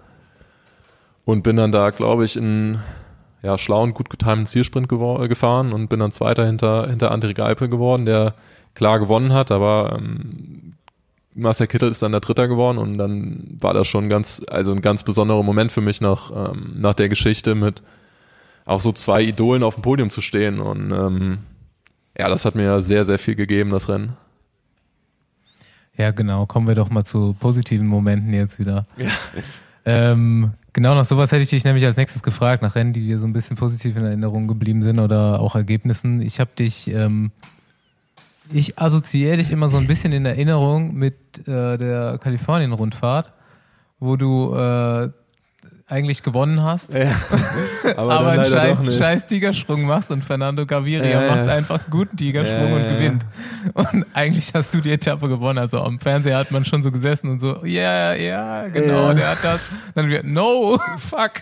Und 1.25 1.43
bin 1.43 1.57
dann 1.57 1.73
da, 1.73 1.91
glaube 1.91 2.25
ich, 2.25 2.37
in 2.37 2.81
ja, 3.43 3.59
schlauen, 3.59 3.95
gut 3.95 4.11
getimten 4.11 4.47
Zielsprint 4.47 4.89
gefahren 4.89 5.73
und 5.73 5.89
bin 5.89 6.01
dann 6.01 6.11
Zweiter 6.11 6.47
hinter, 6.47 6.89
hinter 6.89 7.13
André 7.13 7.35
Geipel 7.35 7.69
geworden, 7.69 8.07
der 8.07 8.35
klar 8.75 8.99
gewonnen 8.99 9.33
hat, 9.33 9.51
aber 9.51 9.97
ähm, 9.99 10.75
Marcel 11.35 11.69
Kittel 11.69 11.91
ist 11.91 12.03
dann 12.03 12.13
der 12.13 12.21
Dritter 12.21 12.49
geworden 12.49 12.79
und 12.79 12.99
dann 12.99 13.57
war 13.61 13.75
das 13.75 13.87
schon 13.87 14.09
ganz, 14.09 14.43
also 14.49 14.73
ein 14.73 14.83
ganz 14.83 15.05
besonderer 15.05 15.43
Moment 15.43 15.71
für 15.71 15.81
mich 15.81 16.01
nach, 16.01 16.31
ähm, 16.31 16.75
nach 16.77 16.95
der 16.95 17.09
Geschichte 17.09 17.55
mit 17.55 17.83
auch 18.65 18.81
so 18.81 18.93
zwei 18.93 19.23
Idolen 19.23 19.63
auf 19.63 19.75
dem 19.75 19.83
Podium 19.83 20.11
zu 20.11 20.21
stehen 20.21 20.61
und 20.61 20.93
ähm, 20.93 21.39
ja, 22.19 22.29
das 22.29 22.45
hat 22.45 22.57
mir 22.57 22.81
sehr, 22.81 23.05
sehr 23.05 23.19
viel 23.19 23.37
gegeben, 23.37 23.71
das 23.71 23.89
Rennen. 23.89 24.17
Ja, 25.97 26.13
genau. 26.13 26.47
Kommen 26.47 26.69
wir 26.69 26.75
doch 26.75 26.91
mal 26.91 27.05
zu 27.05 27.35
positiven 27.39 27.87
Momenten 27.87 28.33
jetzt 28.33 28.59
wieder. 28.59 28.87
Ja. 28.97 29.11
Ähm, 29.85 30.53
genau, 30.79 30.95
nach 30.95 31.05
sowas 31.05 31.33
hätte 31.33 31.43
ich 31.43 31.51
dich 31.51 31.65
nämlich 31.65 31.85
als 31.85 31.97
nächstes 31.97 32.23
gefragt, 32.23 32.63
nach 32.63 32.77
Rennen, 32.77 32.93
die 32.93 33.01
dir 33.01 33.19
so 33.19 33.27
ein 33.27 33.33
bisschen 33.33 33.57
positiv 33.57 33.97
in 33.97 34.05
Erinnerung 34.05 34.47
geblieben 34.47 34.81
sind 34.83 35.01
oder 35.01 35.41
auch 35.41 35.57
Ergebnissen. 35.57 36.23
Ich 36.23 36.39
habe 36.39 36.51
dich, 36.57 36.87
ähm, 36.87 37.33
ich 38.53 38.79
assoziiere 38.79 39.39
dich 39.39 39.51
immer 39.51 39.71
so 39.71 39.79
ein 39.79 39.89
bisschen 39.89 40.13
in 40.13 40.25
Erinnerung 40.25 40.95
mit 40.95 41.17
äh, 41.49 41.79
der 41.79 42.19
Kalifornien-Rundfahrt, 42.19 43.33
wo 43.99 44.15
du 44.15 44.55
äh, 44.55 45.11
eigentlich 45.91 46.23
gewonnen 46.23 46.63
hast, 46.63 46.93
ja, 46.93 47.13
aber, 47.97 48.13
aber 48.13 48.29
einen 48.33 48.45
scheiß, 48.45 48.99
scheiß 48.99 49.27
Tigersprung 49.27 49.87
machst 49.87 50.11
und 50.11 50.23
Fernando 50.23 50.67
Gaviria 50.67 51.23
ja, 51.23 51.35
macht 51.35 51.49
einfach 51.49 51.81
einen 51.81 51.91
guten 51.91 52.15
Tigersprung 52.15 52.75
und 52.75 52.89
gewinnt. 52.89 53.27
Und 53.73 54.05
eigentlich 54.13 54.53
hast 54.53 54.75
du 54.75 54.83
die 54.83 54.93
Etappe 54.93 55.29
gewonnen. 55.29 55.59
Also 55.59 55.81
am 55.81 55.99
Fernseher 55.99 56.37
hat 56.37 56.51
man 56.51 56.67
schon 56.67 56.83
so 56.83 56.93
gesessen 56.93 57.31
und 57.31 57.41
so, 57.41 57.65
ja, 57.65 58.13
ja, 58.13 58.69
genau, 58.69 59.15
der 59.15 59.31
hat 59.31 59.39
das. 59.43 59.67
Dann 59.95 60.11
wieder, 60.11 60.23
no, 60.25 60.79
fuck. 60.99 61.33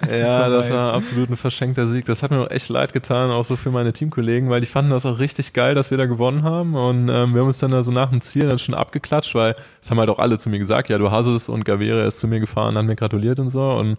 das 0.00 0.18
ja, 0.18 0.48
das 0.48 0.70
war 0.70 0.94
absolut 0.94 1.28
ein 1.28 1.36
verschenkter 1.36 1.86
Sieg. 1.86 2.06
Das 2.06 2.22
hat 2.22 2.30
mir 2.30 2.40
auch 2.40 2.50
echt 2.50 2.70
leid 2.70 2.94
getan, 2.94 3.30
auch 3.30 3.44
so 3.44 3.56
für 3.56 3.70
meine 3.70 3.92
Teamkollegen, 3.92 4.48
weil 4.48 4.60
die 4.60 4.66
fanden 4.66 4.92
das 4.92 5.04
auch 5.04 5.18
richtig 5.18 5.52
geil, 5.52 5.74
dass 5.74 5.90
wir 5.90 5.98
da 5.98 6.06
gewonnen 6.06 6.42
haben. 6.42 6.74
Und 6.74 7.10
ähm, 7.10 7.34
wir 7.34 7.42
haben 7.42 7.48
uns 7.48 7.58
dann 7.58 7.72
da 7.72 7.82
so 7.82 7.92
nach 7.92 8.08
dem 8.08 8.22
Ziel 8.22 8.48
dann 8.48 8.58
schon 8.58 8.74
abgeklatscht, 8.74 9.34
weil 9.34 9.56
das 9.82 9.90
haben 9.90 9.98
halt 9.98 10.08
auch 10.08 10.18
alle 10.18 10.38
zu 10.38 10.48
mir 10.48 10.58
gesagt, 10.58 10.88
ja, 10.88 10.96
du 10.96 11.10
hast 11.10 11.26
es 11.26 11.50
und 11.50 11.66
Gaviria 11.66 12.06
ist 12.06 12.18
zu 12.18 12.28
mir 12.28 12.40
gefahren, 12.40 12.78
hat 12.78 12.86
mir 12.86 12.96
gratuliert 12.96 13.38
und 13.40 13.50
so 13.50 13.57
so. 13.58 13.70
Und 13.72 13.98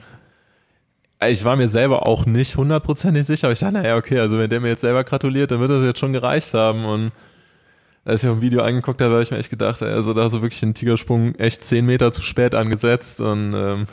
ich 1.28 1.43
war 1.43 1.57
mir 1.57 1.68
selber 1.68 2.07
auch 2.07 2.26
nicht 2.26 2.55
hundertprozentig 2.55 3.26
sicher, 3.26 3.47
aber 3.47 3.53
ich 3.53 3.60
dachte, 3.60 3.74
naja, 3.74 3.97
okay, 3.97 4.20
also 4.20 4.38
wenn 4.38 4.49
der 4.49 4.62
mir 4.62 4.70
jetzt 4.70 4.82
selber 4.82 5.03
gratuliert, 5.03 5.51
dann 5.51 5.60
wird 5.60 5.70
das 5.70 5.84
jetzt 5.84 5.99
schon 5.99 6.14
gereicht 6.14 6.53
haben. 6.53 6.86
Und 6.86 7.12
als 8.05 8.24
ich 8.24 8.30
auf 8.30 8.38
ein 8.38 8.41
Video 8.41 8.62
angeguckt 8.62 9.01
habe, 9.01 9.14
habe 9.14 9.24
ich 9.24 9.32
mir 9.32 9.38
echt 9.38 9.49
gedacht, 9.49 9.84
also 9.84 10.14
da 10.14 10.30
so 10.30 10.41
wirklich 10.41 10.62
den 10.62 10.74
Tigersprung 10.74 11.36
echt 11.36 11.64
zehn 11.66 11.86
Meter 11.86 12.14
zu 12.14 12.22
spät 12.22 12.55
angesetzt. 12.55 13.20
Und 13.20 13.53
ähm, 13.53 13.88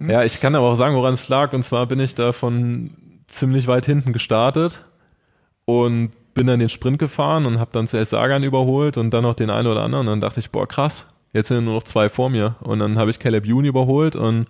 ja, 0.08 0.22
ich 0.22 0.40
kann 0.40 0.54
aber 0.54 0.66
auch 0.66 0.76
sagen, 0.76 0.94
woran 0.94 1.14
es 1.14 1.28
lag. 1.28 1.52
Und 1.52 1.64
zwar 1.64 1.86
bin 1.86 1.98
ich 1.98 2.14
da 2.14 2.30
von 2.30 2.90
ziemlich 3.26 3.66
weit 3.66 3.86
hinten 3.86 4.12
gestartet 4.12 4.84
und 5.64 6.12
bin 6.34 6.46
dann 6.46 6.60
den 6.60 6.68
Sprint 6.68 6.98
gefahren 6.98 7.46
und 7.46 7.58
habe 7.58 7.70
dann 7.72 7.88
zuerst 7.88 8.10
Sagan 8.10 8.44
überholt 8.44 8.96
und 8.96 9.10
dann 9.10 9.22
noch 9.22 9.34
den 9.34 9.50
einen 9.50 9.66
oder 9.66 9.82
anderen. 9.82 10.06
Und 10.06 10.12
dann 10.12 10.20
dachte 10.20 10.38
ich, 10.38 10.50
boah, 10.50 10.68
krass, 10.68 11.08
Jetzt 11.34 11.48
sind 11.48 11.64
nur 11.64 11.74
noch 11.74 11.82
zwei 11.82 12.08
vor 12.08 12.30
mir. 12.30 12.56
Und 12.60 12.78
dann 12.78 12.96
habe 12.96 13.10
ich 13.10 13.18
Caleb 13.18 13.44
Youn 13.46 13.64
überholt 13.64 14.16
und 14.16 14.46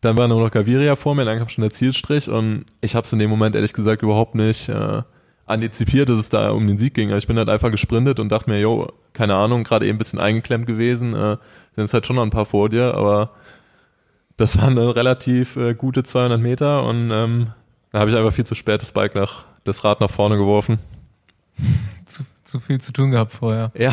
dann 0.00 0.16
war 0.16 0.28
nur 0.28 0.40
noch 0.40 0.50
Gaviria 0.50 0.96
vor 0.96 1.14
mir, 1.14 1.24
dann 1.24 1.38
kam 1.38 1.48
schon 1.48 1.62
der 1.62 1.70
Zielstrich 1.70 2.28
und 2.28 2.64
ich 2.80 2.96
habe 2.96 3.04
es 3.04 3.12
in 3.12 3.20
dem 3.20 3.30
Moment 3.30 3.54
ehrlich 3.54 3.72
gesagt 3.72 4.02
überhaupt 4.02 4.34
nicht 4.34 4.68
äh, 4.68 5.02
antizipiert, 5.46 6.08
dass 6.08 6.18
es 6.18 6.28
da 6.28 6.50
um 6.50 6.66
den 6.66 6.76
Sieg 6.76 6.94
ging. 6.94 7.10
Also 7.10 7.18
ich 7.18 7.26
bin 7.28 7.38
halt 7.38 7.48
einfach 7.48 7.70
gesprintet 7.70 8.18
und 8.18 8.28
dachte 8.30 8.50
mir, 8.50 8.58
jo, 8.58 8.88
keine 9.12 9.36
Ahnung, 9.36 9.62
gerade 9.62 9.86
eben 9.86 9.96
ein 9.96 9.98
bisschen 9.98 10.18
eingeklemmt 10.18 10.66
gewesen, 10.66 11.14
äh, 11.14 11.36
sind 11.76 11.84
es 11.84 11.94
halt 11.94 12.06
schon 12.06 12.16
noch 12.16 12.24
ein 12.24 12.30
paar 12.30 12.46
vor 12.46 12.68
dir, 12.68 12.94
aber 12.94 13.30
das 14.36 14.58
waren 14.58 14.76
eine 14.76 14.96
relativ 14.96 15.56
äh, 15.56 15.74
gute 15.74 16.02
200 16.02 16.40
Meter 16.40 16.84
und 16.84 17.12
ähm, 17.12 17.50
da 17.92 18.00
habe 18.00 18.10
ich 18.10 18.16
einfach 18.16 18.32
viel 18.32 18.46
zu 18.46 18.56
spät 18.56 18.82
das 18.82 18.90
Bike 18.90 19.14
nach, 19.14 19.44
das 19.62 19.84
Rad 19.84 20.00
nach 20.00 20.10
vorne 20.10 20.36
geworfen 20.36 20.80
zu, 22.42 22.60
viel 22.60 22.80
zu 22.80 22.92
tun 22.92 23.10
gehabt 23.10 23.32
vorher. 23.32 23.70
Ja. 23.78 23.92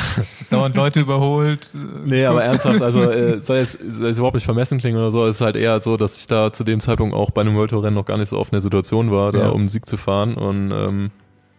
Dauernd 0.49 0.75
Leute 0.75 1.01
überholt. 1.01 1.69
Nee, 2.05 2.25
aber 2.25 2.43
ernsthaft, 2.43 2.81
also 2.81 3.03
äh, 3.03 3.41
soll, 3.41 3.57
es, 3.57 3.75
überhaupt 3.75 4.35
nicht 4.35 4.45
vermessen 4.45 4.77
klingen 4.79 4.97
oder 4.97 5.11
so, 5.11 5.25
es 5.25 5.35
ist 5.35 5.41
halt 5.41 5.55
eher 5.55 5.79
so, 5.81 5.97
dass 5.97 6.19
ich 6.19 6.27
da 6.27 6.51
zu 6.51 6.63
dem 6.63 6.79
Zeitpunkt 6.79 7.15
auch 7.15 7.31
bei 7.31 7.41
einem 7.41 7.55
World 7.55 7.69
Tour 7.69 7.83
Rennen 7.83 7.95
noch 7.95 8.05
gar 8.05 8.17
nicht 8.17 8.29
so 8.29 8.37
oft 8.37 8.51
in 8.51 8.55
der 8.55 8.61
Situation 8.61 9.11
war, 9.11 9.31
da 9.31 9.49
um 9.49 9.61
einen 9.61 9.67
Sieg 9.67 9.85
zu 9.87 9.97
fahren 9.97 10.35
und 10.35 10.71
ähm, 10.71 11.11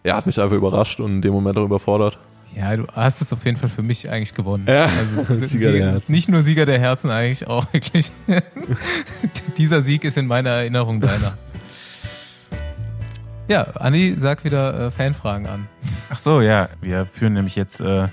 ja, 0.05 0.17
hat 0.17 0.27
mich 0.27 0.41
einfach 0.41 0.57
überrascht 0.57 1.01
und 1.01 1.17
in 1.17 1.23
dem 1.23 1.33
Moment 1.33 1.59
auch 1.59 1.65
überfordert. 1.65 2.19
Ja, 2.57 2.77
du 2.77 2.87
hast 2.93 3.21
es 3.21 3.33
auf 3.33 3.45
jeden 3.45 3.57
Fall 3.57 3.69
für 3.69 3.83
mich 3.83 4.11
eigentlich 4.11 4.35
gewonnen. 4.35 4.65
Ja, 4.67 4.87
also 4.87 5.23
Sieger 5.47 5.73
Herzen. 5.73 6.13
nicht 6.13 6.29
nur 6.29 6.43
Sieger 6.43 6.67
der 6.67 6.81
Herzen 6.81 7.11
eigentlich 7.11 7.47
auch 7.47 7.73
wirklich. 7.73 8.11
Dieser 9.57 9.83
Sieg 9.83 10.05
ist 10.05 10.19
in 10.19 10.27
meiner 10.27 10.51
Erinnerung 10.51 11.01
deiner. 11.01 11.37
Ja, 13.51 13.63
Andi, 13.63 14.15
sag 14.17 14.45
wieder 14.45 14.87
äh, 14.87 14.91
Fanfragen 14.91 15.49
an. 15.49 15.67
Ach 16.09 16.19
so, 16.19 16.41
ja, 16.41 16.69
wir 16.81 17.05
führen 17.05 17.33
nämlich 17.33 17.57
jetzt 17.57 17.81
äh, 17.81 18.07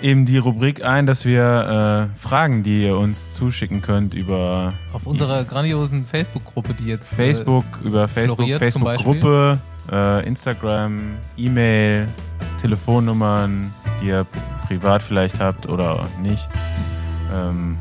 eben 0.00 0.26
die 0.26 0.38
Rubrik 0.38 0.84
ein, 0.84 1.06
dass 1.06 1.24
wir 1.24 2.12
äh, 2.14 2.16
Fragen, 2.16 2.62
die 2.62 2.84
ihr 2.84 2.96
uns 2.96 3.34
zuschicken 3.34 3.82
könnt 3.82 4.14
über 4.14 4.74
auf 4.92 5.08
unserer 5.08 5.42
grandiosen 5.42 6.06
Facebook-Gruppe, 6.06 6.74
die 6.74 6.84
jetzt 6.84 7.14
äh, 7.14 7.16
Facebook 7.16 7.64
über 7.82 8.06
Facebook, 8.06 8.48
Facebook-Gruppe, 8.48 9.58
äh, 9.90 10.24
Instagram, 10.24 11.16
E-Mail, 11.36 12.06
Telefonnummern, 12.62 13.74
die 14.00 14.06
ihr 14.06 14.24
privat 14.68 15.02
vielleicht 15.02 15.40
habt 15.40 15.68
oder 15.68 16.08
nicht. 16.22 16.48
Ähm, 17.34 17.76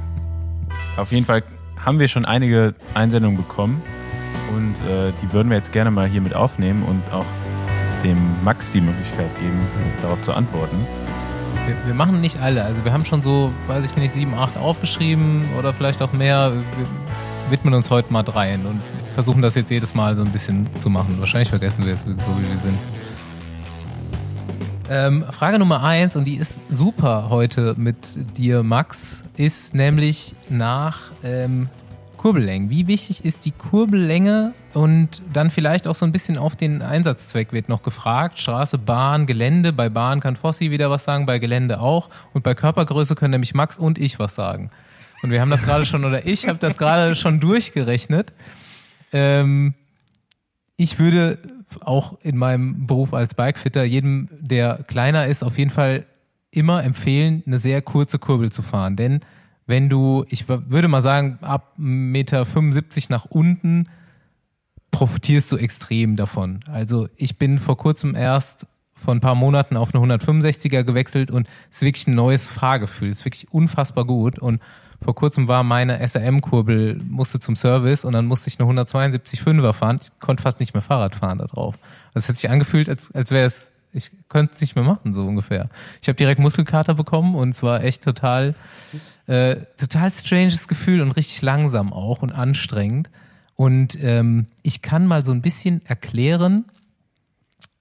auf 0.98 1.12
jeden 1.12 1.28
Fall 1.28 1.44
haben 1.78 2.00
wir 2.00 2.08
schon 2.08 2.26
einige 2.26 2.74
Einsendungen 2.96 3.38
bekommen 3.38 3.84
und 4.54 4.74
äh, 4.88 5.12
die 5.22 5.34
würden 5.34 5.50
wir 5.50 5.58
jetzt 5.58 5.72
gerne 5.72 5.91
mal 5.91 6.08
hier 6.08 6.22
mit 6.22 6.36
aufnehmen 6.36 6.84
und 6.84 7.02
auch 7.14 7.26
dem 8.04 8.18
Max 8.43 8.72
die 8.72 8.82
Möglichkeit 8.82 9.34
geben, 9.39 9.60
darauf 10.02 10.22
zu 10.22 10.34
antworten. 10.34 10.76
Wir, 11.66 11.76
wir, 11.88 11.93
machen 11.96 12.22
nicht 12.22 12.39
alle. 12.39 12.64
Also 12.64 12.86
wir 12.86 12.93
haben 12.93 13.06
schon 13.06 13.24
so, 13.24 13.52
weiß 13.68 13.84
ich 13.84 13.96
nicht, 13.96 14.14
sieben, 14.14 14.36
acht 14.36 14.58
aufgeschrieben 14.58 15.46
oder 15.58 15.74
vielleicht 15.74 16.02
auch 16.02 16.14
mehr. 16.14 16.54
Wir 16.54 16.86
widmen 17.50 17.74
uns 17.74 17.89
heute 17.89 18.14
mal 18.14 18.24
dreien 18.24 18.66
und 18.66 18.82
versuchen 19.14 19.41
das 19.41 19.56
jetzt 19.56 19.72
jedes 19.72 19.96
Mal 19.96 20.16
so 20.16 20.22
ein 20.22 20.32
bisschen 20.32 20.68
zu 20.78 20.89
machen. 20.89 21.16
Wahrscheinlich 21.20 21.50
vergessen 21.50 21.84
wir 21.84 21.93
es 21.93 22.02
so, 22.02 22.08
wie 22.08 22.50
wir 22.50 22.58
sind. 22.58 22.78
Ähm, 24.88 25.26
Frage 25.32 25.58
Nummer 25.58 25.84
eins, 25.84 26.16
und 26.16 26.26
die 26.26 26.36
ist 26.36 26.60
super 26.70 27.30
heute 27.30 27.74
mit 27.76 28.38
dir, 28.38 28.62
Max, 28.62 29.26
ist 29.36 29.74
nämlich 29.74 30.36
nach 30.50 31.12
ähm, 31.24 31.70
Kurbellängen. 32.18 32.70
Wie 32.70 32.88
wichtig 32.88 33.24
ist 33.24 33.45
die 33.45 33.51
Kurbellänge 33.51 34.53
und 34.74 35.22
dann 35.32 35.51
vielleicht 35.51 35.88
auch 35.88 35.95
so 35.95 36.05
ein 36.05 36.11
bisschen 36.11 36.38
auf 36.38 36.55
den 36.55 36.82
Einsatzzweck 36.82 37.53
wird 37.53 37.70
noch 37.70 37.82
gefragt. 37.82 38.39
Straße, 38.39 38.78
Bahn, 38.78 39.26
Gelände. 39.26 39.74
Bei 39.74 39.89
Bahn 39.89 40.20
kann 40.20 40.36
Fossi 40.36 40.72
wieder 40.72 40.89
was 40.89 41.03
sagen, 41.03 41.26
bei 41.26 41.39
Gelände 41.39 41.80
auch. 41.80 42.09
Und 42.34 42.43
bei 42.43 42.55
Körpergröße 42.55 43.16
können 43.16 43.32
nämlich 43.32 43.53
Max 43.53 43.78
und 43.78 43.97
ich 43.97 44.20
was 44.20 44.36
sagen. 44.36 44.72
Und 45.22 45.32
wir 45.32 45.41
haben 45.41 45.49
das 45.49 45.63
gerade 45.63 45.86
schon, 45.86 46.05
oder 46.05 46.26
ich 46.26 46.47
habe 46.47 46.59
das 46.59 46.78
gerade 46.78 47.16
schon 47.16 47.39
durchgerechnet. 47.39 48.34
Ähm, 49.13 49.74
ich 50.78 50.99
würde 50.99 51.39
auch 51.82 52.18
in 52.22 52.38
meinem 52.38 52.86
Beruf 52.86 53.13
als 53.13 53.34
Bikefitter 53.34 53.84
jedem, 53.84 54.30
der 54.39 54.84
kleiner 54.88 55.28
ist, 55.28 55.43
auf 55.43 55.57
jeden 55.57 55.72
Fall 55.72 56.05
immer 56.51 56.84
empfehlen, 56.84 57.43
eine 57.45 57.59
sehr 57.59 57.82
kurze 57.82 58.20
Kurbel 58.20 58.51
zu 58.51 58.61
fahren. 58.61 58.95
Denn 58.95 59.22
wenn 59.66 59.89
du, 59.89 60.26
ich 60.30 60.47
würde 60.47 60.88
mal 60.88 61.01
sagen, 61.01 61.39
ab 61.41 61.74
Meter 61.78 62.45
75 62.45 63.09
nach 63.09 63.26
unten 63.26 63.89
profitierst 64.91 65.51
du 65.51 65.57
extrem 65.57 66.16
davon. 66.16 66.61
Also 66.72 67.09
ich 67.18 67.38
bin 67.38 67.59
vor 67.59 67.78
kurzem 67.78 68.16
erst 68.16 68.68
vor 68.95 69.13
ein 69.13 69.20
paar 69.20 69.36
Monaten 69.36 69.76
auf 69.76 69.93
eine 69.93 70.03
165er 70.03 70.84
gewechselt 70.84 71.30
und 71.32 71.47
es 71.70 71.78
ist 71.78 71.82
wirklich 71.82 72.07
ein 72.07 72.16
neues 72.16 72.47
Fahrgefühl. 72.47 73.09
Es 73.09 73.20
ist 73.20 73.26
wirklich 73.26 73.51
unfassbar 73.51 74.05
gut. 74.05 74.39
Und 74.39 74.61
vor 75.03 75.13
kurzem 75.13 75.47
war 75.47 75.63
meine 75.63 75.99
SRM-Kurbel, 76.05 77.01
musste 77.09 77.39
zum 77.39 77.55
Service 77.55 78.05
und 78.05 78.13
dann 78.13 78.26
musste 78.26 78.49
ich 78.49 78.59
eine 78.59 78.72
172,5er 78.72 79.74
fahren. 79.74 79.99
Ich 80.01 80.20
konnte 80.20 80.41
fast 80.41 80.59
nicht 80.59 80.74
mehr 80.74 80.82
Fahrrad 80.82 81.16
fahren 81.16 81.39
da 81.39 81.45
drauf. 81.45 81.76
Das 82.13 82.30
hat 82.30 82.38
sich 82.38 82.49
angefühlt, 82.49 82.88
als, 82.88 83.13
als 83.13 83.32
wäre 83.32 83.45
es, 83.45 83.72
ich 83.91 84.11
könnte 84.30 84.53
es 84.55 84.61
nicht 84.61 84.76
mehr 84.76 84.86
machen, 84.86 85.13
so 85.13 85.26
ungefähr. 85.26 85.70
Ich 86.01 86.07
habe 86.07 86.16
direkt 86.16 86.39
Muskelkater 86.39 86.93
bekommen 86.93 87.36
und 87.36 87.49
es 87.49 87.63
war 87.63 87.84
echt 87.84 88.03
total, 88.03 88.55
äh, 89.28 89.56
total 89.78 90.12
stranges 90.12 90.68
Gefühl 90.68 91.02
und 91.02 91.12
richtig 91.12 91.42
langsam 91.42 91.94
auch 91.94 92.22
und 92.22 92.32
anstrengend. 92.32 93.10
Und 93.56 93.98
ähm, 94.04 94.48
ich 94.64 94.82
kann 94.82 95.08
mal 95.08 95.24
so 95.24 95.32
ein 95.32 95.42
bisschen 95.42 95.86
erklären, 95.86 96.66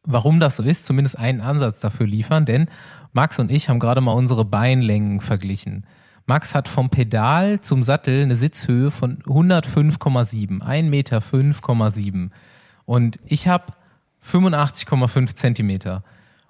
warum 0.05 0.41
das 0.41 0.57
so 0.57 0.63
ist, 0.63 0.85
zumindest 0.85 1.19
einen 1.19 1.41
Ansatz 1.41 1.81
dafür 1.81 2.07
liefern, 2.07 2.45
denn 2.45 2.69
Max 3.13 3.39
und 3.39 3.51
ich 3.51 3.69
haben 3.69 3.79
gerade 3.79 4.01
mal 4.01 4.13
unsere 4.13 4.45
Beinlängen 4.45 5.21
verglichen. 5.21 5.87
Max 6.27 6.55
hat 6.55 6.69
vom 6.69 6.91
Pedal 6.91 7.61
zum 7.61 7.83
Sattel 7.83 8.23
eine 8.23 8.37
Sitzhöhe 8.37 8.91
von 8.91 9.19
105,7, 9.23 10.61
1,5,7 10.61 12.13
Meter. 12.13 12.31
Und 12.87 13.19
ich 13.27 13.47
habe 13.47 13.73
85,5 14.27 15.35
Zentimeter. 15.35 16.03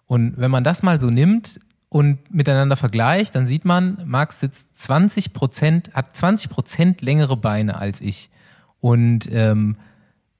Und 0.07 0.35
wenn 0.37 0.51
man 0.51 0.65
das 0.65 0.83
mal 0.83 1.01
so 1.01 1.11
nimmt 1.11 1.61
und 1.95 2.35
miteinander 2.35 2.75
vergleicht, 2.75 3.37
dann 3.37 3.47
sieht 3.47 3.65
man, 3.65 4.03
Max 4.05 4.41
sitzt 4.41 4.77
20 4.81 5.33
Prozent, 5.33 5.95
hat 5.95 6.17
20 6.17 6.51
Prozent 6.51 7.03
längere 7.03 7.37
Beine 7.37 7.77
als 7.77 8.01
ich. 8.01 8.31
Und 8.81 9.29
ähm, 9.31 9.77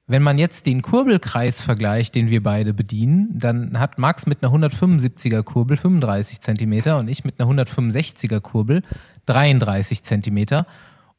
wenn 0.09 0.25
man 0.25 0.37
jetzt 0.37 0.67
den 0.67 0.83
Kurbelkreis 0.83 1.63
vergleicht, 1.63 2.17
den 2.17 2.29
wir 2.29 2.43
beide 2.43 2.75
bedienen, 2.75 3.39
dann 3.39 3.79
hat 3.79 3.99
Max 3.99 4.27
mit 4.27 4.43
einer 4.43 4.53
175er 4.53 5.45
Kurbel 5.45 5.77
35 5.77 6.41
Zentimeter 6.41 6.99
und 6.99 7.07
ich 7.07 7.25
mit 7.25 7.39
einer 7.39 7.49
165er 7.49 8.41
Kurbel 8.41 8.83
33 9.27 10.03
Zentimeter. 10.03 10.67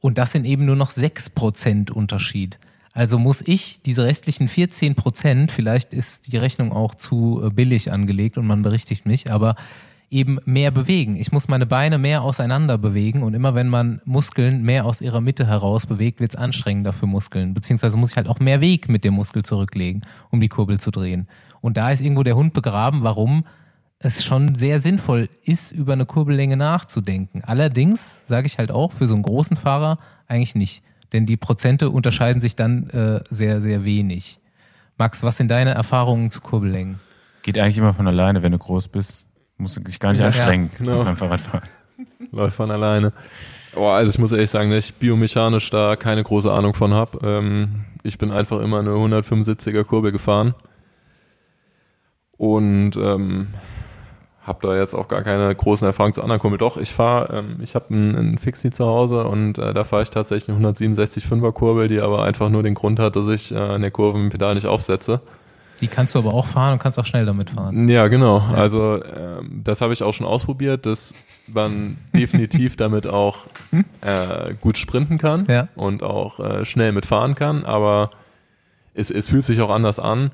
Und 0.02 0.18
das 0.18 0.34
sind 0.34 0.44
eben 0.44 0.66
nur 0.66 0.76
noch 0.76 0.92
6 0.92 1.30
Prozent 1.30 1.92
Unterschied. 1.92 2.60
Also 2.92 3.20
muss 3.20 3.42
ich 3.42 3.82
diese 3.84 4.04
restlichen 4.04 4.50
14 4.50 4.96
Prozent, 4.96 5.50
vielleicht 5.50 5.94
ist 5.94 6.30
die 6.30 6.36
Rechnung 6.36 6.74
auch 6.74 6.94
zu 6.94 7.42
äh, 7.42 7.50
billig 7.52 7.94
angelegt 7.94 8.38
und 8.38 8.46
man 8.46 8.64
berichtigt 8.64 9.06
mich, 9.06 9.32
aber 9.32 9.56
eben 10.10 10.40
mehr 10.46 10.72
bewegen. 10.72 11.16
Ich 11.16 11.32
muss 11.32 11.48
meine 11.48 11.66
Beine 11.66 11.98
mehr 11.98 12.22
auseinander 12.22 12.78
bewegen 12.78 13.24
und 13.24 13.34
immer 13.34 13.56
wenn 13.56 13.68
man 13.68 14.02
Muskeln 14.06 14.62
mehr 14.62 14.86
aus 14.86 15.02
ihrer 15.02 15.22
Mitte 15.22 15.48
heraus 15.48 15.86
bewegt, 15.86 16.20
wird 16.20 16.32
es 16.32 16.36
anstrengender 16.36 16.94
für 16.94 17.08
Muskeln. 17.08 17.54
Beziehungsweise 17.54 17.98
muss 17.98 18.12
ich 18.12 18.18
halt 18.18 18.28
auch 18.28 18.40
mehr 18.40 18.62
Weg 18.62 18.90
mit 18.90 19.04
dem 19.04 19.14
Muskel 19.14 19.44
zurücklegen, 19.44 20.06
um 20.32 20.42
die 20.42 20.50
Kurbel 20.50 20.80
zu 20.80 20.92
drehen. 20.92 21.28
Und 21.62 21.78
da 21.78 21.92
ist 21.92 22.02
irgendwo 22.02 22.24
der 22.24 22.36
Hund 22.36 22.54
begraben, 22.54 23.04
warum 23.04 23.46
es 24.00 24.24
schon 24.24 24.56
sehr 24.56 24.82
sinnvoll 24.82 25.30
ist, 25.44 25.72
über 25.72 25.94
eine 25.94 26.06
Kurbellänge 26.06 26.58
nachzudenken. 26.58 27.44
Allerdings 27.44 28.28
sage 28.28 28.48
ich 28.48 28.58
halt 28.58 28.72
auch, 28.72 28.92
für 28.92 29.08
so 29.08 29.14
einen 29.14 29.24
großen 29.24 29.58
Fahrer 29.58 29.98
eigentlich 30.28 30.56
nicht. 30.56 30.84
Denn 31.14 31.26
die 31.26 31.38
Prozente 31.38 31.90
unterscheiden 31.90 32.42
sich 32.42 32.56
dann 32.56 32.90
äh, 32.90 33.22
sehr, 33.30 33.62
sehr 33.62 33.84
wenig. 33.84 34.40
Max, 34.98 35.24
was 35.24 35.38
sind 35.38 35.50
deine 35.50 35.72
Erfahrungen 35.72 36.30
zu 36.30 36.42
Kurbellängen? 36.42 37.00
Geht 37.42 37.58
eigentlich 37.58 37.78
immer 37.78 37.94
von 37.94 38.08
alleine, 38.08 38.44
wenn 38.44 38.52
du 38.52 38.58
groß 38.58 38.88
bist. 38.88 39.24
Musst 39.58 39.78
du 39.78 39.82
dich 39.82 40.00
gar 40.00 40.12
nicht 40.12 40.20
Ja, 40.20 40.28
anstrengen 40.28 40.70
ja, 40.74 40.78
genau. 40.80 41.04
beim 41.04 41.18
Fahrradfahren. 41.18 41.68
Läuft 42.32 42.58
von 42.58 42.72
alleine. 42.72 43.14
Oh, 43.76 43.88
also 43.88 44.10
ich 44.10 44.20
muss 44.20 44.32
ehrlich 44.32 44.50
sagen, 44.50 44.70
dass 44.72 44.86
ich 44.86 44.96
biomechanisch 44.96 45.70
da 45.70 45.96
keine 45.96 46.24
große 46.24 46.52
Ahnung 46.52 46.74
von 46.74 46.94
habe. 46.94 47.20
Ähm, 47.24 47.86
ich 48.04 48.18
bin 48.18 48.32
einfach 48.32 48.62
immer 48.62 48.80
eine 48.80 48.92
175er 48.92 49.84
Kurbel 49.84 50.12
gefahren 50.12 50.56
und 52.38 52.96
ähm, 52.98 53.48
habe 54.42 54.68
da 54.68 54.78
jetzt 54.78 54.94
auch 54.94 55.08
gar 55.08 55.24
keine 55.24 55.54
großen 55.54 55.86
Erfahrungen 55.88 56.14
zu 56.14 56.22
anderen 56.22 56.40
Kurbeln. 56.40 56.60
Doch, 56.60 56.78
ich 56.78 56.94
fahre, 56.94 57.40
ähm, 57.40 57.58
ich 57.62 57.76
habe 57.76 57.94
einen, 57.94 58.16
einen 58.16 58.38
Fixie 58.38 58.72
zu 58.72 58.86
Hause 58.86 59.26
und 59.26 59.58
äh, 59.58 59.74
da 59.74 59.84
fahre 59.84 60.04
ich 60.04 60.10
tatsächlich 60.10 60.56
eine 60.56 60.68
167,5er 60.70 61.52
Kurbel, 61.52 61.88
die 61.88 62.00
aber 62.00 62.24
einfach 62.24 62.50
nur 62.50 62.64
den 62.64 62.76
Grund 62.76 63.00
hat, 63.00 63.16
dass 63.16 63.28
ich 63.28 63.52
äh, 63.52 63.58
an 63.58 63.82
der 63.82 63.92
Kurve 63.92 64.18
mit 64.18 64.32
dem 64.32 64.38
Pedal 64.38 64.56
nicht 64.56 64.68
aufsetze. 64.68 65.22
Die 65.82 65.88
kannst 65.88 66.16
du 66.16 66.20
aber 66.20 66.34
auch 66.34 66.48
fahren 66.48 66.74
und 66.74 66.80
kannst 66.80 66.98
auch 67.00 67.06
schnell 67.06 67.26
damit 67.26 67.50
fahren. 67.50 67.88
Ja, 67.90 68.08
genau. 68.08 68.40
Also 68.40 69.04
ähm, 69.04 69.62
das 69.64 69.82
habe 69.82 69.94
ich 69.94 70.04
auch 70.04 70.14
schon 70.14 70.26
ausprobiert, 70.26 70.86
dass 70.86 71.14
man 71.48 71.98
definitiv 72.16 72.76
damit 72.78 73.08
auch 73.08 73.46
äh, 74.02 74.54
gut 74.62 74.78
sprinten 74.78 75.18
kann 75.18 75.46
Ja. 75.50 75.68
und 75.76 76.02
auch 76.04 76.40
äh, 76.40 76.66
schnell 76.66 76.92
mitfahren 76.92 77.36
kann, 77.36 77.66
aber 77.66 78.10
es, 78.94 79.12
es 79.12 79.28
fühlt 79.30 79.44
sich 79.44 79.60
auch 79.62 79.70
anders 79.70 80.00
an. 80.00 80.32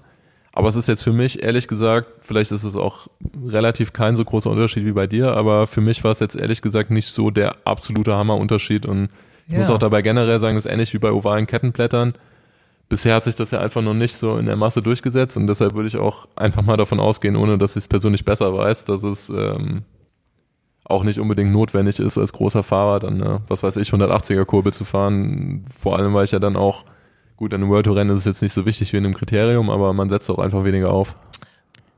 Aber 0.53 0.67
es 0.67 0.75
ist 0.75 0.87
jetzt 0.89 1.01
für 1.03 1.13
mich, 1.13 1.41
ehrlich 1.41 1.67
gesagt, 1.69 2.07
vielleicht 2.19 2.51
ist 2.51 2.65
es 2.65 2.75
auch 2.75 3.07
relativ 3.47 3.93
kein 3.93 4.17
so 4.17 4.25
großer 4.25 4.49
Unterschied 4.49 4.85
wie 4.85 4.91
bei 4.91 5.07
dir, 5.07 5.33
aber 5.37 5.65
für 5.65 5.79
mich 5.79 6.03
war 6.03 6.11
es 6.11 6.19
jetzt 6.19 6.35
ehrlich 6.35 6.61
gesagt 6.61 6.91
nicht 6.91 7.07
so 7.07 7.31
der 7.31 7.55
absolute 7.63 8.15
Hammerunterschied 8.15 8.85
und 8.85 9.09
ich 9.47 9.53
Ja. 9.53 9.59
muss 9.59 9.69
auch 9.69 9.79
dabei 9.79 10.01
generell 10.01 10.39
sagen, 10.39 10.55
das 10.55 10.65
ist 10.65 10.71
ähnlich 10.71 10.93
wie 10.93 10.99
bei 10.99 11.11
ovalen 11.11 11.47
Kettenblättern. 11.47 12.13
Bisher 12.91 13.15
hat 13.15 13.23
sich 13.23 13.35
das 13.35 13.51
ja 13.51 13.61
einfach 13.61 13.81
noch 13.81 13.93
nicht 13.93 14.17
so 14.17 14.37
in 14.37 14.47
der 14.47 14.57
Masse 14.57 14.81
durchgesetzt 14.81 15.37
und 15.37 15.47
deshalb 15.47 15.75
würde 15.75 15.87
ich 15.87 15.95
auch 15.95 16.27
einfach 16.35 16.61
mal 16.61 16.75
davon 16.75 16.99
ausgehen, 16.99 17.37
ohne 17.37 17.57
dass 17.57 17.77
ich 17.77 17.83
es 17.83 17.87
persönlich 17.87 18.25
besser 18.25 18.53
weiß, 18.53 18.83
dass 18.83 19.03
es 19.03 19.29
ähm, 19.29 19.83
auch 20.83 21.05
nicht 21.05 21.17
unbedingt 21.17 21.53
notwendig 21.53 22.01
ist, 22.01 22.17
als 22.17 22.33
großer 22.33 22.63
Fahrer 22.63 22.99
dann, 22.99 23.21
äh, 23.21 23.39
was 23.47 23.63
weiß 23.63 23.77
ich, 23.77 23.87
180er 23.91 24.43
Kurbel 24.43 24.73
zu 24.73 24.83
fahren. 24.83 25.63
Vor 25.73 25.97
allem, 25.97 26.13
weil 26.13 26.25
ich 26.25 26.31
ja 26.31 26.39
dann 26.39 26.57
auch, 26.57 26.83
gut, 27.37 27.53
an 27.53 27.61
einem 27.61 27.69
World 27.69 27.85
Tour 27.85 27.95
Rennen 27.95 28.09
ist 28.09 28.19
es 28.19 28.25
jetzt 28.25 28.41
nicht 28.41 28.51
so 28.51 28.65
wichtig 28.65 28.91
wie 28.91 28.97
in 28.97 29.05
einem 29.05 29.13
Kriterium, 29.13 29.69
aber 29.69 29.93
man 29.93 30.09
setzt 30.09 30.29
auch 30.29 30.39
einfach 30.39 30.65
weniger 30.65 30.91
auf. 30.91 31.15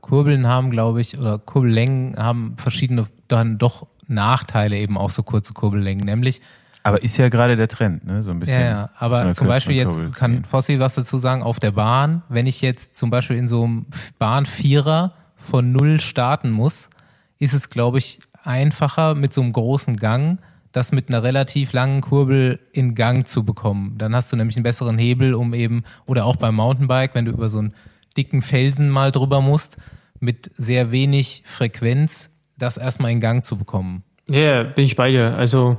Kurbeln 0.00 0.46
haben, 0.46 0.70
glaube 0.70 1.00
ich, 1.00 1.18
oder 1.18 1.38
Kurbellängen 1.40 2.16
haben 2.18 2.54
verschiedene 2.56 3.08
dann 3.26 3.58
doch 3.58 3.88
Nachteile 4.06 4.76
eben 4.76 4.96
auch 4.96 5.10
so 5.10 5.24
kurze 5.24 5.54
Kurbellängen, 5.54 6.06
nämlich 6.06 6.40
Aber 6.86 7.02
ist 7.02 7.16
ja 7.16 7.30
gerade 7.30 7.56
der 7.56 7.66
Trend, 7.68 8.06
ne? 8.06 8.22
So 8.22 8.30
ein 8.30 8.38
bisschen. 8.38 8.60
Ja, 8.60 8.66
ja, 8.66 8.90
aber 8.98 9.32
zum 9.32 9.48
Beispiel 9.48 9.74
jetzt 9.74 10.12
kann. 10.12 10.44
Fossi 10.44 10.78
was 10.78 10.94
dazu 10.94 11.16
sagen, 11.16 11.42
auf 11.42 11.58
der 11.58 11.72
Bahn, 11.72 12.22
wenn 12.28 12.46
ich 12.46 12.60
jetzt 12.60 12.94
zum 12.96 13.08
Beispiel 13.10 13.38
in 13.38 13.48
so 13.48 13.64
einem 13.64 13.86
Bahnvierer 14.18 15.14
von 15.34 15.72
null 15.72 15.98
starten 15.98 16.50
muss, 16.50 16.90
ist 17.38 17.54
es, 17.54 17.70
glaube 17.70 17.98
ich, 17.98 18.20
einfacher 18.42 19.14
mit 19.14 19.32
so 19.32 19.40
einem 19.40 19.52
großen 19.52 19.96
Gang, 19.96 20.40
das 20.72 20.92
mit 20.92 21.08
einer 21.08 21.22
relativ 21.22 21.72
langen 21.72 22.02
Kurbel 22.02 22.60
in 22.72 22.94
Gang 22.94 23.26
zu 23.26 23.44
bekommen. 23.44 23.94
Dann 23.96 24.14
hast 24.14 24.30
du 24.30 24.36
nämlich 24.36 24.56
einen 24.56 24.64
besseren 24.64 24.98
Hebel, 24.98 25.34
um 25.34 25.54
eben, 25.54 25.84
oder 26.04 26.26
auch 26.26 26.36
beim 26.36 26.56
Mountainbike, 26.56 27.14
wenn 27.14 27.24
du 27.24 27.32
über 27.32 27.48
so 27.48 27.60
einen 27.60 27.74
dicken 28.16 28.42
Felsen 28.42 28.90
mal 28.90 29.10
drüber 29.10 29.40
musst, 29.40 29.78
mit 30.20 30.50
sehr 30.56 30.92
wenig 30.92 31.44
Frequenz 31.46 32.30
das 32.58 32.76
erstmal 32.76 33.10
in 33.10 33.20
Gang 33.20 33.44
zu 33.44 33.56
bekommen. 33.56 34.02
Ja, 34.28 34.62
bin 34.62 34.84
ich 34.84 34.96
bei 34.96 35.10
dir. 35.10 35.36
Also, 35.36 35.78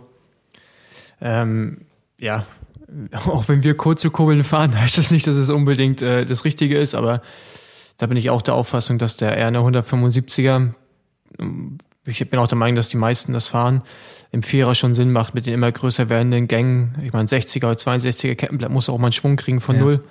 ähm, 1.22 1.82
ja, 2.20 2.46
auch 3.28 3.48
wenn 3.48 3.64
wir 3.64 3.76
kurze 3.76 4.10
Kurbeln 4.10 4.44
fahren, 4.44 4.80
heißt 4.80 4.98
das 4.98 5.12
nicht, 5.12 5.28
dass 5.28 5.36
es 5.38 5.50
unbedingt 5.50 6.02
äh, 6.02 6.26
das 6.26 6.46
Richtige 6.46 6.78
ist, 6.78 6.96
aber 6.96 7.22
da 7.98 8.08
bin 8.08 8.18
ich 8.18 8.30
auch 8.30 8.42
der 8.42 8.54
Auffassung, 8.56 8.98
dass 8.98 9.18
der 9.18 9.38
eher 9.38 9.48
eine 9.48 9.60
175er, 9.60 10.72
ähm, 11.40 11.78
ich 12.08 12.30
bin 12.30 12.40
auch 12.40 12.48
der 12.48 12.58
Meinung, 12.58 12.76
dass 12.76 12.90
die 12.90 12.98
meisten 12.98 13.34
das 13.34 13.48
fahren, 13.48 13.82
im 14.32 14.44
Vierer 14.44 14.76
schon 14.76 14.94
Sinn 14.94 15.12
macht 15.12 15.34
mit 15.34 15.48
den 15.48 15.54
immer 15.54 15.72
größer 15.72 16.10
werdenden 16.10 16.48
Gängen. 16.48 16.96
Ich 17.04 17.14
meine, 17.14 17.26
60er 17.28 17.66
oder 17.66 17.76
62er 17.76 18.36
Kettenblatt 18.36 18.70
muss 18.70 18.90
auch 18.90 18.98
mal 18.98 19.08
einen 19.08 19.12
Schwung 19.14 19.38
kriegen 19.38 19.62
von 19.62 19.76
Ja. 19.78 19.82
null. 19.82 20.04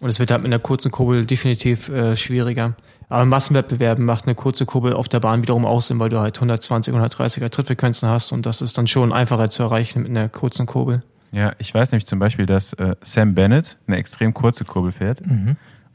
Und 0.00 0.08
es 0.08 0.18
wird 0.18 0.30
halt 0.30 0.42
mit 0.42 0.52
einer 0.52 0.58
kurzen 0.58 0.90
Kurbel 0.90 1.24
definitiv 1.24 1.88
äh, 1.88 2.16
schwieriger. 2.16 2.74
Aber 3.08 3.22
in 3.22 3.28
Massenwettbewerben 3.28 4.04
macht 4.04 4.24
eine 4.24 4.34
kurze 4.34 4.66
Kurbel 4.66 4.92
auf 4.92 5.08
der 5.08 5.20
Bahn 5.20 5.42
wiederum 5.42 5.64
auch 5.64 5.80
Sinn, 5.80 5.98
weil 6.00 6.08
du 6.08 6.18
halt 6.18 6.36
120, 6.36 6.92
130er 6.94 7.48
Trittfrequenzen 7.50 8.08
hast 8.08 8.32
und 8.32 8.44
das 8.46 8.60
ist 8.60 8.76
dann 8.76 8.86
schon 8.88 9.12
einfacher 9.12 9.48
zu 9.48 9.62
erreichen 9.62 10.02
mit 10.02 10.10
einer 10.10 10.28
kurzen 10.28 10.66
Kurbel. 10.66 11.02
Ja, 11.32 11.52
ich 11.58 11.72
weiß 11.72 11.92
nämlich 11.92 12.06
zum 12.06 12.18
Beispiel, 12.18 12.46
dass 12.46 12.72
äh, 12.74 12.96
Sam 13.00 13.34
Bennett 13.34 13.78
eine 13.86 13.96
extrem 13.96 14.34
kurze 14.34 14.64
Kurbel 14.64 14.92
fährt 14.92 15.22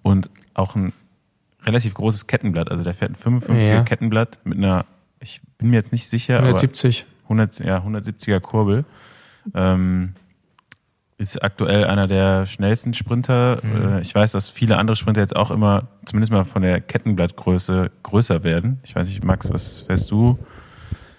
und 0.03 0.29
auch 0.53 0.75
ein 0.75 0.93
relativ 1.65 1.93
großes 1.93 2.27
Kettenblatt. 2.27 2.71
Also 2.71 2.83
der 2.83 2.93
fährt 2.93 3.11
ein 3.11 3.41
55er 3.41 3.63
Ja. 3.65 3.83
Kettenblatt 3.83 4.39
mit 4.43 4.57
einer, 4.57 4.85
ich 5.19 5.41
bin 5.57 5.69
mir 5.69 5.75
jetzt 5.77 5.91
nicht 5.91 6.07
sicher, 6.07 6.37
aber 6.37 6.47
170. 6.47 7.05
100, 7.23 7.59
ja, 7.59 7.77
170er 7.79 8.39
Kurbel. 8.39 8.85
Ähm, 9.53 10.13
ist 11.21 11.43
aktuell 11.43 11.85
einer 11.85 12.07
der 12.07 12.47
schnellsten 12.47 12.93
Sprinter. 12.95 13.59
Äh, 13.63 14.01
ich 14.01 14.13
weiß, 14.13 14.31
dass 14.31 14.49
viele 14.49 14.77
andere 14.77 14.95
Sprinter 14.95 15.21
jetzt 15.21 15.35
auch 15.35 15.51
immer, 15.51 15.83
zumindest 16.03 16.33
mal 16.33 16.45
von 16.45 16.63
der 16.63 16.81
Kettenblattgröße, 16.81 17.91
größer 18.01 18.43
werden. 18.43 18.79
Ich 18.83 18.95
weiß 18.95 19.07
nicht, 19.07 19.23
Max, 19.23 19.53
was 19.53 19.81
fährst 19.81 20.09
du? 20.09 20.39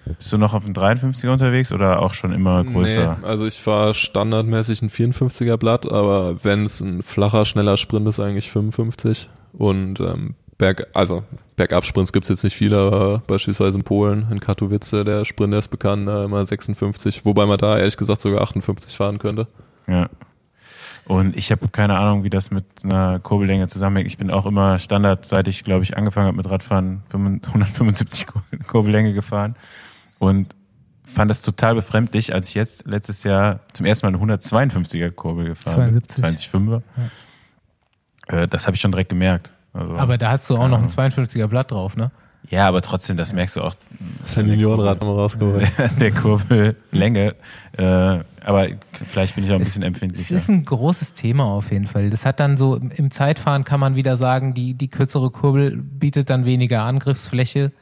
Bist 0.05 0.33
du 0.33 0.39
noch 0.39 0.55
auf 0.55 0.65
dem 0.65 0.75
53er 0.75 1.31
unterwegs 1.31 1.73
oder 1.73 2.03
auch 2.03 2.15
schon 2.15 2.33
immer 2.33 2.65
größer? 2.65 3.19
Nee, 3.21 3.27
also 3.27 3.47
ich 3.47 3.61
fahre 3.61 3.95
standardmäßig 3.95 4.83
ein 4.83 4.91
54er 4.91 5.57
Blatt, 5.57 5.91
aber 5.91 6.43
wenn 6.45 6.65
es 6.65 6.81
ein 6.81 7.05
flacher, 7.05 7.45
schneller 7.45 7.77
Sprint 7.77 8.09
ist, 8.09 8.19
eigentlich 8.19 8.51
55. 8.51 9.31
Und 9.53 10.01
ähm, 10.01 10.35
Berg, 10.59 10.89
also 10.93 11.23
Bergabsprints 11.55 12.13
gibt's 12.13 12.29
jetzt 12.29 12.43
nicht 12.43 12.57
viele, 12.57 12.79
aber 12.79 13.23
beispielsweise 13.29 13.79
in 13.79 13.85
Polen, 13.85 14.27
in 14.33 14.41
Katowice, 14.41 15.05
der 15.05 15.25
Sprint 15.25 15.53
der 15.53 15.61
ist 15.61 15.69
bekannt, 15.69 16.09
äh, 16.09 16.25
immer 16.25 16.45
56, 16.45 17.25
wobei 17.25 17.47
man 17.47 17.59
da 17.59 17.79
ehrlich 17.79 17.97
gesagt 17.97 18.21
sogar 18.21 18.41
58 18.43 18.97
fahren 18.97 19.21
könnte. 19.21 19.47
Ja. 19.87 20.09
Und 21.05 21.37
ich 21.37 21.51
habe 21.51 21.69
keine 21.69 21.99
Ahnung, 21.99 22.23
wie 22.25 22.31
das 22.31 22.51
mit 22.51 22.65
einer 22.85 23.19
Kurbellänge 23.19 23.67
zusammenhängt. 23.67 24.07
Ich 24.07 24.19
bin 24.19 24.31
auch 24.31 24.47
immer 24.47 24.79
Standard, 24.79 25.27
seit 25.27 25.49
ich, 25.49 25.65
glaube 25.65 25.83
ich, 25.83 25.97
angefangen 25.97 26.29
habe 26.29 26.37
mit 26.37 26.49
Radfahren, 26.49 27.03
175 27.13 28.27
Kurbellänge 28.69 29.13
gefahren. 29.13 29.57
Und 30.19 30.55
fand 31.05 31.31
das 31.31 31.43
total 31.43 31.75
befremdlich, 31.75 32.33
als 32.33 32.49
ich 32.51 32.55
jetzt 32.55 32.87
letztes 32.87 33.25
Jahr 33.25 33.61
zum 33.73 33.87
ersten 33.87 34.07
Mal 34.07 34.15
eine 34.15 34.37
152er 34.39 35.11
Kurbel 35.11 35.47
gefahren 35.47 36.01
72. 36.03 36.51
bin. 36.53 36.69
20,5er. 36.69 36.83
Ja. 38.31 38.43
Äh, 38.43 38.49
das 38.49 38.67
habe 38.67 38.77
ich 38.77 38.81
schon 38.81 38.93
direkt 38.93 39.11
gemerkt. 39.11 39.53
Also, 39.73 39.97
Aber 39.97 40.19
da 40.19 40.31
hast 40.31 40.49
du 40.51 40.57
auch 40.57 40.69
noch 40.69 40.79
ein 40.79 40.89
52er 40.89 41.47
Blatt 41.47 41.71
drauf, 41.71 41.97
ne? 41.97 42.11
ja, 42.51 42.69
aber 42.69 42.83
trotzdem, 42.83 43.17
das 43.17 43.33
merkst 43.33 43.57
du 43.57 43.63
auch 43.63 43.75
Sein 44.27 44.49
Juniorenrad 44.49 45.01
nochmal 45.01 45.17
rausgeholt. 45.17 45.71
der 46.01 46.11
Kurbellänge. 46.13 47.35
Äh, 47.77 48.19
aber 48.45 48.69
vielleicht 49.09 49.35
bin 49.35 49.45
ich 49.45 49.51
auch 49.51 49.55
ein 49.55 49.61
bisschen 49.61 49.83
Es 49.83 49.87
empfindlicher. 49.89 50.35
ist 50.37 50.49
ein 50.49 50.65
großes 50.65 51.15
Thema 51.15 51.45
auf 51.45 51.71
jeden 51.71 51.87
Fall. 51.87 52.11
Das 52.11 52.27
hat 52.27 52.41
dann 52.41 52.57
so, 52.57 52.77
im 52.77 53.11
Zeitfahren 53.11 53.65
kann 53.65 53.81
man 53.81 53.95
wieder 53.97 54.17
sagen, 54.17 54.55
die, 54.55 54.75
die 54.75 54.89
kürzere 54.89 55.31
Kurbel 55.31 55.77
bietet 55.77 56.31
dann 56.31 56.45
weniger 56.45 56.83
Angriffsfläche 56.83 57.73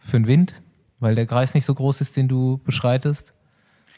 für 0.00 0.18
den 0.18 0.26
Wind, 0.26 0.54
weil 1.00 1.14
der 1.14 1.26
Kreis 1.26 1.54
nicht 1.54 1.64
so 1.64 1.74
groß 1.74 2.00
ist, 2.00 2.16
den 2.16 2.28
du 2.28 2.60
beschreitest. 2.64 3.34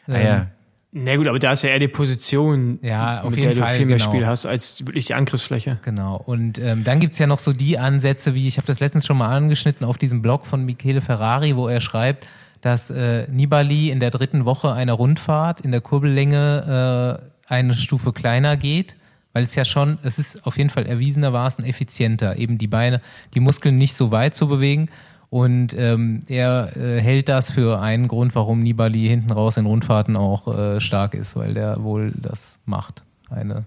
ah, 0.09 0.19
ja. 0.19 0.47
Na 0.93 1.15
gut, 1.15 1.29
aber 1.29 1.39
da 1.39 1.53
ist 1.53 1.63
ja 1.63 1.71
eher 1.71 1.79
die 1.79 1.87
Position, 1.87 2.81
Ja, 2.83 3.23
auf 3.23 3.31
mit 3.31 3.39
jeden 3.39 3.55
der 3.55 3.63
Fall, 3.63 3.73
du 3.75 3.79
viel 3.79 3.87
mehr 3.87 3.99
genau. 3.99 4.11
Spiel 4.11 4.27
hast, 4.27 4.45
als 4.45 4.85
wirklich 4.85 5.07
die 5.07 5.15
Angriffsfläche. 5.15 5.79
Genau. 5.83 6.17
Und 6.17 6.59
ähm, 6.59 6.83
dann 6.83 6.99
gibt's 6.99 7.21
ja 7.21 7.29
noch 7.29 7.39
so 7.39 7.53
die 7.53 7.79
Ansätze, 7.79 8.35
wie 8.35 8.49
ich 8.49 8.57
habe 8.57 8.67
das 8.67 8.81
letztens 8.81 9.07
schon 9.07 9.17
mal 9.17 9.29
angeschnitten 9.37 9.87
auf 9.87 9.99
diesem 9.99 10.21
Blog 10.21 10.47
von 10.47 10.65
Michele 10.65 11.01
Ferrari, 11.01 11.55
wo 11.57 11.69
er 11.69 11.81
schreibt, 11.81 12.27
dass 12.61 12.91
äh, 12.91 13.27
Nibali 13.31 13.91
in 13.91 14.01
der 14.01 14.11
dritten 14.11 14.45
Woche 14.45 14.73
einer 14.73 14.93
Rundfahrt 14.93 15.61
in 15.61 15.71
der 15.71 15.81
Kurbellänge 15.81 17.21
äh, 17.49 17.53
eine 17.53 17.75
Stufe 17.75 18.13
kleiner 18.13 18.57
geht, 18.57 18.97
weil 19.33 19.45
es 19.45 19.55
ja 19.55 19.65
schon, 19.65 19.99
es 20.03 20.19
ist 20.19 20.47
auf 20.47 20.59
jeden 20.59 20.71
Fall 20.71 20.87
erwiesenermaßen 20.87 21.65
effizienter, 21.65 22.37
eben 22.37 22.59
die 22.59 22.67
Beine, 22.67 23.01
die 23.35 23.41
Muskeln 23.41 23.77
nicht 23.77 23.97
so 23.97 24.13
weit 24.13 24.35
zu 24.35 24.49
bewegen. 24.49 24.89
Und 25.31 25.75
ähm, 25.79 26.23
er 26.27 26.77
äh, 26.77 27.01
hält 27.01 27.29
das 27.29 27.53
für 27.53 27.81
einen 27.81 28.09
Grund, 28.09 28.35
warum 28.35 28.59
Nibali 28.59 29.07
hinten 29.07 29.31
raus 29.31 29.57
in 29.57 29.67
Rundfahrten 29.67 30.17
auch 30.17 30.49
äh, 30.49 30.81
stark 30.81 31.15
ist, 31.15 31.37
weil 31.37 31.55
der 31.55 31.85
wohl 31.85 32.13
das 32.17 32.59
macht. 32.65 33.05
Eine 33.31 33.65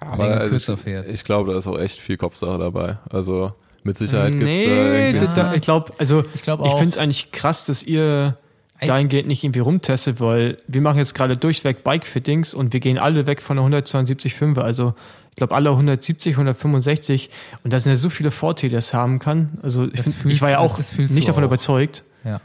Aber 0.00 0.46
Länge 0.46 0.56
ich, 0.56 0.68
ich 1.12 1.24
glaube, 1.24 1.52
da 1.52 1.58
ist 1.58 1.66
auch 1.66 1.78
echt 1.78 2.00
viel 2.00 2.16
Kopfsache 2.16 2.56
dabei. 2.56 2.96
Also 3.10 3.52
mit 3.88 3.98
Sicherheit 3.98 4.32
gibt's 4.32 4.44
nee, 4.44 4.66
da 4.66 4.72
irgendwie. 4.72 5.18
das, 5.26 5.54
ich 5.56 5.62
glaube, 5.62 5.92
also 5.98 6.24
Ich 6.34 6.42
glaub 6.42 6.64
ich 6.64 6.72
finde 6.72 6.88
es 6.88 6.98
eigentlich 6.98 7.32
krass, 7.32 7.64
dass 7.66 7.82
ihr 7.82 8.36
dahingehend 8.80 9.26
nicht 9.26 9.42
irgendwie 9.42 9.58
rumtestet, 9.60 10.20
weil 10.20 10.58
wir 10.68 10.80
machen 10.80 10.98
jetzt 10.98 11.14
gerade 11.14 11.36
durchweg 11.36 11.82
Bike-Fittings 11.82 12.54
und 12.54 12.72
wir 12.72 12.78
gehen 12.80 12.96
alle 12.98 13.26
weg 13.26 13.42
von 13.42 13.56
der 13.56 13.66
172,5. 13.66 14.60
Also 14.60 14.94
ich 15.30 15.36
glaube 15.36 15.54
alle 15.54 15.70
170, 15.70 16.34
165 16.34 17.30
und 17.64 17.72
da 17.72 17.78
sind 17.78 17.90
ja 17.90 17.96
so 17.96 18.08
viele 18.08 18.30
Vorteile, 18.30 18.70
die 18.70 18.74
das 18.76 18.94
haben 18.94 19.18
kann. 19.18 19.58
Also 19.62 19.84
ich, 19.86 20.00
find, 20.00 20.14
fühlst- 20.14 20.36
ich 20.36 20.42
war 20.42 20.50
ja 20.50 20.58
auch 20.58 20.78
nicht 20.96 21.28
davon 21.28 21.42
auch. 21.42 21.48
überzeugt. 21.48 22.04
Ja. 22.24 22.40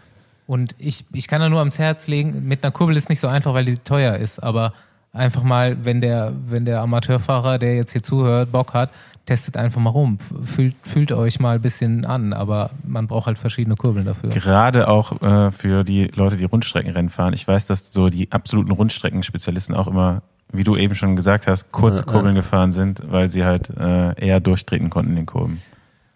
Und 0.47 0.75
ich, 0.79 1.05
ich 1.13 1.27
kann 1.27 1.39
da 1.39 1.49
nur 1.49 1.59
ans 1.59 1.79
Herz 1.79 2.07
legen, 2.07 2.47
mit 2.47 2.63
einer 2.63 2.71
Kurbel 2.71 2.97
ist 2.97 3.09
nicht 3.09 3.19
so 3.19 3.27
einfach, 3.27 3.53
weil 3.53 3.65
die 3.65 3.77
teuer 3.77 4.15
ist, 4.15 4.41
aber 4.41 4.73
einfach 5.13 5.43
mal, 5.43 5.85
wenn 5.85 6.01
der, 6.01 6.33
wenn 6.47 6.65
der 6.65 6.81
Amateurfahrer, 6.81 7.59
der 7.59 7.75
jetzt 7.75 7.91
hier 7.93 8.03
zuhört, 8.03 8.51
Bock 8.51 8.73
hat, 8.73 8.89
testet 9.25 9.57
einfach 9.57 9.79
mal 9.79 9.89
rum. 9.89 10.17
Fühlt, 10.43 10.75
fühlt 10.83 11.11
euch 11.11 11.39
mal 11.39 11.55
ein 11.55 11.61
bisschen 11.61 12.05
an, 12.05 12.33
aber 12.33 12.71
man 12.85 13.07
braucht 13.07 13.27
halt 13.27 13.37
verschiedene 13.37 13.75
Kurbeln 13.75 14.05
dafür. 14.05 14.29
Gerade 14.29 14.87
auch 14.87 15.21
äh, 15.21 15.51
für 15.51 15.83
die 15.83 16.07
Leute, 16.07 16.37
die 16.37 16.45
Rundstreckenrennen 16.45 17.09
fahren. 17.09 17.33
Ich 17.33 17.47
weiß, 17.47 17.67
dass 17.67 17.93
so 17.93 18.09
die 18.09 18.31
absoluten 18.31 18.71
Rundstreckenspezialisten 18.71 19.75
auch 19.75 19.87
immer, 19.87 20.23
wie 20.51 20.63
du 20.63 20.75
eben 20.75 20.95
schon 20.95 21.15
gesagt 21.15 21.47
hast, 21.47 21.71
kurze 21.71 22.01
Ja, 22.01 22.07
ja. 22.07 22.11
Kurbeln 22.11 22.35
gefahren 22.35 22.71
sind, 22.71 23.01
weil 23.09 23.29
sie 23.29 23.45
halt 23.45 23.69
äh, 23.69 24.13
eher 24.19 24.39
durchtreten 24.39 24.89
konnten 24.89 25.11
in 25.11 25.17
den 25.17 25.25
Kurven. 25.25 25.61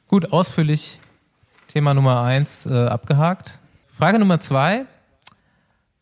Gut, 0.08 0.32
ausführlich 0.32 1.00
Thema 1.68 1.94
Nummer 1.94 2.22
eins 2.22 2.66
äh, 2.66 2.74
abgehakt. 2.74 3.60
Frage 3.88 4.20
Nummer 4.20 4.40
zwei. 4.40 4.86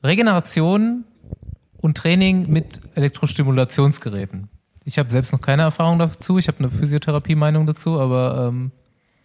Regeneration 0.04 1.06
und 1.78 1.98
Training 1.98 2.52
mit 2.52 2.80
Elektrostimulationsgeräten. 2.96 4.50
Ich 4.86 5.00
habe 5.00 5.12
selbst 5.12 5.34
noch 5.34 5.42
keine 5.42 5.64
Erfahrung 5.64 5.98
dazu. 5.98 6.38
Ich 6.38 6.48
habe 6.48 6.60
eine 6.60 6.70
Physiotherapie-Meinung 6.70 7.66
dazu, 7.66 8.00
aber 8.00 8.48
ähm, 8.50 8.72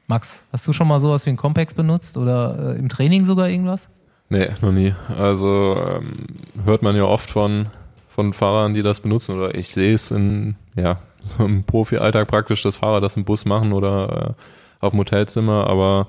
Max, 0.07 0.43
hast 0.53 0.67
du 0.67 0.73
schon 0.73 0.89
mal 0.89 1.01
sowas 1.01 1.27
wie 1.27 1.31
ein 1.31 1.37
Compex 1.37 1.75
benutzt 1.75 2.17
oder 2.17 2.75
äh, 2.75 2.79
im 2.79 2.89
Training 2.89 3.27
sogar 3.27 3.49
irgendwas? 3.49 3.91
Nee, 4.31 4.49
noch 4.63 4.73
nie. 4.73 4.95
Also 5.09 5.77
ähm, 5.77 6.27
hört 6.65 6.83
man 6.83 6.97
ja 6.97 7.05
oft 7.05 7.31
von, 7.31 7.67
von 8.09 8.33
Fahrern, 8.33 8.73
die 8.73 8.83
das 8.83 9.01
benutzen 9.01 9.37
oder 9.37 9.55
ich 9.55 9.69
sehe 9.69 9.95
es 9.95 10.11
in, 10.11 10.57
ja, 10.77 10.99
so 11.23 11.45
im 11.45 11.65
Profi-Alltag 11.65 12.27
praktisch, 12.27 12.63
dass 12.63 12.79
Fahrer 12.79 13.01
das 13.01 13.17
im 13.17 13.25
Bus 13.25 13.45
machen 13.45 13.73
oder 13.73 14.37
äh, 14.39 14.85
auf 14.85 14.93
dem 14.93 15.01
Hotelzimmer, 15.01 15.67
aber 15.67 16.07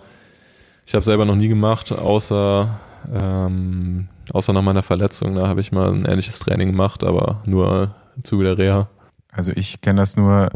ich 0.85 0.93
habe 0.93 1.03
selber 1.03 1.25
noch 1.25 1.35
nie 1.35 1.49
gemacht, 1.49 1.91
außer, 1.91 2.79
ähm, 3.13 4.07
außer 4.31 4.53
nach 4.53 4.61
meiner 4.61 4.83
Verletzung. 4.83 5.35
Da 5.35 5.47
habe 5.47 5.61
ich 5.61 5.71
mal 5.71 5.89
ein 5.89 6.05
ähnliches 6.05 6.39
Training 6.39 6.71
gemacht, 6.71 7.03
aber 7.03 7.41
nur 7.45 7.93
im 8.15 8.23
Zuge 8.23 8.45
der 8.45 8.57
Reha. 8.57 8.87
Also 9.31 9.51
ich 9.55 9.81
kenne 9.81 10.01
das 10.01 10.17
nur, 10.17 10.49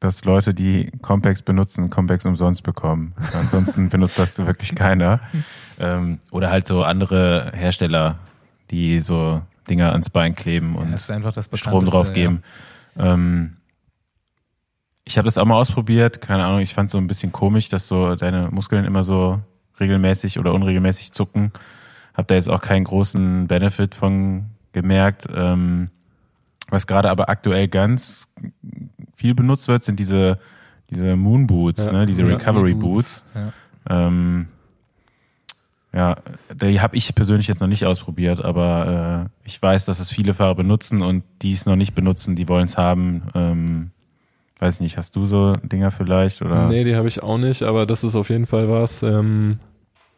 dass 0.00 0.24
Leute, 0.24 0.54
die 0.54 0.90
Compex 1.02 1.42
benutzen, 1.42 1.90
Compex 1.90 2.26
umsonst 2.26 2.62
bekommen. 2.62 3.14
Ansonsten 3.34 3.88
benutzt 3.88 4.18
das 4.18 4.38
wirklich 4.38 4.74
keiner. 4.74 5.20
Ähm, 5.78 6.18
oder 6.30 6.50
halt 6.50 6.66
so 6.66 6.82
andere 6.82 7.52
Hersteller, 7.54 8.18
die 8.70 9.00
so 9.00 9.42
Dinger 9.68 9.92
ans 9.92 10.10
Bein 10.10 10.34
kleben 10.34 10.76
und 10.76 10.92
das 10.92 11.48
Strom 11.54 11.84
drauf 11.84 12.12
geben. 12.12 12.42
Ähm, 12.98 13.56
ich 15.04 15.18
habe 15.18 15.26
das 15.26 15.38
auch 15.38 15.44
mal 15.44 15.56
ausprobiert, 15.56 16.20
keine 16.20 16.44
Ahnung, 16.44 16.60
ich 16.60 16.74
fand 16.74 16.90
so 16.90 16.98
ein 16.98 17.06
bisschen 17.06 17.32
komisch, 17.32 17.68
dass 17.68 17.88
so 17.88 18.14
deine 18.14 18.48
Muskeln 18.50 18.84
immer 18.84 19.02
so 19.02 19.40
regelmäßig 19.80 20.38
oder 20.38 20.52
unregelmäßig 20.52 21.12
zucken. 21.12 21.52
Hab 22.14 22.28
da 22.28 22.34
jetzt 22.34 22.50
auch 22.50 22.60
keinen 22.60 22.84
großen 22.84 23.46
Benefit 23.46 23.94
von 23.94 24.46
gemerkt. 24.72 25.26
Ähm, 25.34 25.90
was 26.72 26.86
gerade 26.86 27.10
aber 27.10 27.28
aktuell 27.28 27.68
ganz 27.68 28.28
viel 29.14 29.34
benutzt 29.34 29.68
wird, 29.68 29.82
sind 29.84 30.00
diese, 30.00 30.38
diese 30.90 31.14
Moon 31.16 31.46
Boots, 31.46 31.86
Ja. 31.86 31.92
ne, 31.92 32.06
diese 32.06 32.22
Ja. 32.22 32.28
Recovery. 32.36 32.74
Boots. 32.74 33.24
Ja. 33.34 34.06
Ähm, 34.06 34.48
ja, 35.94 36.16
die 36.54 36.80
habe 36.80 36.96
ich 36.96 37.14
persönlich 37.14 37.48
jetzt 37.48 37.60
noch 37.60 37.68
nicht 37.68 37.84
ausprobiert, 37.84 38.42
aber 38.42 39.28
äh, 39.44 39.46
ich 39.46 39.60
weiß, 39.60 39.84
dass 39.84 40.00
es 40.00 40.08
viele 40.08 40.32
Fahrer 40.32 40.54
benutzen 40.54 41.02
und 41.02 41.22
die 41.42 41.52
es 41.52 41.66
noch 41.66 41.76
nicht 41.76 41.94
benutzen, 41.94 42.34
die 42.34 42.48
wollen 42.48 42.64
es 42.64 42.78
haben. 42.78 43.22
Ähm, 43.34 43.90
weiß 44.58 44.80
nicht, 44.80 44.96
hast 44.96 45.16
du 45.16 45.26
so 45.26 45.52
Dinger 45.62 45.90
vielleicht 45.90 46.40
oder? 46.40 46.68
Nee, 46.68 46.84
die 46.84 46.96
habe 46.96 47.08
ich 47.08 47.22
auch 47.22 47.36
nicht, 47.36 47.62
aber 47.62 47.84
das 47.84 48.04
ist 48.04 48.16
auf 48.16 48.30
jeden 48.30 48.46
Fall 48.46 48.70
was, 48.70 49.02
ähm, 49.02 49.58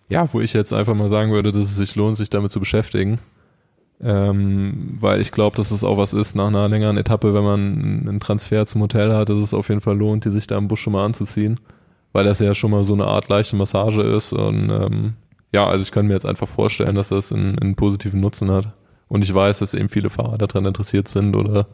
ja, 0.09 0.33
wo 0.33 0.41
ich 0.41 0.53
jetzt 0.53 0.73
einfach 0.73 0.95
mal 0.95 1.09
sagen 1.09 1.33
würde, 1.33 1.51
dass 1.51 1.65
es 1.65 1.75
sich 1.77 1.97
lohnt, 1.97 2.17
sich 2.19 2.31
damit 2.31 2.53
zu 2.53 2.61
beschäftigen. 2.61 3.19
Ähm, 4.07 4.97
weil 5.01 5.23
ich 5.23 5.33
glaube, 5.33 5.57
dass 5.57 5.71
es 5.71 5.83
auch 5.83 5.97
was 5.97 6.13
ist 6.13 6.37
nach 6.37 6.49
einer 6.49 6.69
längeren 6.69 6.99
Etappe, 6.99 7.33
wenn 7.33 7.45
man 7.45 7.61
einen 8.07 8.21
Transfer 8.21 8.67
zum 8.67 8.83
Hotel 8.83 9.15
hat, 9.15 9.31
dass 9.31 9.39
es 9.39 9.55
auf 9.55 9.71
jeden 9.71 9.81
Fall 9.81 9.97
lohnt, 9.97 10.27
die 10.27 10.31
sich 10.31 10.47
da 10.47 10.59
im 10.59 10.69
Bus 10.69 10.79
schon 10.79 10.93
mal 10.93 11.05
anzuziehen. 11.05 11.59
Weil 12.13 12.25
das 12.25 12.39
ja 12.39 12.55
schon 12.55 12.71
mal 12.71 12.85
so 12.85 12.93
eine 12.93 13.07
Art 13.07 13.29
leichte 13.29 13.57
Massage 13.57 14.03
ist. 14.03 14.33
Und 14.35 14.71
ähm, 14.71 15.15
ja, 15.53 15.67
also 15.67 15.83
ich 15.83 15.91
kann 15.91 16.07
mir 16.07 16.13
jetzt 16.13 16.27
einfach 16.27 16.47
vorstellen, 16.47 16.95
dass 16.95 17.09
das 17.09 17.33
einen, 17.33 17.59
einen 17.59 17.77
positiven 17.77 18.21
Nutzen 18.21 18.51
hat. 18.51 18.69
Und 19.09 19.25
ich 19.25 19.33
weiß, 19.33 19.61
dass 19.61 19.75
eben 19.75 19.89
viele 19.89 20.11
Fahrer 20.11 20.39
daran 20.39 20.67
interessiert 20.67 21.09
sind 21.09 21.35
oder 21.35 21.67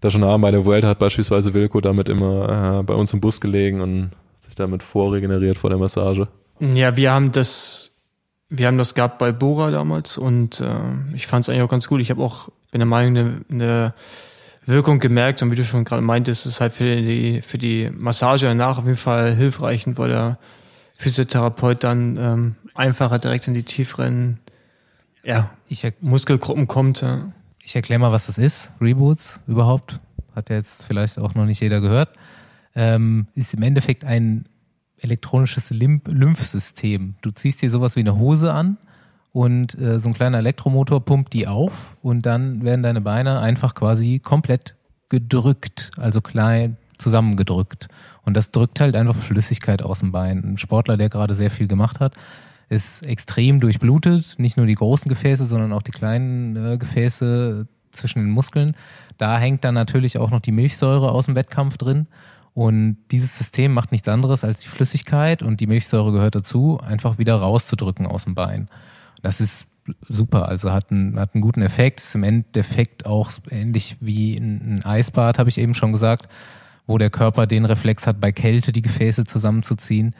da 0.00 0.10
schon 0.10 0.24
haben. 0.24 0.42
Bei 0.42 0.50
der 0.50 0.64
Vuelta 0.64 0.88
hat 0.88 0.98
beispielsweise 0.98 1.54
Wilco 1.54 1.80
damit 1.80 2.08
immer 2.08 2.80
äh, 2.80 2.82
bei 2.82 2.94
uns 2.94 3.12
im 3.14 3.20
Bus 3.20 3.40
gelegen 3.40 3.80
und 3.80 4.10
sich 4.40 4.54
damit 4.54 4.82
vorregeneriert 4.82 5.58
vor 5.58 5.70
der 5.70 5.78
Massage. 5.78 6.26
Ja, 6.60 6.96
wir 6.96 7.12
haben 7.12 7.32
das, 7.32 7.87
wir 8.50 8.66
haben 8.66 8.78
das 8.78 8.94
gehabt 8.94 9.18
bei 9.18 9.32
Bora 9.32 9.70
damals 9.70 10.18
und 10.18 10.60
äh, 10.60 11.14
ich 11.14 11.26
fand 11.26 11.44
es 11.44 11.48
eigentlich 11.48 11.62
auch 11.62 11.68
ganz 11.68 11.88
gut. 11.88 12.00
Ich 12.00 12.10
habe 12.10 12.22
auch, 12.22 12.48
bin 12.70 12.78
der 12.78 12.86
Meinung, 12.86 13.16
eine, 13.16 13.44
eine 13.50 13.94
Wirkung 14.64 15.00
gemerkt 15.00 15.42
und 15.42 15.50
wie 15.50 15.56
du 15.56 15.64
schon 15.64 15.84
gerade 15.84 16.02
meintest, 16.02 16.46
ist 16.46 16.60
halt 16.60 16.72
für 16.72 16.96
die, 16.96 17.42
für 17.42 17.58
die 17.58 17.90
Massage 17.90 18.46
danach 18.46 18.78
auf 18.78 18.84
jeden 18.84 18.96
Fall 18.96 19.34
hilfreich, 19.34 19.84
weil 19.86 20.08
der 20.08 20.38
Physiotherapeut 20.96 21.84
dann 21.84 22.16
ähm, 22.16 22.54
einfacher 22.74 23.18
direkt 23.18 23.48
in 23.48 23.54
die 23.54 23.62
tieferen 23.62 24.40
ja, 25.22 25.50
Ich, 25.68 25.86
Muskelgruppen 26.00 26.66
kommt. 26.66 27.02
Ja. 27.02 27.32
ich 27.62 27.76
erkläre 27.76 28.00
mal, 28.00 28.12
was 28.12 28.26
das 28.26 28.38
ist. 28.38 28.72
Reboots 28.80 29.40
überhaupt. 29.46 30.00
Hat 30.34 30.48
ja 30.48 30.56
jetzt 30.56 30.84
vielleicht 30.84 31.18
auch 31.18 31.34
noch 31.34 31.44
nicht 31.44 31.60
jeder 31.60 31.80
gehört. 31.80 32.10
Ähm, 32.74 33.26
ist 33.34 33.54
im 33.54 33.62
Endeffekt 33.62 34.04
ein 34.04 34.46
elektronisches 35.00 35.70
Lymph 35.70 36.02
Lymphsystem. 36.06 37.14
Du 37.22 37.30
ziehst 37.30 37.62
dir 37.62 37.70
sowas 37.70 37.96
wie 37.96 38.00
eine 38.00 38.16
Hose 38.16 38.52
an 38.52 38.78
und 39.32 39.78
äh, 39.78 39.98
so 39.98 40.08
ein 40.08 40.14
kleiner 40.14 40.38
Elektromotor 40.38 41.04
pumpt 41.04 41.32
die 41.32 41.46
auf 41.46 41.96
und 42.02 42.26
dann 42.26 42.62
werden 42.62 42.82
deine 42.82 43.00
Beine 43.00 43.40
einfach 43.40 43.74
quasi 43.74 44.18
komplett 44.18 44.74
gedrückt, 45.08 45.90
also 45.96 46.20
klein 46.20 46.76
zusammengedrückt. 46.98 47.88
Und 48.24 48.36
das 48.36 48.50
drückt 48.50 48.80
halt 48.80 48.96
einfach 48.96 49.14
Flüssigkeit 49.14 49.82
aus 49.82 50.00
dem 50.00 50.12
Bein. 50.12 50.42
Ein 50.44 50.58
Sportler, 50.58 50.96
der 50.96 51.08
gerade 51.08 51.34
sehr 51.34 51.50
viel 51.50 51.68
gemacht 51.68 52.00
hat, 52.00 52.14
ist 52.68 53.06
extrem 53.06 53.60
durchblutet. 53.60 54.34
Nicht 54.38 54.56
nur 54.56 54.66
die 54.66 54.74
großen 54.74 55.08
Gefäße, 55.08 55.44
sondern 55.44 55.72
auch 55.72 55.82
die 55.82 55.92
kleinen 55.92 56.56
äh, 56.56 56.76
Gefäße 56.76 57.66
zwischen 57.92 58.20
den 58.20 58.30
Muskeln. 58.30 58.74
Da 59.16 59.38
hängt 59.38 59.64
dann 59.64 59.74
natürlich 59.74 60.18
auch 60.18 60.30
noch 60.30 60.40
die 60.40 60.52
Milchsäure 60.52 61.10
aus 61.10 61.26
dem 61.26 61.34
Wettkampf 61.34 61.78
drin. 61.78 62.06
Und 62.58 62.96
dieses 63.12 63.38
System 63.38 63.72
macht 63.72 63.92
nichts 63.92 64.08
anderes, 64.08 64.42
als 64.42 64.62
die 64.62 64.68
Flüssigkeit 64.68 65.44
und 65.44 65.60
die 65.60 65.68
Milchsäure 65.68 66.10
gehört 66.10 66.34
dazu, 66.34 66.80
einfach 66.84 67.16
wieder 67.16 67.36
rauszudrücken 67.36 68.04
aus 68.04 68.24
dem 68.24 68.34
Bein. 68.34 68.68
Das 69.22 69.40
ist 69.40 69.68
super, 70.08 70.48
also 70.48 70.72
hat 70.72 70.90
einen, 70.90 71.20
hat 71.20 71.36
einen 71.36 71.40
guten 71.42 71.62
Effekt. 71.62 72.00
Ist 72.00 72.16
im 72.16 72.24
Endeffekt 72.24 73.06
auch 73.06 73.30
ähnlich 73.48 73.98
wie 74.00 74.34
ein, 74.34 74.84
Eisbad, 74.84 75.38
habe 75.38 75.48
ich 75.48 75.58
eben 75.58 75.72
schon 75.72 75.92
gesagt, 75.92 76.26
wo 76.84 76.98
der 76.98 77.10
Körper 77.10 77.46
den 77.46 77.64
Reflex 77.64 78.08
hat, 78.08 78.18
bei 78.18 78.32
Kälte 78.32 78.72
die 78.72 78.82
Gefäße 78.82 79.22
zusammenzuziehen. 79.22 80.16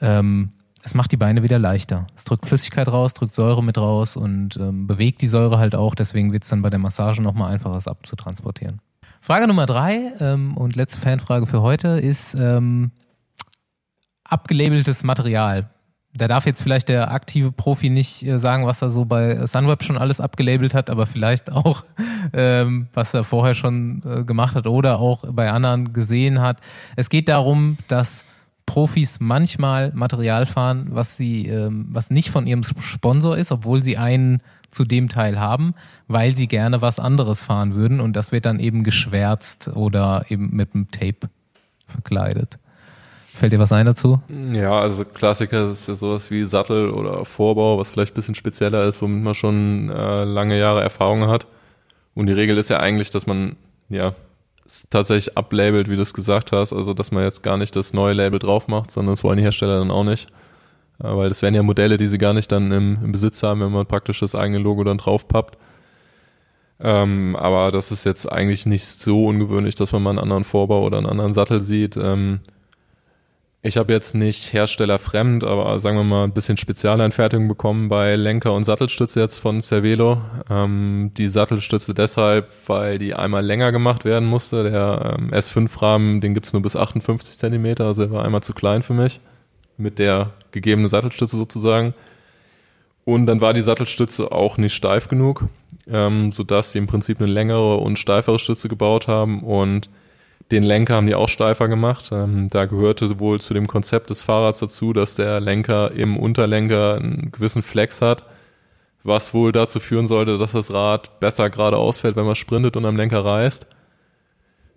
Ähm, 0.00 0.52
es 0.82 0.94
macht 0.94 1.12
die 1.12 1.18
Beine 1.18 1.42
wieder 1.42 1.58
leichter. 1.58 2.06
Es 2.16 2.24
drückt 2.24 2.46
Flüssigkeit 2.46 2.88
raus, 2.88 3.12
drückt 3.12 3.34
Säure 3.34 3.62
mit 3.62 3.76
raus 3.76 4.16
und 4.16 4.56
ähm, 4.56 4.86
bewegt 4.86 5.20
die 5.20 5.26
Säure 5.26 5.58
halt 5.58 5.74
auch. 5.74 5.94
Deswegen 5.94 6.32
wird 6.32 6.44
es 6.44 6.48
dann 6.48 6.62
bei 6.62 6.70
der 6.70 6.78
Massage 6.78 7.20
nochmal 7.20 7.52
einfacher, 7.52 7.76
es 7.76 7.88
abzutransportieren. 7.88 8.80
Frage 9.24 9.46
Nummer 9.46 9.64
drei 9.64 10.12
ähm, 10.20 10.54
und 10.54 10.76
letzte 10.76 11.00
Fanfrage 11.00 11.46
für 11.46 11.62
heute 11.62 11.88
ist 11.98 12.34
ähm, 12.34 12.90
abgelabeltes 14.22 15.02
Material. 15.02 15.70
Da 16.12 16.28
darf 16.28 16.44
jetzt 16.44 16.62
vielleicht 16.62 16.90
der 16.90 17.10
aktive 17.10 17.50
Profi 17.50 17.88
nicht 17.88 18.22
äh, 18.22 18.38
sagen, 18.38 18.66
was 18.66 18.82
er 18.82 18.90
so 18.90 19.06
bei 19.06 19.46
Sunweb 19.46 19.82
schon 19.82 19.96
alles 19.96 20.20
abgelabelt 20.20 20.74
hat, 20.74 20.90
aber 20.90 21.06
vielleicht 21.06 21.50
auch, 21.50 21.84
ähm, 22.34 22.88
was 22.92 23.14
er 23.14 23.24
vorher 23.24 23.54
schon 23.54 24.02
äh, 24.06 24.24
gemacht 24.24 24.56
hat 24.56 24.66
oder 24.66 24.98
auch 24.98 25.24
bei 25.32 25.50
anderen 25.50 25.94
gesehen 25.94 26.42
hat. 26.42 26.58
Es 26.94 27.08
geht 27.08 27.30
darum, 27.30 27.78
dass 27.88 28.26
Profis 28.66 29.20
manchmal 29.20 29.90
Material 29.94 30.44
fahren, 30.44 30.88
was 30.90 31.16
sie, 31.16 31.46
ähm, 31.46 31.86
was 31.88 32.10
nicht 32.10 32.28
von 32.28 32.46
ihrem 32.46 32.62
Sponsor 32.62 33.38
ist, 33.38 33.52
obwohl 33.52 33.82
sie 33.82 33.96
einen 33.96 34.42
zu 34.74 34.84
dem 34.84 35.08
Teil 35.08 35.40
haben, 35.40 35.74
weil 36.08 36.36
sie 36.36 36.48
gerne 36.48 36.82
was 36.82 36.98
anderes 36.98 37.42
fahren 37.42 37.74
würden 37.74 38.00
und 38.00 38.14
das 38.14 38.32
wird 38.32 38.46
dann 38.46 38.60
eben 38.60 38.84
geschwärzt 38.84 39.70
oder 39.74 40.26
eben 40.28 40.50
mit 40.54 40.74
einem 40.74 40.90
Tape 40.90 41.28
verkleidet. 41.86 42.58
Fällt 43.34 43.52
dir 43.52 43.58
was 43.58 43.72
ein 43.72 43.84
dazu? 43.84 44.20
Ja, 44.52 44.78
also 44.78 45.04
Klassiker 45.04 45.64
ist 45.64 45.88
ja 45.88 45.96
sowas 45.96 46.30
wie 46.30 46.44
Sattel 46.44 46.90
oder 46.90 47.24
Vorbau, 47.24 47.78
was 47.78 47.90
vielleicht 47.90 48.12
ein 48.12 48.14
bisschen 48.14 48.36
spezieller 48.36 48.84
ist, 48.84 49.02
womit 49.02 49.24
man 49.24 49.34
schon 49.34 49.90
äh, 49.90 50.24
lange 50.24 50.56
Jahre 50.56 50.82
Erfahrung 50.82 51.26
hat. 51.26 51.48
Und 52.14 52.26
die 52.26 52.32
Regel 52.32 52.56
ist 52.58 52.70
ja 52.70 52.78
eigentlich, 52.78 53.10
dass 53.10 53.26
man 53.26 53.56
ja 53.88 54.14
tatsächlich 54.88 55.36
ablabelt, 55.36 55.90
wie 55.90 55.96
du 55.96 56.02
es 56.02 56.14
gesagt 56.14 56.52
hast, 56.52 56.72
also 56.72 56.94
dass 56.94 57.10
man 57.10 57.24
jetzt 57.24 57.42
gar 57.42 57.56
nicht 57.56 57.74
das 57.74 57.92
neue 57.92 58.14
Label 58.14 58.38
drauf 58.38 58.68
macht, 58.68 58.92
sondern 58.92 59.14
das 59.14 59.24
wollen 59.24 59.36
die 59.38 59.42
Hersteller 59.42 59.80
dann 59.80 59.90
auch 59.90 60.04
nicht. 60.04 60.28
Weil 60.98 61.28
das 61.28 61.42
wären 61.42 61.54
ja 61.54 61.62
Modelle, 61.62 61.96
die 61.96 62.06
sie 62.06 62.18
gar 62.18 62.34
nicht 62.34 62.50
dann 62.52 62.70
im, 62.70 62.98
im 63.02 63.12
Besitz 63.12 63.42
haben, 63.42 63.60
wenn 63.60 63.72
man 63.72 63.86
praktisch 63.86 64.20
das 64.20 64.34
eigene 64.34 64.58
Logo 64.58 64.84
dann 64.84 64.98
drauf 64.98 65.26
pappt. 65.28 65.58
Ähm, 66.80 67.36
aber 67.36 67.70
das 67.70 67.92
ist 67.92 68.04
jetzt 68.04 68.30
eigentlich 68.30 68.66
nicht 68.66 68.84
so 68.86 69.26
ungewöhnlich, 69.26 69.74
dass 69.74 69.92
man 69.92 70.02
mal 70.02 70.10
einen 70.10 70.18
anderen 70.18 70.44
Vorbau 70.44 70.84
oder 70.84 70.98
einen 70.98 71.06
anderen 71.06 71.32
Sattel 71.32 71.60
sieht. 71.60 71.96
Ähm, 71.96 72.40
ich 73.66 73.78
habe 73.78 73.94
jetzt 73.94 74.14
nicht 74.14 74.52
herstellerfremd, 74.52 75.42
aber 75.42 75.78
sagen 75.78 75.96
wir 75.96 76.04
mal 76.04 76.24
ein 76.24 76.34
bisschen 76.34 76.58
Spezialeinfertigung 76.58 77.48
bekommen 77.48 77.88
bei 77.88 78.14
Lenker 78.14 78.52
und 78.52 78.64
Sattelstütze 78.64 79.20
jetzt 79.20 79.38
von 79.38 79.62
Cervelo. 79.62 80.20
Ähm, 80.50 81.12
die 81.16 81.28
Sattelstütze 81.28 81.94
deshalb, 81.94 82.50
weil 82.66 82.98
die 82.98 83.14
einmal 83.14 83.42
länger 83.42 83.72
gemacht 83.72 84.04
werden 84.04 84.28
musste. 84.28 84.64
Der 84.64 85.16
ähm, 85.18 85.30
S5-Rahmen, 85.30 86.20
den 86.20 86.34
gibt's 86.34 86.52
nur 86.52 86.60
bis 86.60 86.76
58 86.76 87.38
Zentimeter, 87.38 87.86
also 87.86 88.02
er 88.02 88.10
war 88.10 88.24
einmal 88.24 88.42
zu 88.42 88.52
klein 88.52 88.82
für 88.82 88.92
mich. 88.92 89.20
Mit 89.76 89.98
der 89.98 90.32
gegebenen 90.52 90.88
Sattelstütze 90.88 91.36
sozusagen. 91.36 91.94
Und 93.04 93.26
dann 93.26 93.40
war 93.40 93.52
die 93.52 93.62
Sattelstütze 93.62 94.32
auch 94.32 94.56
nicht 94.56 94.74
steif 94.74 95.08
genug, 95.08 95.44
ähm, 95.86 96.32
sodass 96.32 96.72
sie 96.72 96.78
im 96.78 96.86
Prinzip 96.86 97.20
eine 97.20 97.30
längere 97.30 97.76
und 97.76 97.98
steifere 97.98 98.38
Stütze 98.38 98.68
gebaut 98.68 99.08
haben 99.08 99.42
und 99.42 99.90
den 100.50 100.62
Lenker 100.62 100.94
haben 100.94 101.06
die 101.06 101.14
auch 101.14 101.28
steifer 101.28 101.68
gemacht. 101.68 102.10
Ähm, 102.12 102.48
da 102.48 102.66
gehörte 102.66 103.18
wohl 103.18 103.40
zu 103.40 103.54
dem 103.54 103.66
Konzept 103.66 104.10
des 104.10 104.22
Fahrrads 104.22 104.60
dazu, 104.60 104.92
dass 104.92 105.16
der 105.16 105.40
Lenker 105.40 105.92
im 105.92 106.16
Unterlenker 106.16 106.96
einen 106.96 107.32
gewissen 107.32 107.62
Flex 107.62 108.00
hat, 108.00 108.24
was 109.02 109.34
wohl 109.34 109.52
dazu 109.52 109.80
führen 109.80 110.06
sollte, 110.06 110.38
dass 110.38 110.52
das 110.52 110.72
Rad 110.72 111.20
besser 111.20 111.50
gerade 111.50 111.76
ausfällt, 111.76 112.16
wenn 112.16 112.26
man 112.26 112.36
sprintet 112.36 112.76
und 112.76 112.86
am 112.86 112.96
Lenker 112.96 113.24
reißt. 113.24 113.66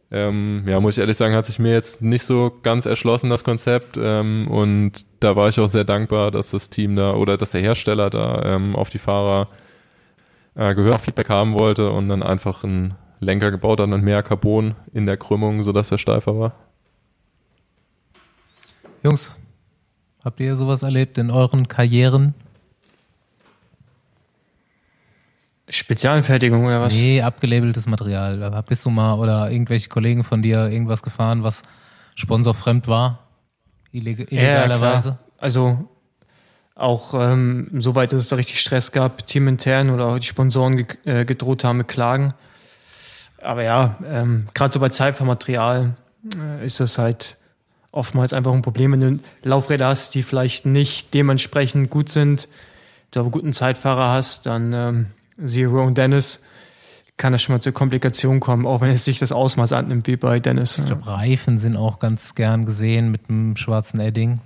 Ähm, 0.09 0.63
ja, 0.65 0.79
muss 0.79 0.95
ich 0.95 1.01
ehrlich 1.01 1.17
sagen, 1.17 1.35
hat 1.35 1.45
sich 1.45 1.59
mir 1.59 1.73
jetzt 1.73 2.01
nicht 2.01 2.23
so 2.23 2.51
ganz 2.63 2.85
erschlossen, 2.85 3.29
das 3.29 3.43
Konzept. 3.43 3.97
Ähm, 4.01 4.47
und 4.47 5.05
da 5.19 5.35
war 5.35 5.49
ich 5.49 5.59
auch 5.59 5.67
sehr 5.67 5.83
dankbar, 5.83 6.31
dass 6.31 6.51
das 6.51 6.69
Team 6.69 6.95
da 6.95 7.13
oder 7.13 7.37
dass 7.37 7.51
der 7.51 7.61
Hersteller 7.61 8.09
da 8.09 8.41
ähm, 8.43 8.75
auf 8.75 8.89
die 8.89 8.99
Fahrer 8.99 9.49
äh, 10.55 10.73
Gehörfeedback 10.73 11.29
haben 11.29 11.53
wollte 11.53 11.91
und 11.91 12.07
dann 12.07 12.23
einfach 12.23 12.63
ein 12.63 12.95
Lenker 13.19 13.51
gebaut 13.51 13.79
hat 13.79 13.89
und 13.89 14.03
mehr 14.03 14.23
Carbon 14.23 14.75
in 14.93 15.05
der 15.05 15.17
Krümmung, 15.17 15.63
sodass 15.63 15.91
er 15.91 15.97
steifer 15.97 16.39
war. 16.39 16.53
Jungs, 19.03 19.35
habt 20.23 20.39
ihr 20.39 20.55
sowas 20.55 20.83
erlebt 20.83 21.17
in 21.17 21.31
euren 21.31 21.67
Karrieren? 21.67 22.33
Spezialanfertigung 25.69 26.65
oder 26.65 26.81
was? 26.81 26.93
Nee, 26.93 27.21
abgelabeltes 27.21 27.87
Material. 27.87 28.63
Bist 28.67 28.85
du 28.85 28.89
mal 28.89 29.15
oder 29.15 29.51
irgendwelche 29.51 29.89
Kollegen 29.89 30.23
von 30.23 30.41
dir 30.41 30.69
irgendwas 30.69 31.03
gefahren, 31.03 31.43
was 31.43 31.63
sponsorfremd 32.15 32.87
war? 32.87 33.27
Illeg 33.91 34.31
illegalerweise? 34.31 35.09
Ja, 35.09 35.17
also 35.37 35.89
auch 36.75 37.13
ähm, 37.15 37.69
soweit, 37.79 38.11
dass 38.11 38.21
es 38.21 38.27
da 38.29 38.35
richtig 38.35 38.59
Stress 38.59 38.91
gab, 38.91 39.25
teamintern 39.25 39.89
oder 39.89 40.05
auch 40.07 40.19
die 40.19 40.27
Sponsoren 40.27 40.77
ge 40.77 40.85
äh, 41.05 41.25
gedroht 41.25 41.63
haben 41.63 41.77
mit 41.77 41.87
Klagen. 41.87 42.33
Aber 43.41 43.63
ja, 43.63 43.97
ähm, 44.05 44.47
gerade 44.53 44.73
so 44.73 44.79
bei 44.79 44.89
Zeitfahrmaterial 44.89 45.95
äh, 46.39 46.65
ist 46.65 46.79
das 46.79 46.97
halt 46.97 47.37
oftmals 47.91 48.31
einfach 48.31 48.53
ein 48.53 48.61
Problem, 48.61 48.91
wenn 48.91 48.99
du 48.99 49.19
Laufräder 49.43 49.87
hast, 49.87 50.13
die 50.15 50.23
vielleicht 50.23 50.65
nicht 50.65 51.13
dementsprechend 51.13 51.89
gut 51.89 52.09
sind, 52.09 52.47
du 53.11 53.19
aber 53.19 53.31
guten 53.31 53.53
Zeitfahrer 53.53 54.13
hast, 54.13 54.45
dann 54.45 54.73
ähm, 54.73 55.05
Zero 55.45 55.83
und 55.83 55.97
Dennis 55.97 56.43
kann 57.17 57.33
das 57.33 57.41
schon 57.41 57.55
mal 57.55 57.61
zur 57.61 57.73
Komplikation 57.73 58.39
kommen, 58.39 58.65
auch 58.65 58.81
wenn 58.81 58.91
es 58.91 59.05
sich 59.05 59.17
das 59.17 59.31
Ausmaß 59.31 59.73
annimmt 59.73 60.05
wie 60.07 60.17
bei 60.17 60.39
Dennis. 60.39 60.77
Ich 60.77 60.85
glaube, 60.85 61.07
Reifen 61.07 61.57
sind 61.57 61.75
auch 61.75 61.99
ganz 61.99 62.35
gern 62.35 62.65
gesehen 62.65 63.09
mit 63.09 63.29
einem 63.29 63.57
schwarzen 63.57 63.99
Edding. 63.99 64.39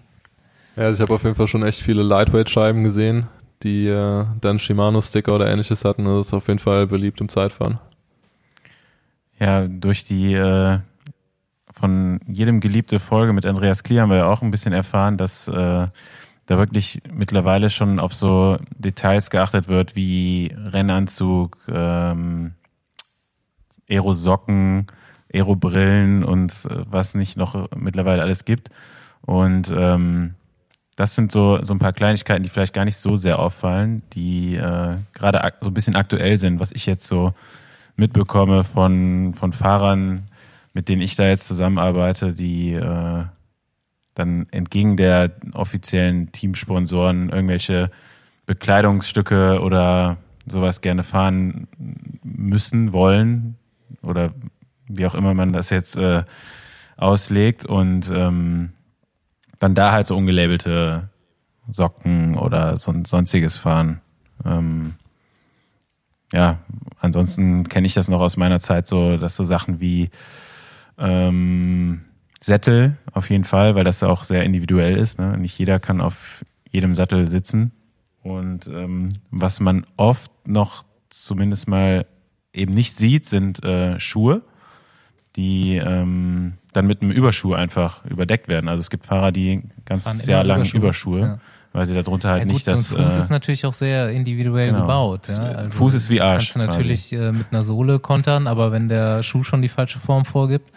Ja, 0.78 0.84
also 0.84 0.96
ich 0.96 1.02
habe 1.02 1.14
auf 1.16 1.24
jeden 1.24 1.36
Fall 1.36 1.48
schon 1.48 1.64
echt 1.64 1.82
viele 1.82 2.02
Lightweight-Scheiben 2.02 2.84
gesehen, 2.84 3.28
die 3.64 3.88
äh, 3.88 4.26
dann 4.40 4.58
Shimano-Sticker 4.58 5.36
oder 5.36 5.50
ähnliches 5.50 5.84
hatten. 5.84 6.06
Das 6.06 6.28
ist 6.28 6.34
auf 6.34 6.48
jeden 6.48 6.60
Fall 6.60 6.88
beliebt 6.88 7.20
im 7.20 7.28
Zeitfahren 7.28 7.80
ja, 9.42 9.68
durch 9.68 10.06
die 10.06 10.36
äh, 10.36 10.78
von 11.74 12.20
jedem 12.28 12.60
geliebte 12.60 13.00
Folge 13.00 13.34
mit 13.34 13.46
Andreas 13.46 13.82
Klier 13.82 14.04
haben 14.04 14.12
wir 14.12 14.18
ja 14.18 14.28
auch 14.28 14.44
ein 14.44 14.52
bisschen 14.52 14.72
erfahren, 14.72 15.18
dass 15.18 15.48
äh, 15.48 15.88
da 16.52 16.58
wirklich 16.58 17.02
mittlerweile 17.10 17.70
schon 17.70 17.98
auf 17.98 18.14
so 18.14 18.58
Details 18.78 19.30
geachtet 19.30 19.70
wird 19.70 19.96
wie 19.96 20.54
Rennanzug, 20.58 21.58
ähm, 21.72 22.56
Aerosocken, 23.90 24.88
Aerobrillen 25.34 26.26
und 26.26 26.52
äh, 26.66 26.84
was 26.90 27.16
nicht 27.16 27.38
noch 27.38 27.70
mittlerweile 27.74 28.22
alles 28.22 28.44
gibt. 28.44 28.70
Und 29.22 29.74
ähm, 29.74 30.36
das 30.98 31.16
sind 31.16 31.32
so, 31.32 31.64
so 31.64 31.74
ein 31.74 31.80
paar 31.80 31.94
Kleinigkeiten, 31.94 32.44
die 32.44 32.50
vielleicht 32.50 32.74
gar 32.74 32.84
nicht 32.84 32.98
so 32.98 33.16
sehr 33.16 33.40
auffallen, 33.40 34.04
die 34.12 34.56
äh, 34.56 34.98
gerade 35.14 35.54
so 35.62 35.70
ein 35.70 35.74
bisschen 35.74 35.96
aktuell 35.96 36.38
sind, 36.38 36.60
was 36.60 36.74
ich 36.74 36.86
jetzt 36.86 37.08
so 37.08 37.34
mitbekomme 37.96 38.66
von, 38.66 39.34
von 39.36 39.54
Fahrern, 39.54 40.28
mit 40.74 40.90
denen 40.90 41.02
ich 41.02 41.16
da 41.16 41.30
jetzt 41.30 41.48
zusammenarbeite, 41.48 42.34
die 42.34 42.74
äh, 42.74 43.24
dann 44.16 44.48
entgegen 44.52 44.98
der 44.98 45.32
offiziellen 45.54 46.32
Teamsponsoren 46.32 47.30
irgendwelche 47.30 47.92
Bekleidungsstücke 48.46 49.62
oder 49.62 50.18
sowas 50.46 50.82
gerne 50.82 51.04
fahren 51.04 51.68
müssen, 52.24 52.94
wollen 52.94 53.58
oder 54.02 54.34
wie 54.88 55.06
auch 55.06 55.16
immer 55.16 55.34
man 55.34 55.54
das 55.54 55.70
jetzt 55.70 55.96
äh, 55.96 56.24
auslegt 56.98 57.66
und 57.66 58.12
ähm, 58.14 58.74
dann 59.60 59.76
da 59.76 59.92
halt 59.92 60.08
so 60.08 60.18
ungelabelte 60.18 61.10
Socken 61.70 62.36
oder 62.36 62.76
so, 62.78 62.94
sonstiges 63.06 63.58
fahren. 63.58 64.02
Ähm, 64.44 64.96
ja, 66.34 66.60
ansonsten 67.00 67.68
kenne 67.68 67.88
ich 67.88 67.94
das 67.94 68.10
noch 68.10 68.22
aus 68.22 68.38
meiner 68.38 68.60
Zeit 68.60 68.88
so, 68.88 69.18
dass 69.18 69.36
so 69.36 69.44
Sachen 69.44 69.80
wie 69.80 70.10
ähm, 70.98 72.02
Sättel 72.44 72.98
auf 73.14 73.30
jeden 73.30 73.46
Fall, 73.46 73.76
weil 73.76 73.84
das 73.84 74.04
auch 74.04 74.24
sehr 74.24 74.44
individuell 74.44 74.98
ist. 74.98 75.20
Ne? 75.20 75.38
Nicht 75.38 75.58
jeder 75.58 75.80
kann 75.80 76.02
auf 76.02 76.44
jedem 76.70 76.94
Sattel 76.94 77.28
sitzen. 77.28 77.72
Und 78.24 78.68
ähm, 78.68 79.10
was 79.30 79.60
man 79.60 79.86
oft 79.98 80.32
noch 80.48 80.84
zumindest 81.10 81.68
mal 81.68 82.06
eben 82.54 82.74
nicht 82.74 82.96
sieht, 82.96 83.26
sind 83.26 83.64
äh, 83.64 84.00
Schuhe, 84.00 84.42
die 85.36 85.78
ähm, 85.78 86.54
dann 86.74 86.88
mit 86.88 87.02
einem 87.02 87.12
Überschuh 87.12 87.54
einfach 87.54 88.06
überdeckt 88.06 88.48
werden. 88.48 88.68
Also 88.68 88.82
es 88.82 88.90
gibt 88.90 89.06
Fahrer, 89.06 89.32
die 89.32 89.64
ganz 89.86 90.26
Jahr 90.26 90.44
lang 90.44 90.62
Überschuhe, 90.62 90.80
Überschuhe 91.20 91.40
weil 91.74 91.86
sie 91.86 91.94
darunter 91.94 92.30
halt 92.30 92.40
ja, 92.40 92.46
gut, 92.46 92.54
nicht 92.54 92.66
so 92.66 92.72
ein 92.72 92.78
das. 92.78 92.88
Fuß 92.88 93.16
äh, 93.16 93.20
ist 93.20 93.30
natürlich 93.30 93.66
auch 93.66 93.74
sehr 93.74 94.10
individuell 94.10 94.68
genau. 94.68 94.82
gebaut. 94.82 95.30
Ja? 95.30 95.44
Also 95.44 95.70
Fuß 95.70 95.94
ist 95.94 96.10
wie 96.10 96.22
Arsch 96.22 96.54
Kannst 96.54 96.56
du 96.56 96.60
natürlich 96.60 97.14
äh, 97.14 97.32
mit 97.32 97.48
einer 97.52 97.62
Sohle 97.62 98.00
kontern, 98.00 98.48
aber 98.48 98.72
wenn 98.72 98.90
der 98.90 99.24
Schuh 99.24 99.44
schon 99.44 99.62
die 99.62 99.70
falsche 99.70 100.00
Form 100.00 100.26
vorgibt, 100.26 100.70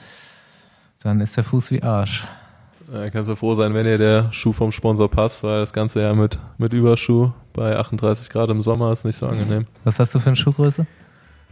dann 1.04 1.20
ist 1.20 1.36
der 1.36 1.44
Fuß 1.44 1.70
wie 1.70 1.82
Arsch. 1.82 2.26
Äh, 2.92 3.08
kannst 3.10 3.30
du 3.30 3.36
froh 3.36 3.54
sein, 3.54 3.72
wenn 3.74 3.84
dir 3.84 3.96
der 3.98 4.32
Schuh 4.32 4.52
vom 4.52 4.72
Sponsor 4.72 5.08
passt, 5.10 5.42
weil 5.44 5.60
das 5.60 5.72
Ganze 5.72 6.02
ja 6.02 6.12
mit, 6.14 6.38
mit 6.58 6.72
Überschuh 6.72 7.30
bei 7.52 7.78
38 7.78 8.28
Grad 8.28 8.50
im 8.50 8.60
Sommer 8.62 8.90
ist 8.92 9.04
nicht 9.04 9.16
so 9.16 9.26
angenehm. 9.26 9.66
Was 9.84 9.98
hast 10.00 10.14
du 10.14 10.18
für 10.18 10.26
eine 10.30 10.36
Schuhgröße? 10.36 10.84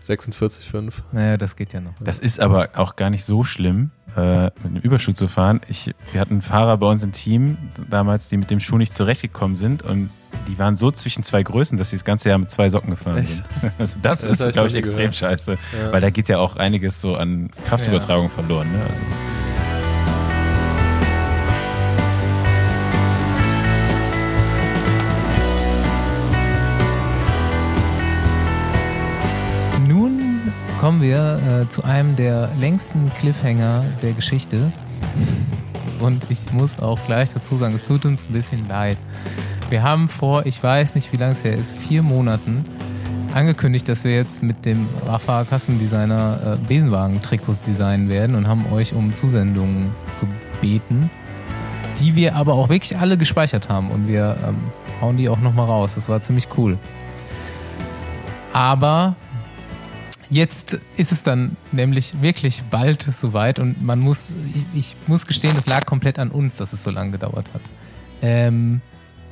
46,5. 0.05 0.95
Naja, 1.13 1.37
das 1.37 1.55
geht 1.55 1.73
ja 1.73 1.81
noch. 1.81 1.93
Das 2.01 2.19
ist 2.19 2.41
aber 2.41 2.71
auch 2.75 2.97
gar 2.97 3.09
nicht 3.09 3.25
so 3.25 3.45
schlimm, 3.45 3.91
äh, 4.17 4.47
mit 4.47 4.65
einem 4.65 4.77
Überschuh 4.79 5.13
zu 5.13 5.29
fahren. 5.29 5.61
Ich, 5.69 5.95
wir 6.11 6.21
hatten 6.21 6.43
Fahrer 6.43 6.77
bei 6.77 6.89
uns 6.89 7.05
im 7.05 7.13
Team 7.13 7.57
damals, 7.89 8.29
die 8.29 8.37
mit 8.37 8.51
dem 8.51 8.59
Schuh 8.59 8.79
nicht 8.79 8.95
zurechtgekommen 8.95 9.55
sind 9.55 9.83
und 9.83 10.11
die 10.49 10.59
waren 10.59 10.77
so 10.77 10.91
zwischen 10.91 11.23
zwei 11.23 11.45
Größen, 11.45 11.79
dass 11.79 11.91
sie 11.91 11.97
das 11.97 12.05
ganze 12.05 12.31
Jahr 12.31 12.39
mit 12.39 12.51
zwei 12.51 12.69
Socken 12.69 12.91
gefahren 12.91 13.19
Echt? 13.19 13.35
sind. 13.35 13.47
Also 13.79 13.97
das, 14.03 14.23
Das 14.23 14.41
ist, 14.41 14.53
glaube 14.53 14.69
ich, 14.69 14.75
extrem 14.75 14.97
gehört. 14.99 15.17
scheiße, 15.17 15.53
Ja. 15.81 15.93
weil 15.93 16.01
da 16.01 16.11
geht 16.11 16.29
ja 16.29 16.39
auch 16.39 16.57
einiges 16.57 17.01
so 17.01 17.15
an 17.15 17.51
Kraftübertragung 17.67 18.29
verloren. 18.29 18.71
Ne? 18.73 18.83
Also, 18.83 19.03
kommen 30.83 31.01
wir 31.01 31.39
äh, 31.63 31.69
zu 31.69 31.85
einem 31.85 32.17
der 32.17 32.49
längsten 32.59 33.09
Cliffhanger 33.21 33.85
der 34.03 34.15
Geschichte. 34.15 34.73
Und 36.01 36.27
ich 36.29 36.53
muss 36.53 36.81
auch 36.81 36.99
gleich 37.07 37.33
dazu 37.33 37.57
sagen, 37.57 37.77
es 37.77 37.85
tut 37.85 38.05
uns 38.05 38.29
ein 38.29 38.33
bisschen 38.33 38.67
leid. 38.67 38.99
Wir 39.71 39.85
haben 39.85 40.09
vor, 40.09 40.45
ich 40.45 40.61
weiß 40.61 40.97
nicht, 40.97 41.13
wie 41.13 41.19
lange 41.19 41.35
es 41.35 41.45
her 41.45 41.57
ist, 41.57 41.71
vier 41.71 42.03
Monaten 42.03 42.65
angekündigt, 43.33 43.89
dass 43.89 44.03
wir 44.03 44.13
jetzt 44.13 44.43
mit 44.43 44.65
dem 44.65 44.89
Rafa 45.07 45.45
Custom 45.45 45.79
Designer 45.79 46.57
äh, 46.61 46.67
Besenwagen-Trikots 46.67 47.61
designen 47.61 48.09
werden 48.09 48.35
und 48.35 48.49
haben 48.49 48.67
euch 48.73 48.93
um 48.93 49.15
Zusendungen 49.15 49.93
gebeten, 50.21 51.13
die 52.01 52.17
wir 52.17 52.35
aber 52.35 52.55
auch 52.55 52.71
wirklich 52.71 52.99
alle 52.99 53.17
gespeichert 53.17 53.69
haben. 53.69 53.89
Und 53.93 54.09
wir 54.09 54.37
ähm, 54.45 54.57
hauen 55.01 55.17
die 55.17 55.29
auch 55.29 55.39
nochmal 55.39 55.67
raus. 55.67 55.95
Das 55.95 56.09
war 56.09 56.21
ziemlich 56.23 56.49
cool. 56.57 56.77
Aber 58.53 59.15
Jetzt 60.33 60.81
ist 60.97 61.13
es 61.13 61.23
dann 61.23 61.59
nämlich 61.73 62.23
wirklich 62.23 62.63
bald 62.71 63.03
soweit 63.03 63.59
und 63.59 63.83
man 63.83 64.01
muss, 64.01 64.33
ich, 64.55 64.65
ich 64.75 64.97
muss 65.07 65.27
gestehen, 65.27 65.55
es 65.59 65.67
lag 65.67 65.85
komplett 65.85 66.19
an 66.19 66.31
uns, 66.31 66.57
dass 66.57 66.73
es 66.73 66.83
so 66.83 66.91
lange 66.91 67.11
gedauert 67.11 67.51
hat. 67.53 67.61
Ähm, 68.23 68.81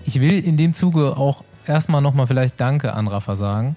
ich 0.04 0.20
will 0.20 0.38
in 0.38 0.58
dem 0.58 0.74
Zuge 0.74 1.16
auch 1.16 1.42
erstmal 1.66 2.02
nochmal 2.02 2.26
vielleicht 2.26 2.60
Danke 2.60 2.92
an 2.92 3.08
Rafa 3.08 3.34
sagen, 3.34 3.76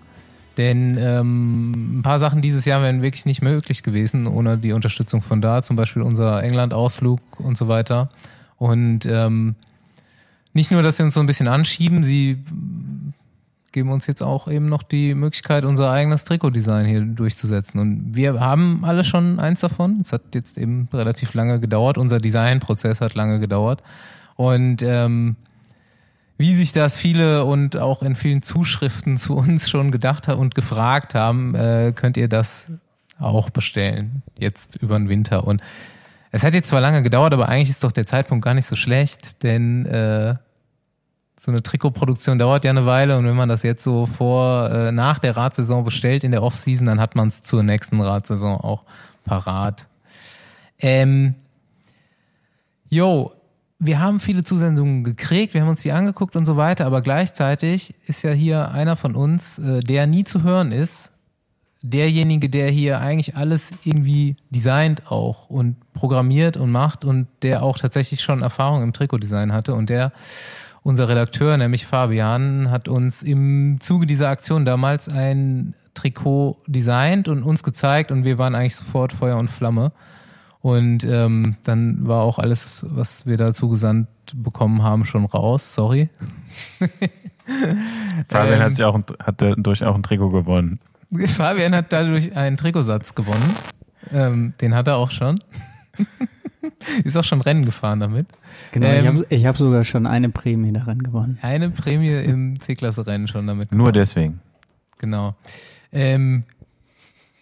denn 0.57 0.97
ähm, 0.99 1.99
ein 1.99 2.01
paar 2.01 2.19
Sachen 2.19 2.41
dieses 2.41 2.65
Jahr 2.65 2.81
wären 2.81 3.01
wirklich 3.01 3.25
nicht 3.25 3.41
möglich 3.41 3.83
gewesen 3.83 4.27
ohne 4.27 4.57
die 4.57 4.73
Unterstützung 4.73 5.21
von 5.21 5.39
da, 5.39 5.63
zum 5.63 5.77
Beispiel 5.77 6.01
unser 6.01 6.43
England-Ausflug 6.43 7.21
und 7.37 7.57
so 7.57 7.69
weiter. 7.69 8.09
Und 8.57 9.05
ähm, 9.05 9.55
nicht 10.51 10.71
nur, 10.71 10.83
dass 10.83 10.97
sie 10.97 11.03
uns 11.03 11.13
so 11.13 11.21
ein 11.21 11.25
bisschen 11.25 11.47
anschieben, 11.47 12.03
sie 12.03 12.43
geben 13.73 13.91
uns 13.91 14.07
jetzt 14.07 14.23
auch 14.23 14.47
eben 14.47 14.69
noch 14.69 14.83
die 14.83 15.13
Möglichkeit, 15.13 15.65
unser 15.65 15.91
eigenes 15.91 16.23
Trikotdesign 16.23 16.85
hier 16.85 17.01
durchzusetzen. 17.01 17.79
Und 17.79 18.15
wir 18.15 18.39
haben 18.39 18.85
alle 18.85 19.03
schon 19.03 19.39
eins 19.39 19.59
davon. 19.59 19.99
Es 19.99 20.13
hat 20.13 20.21
jetzt 20.33 20.57
eben 20.57 20.87
relativ 20.93 21.33
lange 21.33 21.59
gedauert. 21.59 21.97
Unser 21.97 22.19
Designprozess 22.19 23.01
hat 23.01 23.15
lange 23.15 23.39
gedauert. 23.39 23.83
Und 24.35 24.81
ähm, 24.83 25.35
wie 26.37 26.55
sich 26.55 26.71
das 26.71 26.97
viele 26.97 27.45
und 27.45 27.77
auch 27.77 28.01
in 28.03 28.15
vielen 28.15 28.41
Zuschriften 28.41 29.17
zu 29.17 29.35
uns 29.35 29.69
schon 29.69 29.91
gedacht 29.91 30.27
haben 30.27 30.39
und 30.39 30.55
gefragt 30.55 31.15
haben, 31.15 31.55
äh, 31.55 31.93
könnt 31.95 32.15
ihr 32.17 32.29
das 32.29 32.71
auch 33.19 33.49
bestellen, 33.49 34.23
jetzt 34.37 34.75
über 34.81 34.95
den 34.95 35.09
Winter. 35.09 35.45
Und 35.45 35.61
es 36.31 36.43
hat 36.43 36.53
jetzt 36.53 36.69
zwar 36.69 36.81
lange 36.81 37.03
gedauert, 37.03 37.33
aber 37.33 37.49
eigentlich 37.49 37.69
ist 37.69 37.83
doch 37.83 37.91
der 37.91 38.07
Zeitpunkt 38.07 38.43
gar 38.43 38.53
nicht 38.53 38.65
so 38.65 38.75
schlecht, 38.75 39.43
denn 39.43 39.85
äh, 39.85 40.35
so 41.43 41.51
eine 41.51 41.61
Trikotproduktion 41.61 42.39
dauert 42.39 42.63
ja 42.63 42.69
eine 42.69 42.85
Weile 42.85 43.17
und 43.17 43.25
wenn 43.25 43.35
man 43.35 43.49
das 43.49 43.63
jetzt 43.63 43.83
so 43.83 44.05
vor, 44.05 44.69
äh, 44.71 44.93
nach 44.93 45.19
der 45.19 45.35
Radsaison 45.35 45.83
bestellt 45.83 46.23
in 46.23 46.31
der 46.31 46.41
Offseason, 46.41 46.85
dann 46.85 47.01
hat 47.01 47.15
man 47.15 47.27
es 47.27 47.43
zur 47.43 47.63
nächsten 47.63 47.99
Radsaison 47.99 48.61
auch 48.61 48.83
parat. 49.25 49.85
Ähm, 50.79 51.35
yo, 52.87 53.33
wir 53.77 53.99
haben 53.99 54.21
viele 54.21 54.45
Zusendungen 54.45 55.03
gekriegt, 55.03 55.53
wir 55.53 55.59
haben 55.59 55.67
uns 55.67 55.81
die 55.81 55.91
angeguckt 55.91 56.37
und 56.37 56.45
so 56.45 56.55
weiter, 56.55 56.85
aber 56.85 57.01
gleichzeitig 57.01 57.93
ist 58.05 58.21
ja 58.21 58.31
hier 58.31 58.71
einer 58.71 58.95
von 58.95 59.13
uns, 59.13 59.59
äh, 59.59 59.81
der 59.81 60.07
nie 60.07 60.23
zu 60.23 60.43
hören 60.43 60.71
ist, 60.71 61.11
derjenige, 61.81 62.49
der 62.49 62.69
hier 62.69 63.01
eigentlich 63.01 63.35
alles 63.35 63.71
irgendwie 63.83 64.37
designt 64.49 65.11
auch 65.11 65.49
und 65.49 65.75
programmiert 65.91 66.55
und 66.55 66.71
macht 66.71 67.03
und 67.03 67.27
der 67.41 67.63
auch 67.63 67.77
tatsächlich 67.77 68.21
schon 68.21 68.41
Erfahrung 68.41 68.81
im 68.81 68.93
Trikotdesign 68.93 69.51
hatte 69.51 69.73
und 69.73 69.89
der 69.89 70.13
unser 70.83 71.07
Redakteur, 71.07 71.57
nämlich 71.57 71.87
Fabian, 71.87 72.69
hat 72.69 72.87
uns 72.87 73.23
im 73.23 73.77
Zuge 73.79 74.05
dieser 74.05 74.29
Aktion 74.29 74.65
damals 74.65 75.09
ein 75.09 75.73
Trikot 75.93 76.57
designt 76.67 77.27
und 77.27 77.43
uns 77.43 77.63
gezeigt 77.63 78.11
und 78.11 78.25
wir 78.25 78.37
waren 78.37 78.55
eigentlich 78.55 78.75
sofort 78.75 79.13
Feuer 79.13 79.37
und 79.37 79.49
Flamme. 79.49 79.91
Und 80.61 81.03
ähm, 81.03 81.57
dann 81.63 82.07
war 82.07 82.21
auch 82.21 82.39
alles, 82.39 82.85
was 82.87 83.25
wir 83.25 83.37
dazu 83.37 83.67
gesandt 83.67 84.07
bekommen 84.33 84.81
haben, 84.81 85.03
schon 85.03 85.25
raus. 85.25 85.73
Sorry. 85.73 86.09
Fabian 88.29 88.59
Ähm, 88.59 88.61
hat 88.61 88.73
sich 88.73 88.85
auch 88.85 88.95
ein, 88.95 89.03
hat 89.19 89.41
dadurch 89.41 89.83
auch 89.83 89.95
ein 89.95 90.03
Trikot 90.03 90.29
gewonnen. 90.29 90.79
Fabian 91.35 91.75
hat 91.75 91.91
dadurch 91.91 92.35
einen 92.35 92.55
Trikotsatz 92.57 93.13
gewonnen. 93.13 93.55
Ähm, 94.13 94.53
den 94.61 94.73
hat 94.73 94.87
er 94.87 94.95
auch 94.95 95.11
schon. 95.11 95.39
Ist 97.03 97.17
auch 97.17 97.23
schon 97.23 97.41
Rennen 97.41 97.65
gefahren 97.65 97.99
damit. 97.99 98.27
Genau, 98.71 98.87
ich 98.87 98.99
Ähm, 98.99 99.07
habe 99.07 99.25
ich 99.29 99.45
hab 99.45 99.57
sogar 99.57 99.83
schon 99.83 100.05
eine 100.05 100.29
Prämie 100.29 100.71
daran 100.71 100.99
gewonnen. 100.99 101.37
Eine 101.41 101.69
Prämie 101.69 102.13
im 102.13 102.59
C-Klasse-Rennen 102.61 103.27
schon 103.27 103.47
damit. 103.47 103.71
Nur 103.71 103.91
deswegen. 103.91 104.39
Genau. 104.99 105.35
Ähm, 105.91 106.43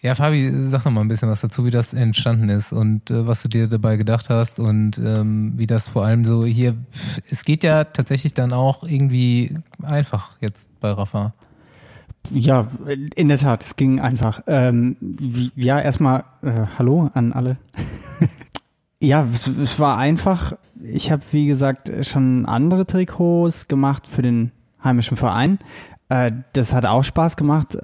ja, 0.02 0.16
Fabi, 0.16 0.50
sag 0.68 0.82
doch 0.82 0.90
mal 0.90 1.00
ein 1.02 1.08
bisschen 1.08 1.28
was 1.28 1.42
dazu, 1.42 1.64
wie 1.64 1.70
das 1.70 1.94
entstanden 1.94 2.48
ist 2.48 2.72
und 2.72 3.08
äh, 3.10 3.24
was 3.24 3.42
du 3.42 3.48
dir 3.48 3.68
dabei 3.68 3.96
gedacht 3.96 4.30
hast 4.30 4.58
und 4.58 4.98
ähm, 4.98 5.52
wie 5.56 5.66
das 5.68 5.88
vor 5.88 6.04
allem 6.04 6.24
so 6.24 6.44
hier. 6.44 6.74
Es 6.90 7.44
geht 7.44 7.62
ja 7.62 7.84
tatsächlich 7.84 8.34
dann 8.34 8.52
auch 8.52 8.82
irgendwie 8.82 9.56
einfach 9.80 10.38
jetzt 10.40 10.68
bei 10.80 10.90
Rafa. 10.90 11.34
Ja, 12.30 12.66
in 13.14 13.28
der 13.28 13.38
Tat, 13.38 13.64
es 13.64 13.76
ging 13.76 14.00
einfach. 14.00 14.42
Ähm, 14.46 14.96
wie, 15.00 15.52
ja, 15.54 15.80
erstmal 15.80 16.24
äh, 16.42 16.66
Hallo 16.78 17.10
an 17.14 17.32
alle. 17.32 17.56
ja, 19.02 19.26
es, 19.60 19.80
war 19.80 19.98
einfach. 19.98 20.54
Ich 20.80 21.10
habe, 21.10 21.22
wie 21.32 21.46
gesagt, 21.46 21.90
schon 22.02 22.46
andere 22.46 22.86
Trikots 22.86 23.66
gemacht 23.66 24.06
für 24.06 24.22
den 24.22 24.52
heimischen 24.82 25.16
Verein. 25.16 25.58
Äh, 26.08 26.30
das 26.52 26.72
hat 26.72 26.86
auch 26.86 27.02
Spaß 27.02 27.36
gemacht. 27.36 27.78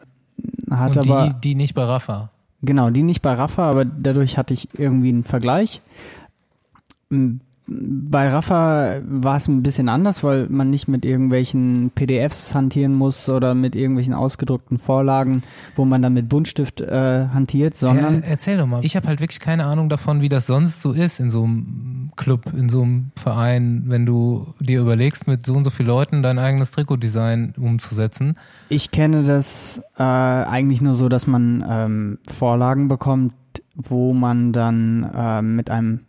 Hat 0.71 0.97
und 0.97 1.11
aber 1.11 1.29
die, 1.29 1.41
die 1.41 1.55
nicht 1.57 1.75
bei 1.75 1.83
Rafa. 1.83 2.31
Genau, 2.63 2.91
die 2.91 3.03
nicht 3.03 3.23
bei 3.23 3.35
Rafa, 3.35 3.69
aber 3.69 3.85
dadurch 3.85 4.39
hatte 4.39 4.55
ich 4.55 4.69
irgendwie 4.79 5.09
einen 5.09 5.25
Vergleich. 5.25 5.81
Bei 7.71 8.31
Rafa 8.31 8.97
war 9.07 9.37
es 9.37 9.47
ein 9.47 9.63
bisschen 9.63 9.91
anders, 9.91 10.25
weil 10.25 10.49
man 10.49 10.71
nicht 10.71 10.89
mit 10.89 11.05
irgendwelchen 11.05 11.91
PDFs 11.95 12.55
hantieren 12.55 12.95
muss 12.95 13.29
oder 13.29 13.55
mit 13.55 13.77
irgendwelchen 13.77 14.15
ausgedruckten 14.15 14.79
Vorlagen, 14.79 15.43
wo 15.77 15.85
man 15.85 16.01
dann 16.01 16.15
mit 16.15 16.31
Buntstift 16.31 16.81
äh, 16.81 17.27
hantiert, 17.29 17.77
sondern 17.77 18.23
ja, 18.23 18.27
erzähl 18.27 18.57
doch 18.57 18.67
mal. 18.67 18.83
Ich 18.85 18.97
habe 18.97 19.07
halt 19.07 19.21
wirklich 19.21 19.41
keine 19.41 19.67
Ahnung 19.67 19.91
davon, 19.91 20.23
wie 20.23 20.31
das 20.31 20.47
sonst 20.47 20.81
so 20.81 20.93
ist 20.93 21.21
in 21.21 21.29
so 21.29 21.45
einem 21.45 22.11
Club, 22.17 22.55
in 22.57 22.71
so 22.71 22.83
einem 22.83 23.11
Verein, 23.17 23.85
wenn 23.87 24.07
du 24.07 24.55
dir 24.61 24.81
überlegst, 24.81 25.27
mit 25.27 25.45
so 25.45 25.53
und 25.53 25.65
so 25.65 25.71
vielen 25.71 25.89
Leuten 25.89 26.23
dein 26.23 26.39
eigenes 26.39 26.71
Trikotdesign 26.71 27.53
umzusetzen. 27.59 28.37
ich 28.71 28.91
kenne 28.91 29.25
das 29.25 29.83
äh, 29.99 30.03
eigentlich 30.03 30.81
nur 30.81 30.95
so, 30.95 31.11
dass 31.11 31.27
man 31.27 31.63
ähm, 31.69 32.19
Vorlagen 32.33 32.89
bekommt, 32.89 33.35
wo 33.75 34.15
man 34.15 34.53
dann 34.53 35.05
äh, 35.15 35.43
mit 35.43 35.69
einem 35.69 36.01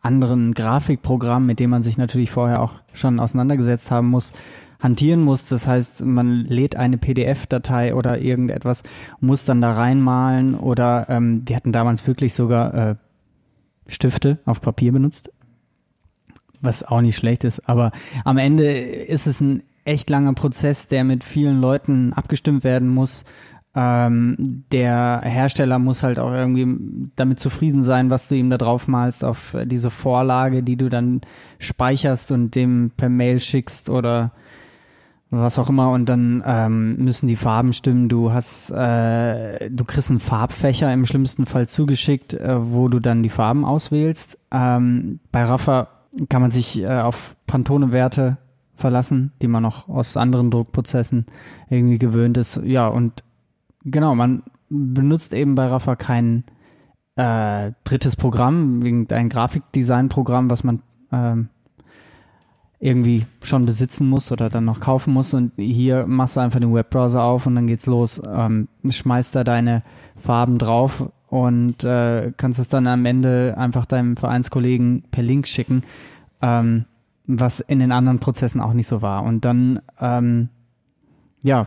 anderen 0.00 0.54
Grafikprogramm, 0.54 1.46
mit 1.46 1.60
dem 1.60 1.70
man 1.70 1.82
sich 1.82 1.98
natürlich 1.98 2.30
vorher 2.30 2.62
auch 2.62 2.74
schon 2.92 3.20
auseinandergesetzt 3.20 3.90
haben 3.90 4.08
muss, 4.08 4.32
hantieren 4.80 5.22
muss. 5.22 5.48
Das 5.48 5.66
heißt, 5.66 6.04
man 6.04 6.44
lädt 6.44 6.76
eine 6.76 6.98
PDF-Datei 6.98 7.94
oder 7.94 8.20
irgendetwas, 8.20 8.82
muss 9.20 9.44
dann 9.44 9.60
da 9.60 9.72
reinmalen 9.72 10.54
oder 10.54 11.06
ähm, 11.08 11.44
die 11.44 11.56
hatten 11.56 11.72
damals 11.72 12.06
wirklich 12.06 12.34
sogar 12.34 12.74
äh, 12.74 12.94
Stifte 13.88 14.38
auf 14.44 14.60
Papier 14.60 14.92
benutzt, 14.92 15.32
was 16.60 16.84
auch 16.84 17.00
nicht 17.00 17.16
schlecht 17.16 17.44
ist. 17.44 17.68
Aber 17.68 17.90
am 18.24 18.38
Ende 18.38 18.70
ist 18.70 19.26
es 19.26 19.40
ein 19.40 19.62
echt 19.84 20.10
langer 20.10 20.34
Prozess, 20.34 20.86
der 20.86 21.02
mit 21.02 21.24
vielen 21.24 21.60
Leuten 21.60 22.12
abgestimmt 22.12 22.62
werden 22.62 22.88
muss. 22.88 23.24
Ähm, 23.74 24.64
der 24.72 25.20
Hersteller 25.24 25.78
muss 25.78 26.02
halt 26.02 26.18
auch 26.18 26.32
irgendwie 26.32 27.10
damit 27.16 27.38
zufrieden 27.38 27.82
sein, 27.82 28.10
was 28.10 28.28
du 28.28 28.34
ihm 28.34 28.50
da 28.50 28.58
drauf 28.58 28.88
malst 28.88 29.24
auf 29.24 29.54
diese 29.66 29.90
Vorlage, 29.90 30.62
die 30.62 30.76
du 30.76 30.88
dann 30.88 31.20
speicherst 31.58 32.32
und 32.32 32.54
dem 32.54 32.90
per 32.96 33.08
Mail 33.08 33.40
schickst 33.40 33.90
oder 33.90 34.32
was 35.30 35.58
auch 35.58 35.68
immer 35.68 35.90
und 35.90 36.08
dann 36.08 36.42
ähm, 36.46 36.96
müssen 36.96 37.28
die 37.28 37.36
Farben 37.36 37.72
stimmen. 37.72 38.08
Du 38.08 38.32
hast, 38.32 38.70
äh, 38.70 39.68
du 39.70 39.84
kriegst 39.84 40.10
einen 40.10 40.20
Farbfächer 40.20 40.92
im 40.92 41.04
schlimmsten 41.04 41.44
Fall 41.44 41.68
zugeschickt, 41.68 42.32
äh, 42.34 42.72
wo 42.72 42.88
du 42.88 42.98
dann 42.98 43.22
die 43.22 43.28
Farben 43.28 43.64
auswählst. 43.64 44.38
Ähm, 44.50 45.20
bei 45.30 45.44
Rafa 45.44 45.88
kann 46.30 46.40
man 46.40 46.50
sich 46.50 46.80
äh, 46.80 47.00
auf 47.00 47.36
Pantone-Werte 47.46 48.38
verlassen, 48.74 49.32
die 49.42 49.48
man 49.48 49.66
auch 49.66 49.88
aus 49.88 50.16
anderen 50.16 50.50
Druckprozessen 50.50 51.26
irgendwie 51.68 51.98
gewöhnt 51.98 52.38
ist. 52.38 52.60
Ja 52.64 52.88
und 52.88 53.22
genau, 53.90 54.14
man 54.14 54.42
benutzt 54.68 55.32
eben 55.32 55.54
bei 55.54 55.66
Rafa 55.66 55.96
kein 55.96 56.44
äh, 57.16 57.72
drittes 57.84 58.16
Programm, 58.16 58.82
irgendein 58.82 59.28
Grafikdesign-Programm, 59.28 60.50
was 60.50 60.64
man 60.64 60.82
ähm, 61.10 61.48
irgendwie 62.80 63.26
schon 63.42 63.66
besitzen 63.66 64.08
muss 64.08 64.30
oder 64.30 64.50
dann 64.50 64.64
noch 64.64 64.80
kaufen 64.80 65.12
muss. 65.12 65.34
Und 65.34 65.52
hier 65.56 66.06
machst 66.06 66.36
du 66.36 66.40
einfach 66.40 66.60
den 66.60 66.72
Webbrowser 66.72 67.22
auf 67.22 67.46
und 67.46 67.56
dann 67.56 67.66
geht's 67.66 67.86
los. 67.86 68.22
Ähm, 68.24 68.68
schmeißt 68.88 69.34
da 69.34 69.42
deine 69.42 69.82
Farben 70.16 70.58
drauf 70.58 71.10
und 71.28 71.82
äh, 71.84 72.32
kannst 72.36 72.60
es 72.60 72.68
dann 72.68 72.86
am 72.86 73.04
Ende 73.04 73.54
einfach 73.58 73.84
deinem 73.84 74.16
Vereinskollegen 74.16 75.04
per 75.10 75.24
Link 75.24 75.48
schicken, 75.48 75.82
ähm, 76.40 76.84
was 77.26 77.60
in 77.60 77.80
den 77.80 77.92
anderen 77.92 78.20
Prozessen 78.20 78.60
auch 78.60 78.72
nicht 78.72 78.86
so 78.86 79.02
war. 79.02 79.24
Und 79.24 79.44
dann, 79.44 79.80
ähm, 80.00 80.48
ja, 81.42 81.66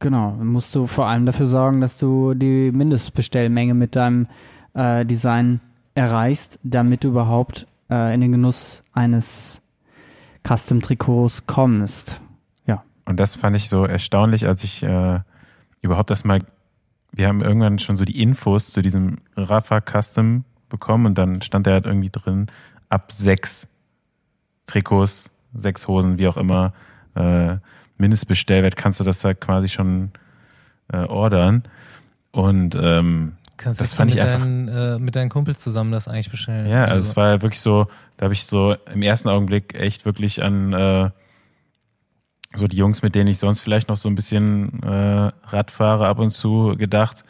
genau, 0.00 0.32
musst 0.32 0.74
du 0.74 0.86
vor 0.86 1.06
allem 1.06 1.26
dafür 1.26 1.46
sorgen, 1.46 1.80
dass 1.80 1.98
du 1.98 2.34
die 2.34 2.72
Mindestbestellmenge 2.72 3.74
mit 3.74 3.94
deinem 3.94 4.26
äh, 4.74 5.06
Design 5.06 5.60
erreichst, 5.94 6.58
damit 6.62 7.04
du 7.04 7.08
überhaupt 7.08 7.66
äh, 7.88 8.12
in 8.14 8.20
den 8.20 8.32
Genuss 8.32 8.82
eines 8.92 9.60
Custom-Trikots 10.46 11.46
kommst. 11.46 12.20
Ja. 12.66 12.82
Und 13.04 13.20
das 13.20 13.36
fand 13.36 13.56
ich 13.56 13.68
so 13.68 13.84
erstaunlich, 13.84 14.46
als 14.46 14.64
ich 14.64 14.82
äh, 14.82 15.20
überhaupt 15.82 16.10
das 16.10 16.24
mal, 16.24 16.40
wir 17.12 17.28
haben 17.28 17.42
irgendwann 17.42 17.78
schon 17.78 17.96
so 17.96 18.04
die 18.04 18.20
Infos 18.20 18.70
zu 18.70 18.82
diesem 18.82 19.18
Rafa 19.36 19.80
Custom 19.80 20.44
bekommen 20.68 21.06
und 21.06 21.18
dann 21.18 21.42
stand 21.42 21.66
da 21.66 21.72
halt 21.72 21.86
irgendwie 21.86 22.10
drin, 22.10 22.46
ab 22.88 23.12
sechs 23.12 23.68
Trikots, 24.66 25.30
sechs 25.52 25.88
Hosen, 25.88 26.18
wie 26.18 26.28
auch 26.28 26.36
immer, 26.36 26.72
äh, 27.14 27.56
Mindestbestellwert 28.00 28.76
kannst 28.76 28.98
du 29.00 29.04
das 29.04 29.20
da 29.20 29.34
quasi 29.34 29.68
schon 29.68 30.10
äh, 30.92 31.04
ordern. 31.04 31.62
Und 32.32 32.74
ähm, 32.74 33.32
Kannst 33.56 33.78
Das 33.80 33.90
das 33.90 33.96
fand 33.98 34.10
ich 34.14 34.20
einfach- 34.22 34.38
deinen, 34.40 34.68
äh, 34.68 34.98
mit 34.98 35.14
deinen 35.16 35.28
Kumpels 35.28 35.58
zusammen 35.58 35.92
das 35.92 36.08
eigentlich 36.08 36.30
bestellen. 36.30 36.66
Ja, 36.68 36.86
also 36.86 37.06
es 37.06 37.14
war 37.16 37.28
ja 37.28 37.42
wirklich 37.42 37.60
so, 37.60 37.88
da 38.16 38.24
habe 38.24 38.32
ich 38.34 38.44
so 38.46 38.74
im 38.92 39.02
ersten 39.02 39.28
Augenblick 39.28 39.74
echt 39.74 40.06
wirklich 40.06 40.42
an 40.42 40.72
äh, 40.72 41.10
so 42.54 42.66
die 42.66 42.76
Jungs, 42.76 43.02
mit 43.02 43.14
denen 43.14 43.28
ich 43.28 43.38
sonst 43.38 43.60
vielleicht 43.60 43.88
noch 43.90 43.96
so 43.98 44.08
ein 44.08 44.14
bisschen 44.14 44.82
äh, 44.82 45.30
Rad 45.48 45.70
fahre 45.70 46.06
ab 46.06 46.18
und 46.18 46.30
zu 46.30 46.74
gedacht, 46.78 47.24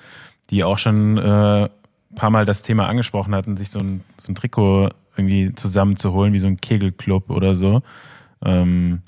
die 0.51 0.63
auch 0.65 0.79
schon 0.79 1.19
äh, 1.19 1.65
ein 1.65 2.15
paar 2.15 2.31
Mal 2.31 2.45
das 2.45 2.63
Thema 2.63 2.87
angesprochen 2.87 3.35
hatten, 3.35 3.57
sich 3.57 3.71
so 3.71 3.81
ein, 3.81 4.03
so 4.17 4.31
ein 4.33 4.35
Trikot 4.37 4.91
irgendwie 5.17 5.53
zusammenzuholen, 5.55 6.33
wie 6.33 6.39
so 6.39 6.47
ein 6.47 6.61
Kegelclub 6.61 7.29
oder 7.31 7.55
so. 7.57 7.83
Ähm, 8.45 9.03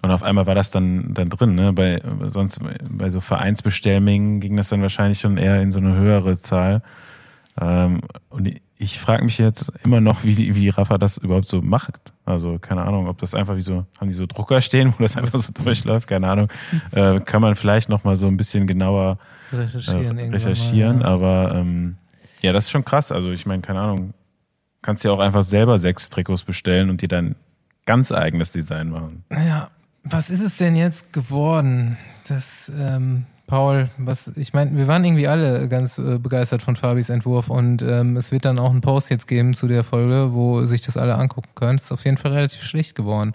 und 0.00 0.10
auf 0.10 0.22
einmal 0.22 0.46
war 0.46 0.54
das 0.54 0.70
dann, 0.70 1.12
dann 1.12 1.28
drin, 1.28 1.54
ne? 1.54 1.72
Bei 1.72 2.00
sonst 2.28 2.60
bei 2.88 3.10
so 3.10 3.20
Vereinsbestellmengen 3.20 4.40
ging 4.40 4.56
das 4.56 4.70
dann 4.70 4.80
wahrscheinlich 4.80 5.20
schon 5.20 5.36
eher 5.36 5.60
in 5.60 5.70
so 5.70 5.80
eine 5.80 5.94
höhere 5.94 6.38
Zahl. 6.38 6.82
Ähm, 7.60 8.00
und 8.30 8.50
ich 8.78 8.98
frage 8.98 9.24
mich 9.24 9.38
jetzt 9.38 9.70
immer 9.84 10.00
noch, 10.00 10.24
wie, 10.24 10.54
wie 10.54 10.68
Rafa 10.70 10.98
das 10.98 11.18
überhaupt 11.18 11.46
so 11.46 11.60
macht. 11.60 12.12
Also 12.24 12.58
keine 12.58 12.82
Ahnung, 12.82 13.06
ob 13.06 13.18
das 13.18 13.34
einfach 13.34 13.54
wie 13.56 13.62
so, 13.62 13.86
haben 14.00 14.08
die 14.08 14.14
so 14.14 14.26
Drucker 14.26 14.60
stehen, 14.60 14.94
wo 14.98 15.02
das 15.02 15.16
einfach 15.16 15.38
so 15.38 15.52
durchläuft, 15.62 16.08
keine 16.08 16.28
Ahnung. 16.28 16.48
Äh, 16.92 17.20
kann 17.20 17.42
man 17.42 17.54
vielleicht 17.54 17.88
noch 17.88 18.02
mal 18.02 18.16
so 18.16 18.26
ein 18.26 18.36
bisschen 18.36 18.66
genauer 18.66 19.18
äh, 19.52 19.56
recherchieren. 19.56 20.02
irgendwann 20.02 20.30
recherchieren, 20.32 20.98
mal, 21.00 21.04
ja. 21.04 21.10
aber 21.12 21.54
ähm, 21.54 21.96
ja, 22.40 22.52
das 22.52 22.64
ist 22.64 22.70
schon 22.70 22.84
krass. 22.84 23.12
Also 23.12 23.30
ich 23.30 23.46
meine, 23.46 23.62
keine 23.62 23.80
Ahnung, 23.80 24.14
kannst 24.80 25.04
ja 25.04 25.12
auch 25.12 25.20
einfach 25.20 25.44
selber 25.44 25.78
sechs 25.78 26.08
Trikots 26.08 26.44
bestellen 26.44 26.90
und 26.90 27.02
dir 27.02 27.08
dann 27.08 27.36
ganz 27.86 28.10
eigenes 28.10 28.52
Design 28.52 28.90
machen. 28.90 29.24
Ja, 29.30 29.70
was 30.04 30.30
ist 30.30 30.42
es 30.42 30.56
denn 30.56 30.76
jetzt 30.76 31.12
geworden? 31.12 31.96
Das, 32.28 32.70
ähm, 32.78 33.26
Paul, 33.46 33.90
was, 33.98 34.28
ich 34.36 34.52
meine, 34.52 34.76
wir 34.76 34.88
waren 34.88 35.04
irgendwie 35.04 35.28
alle 35.28 35.68
ganz 35.68 35.98
äh, 35.98 36.18
begeistert 36.18 36.62
von 36.62 36.76
Fabis 36.76 37.10
Entwurf 37.10 37.50
und 37.50 37.82
ähm, 37.82 38.16
es 38.16 38.32
wird 38.32 38.44
dann 38.44 38.58
auch 38.58 38.70
einen 38.70 38.80
Post 38.80 39.10
jetzt 39.10 39.28
geben 39.28 39.54
zu 39.54 39.68
der 39.68 39.84
Folge, 39.84 40.32
wo 40.32 40.64
sich 40.64 40.80
das 40.80 40.96
alle 40.96 41.16
angucken 41.16 41.50
können. 41.54 41.76
Es 41.76 41.84
ist 41.84 41.92
auf 41.92 42.04
jeden 42.04 42.16
Fall 42.16 42.32
relativ 42.32 42.62
schlicht 42.62 42.94
geworden. 42.94 43.34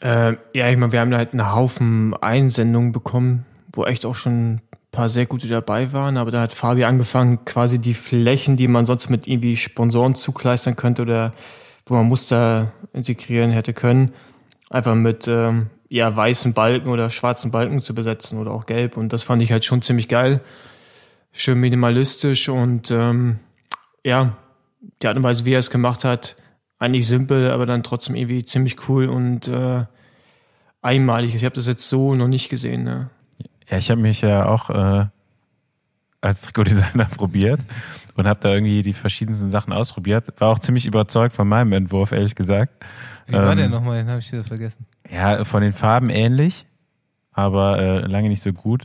Äh, 0.00 0.34
ja, 0.52 0.68
ich 0.68 0.76
meine, 0.76 0.92
wir 0.92 1.00
haben 1.00 1.10
da 1.10 1.16
halt 1.16 1.32
einen 1.32 1.54
Haufen 1.54 2.14
Einsendungen 2.14 2.92
bekommen, 2.92 3.46
wo 3.72 3.84
echt 3.84 4.04
auch 4.04 4.14
schon 4.14 4.56
ein 4.56 4.60
paar 4.92 5.08
sehr 5.08 5.26
gute 5.26 5.48
dabei 5.48 5.92
waren, 5.92 6.16
aber 6.16 6.30
da 6.30 6.42
hat 6.42 6.52
Fabi 6.52 6.84
angefangen, 6.84 7.44
quasi 7.44 7.78
die 7.78 7.94
Flächen, 7.94 8.56
die 8.56 8.68
man 8.68 8.86
sonst 8.86 9.08
mit 9.08 9.26
irgendwie 9.26 9.56
Sponsoren 9.56 10.14
zukleistern 10.14 10.76
könnte 10.76 11.02
oder 11.02 11.32
wo 11.86 11.94
man 11.94 12.06
Muster 12.06 12.72
integrieren 12.92 13.50
hätte 13.50 13.72
können, 13.72 14.12
einfach 14.70 14.94
mit 14.94 15.28
ähm, 15.28 15.70
ja, 15.88 16.14
weißen 16.14 16.54
Balken 16.54 16.88
oder 16.88 17.10
schwarzen 17.10 17.50
Balken 17.50 17.80
zu 17.80 17.94
besetzen 17.94 18.38
oder 18.38 18.50
auch 18.50 18.66
gelb. 18.66 18.96
Und 18.96 19.12
das 19.12 19.22
fand 19.22 19.42
ich 19.42 19.52
halt 19.52 19.64
schon 19.64 19.82
ziemlich 19.82 20.08
geil. 20.08 20.40
Schön 21.32 21.58
minimalistisch 21.58 22.48
und 22.48 22.90
ähm, 22.90 23.38
ja, 24.04 24.36
die 25.02 25.08
Art 25.08 25.16
und 25.16 25.22
Weise, 25.22 25.44
wie 25.44 25.52
er 25.52 25.58
es 25.58 25.70
gemacht 25.70 26.04
hat, 26.04 26.36
eigentlich 26.78 27.06
simpel, 27.06 27.50
aber 27.50 27.66
dann 27.66 27.82
trotzdem 27.82 28.14
irgendwie 28.14 28.44
ziemlich 28.44 28.88
cool 28.88 29.08
und 29.08 29.48
äh, 29.48 29.84
einmalig. 30.82 31.34
Ich 31.34 31.44
habe 31.44 31.54
das 31.54 31.66
jetzt 31.66 31.88
so 31.88 32.14
noch 32.14 32.28
nicht 32.28 32.48
gesehen. 32.48 32.84
Ne? 32.84 33.10
Ja, 33.68 33.78
ich 33.78 33.90
habe 33.90 34.00
mich 34.00 34.20
ja 34.20 34.46
auch 34.46 34.70
äh, 34.70 35.06
als 36.20 36.42
Trikotdesigner 36.42 37.04
probiert 37.16 37.60
und 38.14 38.26
habe 38.26 38.40
da 38.40 38.52
irgendwie 38.52 38.82
die 38.82 38.92
verschiedensten 38.92 39.50
Sachen 39.50 39.72
ausprobiert. 39.72 40.28
War 40.38 40.48
auch 40.48 40.58
ziemlich 40.58 40.86
überzeugt 40.86 41.34
von 41.34 41.48
meinem 41.48 41.72
Entwurf, 41.72 42.12
ehrlich 42.12 42.34
gesagt. 42.34 42.72
Wie 43.26 43.34
war 43.34 43.52
Ähm, 43.52 43.58
der 43.58 43.68
nochmal? 43.68 43.98
Den 43.98 44.08
habe 44.08 44.20
ich 44.20 44.32
wieder 44.32 44.44
vergessen. 44.44 44.86
Ja, 45.10 45.44
von 45.44 45.62
den 45.62 45.72
Farben 45.72 46.10
ähnlich, 46.10 46.66
aber 47.32 47.78
äh, 47.78 47.98
lange 48.06 48.28
nicht 48.28 48.42
so 48.42 48.52
gut. 48.52 48.84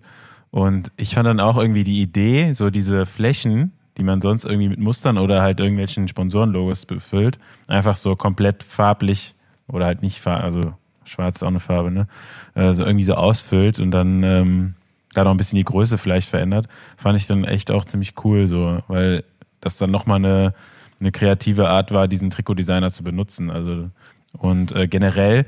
Und 0.50 0.92
ich 0.98 1.16
fand 1.16 1.28
dann 1.28 1.40
auch 1.40 1.58
irgendwie 1.58 1.84
die 1.84 2.02
Idee, 2.02 2.54
so 2.54 2.70
diese 2.70 3.06
Flächen, 3.06 3.72
die 3.98 4.04
man 4.04 4.22
sonst 4.22 4.46
irgendwie 4.46 4.70
mit 4.70 4.80
Mustern 4.80 5.18
oder 5.18 5.42
halt 5.42 5.60
irgendwelchen 5.60 6.08
Sponsorenlogos 6.08 6.86
befüllt, 6.86 7.40
einfach 7.68 7.96
so 7.96 8.16
komplett 8.16 8.64
farblich 8.64 9.36
oder 9.68 9.86
halt 9.86 10.02
nicht 10.02 10.20
farb, 10.20 10.44
also 10.44 10.74
schwarz 11.06 11.38
ist 11.38 11.44
auch 11.44 11.48
eine 11.48 11.60
Farbe, 11.60 11.92
ne? 11.92 12.08
Äh, 12.54 12.74
so 12.74 12.84
irgendwie 12.84 13.06
so 13.06 13.16
ausfüllt 13.16 13.80
und 13.80 13.92
dann 13.92 14.24
ähm, 14.24 14.76
da 15.14 15.24
noch 15.24 15.32
ein 15.32 15.38
bisschen 15.38 15.57
die 15.57 15.64
Größe 15.64 15.97
vielleicht 15.97 16.30
verändert, 16.30 16.68
fand 16.97 17.18
ich 17.18 17.28
dann 17.28 17.43
echt 17.43 17.72
auch 17.72 17.86
ziemlich 17.86 18.14
cool, 18.24 18.47
so, 18.47 18.82
weil 18.88 19.24
das 19.59 19.78
dann 19.78 19.91
nochmal 19.91 20.18
eine, 20.18 20.53
eine 20.99 21.12
kreative 21.12 21.70
Art 21.70 21.91
war, 21.91 22.07
diesen 22.07 22.30
Trikotdesigner 22.30 22.91
zu 22.91 23.03
benutzen. 23.03 23.49
Also 23.49 23.89
und 24.38 24.74
äh, 24.76 24.88
generell 24.88 25.45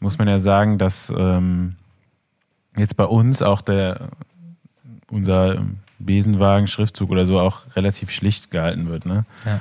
muss 0.00 0.18
man 0.18 0.28
ja 0.28 0.38
sagen, 0.38 0.78
dass 0.78 1.12
ähm, 1.16 1.76
jetzt 2.76 2.96
bei 2.96 3.04
uns 3.04 3.42
auch 3.42 3.60
der 3.60 4.10
unser 5.10 5.64
Besenwagen-Schriftzug 5.98 7.10
oder 7.10 7.24
so 7.24 7.38
auch 7.38 7.62
relativ 7.76 8.10
schlicht 8.10 8.50
gehalten 8.50 8.88
wird. 8.88 9.06
Ne? 9.06 9.24
Ja. 9.44 9.60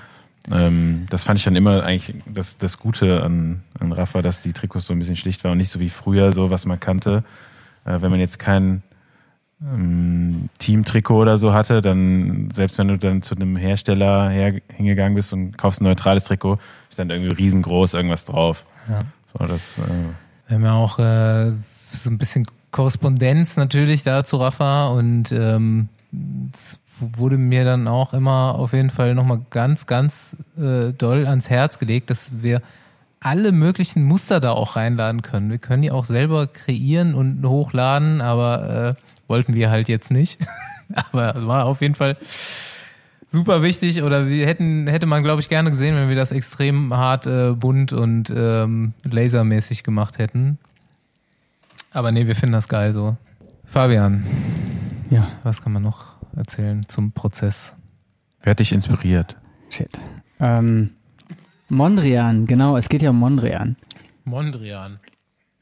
Ähm, 0.52 1.06
das 1.10 1.24
fand 1.24 1.40
ich 1.40 1.46
dann 1.46 1.56
immer 1.56 1.84
eigentlich 1.84 2.16
das, 2.26 2.58
das 2.58 2.80
Gute 2.80 3.24
an, 3.24 3.64
an 3.80 3.92
Rafa, 3.92 4.22
dass 4.22 4.42
die 4.42 4.52
Trikots 4.52 4.88
so 4.88 4.94
ein 4.94 5.00
bisschen 5.00 5.16
schlicht 5.16 5.44
waren 5.44 5.54
und 5.54 5.58
nicht 5.60 5.70
so 5.70 5.80
wie 5.80 5.90
früher, 5.90 6.34
so 6.34 6.50
was 6.50 6.66
man 6.66 6.80
kannte. 6.80 7.24
Äh, 7.86 8.02
wenn 8.02 8.12
man 8.12 8.20
jetzt 8.20 8.40
kein 8.40 8.82
ähm, 9.64 10.50
Team-Trikot 10.60 11.22
oder 11.22 11.38
so 11.38 11.54
hatte, 11.54 11.82
dann, 11.82 12.50
selbst 12.54 12.78
wenn 12.78 12.88
du 12.90 12.98
dann 12.98 13.22
zu 13.22 13.36
einem 13.36 13.56
Hersteller 13.56 14.30
her, 14.30 14.60
hingegangen 14.74 15.16
bist 15.16 15.34
und 15.34 15.58
kaufst 15.58 15.82
ein 15.82 15.86
neutrales 15.86 16.26
Trikot, 16.26 16.60
stand 16.92 17.12
irgendwie 17.12 17.34
riesengroß 17.34 17.94
irgendwas 17.94 18.26
drauf. 18.26 18.66
Ja. 18.90 19.00
So, 19.34 19.46
das, 19.46 19.80
äh, 19.80 19.82
Wir 20.48 20.56
haben 20.56 20.64
ja 20.64 20.74
auch 20.74 21.00
äh, 21.00 21.54
so 21.90 22.10
ein 22.10 22.18
bisschen 22.18 22.46
Korrespondenz 22.72 23.58
natürlich 23.58 24.04
da 24.04 24.24
zu 24.24 24.38
Rafa 24.38 24.88
und 24.88 25.32
ähm, 25.32 25.90
es 26.54 26.80
wurde 27.00 27.38
mir 27.38 27.66
dann 27.66 27.88
auch 27.88 28.14
immer 28.14 28.56
auf 28.56 28.74
jeden 28.74 28.90
Fall 28.90 29.16
nochmal 29.16 29.42
ganz, 29.50 29.86
ganz 29.86 30.38
äh, 30.58 30.92
doll 30.94 31.26
ans 31.28 31.50
Herz 31.50 31.80
gelegt, 31.80 32.10
dass 32.10 32.44
wir 32.44 32.62
alle 33.20 33.52
möglichen 33.52 34.04
Muster 34.04 34.40
da 34.40 34.52
auch 34.52 34.76
reinladen 34.76 35.22
können. 35.22 35.50
Wir 35.50 35.58
können 35.58 35.82
die 35.82 35.92
auch 35.92 36.06
selber 36.06 36.48
kreieren 36.48 37.16
und 37.16 37.44
hochladen, 37.48 38.22
aber 38.22 38.96
äh, 38.98 39.13
wollten 39.28 39.54
wir 39.54 39.70
halt 39.70 39.88
jetzt 39.90 40.12
nicht. 40.12 40.40
aber 41.12 41.36
es 41.36 41.46
war 41.46 41.66
auf 41.66 41.82
jeden 41.82 41.96
Fall 41.96 42.18
super 43.30 43.62
wichtig 43.64 44.04
oder 44.04 44.28
wir 44.30 44.46
hätten 44.46 44.88
hätte 44.88 45.06
man 45.08 45.24
glaube 45.24 45.42
ich 45.42 45.50
gerne 45.50 45.72
gesehen, 45.72 45.96
wenn 45.96 46.08
wir 46.10 46.16
das 46.16 46.32
extrem 46.32 46.94
hart 46.94 47.26
äh, 47.26 47.54
bunt 47.54 47.92
und 47.94 48.32
ähm, 48.36 48.94
lasermäßig 49.04 49.84
gemacht 49.84 50.18
hätten. 50.20 50.60
Aber 51.92 52.12
nee, 52.12 52.28
wir 52.28 52.36
finden 52.36 52.54
das 52.54 52.68
geil 52.68 52.94
so. 52.94 53.18
Fabian, 53.66 54.24
Ja, 55.10 55.28
was 55.44 55.62
kann 55.64 55.74
man 55.74 55.82
noch 55.84 56.16
erzählen 56.36 56.88
zum 56.88 57.12
Prozess? 57.12 57.74
wer 58.44 58.52
hat 58.52 58.60
dich 58.60 58.74
inspiriert? 58.74 59.36
shit. 59.70 59.90
Ähm, 60.40 60.92
Mondrian, 61.70 62.46
genau, 62.46 62.78
es 62.78 62.90
geht 62.90 63.02
ja 63.02 63.10
um 63.12 63.18
Mondrian. 63.20 63.78
Mondrian. 64.26 65.00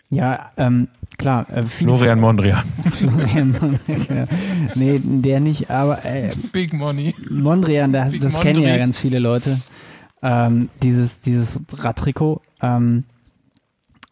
Ja, 0.09 0.51
ähm, 0.57 0.87
klar. 1.17 1.47
Äh, 1.51 1.63
viele- 1.63 1.89
Florian 1.95 2.19
Mondrian. 2.19 2.63
Florian 2.91 3.51
Mondrian. 3.59 4.27
nee, 4.75 4.99
der 5.03 5.39
nicht, 5.39 5.69
aber 5.69 6.03
äh, 6.05 6.31
Big 6.51 6.73
Money. 6.73 7.13
Mondrian, 7.29 7.93
das, 7.93 8.13
das 8.19 8.39
kennen 8.39 8.61
ja 8.63 8.77
ganz 8.77 8.97
viele 8.97 9.19
Leute. 9.19 9.59
Ähm, 10.23 10.69
dieses 10.83 11.19
dieses 11.21 11.61
Radtrikot, 11.73 12.41
ähm, 12.61 13.05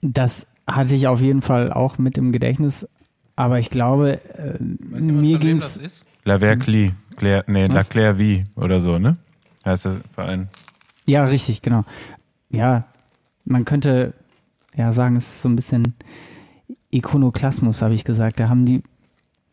das 0.02 0.48
hatte 0.68 0.96
ich 0.96 1.08
auf 1.08 1.22
jeden 1.22 1.42
Fall 1.42 1.72
auch 1.72 1.98
mit 1.98 2.18
im 2.18 2.32
Gedächtnis. 2.32 2.88
Aber 3.36 3.60
ich 3.60 3.70
glaube, 3.70 4.20
äh, 4.38 4.58
mir 4.62 5.40
ging's. 5.40 5.78
ist? 5.78 6.06
La 6.26 6.40
Vercli. 6.40 6.94
Claire, 7.16 7.44
nee, 7.48 7.66
La 7.68 7.76
Was? 7.76 7.90
Claire 7.90 8.18
Vie 8.18 8.46
oder 8.56 8.80
so, 8.80 8.98
ne? 9.00 9.18
Heißt 9.66 9.86
der 9.86 9.98
Verein. 10.14 10.50
Ja, 11.06 11.24
richtig, 11.26 11.62
genau. 11.62 11.84
Ja, 12.50 12.86
man 13.46 13.66
könnte 13.66 14.14
ja 14.76 14.92
sagen, 14.92 15.16
es 15.16 15.26
ist 15.26 15.42
so 15.42 15.50
ein 15.50 15.56
bisschen 15.56 15.94
Ikonoklasmus, 16.92 17.82
habe 17.82 17.94
ich 17.94 18.04
gesagt. 18.04 18.40
Da 18.40 18.50
haben 18.50 18.66
die 18.66 18.82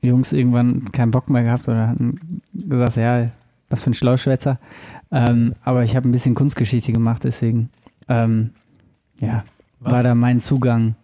Jungs 0.03 0.33
irgendwann 0.33 0.93
keinen 0.93 1.11
Bock 1.11 1.31
mehr 1.31 1.43
gehabt 1.43 1.69
oder 1.69 1.89
hatten 1.89 2.41
gesagt, 2.53 2.97
ja, 2.97 3.31
was 3.69 3.83
für 3.83 3.91
ein 3.91 3.95
Schlauschwätzer. 3.95 4.59
Ähm, 5.11 5.55
aber 5.63 5.85
ich 5.85 5.97
habe 5.97 6.09
ein 6.09 6.13
bisschen 6.13 6.35
Kunstgeschichte 6.35 6.93
gemacht, 6.93 7.25
deswegen, 7.25 7.71
ähm, 8.09 8.51
ja, 9.21 9.45
Was? 9.81 9.93
war 9.93 10.03
da 10.03 10.15
mein 10.15 10.41
Zugang 10.41 10.95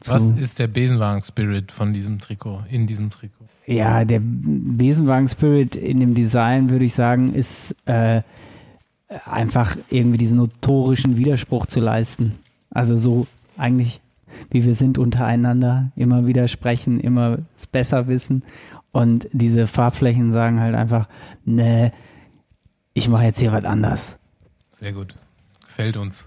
zu. 0.00 0.12
Was 0.12 0.30
ist 0.30 0.58
der 0.58 0.66
Besenwagen-Spirit 0.66 1.72
von 1.72 1.92
diesem 1.92 2.18
Trikot, 2.18 2.62
in 2.70 2.86
diesem 2.86 3.10
Trikot? 3.10 3.44
Ja, 3.66 4.04
der 4.04 4.20
Besenwagen-Spirit 4.22 5.76
in 5.76 6.00
dem 6.00 6.14
Design, 6.14 6.70
würde 6.70 6.84
ich 6.84 6.94
sagen, 6.94 7.32
ist 7.32 7.76
äh, 7.84 8.22
einfach 9.24 9.76
irgendwie 9.90 10.18
diesen 10.18 10.38
notorischen 10.38 11.16
Widerspruch 11.16 11.66
zu 11.66 11.80
leisten. 11.80 12.34
Also 12.70 12.96
so 12.96 13.26
eigentlich, 13.56 14.00
wie 14.50 14.64
wir 14.64 14.74
sind 14.74 14.98
untereinander, 14.98 15.92
immer 15.96 16.26
widersprechen, 16.26 17.00
immer 17.00 17.38
es 17.56 17.66
besser 17.66 18.08
wissen. 18.08 18.42
Und 18.92 19.28
diese 19.32 19.66
Farbflächen 19.66 20.32
sagen 20.32 20.60
halt 20.60 20.74
einfach, 20.74 21.08
ne, 21.44 21.92
ich 22.94 23.08
mache 23.08 23.24
jetzt 23.24 23.38
hier 23.38 23.52
was 23.52 23.64
anders. 23.64 24.18
Sehr 24.72 24.92
gut. 24.92 25.14
Gefällt 25.64 25.96
uns. 25.96 26.26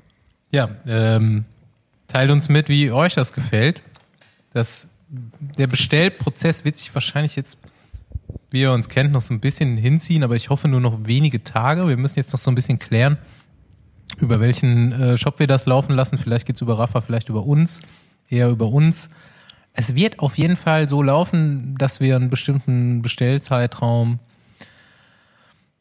Ja, 0.51 0.69
ähm, 0.87 1.45
teilt 2.07 2.31
uns 2.31 2.49
mit, 2.49 2.69
wie 2.69 2.91
euch 2.91 3.13
das 3.13 3.33
gefällt. 3.33 3.81
Das, 4.53 4.87
der 5.57 5.67
Bestellprozess 5.67 6.65
wird 6.65 6.77
sich 6.77 6.93
wahrscheinlich 6.95 7.35
jetzt, 7.35 7.59
wie 8.49 8.61
ihr 8.61 8.71
uns 8.71 8.89
kennt, 8.89 9.11
noch 9.11 9.21
so 9.21 9.33
ein 9.33 9.39
bisschen 9.39 9.77
hinziehen, 9.77 10.23
aber 10.23 10.35
ich 10.35 10.49
hoffe 10.49 10.67
nur 10.67 10.79
noch 10.79 11.05
wenige 11.05 11.43
Tage. 11.43 11.87
Wir 11.87 11.97
müssen 11.97 12.17
jetzt 12.17 12.31
noch 12.31 12.39
so 12.39 12.49
ein 12.49 12.55
bisschen 12.55 12.79
klären, 12.79 13.17
über 14.17 14.39
welchen 14.39 14.91
äh, 14.91 15.17
Shop 15.17 15.39
wir 15.39 15.47
das 15.47 15.65
laufen 15.65 15.93
lassen. 15.93 16.17
Vielleicht 16.17 16.45
geht's 16.45 16.61
über 16.61 16.79
Rafa, 16.79 17.01
vielleicht 17.01 17.29
über 17.29 17.45
uns, 17.45 17.81
eher 18.29 18.49
über 18.49 18.67
uns. 18.67 19.09
Es 19.73 19.95
wird 19.95 20.19
auf 20.19 20.37
jeden 20.37 20.55
Fall 20.55 20.87
so 20.87 21.01
laufen, 21.01 21.75
dass 21.77 21.99
wir 21.99 22.15
einen 22.15 22.29
bestimmten 22.29 23.01
Bestellzeitraum 23.01 24.19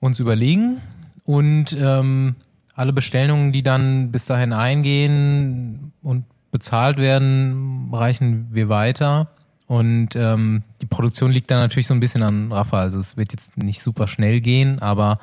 uns 0.00 0.18
überlegen 0.18 0.80
und 1.24 1.76
ähm, 1.78 2.34
alle 2.74 2.92
Bestellungen, 2.92 3.52
die 3.52 3.62
dann 3.62 4.10
bis 4.10 4.26
dahin 4.26 4.52
eingehen 4.52 5.92
und 6.02 6.24
bezahlt 6.50 6.98
werden, 6.98 7.90
reichen 7.92 8.48
wir 8.50 8.68
weiter. 8.68 9.30
Und 9.66 10.14
ähm, 10.14 10.62
die 10.80 10.86
Produktion 10.86 11.32
liegt 11.32 11.50
dann 11.50 11.58
natürlich 11.58 11.86
so 11.86 11.94
ein 11.94 12.00
bisschen 12.00 12.22
an 12.22 12.52
Rafa. 12.52 12.78
Also 12.78 12.98
es 12.98 13.16
wird 13.16 13.32
jetzt 13.32 13.56
nicht 13.56 13.80
super 13.80 14.08
schnell 14.08 14.40
gehen, 14.40 14.78
aber 14.80 15.18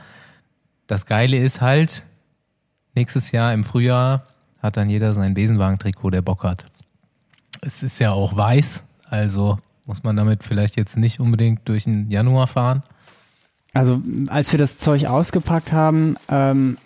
das 0.88 1.06
Geile 1.06 1.38
ist 1.38 1.62
halt, 1.62 2.06
nächstes 2.96 3.32
Jahr 3.32 3.54
im 3.54 3.64
Frühjahr 3.64 4.24
hat 4.62 4.78
dann 4.78 4.90
jeder 4.90 5.14
sein 5.14 5.34
Besenwagen-Trikot, 5.34 6.12
der 6.12 6.22
Bock 6.22 6.44
hat. 6.44 6.66
Es 7.62 7.84
ist 7.84 8.00
ja 8.00 8.12
auch 8.12 8.36
weiß, 8.36 8.84
also 9.10 9.60
muss 9.86 10.04
man 10.04 10.16
damit 10.16 10.44
vielleicht 10.44 10.78
jetzt 10.78 10.98
nicht 10.98 11.20
unbedingt 11.20 11.68
durch 11.68 11.86
den 11.86 12.10
Januar 12.10 12.48
fahren. 12.48 12.84
Also 13.74 14.02
als 14.28 14.52
wir 14.52 14.60
das 14.60 14.78
Zeug 14.78 15.06
ausgepackt 15.06 15.72
haben, 15.72 16.16
ähm, 16.30 16.78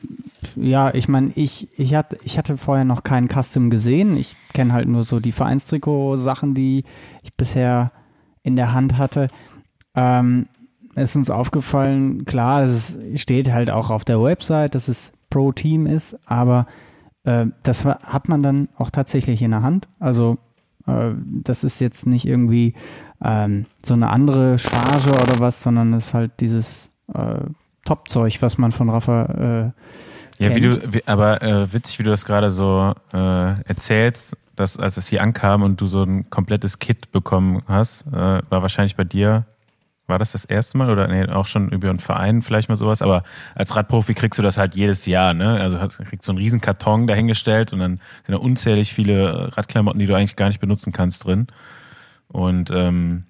ja, 0.56 0.94
ich 0.94 1.08
meine, 1.08 1.32
ich, 1.36 1.68
ich, 1.78 1.96
hatte, 1.96 2.18
ich 2.24 2.38
hatte 2.38 2.58
vorher 2.58 2.86
noch 2.86 3.04
keinen 3.04 3.28
Custom 3.28 3.70
gesehen. 3.70 4.16
Ich 4.18 4.36
kenne 4.54 4.74
halt 4.74 4.88
nur 4.88 5.04
so 5.04 5.20
die 5.20 5.32
Vereinstrikot-Sachen, 5.32 6.54
die 6.54 6.84
ich 7.24 7.36
bisher 7.36 7.92
in 8.44 8.56
der 8.56 8.74
Hand 8.74 8.98
hatte. 8.98 9.30
Ähm, 9.96 10.48
ist 10.96 11.16
uns 11.16 11.30
aufgefallen, 11.30 12.26
klar, 12.26 12.64
es 12.64 12.98
steht 13.16 13.52
halt 13.52 13.70
auch 13.70 13.90
auf 13.90 14.06
der 14.06 14.22
Website, 14.22 14.76
dass 14.76 14.88
es 14.88 15.12
Pro-Team 15.36 15.86
ist, 15.86 16.18
aber 16.26 16.66
äh, 17.26 17.48
das 17.64 17.84
hat 17.84 18.30
man 18.30 18.42
dann 18.42 18.70
auch 18.78 18.90
tatsächlich 18.90 19.42
in 19.42 19.52
der 19.52 19.64
Hand. 19.64 19.90
Also 20.00 20.38
äh, 20.88 21.12
das 21.44 21.66
ist 21.66 21.82
jetzt 21.82 22.08
nicht 22.08 22.26
irgendwie 22.26 22.74
ähm, 23.22 23.66
so 23.84 23.96
eine 23.96 24.12
andere 24.12 24.58
Charge 24.58 25.10
oder 25.10 25.42
was, 25.42 25.62
sondern 25.62 25.94
es 25.94 26.08
ist 26.08 26.14
halt 26.14 26.32
dieses 26.40 26.90
äh, 27.14 27.42
Top-Zeug, 27.84 28.42
was 28.42 28.58
man 28.58 28.72
von 28.72 28.90
Rafa 28.90 29.74
äh, 30.40 30.42
Ja, 30.42 30.56
wie 30.56 30.62
du, 30.62 30.94
wie, 30.94 31.06
aber 31.06 31.42
äh, 31.42 31.74
witzig, 31.74 32.00
wie 32.00 32.04
du 32.04 32.12
das 32.12 32.24
gerade 32.24 32.50
so 32.50 32.94
äh, 33.14 33.62
erzählst, 33.64 34.38
dass 34.56 34.78
als 34.78 34.96
es 34.96 35.10
hier 35.10 35.22
ankam 35.22 35.64
und 35.64 35.82
du 35.82 35.88
so 35.88 36.04
ein 36.04 36.30
komplettes 36.30 36.80
Kit 36.80 37.12
bekommen 37.12 37.62
hast, 37.68 38.08
äh, 38.08 38.14
war 38.14 38.62
wahrscheinlich 38.62 38.96
bei 38.96 39.04
dir, 39.04 39.46
war 40.08 40.20
das 40.20 40.32
das 40.32 40.46
erste 40.46 40.78
Mal 40.78 40.90
oder 40.90 41.08
nee, 41.08 41.26
auch 41.28 41.48
schon 41.48 41.70
über 41.70 41.90
einen 41.90 42.00
Verein 42.00 42.42
vielleicht 42.42 42.70
mal 42.70 42.76
sowas, 42.76 43.02
aber 43.02 43.24
als 43.56 43.76
Radprofi 43.76 44.14
kriegst 44.14 44.38
du 44.38 44.44
das 44.44 44.58
halt 44.58 44.76
jedes 44.76 45.06
Jahr, 45.06 45.34
ne? 45.34 45.60
Also 45.60 45.78
kriegst 46.06 46.26
so 46.26 46.32
einen 46.32 46.40
riesen 46.40 46.62
Karton 46.62 47.08
dahingestellt 47.08 47.74
und 47.74 47.80
dann 47.80 48.00
sind 48.24 48.36
da 48.36 48.38
unzählig 48.38 48.94
viele 48.94 49.56
Radklamotten, 49.58 50.00
die 50.00 50.06
du 50.06 50.16
eigentlich 50.16 50.36
gar 50.36 50.48
nicht 50.48 50.60
benutzen 50.60 50.92
kannst 50.92 51.26
drin. 51.26 51.48
Und 52.28 52.70
ähm, 52.72 53.24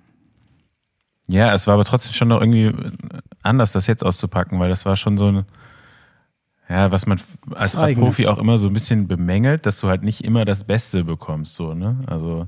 ja, 1.28 1.54
es 1.54 1.68
war 1.68 1.76
aber 1.76 1.86
trotzdem 1.86 2.14
schon 2.14 2.28
noch 2.28 2.42
irgendwie 2.42 2.74
anders, 3.42 3.72
das 3.72 3.88
jetzt 3.88 4.06
auszupacken, 4.06 4.60
weil 4.60 4.70
das 4.70 4.86
war 4.86 4.96
schon 4.96 5.18
so 5.18 5.32
ein 5.32 5.46
ja, 6.70 6.92
was 6.92 7.06
man 7.06 7.22
als. 7.54 7.78
Radprofi 7.78 8.28
auch 8.28 8.40
immer 8.40 8.58
so 8.58 8.68
ein 8.68 8.74
bisschen 8.74 9.08
bemängelt, 9.08 9.66
dass 9.66 9.80
du 9.80 9.88
halt 9.88 10.04
nicht 10.04 10.24
immer 10.24 10.46
das 10.46 10.64
Beste 10.64 11.04
bekommst, 11.04 11.56
so, 11.56 11.76
ne? 11.76 11.98
Also, 12.08 12.48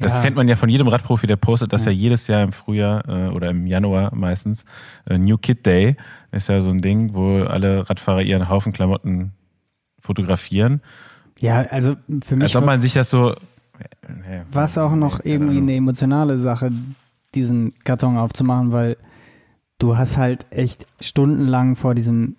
das 0.00 0.14
Ja. 0.14 0.20
kennt 0.22 0.36
man 0.36 0.48
ja 0.48 0.56
von 0.56 0.68
jedem 0.68 0.88
Radprofi, 0.88 1.26
der 1.26 1.36
postet 1.36 1.72
das 1.72 1.84
ja, 1.84 1.92
jedes 1.92 2.26
Jahr 2.26 2.42
im 2.42 2.52
Frühjahr 2.52 3.08
äh, 3.08 3.28
oder 3.28 3.50
im 3.50 3.66
Januar 3.66 4.14
meistens. 4.14 4.64
Äh, 5.06 5.18
New 5.18 5.36
Kid 5.38 5.64
Day 5.66 5.96
ist 6.32 6.48
ja 6.48 6.60
so 6.60 6.70
ein 6.70 6.80
Ding, 6.80 7.14
wo 7.14 7.42
alle 7.44 7.88
Radfahrer 7.88 8.22
ihren 8.22 8.48
Haufen 8.48 8.72
Klamotten 8.72 9.32
fotografieren. 10.00 10.80
Ja, 11.40 11.62
also 11.62 11.96
für 12.24 12.36
mich 12.36 12.44
Als 12.44 12.56
ob 12.56 12.64
man 12.66 12.80
sich 12.80 12.92
das 12.94 13.10
so. 13.10 13.34
war 14.52 14.64
es 14.64 14.78
auch 14.78 14.94
noch 14.94 15.20
irgendwie 15.24 15.58
eine 15.58 15.74
emotionale 15.74 16.38
Sache, 16.38 16.70
diesen 17.34 17.74
Karton 17.84 18.16
aufzumachen, 18.16 18.70
weil 18.72 18.96
du 19.78 19.96
hast 19.96 20.16
halt 20.16 20.46
echt 20.50 20.86
stundenlang 21.00 21.74
vor 21.76 21.94
diesem 21.94 22.36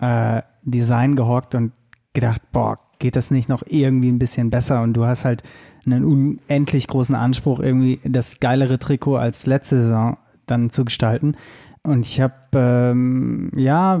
äh, 0.00 0.40
Design 0.62 1.16
gehockt 1.16 1.54
und 1.54 1.72
gedacht, 2.14 2.40
boah, 2.52 2.78
geht 3.00 3.16
das 3.16 3.32
nicht 3.32 3.48
noch 3.48 3.64
irgendwie 3.66 4.10
ein 4.10 4.20
bisschen 4.20 4.50
besser? 4.50 4.82
Und 4.82 4.94
du 4.94 5.04
hast 5.04 5.24
halt 5.24 5.42
einen 5.84 6.04
unendlich 6.04 6.86
großen 6.86 7.16
Anspruch, 7.16 7.58
irgendwie 7.58 7.98
das 8.04 8.38
geilere 8.38 8.78
Trikot 8.78 9.16
als 9.16 9.46
letzte 9.46 9.82
Saison 9.82 10.18
dann 10.46 10.70
zu 10.70 10.84
gestalten. 10.84 11.36
Und 11.82 12.06
ich 12.06 12.20
habe 12.20 12.34
ähm, 12.54 13.50
ja 13.56 14.00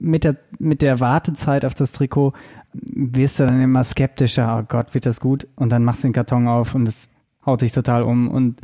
mit 0.00 0.24
der 0.24 0.36
mit 0.58 0.82
der 0.82 1.00
Wartezeit 1.00 1.64
auf 1.64 1.74
das 1.74 1.92
Trikot 1.92 2.34
wirst 2.72 3.40
du 3.40 3.46
dann 3.46 3.60
immer 3.60 3.82
skeptischer. 3.82 4.58
Oh 4.58 4.64
Gott, 4.66 4.94
wird 4.94 5.06
das 5.06 5.20
gut? 5.20 5.48
Und 5.56 5.70
dann 5.72 5.84
machst 5.84 6.04
du 6.04 6.08
den 6.08 6.12
Karton 6.12 6.46
auf 6.46 6.74
und 6.74 6.86
es 6.86 7.08
haut 7.44 7.62
dich 7.62 7.72
total 7.72 8.02
um 8.02 8.28
und 8.28 8.60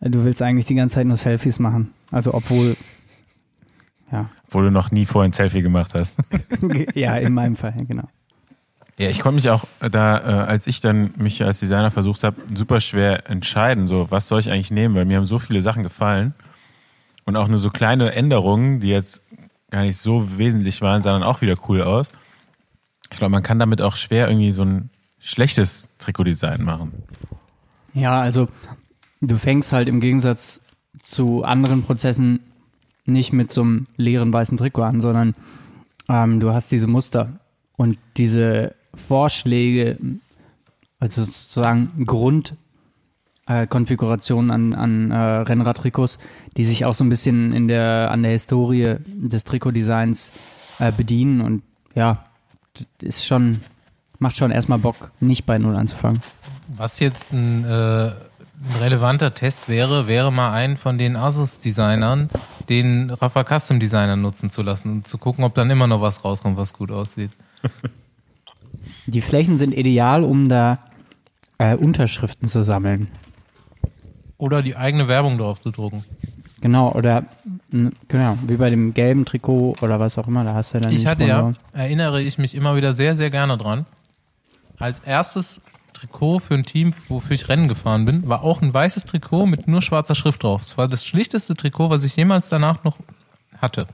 du 0.00 0.24
willst 0.24 0.42
eigentlich 0.42 0.64
die 0.64 0.74
ganze 0.74 0.96
Zeit 0.96 1.06
nur 1.06 1.16
Selfies 1.16 1.58
machen. 1.58 1.92
Also 2.10 2.34
obwohl 2.34 2.76
ja 4.10 4.30
Wo 4.50 4.60
du 4.60 4.70
noch 4.70 4.90
nie 4.90 5.06
vorher 5.06 5.28
ein 5.28 5.32
Selfie 5.32 5.62
gemacht 5.62 5.92
hast. 5.94 6.18
ja 6.94 7.16
in 7.16 7.34
meinem 7.34 7.56
Fall 7.56 7.74
genau. 7.86 8.08
Ja, 8.98 9.08
ich 9.08 9.20
konnte 9.20 9.36
mich 9.36 9.48
auch 9.48 9.64
da, 9.80 10.18
äh, 10.18 10.46
als 10.46 10.66
ich 10.66 10.80
dann 10.80 11.14
mich 11.16 11.44
als 11.44 11.60
Designer 11.60 11.90
versucht 11.90 12.24
habe, 12.24 12.36
super 12.54 12.80
schwer 12.80 13.28
entscheiden, 13.30 13.88
so 13.88 14.10
was 14.10 14.28
soll 14.28 14.40
ich 14.40 14.50
eigentlich 14.50 14.70
nehmen, 14.70 14.94
weil 14.94 15.06
mir 15.06 15.16
haben 15.16 15.26
so 15.26 15.38
viele 15.38 15.62
Sachen 15.62 15.82
gefallen 15.82 16.34
und 17.24 17.36
auch 17.36 17.48
nur 17.48 17.58
so 17.58 17.70
kleine 17.70 18.12
Änderungen, 18.12 18.80
die 18.80 18.88
jetzt 18.88 19.22
gar 19.70 19.82
nicht 19.82 19.96
so 19.96 20.38
wesentlich 20.38 20.82
waren, 20.82 21.02
sahen 21.02 21.20
dann 21.20 21.28
auch 21.28 21.40
wieder 21.40 21.56
cool 21.68 21.82
aus. 21.82 22.12
Ich 23.10 23.18
glaube, 23.18 23.32
man 23.32 23.42
kann 23.42 23.58
damit 23.58 23.80
auch 23.80 23.96
schwer 23.96 24.28
irgendwie 24.28 24.52
so 24.52 24.64
ein 24.64 24.90
schlechtes 25.18 25.88
Trikotdesign 25.98 26.62
machen. 26.62 26.92
Ja, 27.94 28.20
also 28.20 28.48
du 29.20 29.38
fängst 29.38 29.72
halt 29.72 29.88
im 29.88 30.00
Gegensatz 30.00 30.60
zu 31.02 31.44
anderen 31.44 31.82
Prozessen 31.82 32.40
nicht 33.06 33.32
mit 33.32 33.50
so 33.50 33.62
einem 33.62 33.86
leeren 33.96 34.32
weißen 34.32 34.58
Trikot 34.58 34.82
an, 34.82 35.00
sondern 35.00 35.34
ähm, 36.08 36.40
du 36.40 36.52
hast 36.52 36.70
diese 36.70 36.86
Muster 36.86 37.40
und 37.76 37.98
diese 38.16 38.74
Vorschläge, 38.94 39.98
also 40.98 41.24
sozusagen 41.24 42.06
Grundkonfigurationen 42.06 44.50
äh, 44.50 44.54
an, 44.54 44.74
an 44.74 45.10
äh, 45.10 45.16
Rennradtrikots, 45.16 46.18
die 46.56 46.64
sich 46.64 46.84
auch 46.84 46.94
so 46.94 47.04
ein 47.04 47.08
bisschen 47.08 47.52
in 47.52 47.68
der, 47.68 48.10
an 48.10 48.22
der 48.22 48.32
Historie 48.32 48.96
des 49.06 49.44
Trikotdesigns 49.44 50.32
äh, 50.78 50.92
bedienen 50.92 51.40
und 51.40 51.62
ja, 51.94 52.24
ist 53.00 53.26
schon, 53.26 53.60
macht 54.18 54.36
schon 54.36 54.50
erstmal 54.50 54.78
Bock, 54.78 55.10
nicht 55.20 55.44
bei 55.44 55.58
Null 55.58 55.76
anzufangen. 55.76 56.20
Was 56.68 57.00
jetzt 57.00 57.32
ein, 57.32 57.64
äh, 57.64 57.68
ein 57.68 58.14
relevanter 58.80 59.34
Test 59.34 59.68
wäre, 59.68 60.06
wäre 60.06 60.32
mal 60.32 60.52
einen 60.52 60.76
von 60.76 60.98
den 60.98 61.16
Asus-Designern, 61.16 62.30
den 62.68 63.10
Rafa 63.10 63.44
Custom 63.44 63.80
Designer 63.80 64.16
nutzen 64.16 64.50
zu 64.50 64.62
lassen 64.62 64.90
und 64.90 65.08
zu 65.08 65.18
gucken, 65.18 65.44
ob 65.44 65.54
dann 65.54 65.70
immer 65.70 65.86
noch 65.86 66.00
was 66.00 66.24
rauskommt, 66.24 66.56
was 66.56 66.72
gut 66.72 66.90
aussieht. 66.90 67.30
Die 69.06 69.20
Flächen 69.20 69.58
sind 69.58 69.72
ideal, 69.72 70.22
um 70.22 70.48
da 70.48 70.78
äh, 71.58 71.74
Unterschriften 71.74 72.48
zu 72.48 72.62
sammeln. 72.62 73.08
Oder 74.38 74.62
die 74.62 74.76
eigene 74.76 75.08
Werbung 75.08 75.38
drauf 75.38 75.60
zu 75.60 75.70
drucken. 75.70 76.04
Genau, 76.60 76.92
oder 76.92 77.24
genau, 78.08 78.38
wie 78.46 78.56
bei 78.56 78.70
dem 78.70 78.94
gelben 78.94 79.24
Trikot 79.24 79.74
oder 79.80 79.98
was 79.98 80.16
auch 80.16 80.28
immer, 80.28 80.44
da 80.44 80.54
hast 80.54 80.74
du 80.74 80.80
dann 80.80 80.92
Ich 80.92 81.06
hatte 81.06 81.24
ja, 81.24 81.38
Sponsoren. 81.40 81.56
erinnere 81.72 82.22
ich 82.22 82.38
mich 82.38 82.54
immer 82.54 82.76
wieder 82.76 82.94
sehr, 82.94 83.16
sehr 83.16 83.30
gerne 83.30 83.58
dran. 83.58 83.84
Als 84.78 85.00
erstes 85.00 85.60
Trikot 85.92 86.38
für 86.38 86.54
ein 86.54 86.62
Team, 86.64 86.92
wofür 87.08 87.34
ich 87.34 87.48
Rennen 87.48 87.66
gefahren 87.66 88.04
bin, 88.04 88.28
war 88.28 88.42
auch 88.42 88.62
ein 88.62 88.72
weißes 88.72 89.06
Trikot 89.06 89.46
mit 89.46 89.66
nur 89.66 89.82
schwarzer 89.82 90.14
Schrift 90.14 90.44
drauf. 90.44 90.62
Es 90.62 90.78
war 90.78 90.86
das 90.86 91.04
schlichteste 91.04 91.54
Trikot, 91.54 91.90
was 91.90 92.04
ich 92.04 92.14
jemals 92.14 92.48
danach 92.48 92.84
noch 92.84 92.96
hatte. 93.60 93.86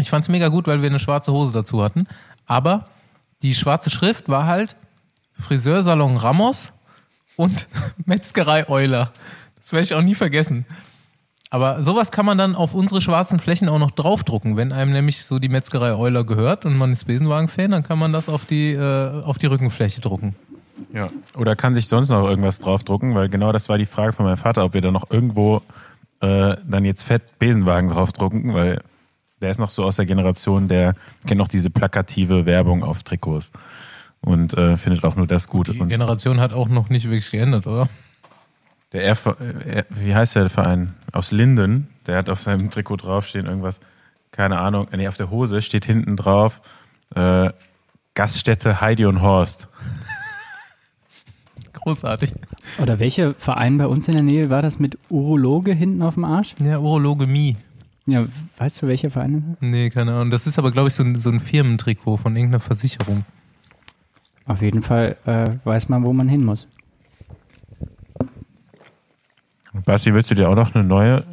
Ich 0.00 0.10
fand 0.10 0.24
es 0.24 0.28
mega 0.28 0.46
gut, 0.46 0.68
weil 0.68 0.80
wir 0.80 0.88
eine 0.88 1.00
schwarze 1.00 1.32
Hose 1.32 1.52
dazu 1.52 1.82
hatten. 1.82 2.06
Aber 2.46 2.86
die 3.42 3.54
schwarze 3.54 3.90
Schrift 3.90 4.28
war 4.28 4.46
halt 4.46 4.76
Friseursalon 5.32 6.16
Ramos 6.16 6.72
und 7.36 7.68
Metzgerei 8.04 8.68
Euler. 8.68 9.12
Das 9.56 9.72
werde 9.72 9.84
ich 9.84 9.94
auch 9.94 10.02
nie 10.02 10.14
vergessen. 10.14 10.64
Aber 11.50 11.82
sowas 11.82 12.12
kann 12.12 12.26
man 12.26 12.36
dann 12.36 12.54
auf 12.54 12.74
unsere 12.74 13.00
schwarzen 13.00 13.40
Flächen 13.40 13.68
auch 13.68 13.78
noch 13.78 13.90
draufdrucken. 13.90 14.56
Wenn 14.56 14.72
einem 14.72 14.92
nämlich 14.92 15.24
so 15.24 15.38
die 15.38 15.48
Metzgerei 15.48 15.94
Euler 15.94 16.24
gehört 16.24 16.66
und 16.66 16.76
man 16.76 16.92
ist 16.92 17.06
Besenwagen-Fan, 17.06 17.70
dann 17.70 17.82
kann 17.82 17.98
man 17.98 18.12
das 18.12 18.28
auf 18.28 18.44
die, 18.44 18.72
äh, 18.72 19.22
auf 19.22 19.38
die 19.38 19.46
Rückenfläche 19.46 20.02
drucken. 20.02 20.36
Ja. 20.92 21.10
Oder 21.34 21.56
kann 21.56 21.74
sich 21.74 21.88
sonst 21.88 22.10
noch 22.10 22.28
irgendwas 22.28 22.58
draufdrucken, 22.58 23.14
weil 23.14 23.28
genau 23.28 23.52
das 23.52 23.68
war 23.68 23.78
die 23.78 23.86
Frage 23.86 24.12
von 24.12 24.26
meinem 24.26 24.36
Vater, 24.36 24.64
ob 24.64 24.74
wir 24.74 24.82
da 24.82 24.90
noch 24.90 25.10
irgendwo 25.10 25.62
äh, 26.20 26.56
dann 26.66 26.84
jetzt 26.84 27.04
fett 27.04 27.38
Besenwagen 27.38 27.90
draufdrucken, 27.90 28.52
weil 28.52 28.82
der 29.40 29.50
ist 29.50 29.58
noch 29.58 29.70
so 29.70 29.84
aus 29.84 29.96
der 29.96 30.06
Generation, 30.06 30.68
der 30.68 30.94
kennt 31.26 31.38
noch 31.38 31.48
diese 31.48 31.70
plakative 31.70 32.46
Werbung 32.46 32.82
auf 32.82 33.02
Trikots 33.02 33.52
und 34.20 34.54
äh, 34.54 34.76
findet 34.76 35.04
auch 35.04 35.16
nur 35.16 35.26
das 35.26 35.48
gut. 35.48 35.68
Die 35.68 35.78
Generation 35.78 36.40
hat 36.40 36.52
auch 36.52 36.68
noch 36.68 36.88
nicht 36.90 37.04
wirklich 37.04 37.30
geändert, 37.30 37.66
oder? 37.66 37.88
der 38.92 39.04
R, 39.04 39.16
äh, 39.66 39.84
wie 39.90 40.14
heißt 40.14 40.36
der 40.36 40.48
Verein? 40.48 40.94
Aus 41.12 41.30
Linden, 41.30 41.88
der 42.06 42.16
hat 42.16 42.28
auf 42.28 42.42
seinem 42.42 42.70
Trikot 42.70 42.96
draufstehen 42.96 43.46
irgendwas, 43.46 43.80
keine 44.30 44.58
Ahnung, 44.58 44.88
nee, 44.94 45.08
auf 45.08 45.16
der 45.16 45.30
Hose 45.30 45.62
steht 45.62 45.84
hinten 45.84 46.16
drauf 46.16 46.60
äh, 47.14 47.50
Gaststätte 48.14 48.80
Heidi 48.80 49.06
und 49.06 49.22
Horst. 49.22 49.68
Großartig. 51.72 52.34
Oder 52.82 52.98
welcher 52.98 53.34
Verein 53.34 53.78
bei 53.78 53.86
uns 53.86 54.08
in 54.08 54.14
der 54.14 54.24
Nähe 54.24 54.50
war 54.50 54.60
das 54.60 54.80
mit 54.80 54.98
Urologe 55.08 55.72
hinten 55.72 56.02
auf 56.02 56.14
dem 56.14 56.24
Arsch? 56.24 56.54
Ja, 56.58 56.78
Urologemie. 56.78 57.56
Ja, 58.08 58.24
weißt 58.56 58.80
du, 58.82 58.86
welcher 58.86 59.10
Verein 59.10 59.34
das 59.34 59.52
ist? 59.52 59.62
Nee, 59.62 59.90
keine 59.90 60.14
Ahnung. 60.14 60.30
Das 60.30 60.46
ist 60.46 60.58
aber, 60.58 60.72
glaube 60.72 60.88
ich, 60.88 60.94
so 60.94 61.04
ein, 61.04 61.14
so 61.14 61.30
ein 61.30 61.40
Firmentrikot 61.40 62.16
von 62.16 62.34
irgendeiner 62.34 62.60
Versicherung. 62.60 63.26
Auf 64.46 64.62
jeden 64.62 64.82
Fall 64.82 65.16
äh, 65.26 65.50
weiß 65.64 65.90
man, 65.90 66.04
wo 66.04 66.12
man 66.14 66.26
hin 66.26 66.42
muss. 66.42 66.66
Basti, 69.84 70.14
willst 70.14 70.30
du 70.30 70.34
dir 70.34 70.48
auch 70.48 70.54
noch 70.54 70.74
eine 70.74 70.84
neue 70.86 71.24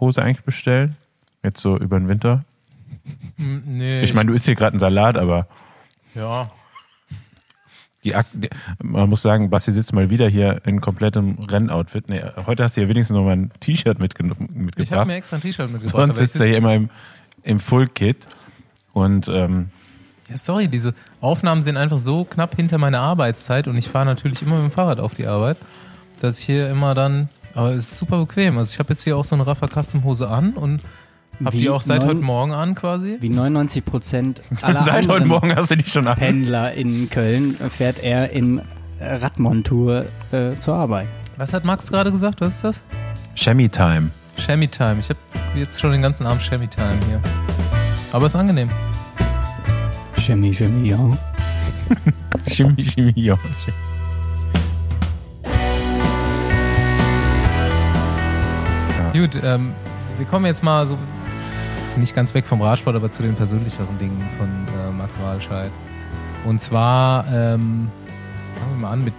Hose 0.00 0.22
eigentlich 0.22 0.44
bestellen? 0.44 0.96
Jetzt 1.42 1.60
so 1.60 1.78
über 1.78 1.98
den 1.98 2.08
Winter? 2.08 2.44
Nee, 3.38 4.00
Ich 4.02 4.14
meine, 4.14 4.28
du 4.28 4.34
isst 4.34 4.46
hier 4.46 4.54
gerade 4.54 4.72
einen 4.72 4.80
Salat, 4.80 5.18
aber 5.18 5.46
ja. 6.14 6.50
Die, 8.06 8.14
Ak 8.14 8.26
man 8.82 9.08
muss 9.08 9.22
sagen, 9.22 9.50
Basti 9.50 9.72
sitzt 9.72 9.92
mal 9.92 10.08
wieder 10.10 10.28
hier 10.28 10.60
in 10.64 10.80
komplettem 10.80 11.36
Rennoutfit. 11.50 12.08
Nee, 12.08 12.22
heute 12.46 12.62
hast 12.64 12.76
du 12.76 12.80
ja 12.82 12.88
wenigstens 12.88 13.16
noch 13.16 13.24
mal 13.24 13.36
ein 13.36 13.50
T-Shirt 13.60 13.98
mitge 13.98 14.24
Ich 14.24 14.30
habe 14.30 14.48
mitgebracht. 14.48 15.06
mir 15.08 15.14
extra 15.14 15.36
ein 15.36 15.42
T-Shirt 15.42 15.70
mitgebracht. 15.70 15.90
Sonst 15.90 16.18
sitzt 16.18 16.40
er 16.40 16.46
hier 16.46 16.58
immer 16.58 16.74
im, 16.74 16.88
im 17.42 17.58
Full-Kit. 17.58 18.28
Und 18.92 19.28
ähm, 19.28 19.68
Ja, 20.30 20.36
sorry, 20.38 20.68
diese 20.68 20.94
Aufnahmen 21.20 21.62
sind 21.62 21.76
einfach 21.76 21.98
so 21.98 22.24
knapp 22.24 22.56
hinter 22.56 22.78
meiner 22.78 23.00
Arbeitszeit 23.00 23.68
und 23.68 23.76
ich 23.76 23.88
fahre 23.88 24.06
natürlich 24.06 24.40
immer 24.42 24.56
mit 24.56 24.64
dem 24.64 24.70
Fahrrad 24.70 25.00
auf 25.00 25.14
die 25.14 25.26
Arbeit, 25.26 25.56
dass 26.20 26.38
ich 26.38 26.46
hier 26.46 26.70
immer 26.70 26.94
dann, 26.94 27.28
aber 27.54 27.72
es 27.72 27.92
ist 27.92 27.98
super 27.98 28.18
bequem. 28.18 28.56
Also 28.58 28.72
ich 28.72 28.78
habe 28.78 28.92
jetzt 28.92 29.02
hier 29.04 29.16
auch 29.16 29.24
so 29.24 29.34
eine 29.34 29.46
Rafa 29.46 29.66
Custom 29.68 30.04
Hose 30.04 30.28
an 30.28 30.54
und 30.54 30.80
habe 31.44 31.56
Wie 31.56 31.60
die 31.60 31.70
auch 31.70 31.80
seit 31.82 32.00
neun- 32.02 32.08
heute 32.08 32.20
Morgen 32.20 32.52
an 32.52 32.74
quasi. 32.74 33.18
Wie 33.20 33.28
99 33.28 33.84
Prozent 33.84 34.42
aller 34.62 34.82
seit 34.84 35.08
heute 35.08 35.26
Morgen 35.26 35.54
hast 35.54 35.70
du 35.70 35.76
die 35.76 35.88
schon 35.88 36.06
an. 36.06 36.16
Pendler 36.16 36.72
in 36.72 37.10
Köln 37.10 37.56
fährt 37.70 37.98
er 38.02 38.30
in 38.32 38.60
Radmontur 39.00 40.06
äh, 40.32 40.52
zur 40.60 40.74
Arbeit. 40.76 41.06
Was 41.36 41.52
hat 41.52 41.64
Max 41.64 41.90
gerade 41.90 42.10
gesagt? 42.10 42.40
Was 42.40 42.56
ist 42.56 42.64
das? 42.64 42.82
Shammy 43.34 43.68
Time. 43.68 44.10
Shammy 44.38 44.68
Time. 44.68 44.96
Ich 45.00 45.10
habe 45.10 45.18
jetzt 45.54 45.78
schon 45.80 45.92
den 45.92 46.00
ganzen 46.02 46.24
Abend 46.26 46.42
Shammy 46.42 46.68
Time 46.68 46.94
hier. 47.08 47.20
Aber 48.12 48.26
ist 48.26 48.36
angenehm. 48.36 48.70
Chemie, 50.18 50.52
Chemie, 50.54 50.88
ja. 50.90 50.98
Chemie, 52.48 52.84
Chemie, 52.84 53.12
ja. 53.16 53.36
Gut, 59.12 59.38
ähm, 59.42 59.72
wir 60.18 60.26
kommen 60.26 60.44
jetzt 60.46 60.62
mal 60.62 60.86
so 60.86 60.98
nicht 61.96 62.14
ganz 62.14 62.34
weg 62.34 62.44
vom 62.44 62.62
Radsport, 62.62 62.96
aber 62.96 63.10
zu 63.10 63.22
den 63.22 63.34
persönlicheren 63.34 63.98
Dingen 63.98 64.22
von 64.38 64.48
äh, 64.48 64.90
Max 64.92 65.18
Walscheid. 65.20 65.70
Und 66.46 66.60
zwar, 66.60 67.26
ähm, 67.28 67.90
fangen 68.54 68.72
wir 68.72 68.78
mal 68.78 68.92
an, 68.92 69.04
mit 69.04 69.14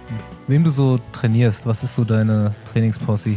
wem 0.46 0.64
du 0.64 0.70
so 0.70 0.98
trainierst. 1.12 1.66
Was 1.66 1.82
ist 1.82 1.94
so 1.94 2.04
deine 2.04 2.54
Trainingsposse? 2.72 3.36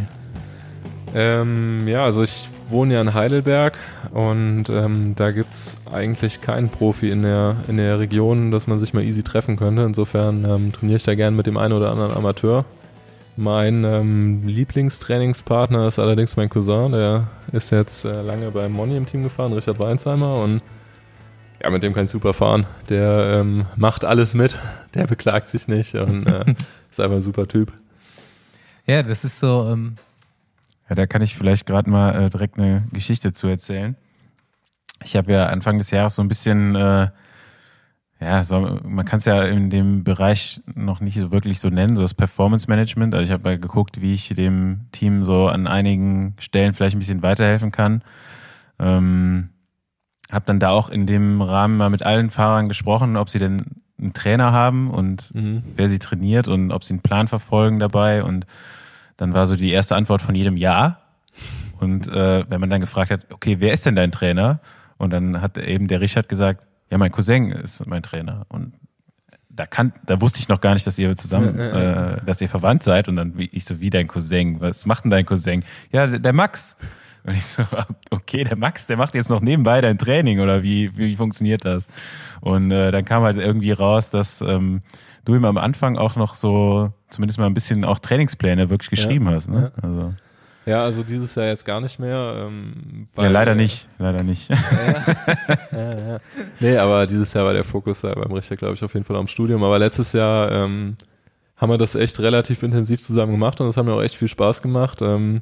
Ähm, 1.13 1.88
ja, 1.88 2.03
also 2.03 2.23
ich 2.23 2.49
wohne 2.69 2.93
ja 2.93 3.01
in 3.01 3.13
Heidelberg 3.13 3.77
und 4.13 4.69
ähm, 4.69 5.13
da 5.15 5.31
gibt's 5.31 5.77
eigentlich 5.91 6.39
keinen 6.39 6.69
Profi 6.69 7.09
in 7.09 7.23
der, 7.23 7.57
in 7.68 7.77
der 7.77 7.99
Region, 7.99 8.51
dass 8.51 8.68
man 8.68 8.80
sich 8.80 8.93
mal 8.93 9.03
easy 9.03 9.23
treffen 9.23 9.57
könnte. 9.57 9.81
Insofern 9.81 10.45
ähm, 10.45 10.72
trainiere 10.72 10.97
ich 10.97 11.03
da 11.03 11.15
gern 11.15 11.35
mit 11.35 11.47
dem 11.47 11.57
einen 11.57 11.73
oder 11.73 11.91
anderen 11.91 12.13
Amateur. 12.13 12.65
Mein 13.41 13.84
ähm, 13.85 14.43
Lieblingstrainingspartner 14.45 15.88
ist 15.88 15.97
allerdings 15.97 16.38
mein 16.38 16.47
Cousin, 16.47 16.91
der 16.91 17.27
ist 17.51 17.72
jetzt 17.72 18.05
äh, 18.05 18.22
lange 18.22 18.51
beim 18.51 18.72
Moni 18.72 18.95
im 18.95 19.07
Team 19.07 19.23
gefahren, 19.23 19.51
Richard 19.51 19.80
Weinsheimer 19.80 20.43
und 20.43 20.61
ja, 21.59 21.72
mit 21.72 21.81
dem 21.81 21.91
kann 21.95 22.03
ich 22.03 22.11
super 22.11 22.35
fahren. 22.35 22.68
Der 22.89 23.39
ähm, 23.39 23.65
macht 23.77 24.05
alles 24.05 24.35
mit, 24.35 24.55
der 24.93 25.07
beklagt 25.07 25.49
sich 25.49 25.68
nicht 25.68 25.95
und 25.95 26.27
äh, 26.27 26.53
ist 26.91 26.99
einfach 26.99 27.15
ein 27.15 27.22
super 27.22 27.47
Typ. 27.47 27.73
Ja, 28.85 29.01
das 29.01 29.23
ist 29.23 29.39
so, 29.39 29.68
ähm, 29.72 29.95
Ja, 30.88 30.93
da 30.93 31.07
kann 31.07 31.23
ich 31.23 31.35
vielleicht 31.35 31.65
gerade 31.65 31.89
mal 31.89 32.26
äh, 32.26 32.30
direkt 32.30 32.59
eine 32.59 32.88
Geschichte 32.93 33.34
zu 33.34 33.47
erzählen. 33.47 33.95
Ich 35.03 35.15
habe 35.15 35.31
ja 35.31 35.47
Anfang 35.47 35.80
des 35.80 35.89
Jahres 35.89 36.13
so 36.13 36.22
ein 36.22 36.27
bisschen, 36.27 36.76
äh, 36.76 37.07
ja, 38.22 38.43
so, 38.43 38.80
man 38.84 39.06
kann 39.06 39.18
es 39.18 39.26
ja 39.26 39.41
in 39.43 39.69
dem 39.72 40.03
Bereich 40.03 40.61
noch 40.76 40.99
nicht 40.99 41.19
so 41.19 41.31
wirklich 41.31 41.60
so 41.60 41.69
nennen, 41.69 41.95
so 41.95 42.03
das 42.03 42.14
Performance 42.14 42.68
Management. 42.69 43.15
Also 43.15 43.26
ich 43.26 43.31
habe 43.31 43.43
mal 43.43 43.57
geguckt, 43.60 43.99
wie 43.99 44.14
ich 44.14 44.30
dem 44.30 44.81
Team 44.91 45.23
so 45.23 45.48
an 45.48 45.65
einigen 45.65 46.35
Stellen 46.39 46.73
vielleicht 46.73 46.95
ein 46.95 46.99
bisschen 46.99 47.23
weiterhelfen 47.23 47.72
kann. 47.72 48.03
Ähm, 48.80 49.49
habe 50.31 50.45
dann 50.45 50.60
da 50.60 50.69
auch 50.69 50.89
in 50.89 51.07
dem 51.07 51.41
Rahmen 51.41 51.77
mal 51.77 51.89
mit 51.89 52.03
allen 52.03 52.30
Fahrern 52.30 52.68
gesprochen, 52.68 53.18
ob 53.18 53.30
sie 53.30 53.39
denn 53.39 53.64
einen 53.99 54.14
Trainer 54.14 54.52
haben 54.52 54.91
und 54.91 55.34
Mhm. 55.34 55.64
wer 55.76 55.89
sie 55.89 55.99
trainiert 55.99 56.48
und 56.48 56.72
ob 56.72 56.84
sie 56.84 56.93
einen 56.93 57.02
Plan 57.02 57.27
verfolgen 57.27 57.80
dabei. 57.80 58.23
Und 58.23 58.45
dann 59.18 59.34
war 59.34 59.48
so 59.48 59.56
die 59.56 59.72
erste 59.72 59.95
Antwort 59.95 60.22
von 60.22 60.35
jedem 60.35 60.57
Ja. 60.57 60.99
Und 61.80 62.07
äh, 62.07 62.45
wenn 62.49 62.61
man 62.61 62.69
dann 62.69 62.81
gefragt 62.81 63.10
hat, 63.11 63.26
okay, 63.31 63.57
wer 63.60 63.73
ist 63.73 63.85
denn 63.85 63.95
dein 63.95 64.11
Trainer? 64.11 64.60
Und 64.98 65.10
dann 65.11 65.41
hat 65.41 65.57
eben 65.57 65.88
der 65.88 66.02
Richard 66.02 66.30
gesagt, 66.30 66.65
ja, 66.91 66.97
mein 66.97 67.11
Cousin 67.11 67.51
ist 67.51 67.88
mein 67.88 68.03
Trainer. 68.03 68.45
Und 68.49 68.73
da 69.49 69.65
kann, 69.65 69.93
da 70.05 70.22
wusste 70.22 70.39
ich 70.39 70.49
noch 70.49 70.61
gar 70.61 70.73
nicht, 70.73 70.85
dass 70.85 70.99
ihr 70.99 71.15
zusammen, 71.15 71.57
äh, 71.57 72.23
dass 72.26 72.41
ihr 72.41 72.49
verwandt 72.49 72.84
seid. 72.84 73.07
Und 73.07 73.15
dann 73.15 73.38
wie, 73.38 73.49
ich 73.51 73.65
so, 73.65 73.80
wie 73.80 73.89
dein 73.89 74.07
Cousin? 74.07 74.59
Was 74.59 74.85
macht 74.85 75.05
denn 75.05 75.11
dein 75.11 75.26
Cousin? 75.26 75.63
Ja, 75.91 76.05
der, 76.07 76.34
Max. 76.34 76.77
Und 77.23 77.34
ich 77.34 77.45
so, 77.45 77.63
okay, 78.09 78.43
der 78.43 78.57
Max, 78.57 78.88
der 78.88 78.97
macht 78.97 79.15
jetzt 79.15 79.30
noch 79.30 79.41
nebenbei 79.41 79.80
dein 79.80 79.97
Training 79.97 80.41
oder 80.41 80.63
wie, 80.63 80.97
wie 80.97 81.15
funktioniert 81.15 81.63
das? 81.63 81.88
Und 82.41 82.72
äh, 82.72 82.91
dann 82.91 83.05
kam 83.05 83.23
halt 83.23 83.38
irgendwie 83.38 83.72
raus, 83.72 84.09
dass 84.09 84.41
ähm, 84.41 84.81
du 85.23 85.35
ihm 85.35 85.45
am 85.45 85.57
Anfang 85.57 85.97
auch 85.97 86.15
noch 86.15 86.35
so, 86.35 86.91
zumindest 87.09 87.39
mal 87.39 87.45
ein 87.45 87.53
bisschen 87.53 87.85
auch 87.85 87.99
Trainingspläne 87.99 88.69
wirklich 88.69 88.89
geschrieben 88.89 89.30
hast. 89.30 89.49
Ne? 89.49 89.72
Also, 89.81 90.13
Ja, 90.65 90.83
also 90.83 91.01
dieses 91.01 91.33
Jahr 91.35 91.47
jetzt 91.47 91.65
gar 91.65 91.81
nicht 91.81 91.99
mehr. 91.99 92.45
Ähm, 92.47 93.07
ja, 93.17 93.29
leider 93.29 93.55
nicht, 93.55 93.88
leider 93.97 94.23
nicht. 94.23 94.49
Nee, 96.59 96.77
aber 96.77 97.07
dieses 97.07 97.33
Jahr 97.33 97.45
war 97.45 97.53
der 97.53 97.63
Fokus 97.63 98.01
beim 98.01 98.31
Richter, 98.31 98.55
glaube 98.55 98.75
ich, 98.75 98.83
auf 98.83 98.93
jeden 98.93 99.05
Fall 99.05 99.15
am 99.15 99.27
Studium. 99.27 99.63
Aber 99.63 99.79
letztes 99.79 100.13
Jahr 100.13 100.51
ähm, 100.51 100.97
haben 101.57 101.71
wir 101.71 101.77
das 101.77 101.95
echt 101.95 102.19
relativ 102.19 102.61
intensiv 102.63 103.01
zusammen 103.01 103.31
gemacht 103.31 103.59
und 103.59 103.67
das 103.67 103.77
hat 103.77 103.85
mir 103.85 103.93
auch 103.93 104.01
echt 104.01 104.15
viel 104.15 104.27
Spaß 104.27 104.61
gemacht. 104.61 105.01
Ähm, 105.01 105.41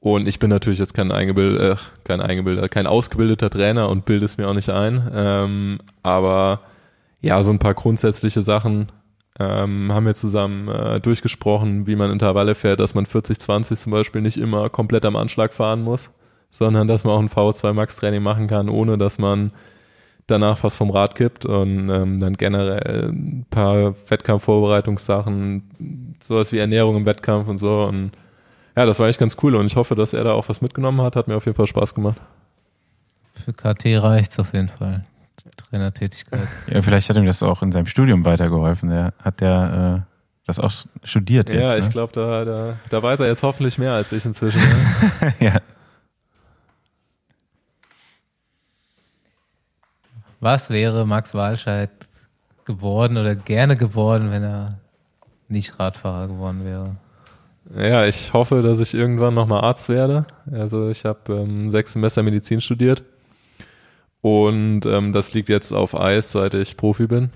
und 0.00 0.26
ich 0.26 0.38
bin 0.38 0.50
natürlich 0.50 0.78
jetzt 0.80 0.94
kein 0.94 1.12
eingebildeter, 1.12 1.72
äh, 1.72 1.76
kein 2.04 2.20
eingebildeter, 2.20 2.68
kein 2.68 2.86
ausgebildeter 2.86 3.50
Trainer 3.50 3.88
und 3.88 4.04
bilde 4.04 4.24
es 4.24 4.36
mir 4.36 4.48
auch 4.48 4.54
nicht 4.54 4.70
ein. 4.70 5.10
Ähm, 5.14 5.78
aber 6.02 6.60
ja, 7.20 7.42
so 7.42 7.52
ein 7.52 7.60
paar 7.60 7.74
grundsätzliche 7.74 8.42
Sachen 8.42 8.90
ähm, 9.38 9.92
haben 9.92 10.06
wir 10.06 10.14
zusammen 10.14 10.68
äh, 10.68 11.00
durchgesprochen, 11.00 11.86
wie 11.86 11.96
man 11.96 12.10
Intervalle 12.10 12.54
fährt, 12.54 12.80
dass 12.80 12.94
man 12.94 13.06
40-20 13.06 13.76
zum 13.76 13.92
Beispiel 13.92 14.20
nicht 14.20 14.36
immer 14.36 14.68
komplett 14.68 15.04
am 15.04 15.16
Anschlag 15.16 15.54
fahren 15.54 15.82
muss, 15.82 16.10
sondern 16.50 16.88
dass 16.88 17.04
man 17.04 17.14
auch 17.14 17.20
ein 17.20 17.28
VO2 17.28 17.72
Max 17.72 17.96
Training 17.96 18.22
machen 18.22 18.46
kann, 18.46 18.68
ohne 18.68 18.98
dass 18.98 19.18
man 19.18 19.52
danach 20.26 20.58
fast 20.58 20.76
vom 20.76 20.90
Rad 20.90 21.14
kippt 21.14 21.46
und 21.46 21.90
ähm, 21.90 22.20
dann 22.20 22.34
generell 22.34 23.10
ein 23.10 23.46
paar 23.50 23.94
Wettkampfvorbereitungssachen, 24.08 26.16
sowas 26.22 26.52
wie 26.52 26.58
Ernährung 26.58 26.96
im 26.96 27.06
Wettkampf 27.06 27.48
und 27.48 27.58
so 27.58 27.84
und 27.84 28.12
ja, 28.76 28.86
das 28.86 28.98
war 28.98 29.08
echt 29.08 29.18
ganz 29.18 29.36
cool 29.42 29.54
und 29.54 29.66
ich 29.66 29.76
hoffe, 29.76 29.94
dass 29.94 30.14
er 30.14 30.24
da 30.24 30.32
auch 30.32 30.48
was 30.48 30.62
mitgenommen 30.62 31.02
hat. 31.02 31.16
Hat 31.16 31.28
mir 31.28 31.36
auf 31.36 31.44
jeden 31.44 31.56
Fall 31.56 31.66
Spaß 31.66 31.94
gemacht. 31.94 32.18
Für 33.34 33.52
KT 33.52 34.02
reicht's 34.02 34.38
auf 34.38 34.54
jeden 34.54 34.68
Fall. 34.68 35.04
Trainertätigkeit. 35.56 36.48
Ja, 36.66 36.82
vielleicht 36.82 37.08
hat 37.08 37.16
ihm 37.16 37.26
das 37.26 37.42
auch 37.42 37.62
in 37.62 37.72
seinem 37.72 37.86
Studium 37.86 38.24
weitergeholfen. 38.24 38.90
Der 38.90 39.14
hat 39.18 39.40
der 39.40 40.04
äh, 40.06 40.12
das 40.46 40.58
auch 40.58 40.72
studiert 41.04 41.48
jetzt. 41.48 41.60
Ja, 41.60 41.76
ich 41.76 41.84
ne? 41.84 41.90
glaube, 41.90 42.12
da, 42.12 42.44
da, 42.44 42.76
da 42.90 43.02
weiß 43.02 43.20
er 43.20 43.28
jetzt 43.28 43.42
hoffentlich 43.42 43.78
mehr 43.78 43.92
als 43.92 44.12
ich 44.12 44.24
inzwischen. 44.24 44.60
Ne? 44.60 45.34
ja. 45.40 45.60
Was 50.40 50.70
wäre 50.70 51.06
Max 51.06 51.34
Walscheid 51.34 51.90
geworden 52.64 53.16
oder 53.16 53.36
gerne 53.36 53.76
geworden, 53.76 54.32
wenn 54.32 54.42
er 54.42 54.80
nicht 55.48 55.78
Radfahrer 55.78 56.26
geworden 56.26 56.64
wäre? 56.64 56.96
Ja, 57.76 58.04
ich 58.04 58.32
hoffe, 58.32 58.60
dass 58.62 58.80
ich 58.80 58.92
irgendwann 58.92 59.34
nochmal 59.34 59.62
Arzt 59.62 59.88
werde. 59.88 60.26
Also 60.50 60.90
ich 60.90 61.04
habe 61.04 61.32
ähm, 61.32 61.70
sechs 61.70 61.92
Semester 61.92 62.24
Medizin 62.24 62.60
studiert 62.60 63.04
und 64.22 64.86
ähm, 64.86 65.12
das 65.12 65.34
liegt 65.34 65.48
jetzt 65.48 65.72
auf 65.72 65.98
Eis, 65.98 66.32
seit 66.32 66.54
ich 66.54 66.76
Profi 66.76 67.06
bin. 67.06 67.30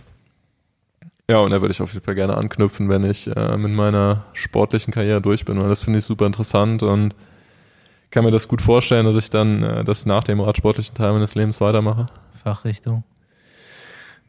Ja, 1.29 1.39
und 1.39 1.51
da 1.51 1.61
würde 1.61 1.73
ich 1.73 1.83
auf 1.83 1.93
jeden 1.93 2.05
Fall 2.05 2.15
gerne 2.15 2.37
anknüpfen, 2.37 2.89
wenn 2.89 3.05
ich 3.05 3.27
äh, 3.27 3.57
mit 3.57 3.73
meiner 3.73 4.25
sportlichen 4.33 4.95
Karriere 4.95 5.21
durch 5.21 5.45
bin, 5.45 5.61
weil 5.61 5.69
das 5.69 5.83
finde 5.83 5.99
ich 5.99 6.05
super 6.05 6.25
interessant 6.25 6.85
und 6.85 7.15
kann 8.13 8.25
mir 8.25 8.31
das 8.31 8.47
gut 8.47 8.63
vorstellen, 8.63 9.05
dass 9.05 9.17
ich 9.17 9.29
dann 9.31 9.63
äh, 9.65 9.85
das 9.85 10.07
nach 10.07 10.23
dem 10.23 10.41
radsportlichen 10.41 10.95
Teil 10.95 11.13
meines 11.13 11.35
Lebens 11.35 11.61
weitermache. 11.61 12.07
Fachrichtung? 12.45 13.03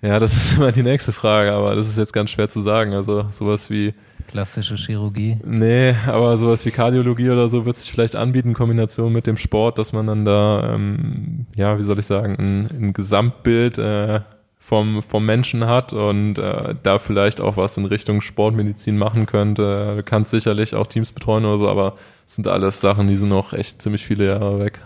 Ja, 0.02 0.20
das 0.20 0.36
ist 0.36 0.54
immer 0.58 0.72
die 0.72 0.82
nächste 0.82 1.14
Frage, 1.14 1.54
aber 1.54 1.76
das 1.76 1.88
ist 1.88 2.00
jetzt 2.00 2.14
ganz 2.14 2.32
schwer 2.32 2.50
zu 2.50 2.62
sagen. 2.62 2.94
Also 2.94 3.28
sowas 3.30 3.70
wie 3.70 3.94
Plastische 4.28 4.76
Chirurgie? 4.76 5.38
Nee, 5.46 5.96
aber 6.06 6.38
sowas 6.38 6.66
wie 6.66 6.72
Kardiologie 6.72 7.30
oder 7.30 7.50
so 7.50 7.66
wird 7.66 7.78
sich 7.78 7.92
vielleicht 7.92 8.16
anbieten 8.16 8.50
in 8.50 8.54
Kombination 8.54 9.14
mit 9.14 9.26
dem 9.26 9.38
Sport, 9.38 9.78
dass 9.78 9.94
man 9.94 10.08
dann 10.08 10.26
da, 10.26 10.74
ähm, 10.74 11.46
ja, 11.56 11.80
wie 11.80 11.84
soll 11.84 11.98
ich 12.00 12.06
sagen, 12.06 12.36
ein, 12.38 12.68
ein 12.80 12.94
Gesamtbild 12.94 13.78
äh, 13.78 14.20
vom, 14.60 15.02
vom 15.02 15.26
Menschen 15.26 15.66
hat 15.66 15.94
und 15.94 16.40
äh, 16.40 16.76
da 16.84 17.00
vielleicht 17.00 17.40
auch 17.40 17.56
was 17.56 17.78
in 17.78 17.86
Richtung 17.86 18.20
Sportmedizin 18.20 18.98
machen 18.98 19.26
könnte. 19.26 19.96
Du 19.96 20.04
kannst 20.04 20.32
sicherlich 20.32 20.76
auch 20.76 20.88
Teams 20.88 21.14
betreuen 21.14 21.46
oder 21.46 21.58
so, 21.58 21.70
aber 21.70 21.96
das 22.26 22.36
sind 22.36 22.50
alles 22.50 22.82
Sachen, 22.82 23.08
die 23.08 23.16
sind 23.16 23.30
noch 23.30 23.54
echt 23.54 23.82
ziemlich 23.82 24.06
viele 24.06 24.28
Jahre 24.28 24.60
weg. 24.60 24.82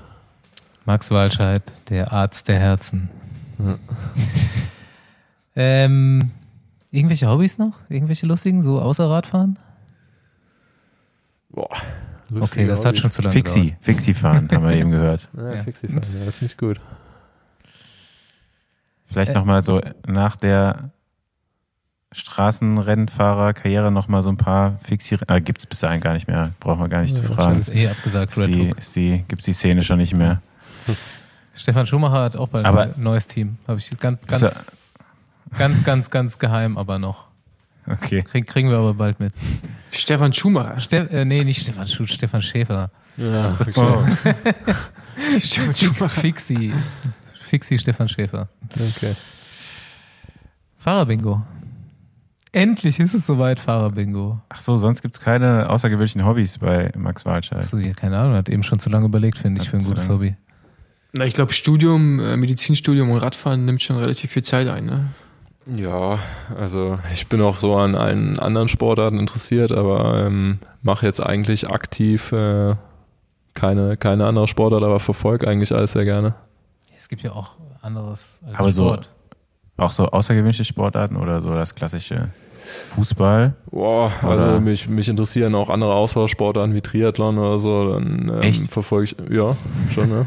Max 0.85 1.09
Walscheid, 1.09 1.63
der 1.89 2.13
Arzt 2.13 2.47
der 2.47 2.59
Herzen. 2.59 3.09
ähm, 5.55 6.30
irgendwelche 6.91 7.27
Hobbys 7.30 7.57
noch? 7.57 7.80
Irgendwelche 7.89 8.26
lustigen, 8.26 8.61
so 8.61 8.81
außer 8.81 9.09
Radfahren? 9.09 9.57
Boah. 11.49 11.69
Okay, 12.34 12.65
das 12.68 12.85
hat 12.85 12.97
schon 12.97 13.11
zu 13.11 13.22
lange 13.22 13.34
Fixie, 13.34 13.76
Fixie 13.81 14.13
fahren, 14.13 14.47
haben 14.51 14.63
wir 14.63 14.76
eben 14.76 14.91
gehört. 14.91 15.27
Ja, 15.38 15.55
Ja. 15.55 15.63
Fixie 15.63 15.88
fahren, 15.88 16.03
ja, 16.18 16.26
das 16.26 16.38
finde 16.38 16.51
ich 16.53 16.57
gut. 16.57 16.80
Vielleicht 19.05 19.31
Äh. 19.31 19.35
nochmal 19.35 19.61
so 19.63 19.81
nach 20.07 20.38
der 20.38 20.91
Straßenrennfahrer-Karriere 22.13 23.91
nochmal 23.91 24.22
so 24.23 24.30
ein 24.30 24.38
paar 24.38 24.77
Fixie, 24.80 25.18
äh, 25.27 25.41
gibt's 25.41 25.65
bis 25.68 25.80
dahin 25.80 25.99
gar 26.01 26.13
nicht 26.13 26.27
mehr, 26.27 26.51
brauchen 26.59 26.80
wir 26.81 26.89
gar 26.89 27.01
nicht 27.01 27.15
zu 27.15 27.22
Das 27.22 27.31
fragen. 27.31 27.59
ist 27.61 27.73
eh 27.73 27.88
abgesagt, 27.89 28.38
Red 28.38 28.55
die, 28.55 28.69
Hook. 28.69 28.77
ist 28.77 28.95
die, 28.95 29.26
gibt's 29.27 29.45
die 29.45 29.53
Szene 29.53 29.84
schon 29.84 29.97
nicht 29.97 30.13
mehr. 30.13 30.41
Stefan 31.55 31.85
Schumacher 31.85 32.22
hat 32.23 32.38
auch 32.38 32.47
bald 32.49 32.65
ein 32.65 32.93
neues 33.01 33.27
Team. 33.27 33.57
Habe 33.68 33.80
ich 33.80 33.89
ganz, 33.99 34.18
ganz, 34.27 34.77
ganz, 35.57 35.84
ganz, 35.84 36.09
ganz 36.09 36.39
geheim, 36.39 36.77
aber 36.77 36.99
noch. 36.99 37.26
Okay. 37.88 38.22
Krieg, 38.22 38.47
kriegen 38.47 38.69
wir 38.69 38.77
aber 38.77 38.93
bald 38.93 39.19
mit. 39.19 39.34
Stefan 39.91 40.31
Schumacher. 40.34 40.80
Ste 40.80 41.09
äh, 41.11 41.26
nee, 41.26 41.43
nicht 41.43 41.61
Stefan 41.61 41.88
Schuh, 41.88 42.05
Stefan 42.05 42.41
Schäfer. 42.41 42.91
Ja, 43.18 43.51
Oh. 43.76 44.05
Stefan 45.39 45.76
Schumacher. 45.76 46.09
Fixi. 46.09 46.73
Fixi 47.41 47.80
Stefan 47.80 48.07
Schäfer. 48.07 48.47
okay. 48.76 49.15
Fahrerbingo. 50.77 51.41
Endlich 52.53 52.99
ist 52.99 53.13
es 53.13 53.26
soweit, 53.26 53.59
Fahrerbingo. 53.59 54.41
Ach 54.49 54.59
so, 54.59 54.77
sonst 54.77 55.01
gibt's 55.01 55.19
keine 55.22 55.69
außergewöhnlichen 55.69 56.26
Hobbys 56.26 56.57
bei 56.57 56.91
Max 56.97 57.26
Walscheid. 57.26 57.59
Achso, 57.59 57.77
ja, 57.77 57.93
keine 57.93 58.18
Ahnung, 58.18 58.34
hat 58.35 58.49
eben 58.49 58.63
schon 58.63 58.80
zu 58.80 58.89
lange 58.89 59.05
überlegt, 59.05 59.38
finde 59.38 59.61
ich, 59.61 59.68
Hat 59.68 59.72
für 59.72 59.77
ein 59.77 59.85
gutes 59.85 60.07
lange. 60.07 60.19
Hobby. 60.19 60.35
Na, 61.13 61.26
ich 61.26 61.34
glaube, 61.34 61.53
Studium, 61.53 62.19
äh, 62.19 62.35
Medizinstudium 62.38 63.09
und 63.09 63.18
Radfahren 63.19 63.65
nimmt 63.65 63.81
schon 63.81 63.97
relativ 63.97 64.31
viel 64.31 64.43
Zeit 64.43 64.68
ein, 64.68 64.85
ne? 64.85 65.05
Ja, 65.68 66.18
also 66.58 66.98
ich 67.14 67.28
bin 67.28 67.42
auch 67.42 67.58
so 67.58 67.76
an 67.76 67.96
allen 67.96 68.40
anderen 68.40 68.68
Sportarten 68.68 69.20
interessiert, 69.20 69.72
aber 69.72 70.26
ähm, 70.26 70.60
mache 70.82 71.06
jetzt 71.06 71.22
eigentlich 71.22 71.70
aktiv 71.70 72.32
äh, 72.32 72.76
keine, 73.54 73.96
keine 73.98 74.26
andere 74.26 74.48
Sportart, 74.48 74.84
aber 74.84 75.00
verfolge 75.00 75.48
eigentlich 75.48 75.74
alles 75.74 75.92
sehr 75.92 76.06
gerne. 76.06 76.36
Es 76.98 77.10
gibt 77.10 77.22
ja 77.22 77.32
auch 77.34 77.52
anderes 77.82 78.42
als 78.48 78.60
Aber 78.60 78.72
so- 78.72 78.84
Sport. 78.88 79.10
Auch 79.78 79.92
so 79.92 80.06
außergewöhnliche 80.08 80.66
Sportarten 80.66 81.16
oder 81.16 81.42
so 81.42 81.54
das 81.54 81.74
klassische 81.74 82.30
Fußball? 82.90 83.54
Boah, 83.72 84.12
Oder- 84.22 84.30
also 84.32 84.60
mich, 84.60 84.88
mich 84.88 85.10
interessieren 85.10 85.56
auch 85.56 85.70
andere 85.70 85.94
Ausdauersportarten 85.94 86.76
wie 86.76 86.82
Triathlon 86.82 87.38
oder 87.40 87.58
so. 87.58 87.94
Dann 87.94 88.30
ähm, 88.30 88.42
Echt? 88.42 88.68
verfolge 88.72 89.06
ich, 89.06 89.16
ja, 89.36 89.54
schon, 89.94 90.10
ne? 90.10 90.26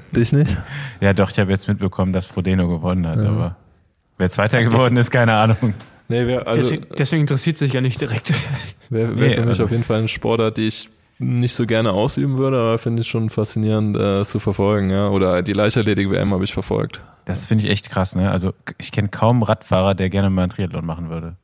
Dich 0.16 0.32
nicht? 0.32 0.56
Ja, 1.00 1.12
doch, 1.12 1.30
ich 1.30 1.38
habe 1.38 1.50
jetzt 1.50 1.66
mitbekommen, 1.68 2.12
dass 2.12 2.24
Frodeno 2.24 2.68
gewonnen 2.68 3.06
hat, 3.06 3.18
aber 3.18 3.56
wer 4.20 4.30
Zweiter 4.30 4.62
geworden 4.62 4.96
ist, 4.96 5.10
keine 5.10 5.34
Ahnung. 5.34 5.74
Nee, 6.08 6.26
wär, 6.26 6.46
also 6.46 6.60
deswegen, 6.60 6.86
deswegen 6.98 7.20
interessiert 7.22 7.58
sich 7.58 7.72
ja 7.72 7.80
nicht 7.80 8.00
direkt. 8.00 8.32
wäre 8.90 9.16
wär 9.16 9.28
Nee, 9.28 9.34
für 9.34 9.40
mich 9.40 9.48
also- 9.48 9.64
auf 9.64 9.70
jeden 9.70 9.84
Fall 9.84 9.98
eine 9.98 10.08
Sportart, 10.08 10.56
die 10.58 10.66
ich 10.66 10.88
nicht 11.18 11.54
so 11.54 11.66
gerne 11.66 11.92
ausüben 11.92 12.38
würde, 12.38 12.58
aber 12.58 12.78
finde 12.78 13.02
ich 13.02 13.08
schon 13.08 13.28
faszinierend 13.28 13.96
äh, 13.96 14.24
zu 14.24 14.38
verfolgen, 14.38 14.88
ja. 14.90 15.08
Oder 15.08 15.42
die 15.42 15.52
Leichtathletik-WM 15.52 16.32
habe 16.32 16.44
ich 16.44 16.52
verfolgt. 16.54 17.02
Das 17.26 17.46
finde 17.46 17.64
ich 17.64 17.70
echt 17.70 17.90
krass, 17.90 18.14
ne? 18.14 18.30
Also 18.30 18.54
ich 18.78 18.90
kenne 18.90 19.08
kaum 19.08 19.42
Radfahrer, 19.42 19.94
der 19.94 20.08
gerne 20.08 20.30
mal 20.30 20.42
einen 20.44 20.50
Triathlon 20.50 20.84
machen 20.86 21.10
würde. 21.10 21.36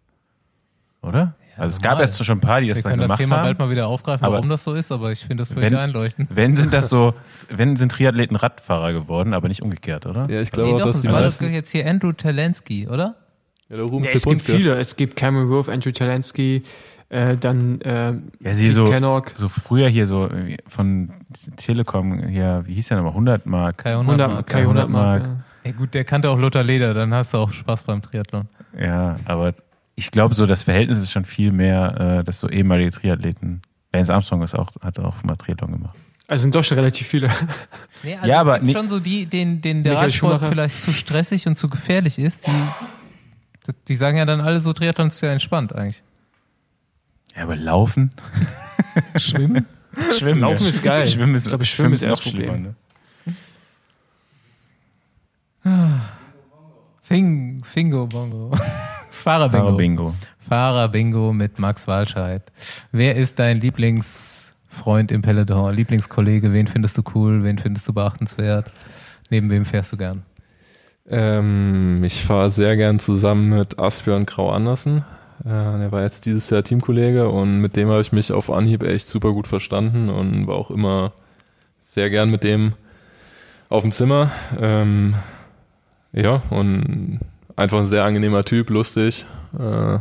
Oder? 1.03 1.35
Also 1.57 1.75
es 1.77 1.81
gab 1.81 1.99
jetzt 2.01 2.23
schon 2.25 2.39
ein 2.39 2.41
paar, 2.41 2.61
die 2.61 2.69
das 2.69 2.79
Wir 2.79 2.83
dann 2.85 2.91
können 2.93 3.01
das 3.03 3.09
gemacht 3.11 3.21
Thema 3.21 3.37
haben. 3.39 3.45
bald 3.47 3.59
mal 3.59 3.71
wieder 3.71 3.87
aufgreifen, 3.89 4.25
Aber 4.25 4.35
warum 4.37 4.49
das 4.51 4.65
so 4.65 4.75
ist, 4.75 4.93
aber 4.93 5.13
ich 5.13 5.21
finde 5.21 5.37
das 5.43 5.53
völlig 5.53 5.71
wenn- 5.73 5.79
einleuchtend. 5.79 6.29
Wenn 6.35 6.57
sind 6.57 6.73
das 6.73 6.89
so, 6.89 7.15
wenn 7.49 7.77
sind 7.77 7.93
Triathleten 7.93 8.37
Radfahrer 8.37 8.93
geworden, 8.93 9.35
aber 9.35 9.49
nicht 9.49 9.63
umgekehrt, 9.63 10.07
oder? 10.07 10.29
Ja, 10.31 10.41
ich 10.41 10.51
glaube 10.53 10.73
Nee, 10.73 10.79
doch, 10.79 10.87
dass 10.87 10.97
es 10.97 11.03
die 11.03 11.09
war 11.13 11.23
doch 11.23 11.41
jetzt 11.41 11.71
hier 11.71 11.87
Andrew 11.89 12.13
Talensky, 12.13 12.89
oder? 12.89 13.15
ja, 13.69 13.77
der 13.77 13.85
Ruhm 13.87 14.05
Ja, 14.05 14.11
es 14.15 14.25
gibt 14.25 14.43
viele. 14.43 14.77
Es 14.79 14.97
gibt 14.97 15.17
Cameron 15.17 15.49
Wolf, 15.51 15.69
Andrew 15.69 15.91
Talensky, 15.93 16.63
äh, 17.09 17.37
dann 17.37 17.81
äh, 17.83 18.13
Ja, 18.41 18.55
sie 18.55 18.73
so, 18.73 18.85
Kennock. 18.85 19.33
so 19.37 19.49
früher 19.49 19.89
hier 19.89 20.07
so 20.07 20.23
irgendwie 20.25 20.57
von 20.67 21.11
Telekom 21.57 22.27
hier, 22.29 22.63
wie 22.67 22.75
hieß 22.75 22.89
der 22.89 22.97
nochmal, 22.99 23.13
100 23.13 23.47
Mark. 23.47 23.79
Kai 23.79 23.93
100, 23.93 24.09
100 24.21 24.29
Mark, 24.29 24.35
Mark. 24.37 24.47
Kai 24.47 24.61
100 24.63 24.89
Mark. 24.91 25.27
Mark. 25.27 25.37
Ey, 25.63 25.73
gut, 25.73 25.95
der 25.95 26.05
kannte 26.05 26.31
auch 26.31 26.39
Lothar 26.39 26.63
Leder, 26.63 26.95
dann 26.95 27.13
hast 27.15 27.35
du 27.35 27.39
auch 27.39 27.51
Spaß 27.51 27.85
beim 27.85 28.01
Triathlon. 28.01 28.45
Ja, 28.81 29.17
aber 29.25 29.53
ich 29.97 30.11
glaube 30.11 30.35
so, 30.35 30.47
das 30.47 30.63
Verhältnis 30.65 30.99
ist 30.99 31.11
schon 31.11 31.25
viel 31.25 31.51
mehr, 31.53 32.19
äh, 32.21 32.25
dass 32.25 32.39
so 32.41 32.49
ehemalige 32.49 32.93
Triathleten, 32.93 33.63
Lance 33.93 34.13
Armstrong 34.15 34.43
ist 34.43 34.55
auch, 34.55 34.71
hat 34.83 34.99
auch 34.99 35.23
mal 35.25 35.37
Triathlon 35.37 35.73
gemacht. 35.73 35.97
Also 36.29 36.43
sind 36.43 36.55
doch 36.55 36.63
schon 36.65 36.77
relativ 36.79 37.07
viele. 37.07 37.29
Nee, 38.03 38.15
also 38.17 38.27
Ja, 38.29 38.43
es 38.43 38.49
aber 38.49 38.59
gibt 38.61 38.73
schon 38.73 38.89
so 38.89 39.01
die, 39.01 39.27
denen, 39.27 39.63
denen 39.63 39.83
der 39.85 39.93
Michael 39.93 40.09
Radsport 40.11 40.33
Schumacher. 40.35 40.49
vielleicht 40.49 40.81
zu 40.81 40.93
stressig 40.93 41.47
und 41.47 41.55
zu 41.57 41.69
gefährlich 41.69 42.19
ist, 42.19 42.47
die, 42.47 43.73
die 43.89 43.97
sagen 43.97 44.19
ja 44.19 44.25
dann 44.27 44.41
alle 44.41 44.61
so, 44.61 44.73
Triathlon 44.73 45.09
ist 45.09 45.21
ja 45.23 45.31
entspannt 45.31 45.73
eigentlich. 45.75 46.03
Ja, 47.35 47.43
aber 47.45 47.57
Laufen? 47.57 48.11
Schwimmen? 49.17 49.67
Schwimmen. 50.19 50.41
Laufen 50.41 50.63
ja. 50.65 50.69
ist 50.69 50.83
geil. 50.83 51.07
Schwimmen 51.07 51.35
ist, 51.37 51.45
Ich 51.45 51.49
glaube, 51.51 51.65
Schwimmen 51.65 51.95
ist 51.95 52.05
auch 52.05 52.11
das 52.11 52.21
Problem. 52.21 52.49
schlimmer, 52.49 52.75
ne? 55.79 56.01
Fing, 57.03 57.63
Fingo 57.65 58.07
Bongo. 58.07 58.53
Fahrerbingo. 59.27 59.67
Fahrer 59.67 59.77
Bingo. 59.77 60.15
Fahrerbingo 60.39 61.33
mit 61.33 61.59
Max 61.59 61.89
Walscheid. 61.89 62.43
Wer 62.93 63.17
ist 63.17 63.41
dein 63.41 63.57
Lieblingsfreund 63.57 65.11
im 65.11 65.23
Peloton? 65.23 65.75
Lieblingskollege? 65.75 66.53
Wen 66.53 66.69
findest 66.69 66.97
du 66.97 67.03
cool? 67.13 67.43
Wen 67.43 67.59
findest 67.59 67.89
du 67.89 67.93
beachtenswert? 67.93 68.71
Neben 69.29 69.51
wem 69.51 69.65
fährst 69.65 69.93
du 69.93 69.97
gern? 69.97 70.23
Ähm, 71.09 72.05
ich 72.05 72.23
fahre 72.23 72.51
sehr 72.51 72.77
gern 72.77 73.01
zusammen 73.01 73.49
mit 73.49 73.81
Asbjörn 73.81 74.27
Grau 74.27 74.51
Andersen. 74.51 74.99
Äh, 75.41 75.49
der 75.49 75.91
war 75.91 76.03
jetzt 76.03 76.27
dieses 76.27 76.49
Jahr 76.51 76.63
Teamkollege 76.63 77.29
und 77.29 77.61
mit 77.61 77.75
dem 77.75 77.89
habe 77.89 78.03
ich 78.03 78.13
mich 78.13 78.31
auf 78.31 78.49
Anhieb 78.49 78.85
echt 78.85 79.09
super 79.09 79.33
gut 79.33 79.49
verstanden 79.49 80.09
und 80.09 80.47
war 80.47 80.55
auch 80.55 80.71
immer 80.71 81.13
sehr 81.81 82.11
gern 82.11 82.31
mit 82.31 82.45
dem 82.45 82.75
auf 83.71 83.83
dem 83.83 83.91
Zimmer. 83.91 84.31
Ähm, 84.61 85.17
ja, 86.13 86.43
und 86.51 87.19
einfach 87.57 87.79
ein 87.79 87.87
sehr 87.87 88.05
angenehmer 88.05 88.45
Typ, 88.45 88.71
lustig. 88.71 89.27
Äh, 89.55 89.99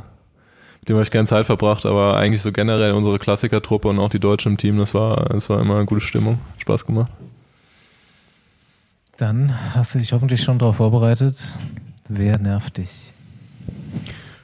dem 0.88 0.98
habe 0.98 1.02
ich 1.02 1.12
gerne 1.12 1.26
Zeit 1.26 1.48
verbracht, 1.48 1.86
aber 1.86 2.16
eigentlich 2.18 2.42
so 2.42 2.52
generell 2.52 2.94
unsere 2.94 3.18
Klassikertruppe 3.18 3.88
und 3.88 4.00
auch 4.00 4.10
die 4.10 4.20
Deutschen 4.20 4.54
im 4.54 4.58
Team, 4.58 4.78
das 4.78 4.94
war, 4.94 5.26
das 5.30 5.50
war 5.50 5.60
immer 5.60 5.78
eine 5.78 5.86
gute 5.86 6.02
Stimmung. 6.02 6.38
Spaß 6.60 6.86
gemacht. 6.86 7.12
Dann 9.18 9.56
hast 9.74 9.96
du 9.96 10.00
dich 10.00 10.12
hoffentlich 10.14 10.44
schon 10.44 10.60
darauf 10.60 10.76
vorbereitet. 10.76 11.56
Wer 12.10 12.38
nervt 12.38 12.78
dich? 12.78 13.14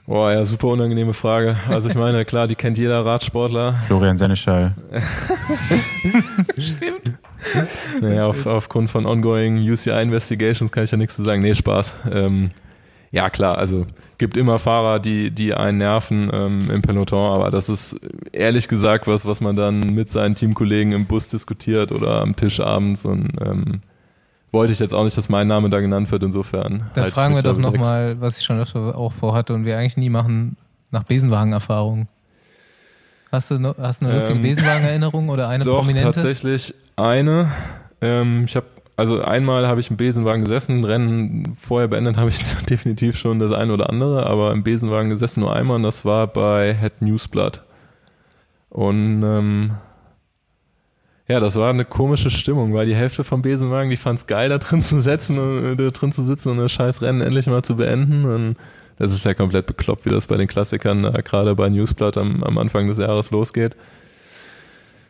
Boah, 0.07 0.31
ja, 0.31 0.43
super 0.43 0.67
unangenehme 0.67 1.13
Frage. 1.13 1.57
Also 1.69 1.89
ich 1.89 1.95
meine, 1.95 2.25
klar, 2.25 2.47
die 2.47 2.55
kennt 2.55 2.77
jeder 2.77 3.05
Radsportler. 3.05 3.73
Florian 3.87 4.17
Seneschall. 4.17 4.73
Stimmt. 6.57 7.13
Naja, 8.01 8.23
auf, 8.23 8.45
aufgrund 8.45 8.89
von 8.89 9.05
ongoing 9.05 9.57
UCI-Investigations 9.57 10.71
kann 10.71 10.85
ich 10.85 10.91
ja 10.91 10.97
nichts 10.97 11.15
zu 11.15 11.23
sagen. 11.23 11.41
Nee, 11.41 11.53
Spaß. 11.53 11.93
Ähm, 12.11 12.51
ja, 13.11 13.29
klar, 13.29 13.57
also 13.57 13.85
gibt 14.17 14.37
immer 14.37 14.57
Fahrer, 14.57 14.99
die, 14.99 15.31
die 15.31 15.53
einen 15.53 15.79
nerven 15.79 16.29
ähm, 16.31 16.71
im 16.71 16.81
Peloton, 16.81 17.33
aber 17.33 17.51
das 17.51 17.67
ist 17.67 17.99
ehrlich 18.31 18.67
gesagt 18.67 19.07
was, 19.07 19.25
was 19.25 19.41
man 19.41 19.55
dann 19.55 19.79
mit 19.79 20.09
seinen 20.09 20.35
Teamkollegen 20.35 20.93
im 20.93 21.05
Bus 21.05 21.27
diskutiert 21.27 21.91
oder 21.91 22.21
am 22.21 22.35
Tisch 22.35 22.59
abends 22.61 23.03
und 23.05 23.29
ähm, 23.41 23.81
wollte 24.51 24.73
ich 24.73 24.79
jetzt 24.79 24.93
auch 24.93 25.03
nicht, 25.03 25.17
dass 25.17 25.29
mein 25.29 25.47
Name 25.47 25.69
da 25.69 25.79
genannt 25.79 26.11
wird, 26.11 26.23
insofern. 26.23 26.63
Dann 26.63 26.89
halte 26.95 27.07
ich 27.09 27.13
fragen 27.13 27.35
wir 27.35 27.41
doch 27.41 27.57
nochmal, 27.57 28.19
was 28.19 28.37
ich 28.37 28.43
schon 28.43 28.59
öfter 28.59 28.97
auch 28.97 29.13
vorhatte 29.13 29.53
und 29.53 29.65
wir 29.65 29.77
eigentlich 29.77 29.97
nie 29.97 30.09
machen, 30.09 30.57
nach 30.91 31.03
Besenwagen-Erfahrung. 31.03 32.07
Hast 33.31 33.49
du, 33.49 33.59
noch, 33.59 33.77
hast 33.77 34.01
du 34.01 34.07
eine 34.07 34.15
lustige 34.15 34.37
Ähm, 34.39 34.41
Besenwagen-Erinnerung 34.43 35.29
oder 35.29 35.47
eine 35.47 35.63
Doch, 35.63 35.79
prominente? 35.79 36.03
tatsächlich 36.05 36.73
eine. 36.97 37.49
Ähm, 38.01 38.43
ich 38.45 38.55
habe 38.57 38.65
also 38.95 39.21
einmal 39.21 39.67
habe 39.67 39.79
ich 39.79 39.89
im 39.89 39.97
Besenwagen 39.97 40.43
gesessen, 40.43 40.83
Rennen 40.83 41.55
vorher 41.55 41.87
beendet 41.87 42.17
habe 42.17 42.29
ich 42.29 42.55
definitiv 42.69 43.17
schon 43.17 43.39
das 43.39 43.51
eine 43.51 43.73
oder 43.73 43.89
andere, 43.89 44.27
aber 44.27 44.51
im 44.51 44.63
Besenwagen 44.63 45.09
gesessen 45.09 45.41
nur 45.41 45.55
einmal 45.55 45.77
und 45.77 45.83
das 45.83 46.05
war 46.05 46.27
bei 46.27 46.73
Head 46.73 47.01
Newsblatt. 47.01 47.63
Und 48.69 49.23
ähm, 49.23 49.71
ja, 51.27 51.39
das 51.39 51.55
war 51.55 51.69
eine 51.69 51.85
komische 51.85 52.29
Stimmung, 52.29 52.73
weil 52.73 52.85
die 52.85 52.95
Hälfte 52.95 53.23
vom 53.23 53.41
Besenwagen, 53.41 53.89
die 53.89 53.97
fand 53.97 54.19
es 54.19 54.27
geil, 54.27 54.49
da 54.49 54.57
drin 54.57 54.81
zu 54.81 55.01
setzen 55.01 55.37
äh, 55.37 55.75
da 55.75 55.89
drin 55.89 56.11
zu 56.11 56.23
sitzen 56.23 56.49
und 56.49 56.57
das 56.57 56.71
scheiß 56.71 57.01
Rennen 57.01 57.21
endlich 57.21 57.47
mal 57.47 57.63
zu 57.63 57.77
beenden. 57.77 58.25
Und 58.25 58.55
das 58.97 59.13
ist 59.13 59.25
ja 59.25 59.33
komplett 59.33 59.65
bekloppt, 59.65 60.05
wie 60.05 60.09
das 60.09 60.27
bei 60.27 60.37
den 60.37 60.47
Klassikern 60.47 61.05
äh, 61.05 61.23
gerade 61.23 61.55
bei 61.55 61.69
Newsblatt 61.69 62.17
am, 62.17 62.43
am 62.43 62.57
Anfang 62.57 62.87
des 62.87 62.97
Jahres 62.97 63.31
losgeht. 63.31 63.75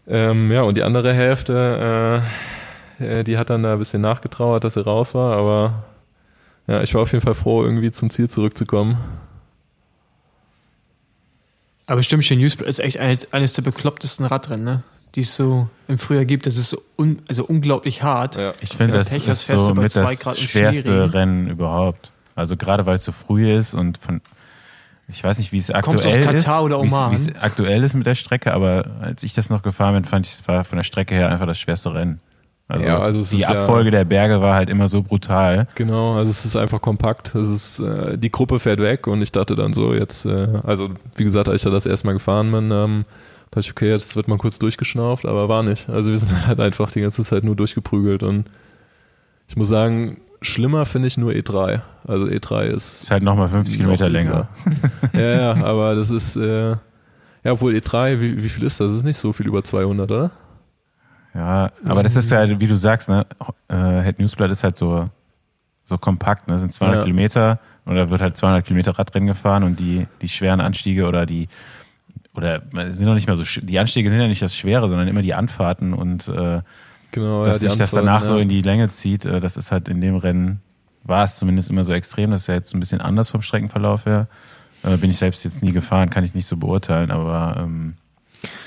Ähm, 0.08 0.52
ja, 0.52 0.62
und 0.62 0.78
die 0.78 0.84
andere 0.84 1.14
Hälfte, 1.14 2.22
äh, 2.24 2.61
äh, 3.02 3.23
die 3.23 3.38
hat 3.38 3.49
dann 3.49 3.64
da 3.64 3.73
ein 3.73 3.80
bisschen 3.80 4.02
nachgetrauert, 4.02 4.64
dass 4.64 4.76
sie 4.76 4.84
raus 4.84 5.14
war, 5.14 5.36
aber 5.36 5.84
ja, 6.68 6.82
ich 6.82 6.94
war 6.94 7.02
auf 7.02 7.11
jeden 7.11 7.23
Fall 7.23 7.34
froh, 7.34 7.64
irgendwie 7.64 7.91
zum 7.91 8.10
Ziel 8.10 8.30
zurückzukommen. 8.30 8.98
Aber 11.88 12.03
stimmt 12.03 12.23
schon, 12.23 12.38
Newsblad 12.38 12.69
ist 12.69 12.80
echt 12.80 12.98
eines, 12.99 13.34
eines 13.34 13.53
der 13.53 13.64
beklopptesten 13.64 14.26
Radrennen, 14.26 14.64
ne? 14.64 14.84
die 15.15 15.22
es 15.22 15.36
so 15.36 15.68
im 15.88 15.98
Frühjahr 15.98 16.26
gibt. 16.26 16.48
Das 16.48 16.56
ist 16.56 16.69
so 16.69 16.82
un, 16.98 17.22
also 17.28 17.44
unglaublich 17.45 18.03
hart. 18.03 18.38
Ja. 18.38 18.53
Ich 18.61 18.69
finde, 18.69 18.98
das 18.98 19.10
Pech 19.10 19.28
hast, 19.28 19.49
ist 19.49 19.65
so 19.65 19.73
mit 19.73 19.91
zwei 19.91 20.11
das 20.11 20.19
Grad 20.19 20.38
schwerste. 20.38 21.14
Rennen 21.14 21.48
überhaupt. 21.48 22.11
Also 22.36 22.56
gerade 22.56 22.86
weil 22.86 22.95
es 22.95 23.03
so 23.03 23.11
früh 23.11 23.52
ist 23.52 23.73
und 23.73 23.98
von, 23.98 24.22
ich 25.07 25.23
weiß 25.23 25.38
nicht, 25.38 25.52
wie 25.52 25.57
es 25.57 25.69
aktuell 25.69 25.98
ist. 25.98 26.06
Wie 26.06 27.14
es 27.14 27.36
aktuell 27.36 27.84
ist 27.84 27.94
mit 27.94 28.06
der 28.06 28.15
Strecke, 28.15 28.53
aber 28.53 28.86
als 29.02 29.23
ich 29.23 29.34
das 29.34 29.49
noch 29.49 29.64
gefahren 29.64 29.95
bin, 29.95 30.06
fand 30.06 30.26
ich, 30.26 30.34
es 30.34 30.48
war 30.48 30.64
von 30.64 30.78
der 30.78 30.86
Strecke 30.86 31.14
her 31.14 31.30
einfach 31.30 31.48
das 31.48 31.60
schwerste 31.60 31.94
Rennen. 31.94 32.22
Also, 32.72 32.85
Ja, 32.85 32.99
also 32.99 33.19
es 33.19 33.30
die 33.31 33.38
ist 33.38 33.49
ja- 33.49 33.60
Abfolge 33.60 33.91
der 33.91 34.06
Berge 34.06 34.39
war 34.41 34.56
halt 34.56 34.69
immer 34.69 34.88
so 34.88 35.02
brutal. 35.03 35.68
Genau, 35.76 36.15
also 36.15 36.30
es 36.30 36.45
ist 36.45 36.56
einfach 36.56 36.80
kompakt. 36.81 37.35
Es 37.35 37.49
ist, 37.49 37.80
äh, 37.80 38.18
die 38.18 38.31
Gruppe 38.31 38.60
fährt 38.60 38.80
weg 38.80 39.07
und 39.07 39.22
ich 39.22 39.31
dachte 39.31 39.56
dann 39.56 39.73
so, 39.73 39.93
jetzt, 39.93 40.26
äh, 40.26 40.48
also 40.64 40.89
wie 41.18 41.23
gesagt, 41.26 41.49
als 41.49 41.61
ich 41.61 41.65
da 41.65 41.69
das 41.69 41.85
erste 41.85 42.07
Mal 42.07 42.14
gefahren 42.14 42.49
bin, 42.52 42.72
ähm, 42.72 43.03
dachte 43.49 43.60
ich, 43.60 43.72
okay, 43.72 43.89
jetzt 43.89 44.15
wird 44.15 44.27
mal 44.30 44.38
kurz 44.38 44.57
durchgeschnauft, 44.60 45.26
aber 45.26 45.49
war 45.49 45.64
nicht. 45.64 45.89
Also 45.89 46.11
wir 46.11 46.18
sind 46.19 46.48
halt 46.48 46.60
einfach 46.61 46.89
die 46.91 47.02
ganze 47.02 47.23
Zeit 47.23 47.43
nur 47.43 47.56
durchgeprügelt 47.57 48.23
und 48.23 48.45
ich 49.49 49.57
muss 49.57 49.68
sagen, 49.68 50.22
schlimmer 50.41 50.85
finde 50.85 51.10
ich 51.10 51.18
nur 51.18 51.34
E3. 51.34 51.81
Also 52.07 52.26
E3 52.26 52.64
ist 52.68 53.03
Ist 53.03 53.11
halt 53.11 53.23
nochmal 53.23 53.49
50 53.49 53.77
Kilometer 53.77 54.06
noch 54.06 54.11
länger. 54.14 54.48
übler. 54.65 55.22
ja, 55.22 55.56
ja, 55.56 55.64
aber 55.65 55.93
das 55.95 56.10
ist, 56.10 56.38
äh, 56.38 56.69
ja, 57.43 57.52
obwohl 57.52 57.73
E3, 57.73 58.22
wie, 58.22 58.41
wie 58.43 58.49
viel 58.49 58.64
ist 58.64 58.80
das? 58.80 58.88
Das 58.88 58.98
ist 58.98 59.03
nicht 59.03 59.18
so 59.18 59.34
viel 59.34 59.48
über 59.48 59.64
200, 59.64 60.10
oder? 60.10 60.31
Ja, 61.34 61.72
aber 61.86 62.03
das 62.03 62.16
ist 62.16 62.32
ja, 62.32 62.60
wie 62.60 62.68
du 62.68 62.76
sagst, 62.76 63.10
ne, 63.10 63.26
äh, 63.70 64.02
Head 64.03 64.20
Newsblatt 64.20 64.52
ist 64.52 64.64
halt 64.64 64.78
so, 64.78 65.10
so 65.84 65.98
kompakt, 65.98 66.48
ne, 66.48 66.53
das 66.56 66.62
sind 66.62 66.74
200 66.74 66.99
Ja. 66.99 67.03
Kilometer 67.03 67.60
und 67.86 67.95
da 67.95 68.10
wird 68.10 68.22
halt 68.22 68.36
200 68.36 68.66
Kilometer 68.66 68.98
Radrennen 68.98 69.28
gefahren 69.28 69.64
und 69.64 69.80
die, 69.80 70.08
die 70.22 70.28
schweren 70.28 70.60
Anstiege 70.60 71.08
oder 71.08 71.26
die, 71.26 71.48
oder 72.36 72.62
sind 72.90 73.06
noch 73.06 73.14
nicht 73.14 73.28
mal 73.28 73.38
so, 73.38 73.44
die 73.62 73.80
Anstiege 73.80 74.10
sind 74.10 74.20
ja 74.20 74.28
nicht 74.28 74.41
das 74.41 74.56
Schwere, 74.56 74.90
sondern 74.90 75.08
immer 75.08 75.22
die 75.22 75.34
Anfahrten 75.34 75.94
und 75.94 76.28
äh, 76.28 76.62
Genau, 77.12 77.44
dass 77.44 77.62
ja, 77.62 77.70
sich 77.70 77.78
das 77.78 77.91
danach 77.91 78.22
ja. 78.22 78.28
so 78.28 78.38
in 78.38 78.48
die 78.48 78.62
Länge 78.62 78.90
zieht, 78.90 79.26
äh, 79.26 79.40
das 79.40 79.58
ist 79.58 79.72
halt 79.72 79.88
in 79.90 79.99
dem 80.02 80.16
Rennen, 80.16 80.62
war 81.03 81.26
es 81.26 81.38
zumindest 81.38 81.70
immer 81.70 81.84
so 81.84 81.94
extrem, 81.94 82.32
das 82.32 82.41
ist 82.41 82.48
ja 82.48 82.53
jetzt 82.53 82.74
ein 82.74 82.80
bisschen 82.80 83.02
anders 83.02 83.30
vom 83.30 83.41
Streckenverlauf 83.41 84.06
her. 84.06 84.28
Äh, 84.84 84.98
bin 84.98 85.10
ich 85.10 85.18
selbst 85.18 85.44
jetzt 85.44 85.62
nie 85.62 85.74
gefahren, 85.74 86.10
kann 86.10 86.24
ich 86.24 86.34
nicht 86.34 86.45
so 86.45 86.58
beurteilen, 86.58 87.12
aber 87.12 87.56
ähm, 87.60 87.95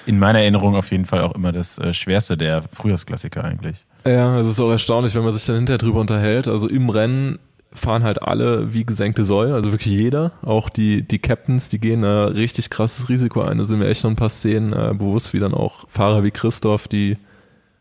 in 0.07 0.19
meiner 0.19 0.41
Erinnerung 0.41 0.77
auf 0.77 0.91
jeden 0.91 1.07
Fall 1.07 1.23
auch 1.23 1.35
immer 1.35 1.53
das 1.53 1.79
äh, 1.79 1.93
schwerste 1.95 2.37
der 2.37 2.63
Frühjahrsklassiker 2.63 3.45
eigentlich. 3.45 3.85
Ja, 4.05 4.39
es 4.39 4.47
ist 4.47 4.61
auch 4.61 4.71
erstaunlich, 4.71 5.15
wenn 5.15 5.25
man 5.25 5.33
sich 5.33 5.47
dann 5.47 5.57
hinterher 5.57 5.79
drüber 5.79 6.01
unterhält. 6.01 6.47
Also 6.49 6.69
im 6.69 6.91
Rennen 6.91 7.39
fahren 7.73 8.05
halt 8.05 8.23
alle 8.23 8.73
wie 8.73 8.85
gesenkte 8.85 9.25
Säue, 9.25 9.53
also 9.53 9.73
wirklich 9.73 9.95
jeder. 9.95 10.33
Auch 10.43 10.69
die, 10.69 11.03
die 11.03 11.19
Captains, 11.19 11.69
die 11.69 11.81
gehen 11.81 12.03
da 12.03 12.27
richtig 12.27 12.71
krasses 12.71 13.09
Risiko 13.09 13.41
ein. 13.43 13.59
Da 13.59 13.65
sind 13.65 13.81
mir 13.81 13.89
echt 13.89 14.05
noch 14.05 14.11
ein 14.11 14.17
paar 14.17 14.29
Szenen 14.29 14.73
äh, 14.73 14.95
bewusst, 14.95 15.33
wie 15.33 15.41
dann 15.41 15.55
auch 15.55 15.89
Fahrer 15.89 16.23
wie 16.23 16.31
Christoph, 16.31 16.87
die 16.87 17.17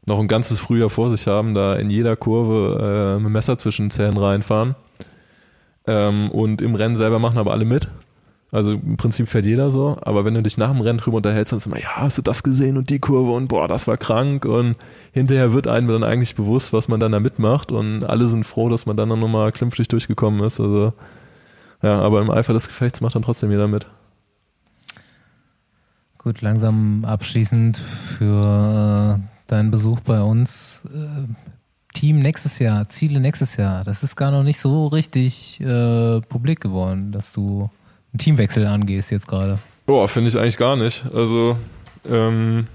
noch 0.05 0.19
ein 0.19 0.27
ganzes 0.27 0.59
Frühjahr 0.59 0.89
vor 0.89 1.09
sich 1.09 1.27
haben, 1.27 1.53
da 1.53 1.75
in 1.75 1.89
jeder 1.89 2.15
Kurve 2.15 3.17
äh, 3.17 3.21
mit 3.21 3.31
Messer 3.31 3.57
zwischen 3.57 3.85
den 3.85 3.91
Zähnen 3.91 4.17
reinfahren. 4.17 4.75
Ähm, 5.85 6.31
und 6.31 6.61
im 6.61 6.75
Rennen 6.75 6.95
selber 6.95 7.19
machen 7.19 7.37
aber 7.37 7.51
alle 7.51 7.65
mit. 7.65 7.87
Also 8.53 8.73
im 8.73 8.97
Prinzip 8.97 9.29
fährt 9.29 9.47
jeder 9.47 9.71
so, 9.71 9.97
aber 10.03 10.25
wenn 10.25 10.35
du 10.35 10.43
dich 10.43 10.59
nach 10.59 10.71
dem 10.71 10.81
Rennen 10.81 10.99
drüber 10.99 11.17
unterhältst, 11.17 11.51
dann 11.51 11.57
ist 11.57 11.65
immer, 11.65 11.79
ja, 11.79 11.95
hast 11.95 12.19
du 12.19 12.21
das 12.21 12.43
gesehen 12.43 12.77
und 12.77 12.91
die 12.91 12.99
Kurve 12.99 13.31
und 13.31 13.47
boah, 13.47 13.67
das 13.67 13.87
war 13.87 13.97
krank 13.97 14.45
und 14.45 14.75
hinterher 15.11 15.53
wird 15.53 15.67
einem 15.67 15.87
dann 15.87 16.03
eigentlich 16.03 16.35
bewusst, 16.35 16.71
was 16.71 16.87
man 16.87 16.99
dann 16.99 17.13
da 17.13 17.19
mitmacht 17.19 17.71
und 17.71 18.03
alle 18.03 18.27
sind 18.27 18.45
froh, 18.45 18.69
dass 18.69 18.85
man 18.85 18.95
dann 18.95 19.09
noch 19.09 19.17
nochmal 19.17 19.51
klimpflich 19.51 19.87
durchgekommen 19.87 20.43
ist. 20.43 20.59
Also 20.59 20.93
ja, 21.81 21.99
aber 21.99 22.21
im 22.21 22.29
Eifer 22.29 22.53
des 22.53 22.67
Gefechts 22.67 23.01
macht 23.01 23.15
dann 23.15 23.23
trotzdem 23.23 23.49
jeder 23.49 23.67
mit. 23.67 23.87
Gut, 26.19 26.41
langsam 26.41 27.05
abschließend 27.05 27.75
für 27.75 29.17
äh, 29.17 29.47
deinen 29.47 29.71
Besuch 29.71 29.99
bei 30.01 30.21
uns. 30.21 30.83
Äh, 30.93 31.23
Team 31.95 32.19
nächstes 32.19 32.59
Jahr, 32.59 32.87
Ziele 32.87 33.19
nächstes 33.19 33.57
Jahr. 33.57 33.83
Das 33.83 34.03
ist 34.03 34.15
gar 34.15 34.29
noch 34.29 34.43
nicht 34.43 34.59
so 34.59 34.85
richtig 34.85 35.59
äh, 35.59 36.21
publik 36.21 36.61
geworden, 36.61 37.11
dass 37.11 37.33
du 37.33 37.71
einen 38.13 38.19
Teamwechsel 38.19 38.65
angehst 38.65 39.11
jetzt 39.11 39.27
gerade. 39.27 39.59
Boah, 39.85 40.07
finde 40.07 40.29
ich 40.29 40.37
eigentlich 40.37 40.57
gar 40.57 40.75
nicht. 40.75 41.05
Also, 41.13 41.57
ähm, 42.09 42.65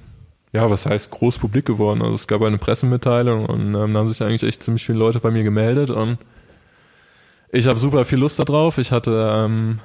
ja, 0.52 0.70
was 0.70 0.86
heißt 0.86 1.10
groß 1.10 1.38
publik 1.38 1.66
geworden? 1.66 2.02
Also 2.02 2.14
es 2.14 2.26
gab 2.26 2.42
eine 2.42 2.58
Pressemitteilung 2.58 3.46
und 3.46 3.74
ähm, 3.74 3.94
da 3.94 4.00
haben 4.00 4.08
sich 4.08 4.22
eigentlich 4.22 4.42
echt 4.42 4.62
ziemlich 4.62 4.84
viele 4.84 4.98
Leute 4.98 5.20
bei 5.20 5.30
mir 5.30 5.44
gemeldet 5.44 5.90
und 5.90 6.18
ich 7.50 7.66
habe 7.66 7.78
super 7.78 8.04
viel 8.04 8.18
Lust 8.18 8.38
darauf. 8.38 8.78
Ich 8.78 8.92
hatte 8.92 9.30
ähm, 9.34 9.78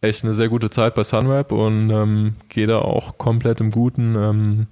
echt 0.00 0.24
eine 0.24 0.34
sehr 0.34 0.48
gute 0.48 0.70
Zeit 0.70 0.94
bei 0.94 1.04
Sunweb 1.04 1.52
und 1.52 1.90
ähm, 1.90 2.36
gehe 2.48 2.66
da 2.66 2.78
auch 2.78 3.18
komplett 3.18 3.60
im 3.60 3.70
Guten. 3.70 4.14
Ähm, 4.16 4.66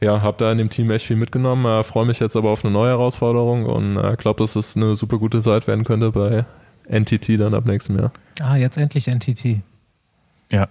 ja, 0.00 0.20
habe 0.22 0.36
da 0.38 0.52
in 0.52 0.58
dem 0.58 0.70
Team 0.70 0.90
echt 0.90 1.06
viel 1.06 1.16
mitgenommen. 1.16 1.64
Äh, 1.64 1.82
Freue 1.82 2.06
mich 2.06 2.20
jetzt 2.20 2.36
aber 2.36 2.50
auf 2.50 2.64
eine 2.64 2.72
neue 2.72 2.90
Herausforderung 2.90 3.66
und 3.66 3.96
äh, 3.96 4.16
glaube, 4.16 4.38
dass 4.42 4.56
es 4.56 4.76
eine 4.76 4.96
super 4.96 5.18
gute 5.18 5.40
Zeit 5.40 5.66
werden 5.66 5.84
könnte 5.84 6.10
bei 6.10 6.44
NTT 6.88 7.38
dann 7.40 7.54
ab 7.54 7.66
nächstem 7.66 7.98
Jahr. 7.98 8.12
Ah, 8.40 8.56
jetzt 8.56 8.76
endlich 8.76 9.06
NTT. 9.08 9.60
Ja. 10.50 10.68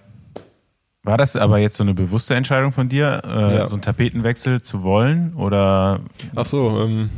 War 1.02 1.18
das 1.18 1.36
aber 1.36 1.58
jetzt 1.58 1.76
so 1.76 1.84
eine 1.84 1.92
bewusste 1.94 2.34
Entscheidung 2.34 2.72
von 2.72 2.88
dir, 2.88 3.22
äh, 3.26 3.56
Ja. 3.56 3.66
so 3.66 3.74
einen 3.74 3.82
Tapetenwechsel 3.82 4.62
zu 4.62 4.82
wollen? 4.82 5.34
Oder 5.34 6.00
Ach 6.34 6.44
so, 6.46 6.80
ähm, 6.80 7.10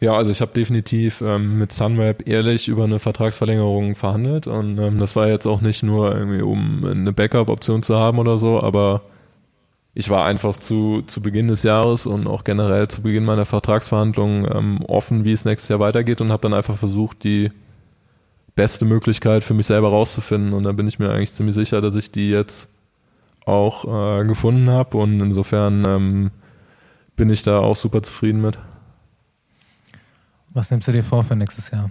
ja, 0.00 0.14
also 0.14 0.32
ich 0.32 0.40
habe 0.40 0.52
definitiv 0.52 1.20
ähm, 1.20 1.58
mit 1.58 1.70
Sunweb 1.70 2.26
ehrlich 2.26 2.66
über 2.66 2.82
eine 2.84 2.98
Vertragsverlängerung 2.98 3.94
verhandelt 3.94 4.48
und 4.48 4.78
ähm, 4.78 4.98
das 4.98 5.14
war 5.14 5.28
jetzt 5.28 5.46
auch 5.46 5.60
nicht 5.60 5.84
nur 5.84 6.12
irgendwie, 6.16 6.42
um 6.42 6.84
eine 6.84 7.12
Backup-Option 7.12 7.84
zu 7.84 7.96
haben 7.96 8.18
oder 8.18 8.36
so, 8.36 8.60
aber 8.60 9.02
ich 9.94 10.10
war 10.10 10.24
einfach 10.24 10.56
zu, 10.56 11.02
zu 11.02 11.20
Beginn 11.22 11.46
des 11.46 11.62
Jahres 11.62 12.06
und 12.06 12.26
auch 12.26 12.42
generell 12.42 12.88
zu 12.88 13.02
Beginn 13.02 13.24
meiner 13.24 13.44
Vertragsverhandlungen 13.44 14.48
ähm, 14.52 14.82
offen, 14.86 15.24
wie 15.24 15.32
es 15.32 15.44
nächstes 15.44 15.68
Jahr 15.68 15.78
weitergeht 15.78 16.20
und 16.20 16.32
habe 16.32 16.42
dann 16.42 16.54
einfach 16.54 16.76
versucht, 16.76 17.22
die 17.22 17.52
beste 18.54 18.84
Möglichkeit 18.84 19.44
für 19.44 19.54
mich 19.54 19.66
selber 19.66 19.88
rauszufinden 19.88 20.52
und 20.52 20.64
da 20.64 20.72
bin 20.72 20.86
ich 20.86 20.98
mir 20.98 21.10
eigentlich 21.10 21.32
ziemlich 21.32 21.54
sicher, 21.54 21.80
dass 21.80 21.94
ich 21.94 22.12
die 22.12 22.30
jetzt 22.30 22.68
auch 23.44 23.84
äh, 24.20 24.24
gefunden 24.24 24.70
habe 24.70 24.98
und 24.98 25.20
insofern 25.20 25.84
ähm, 25.86 26.30
bin 27.16 27.30
ich 27.30 27.42
da 27.42 27.58
auch 27.58 27.76
super 27.76 28.02
zufrieden 28.02 28.40
mit. 28.40 28.58
Was 30.50 30.70
nimmst 30.70 30.88
du 30.88 30.92
dir 30.92 31.02
vor 31.02 31.24
für 31.24 31.34
nächstes 31.34 31.70
Jahr? 31.70 31.90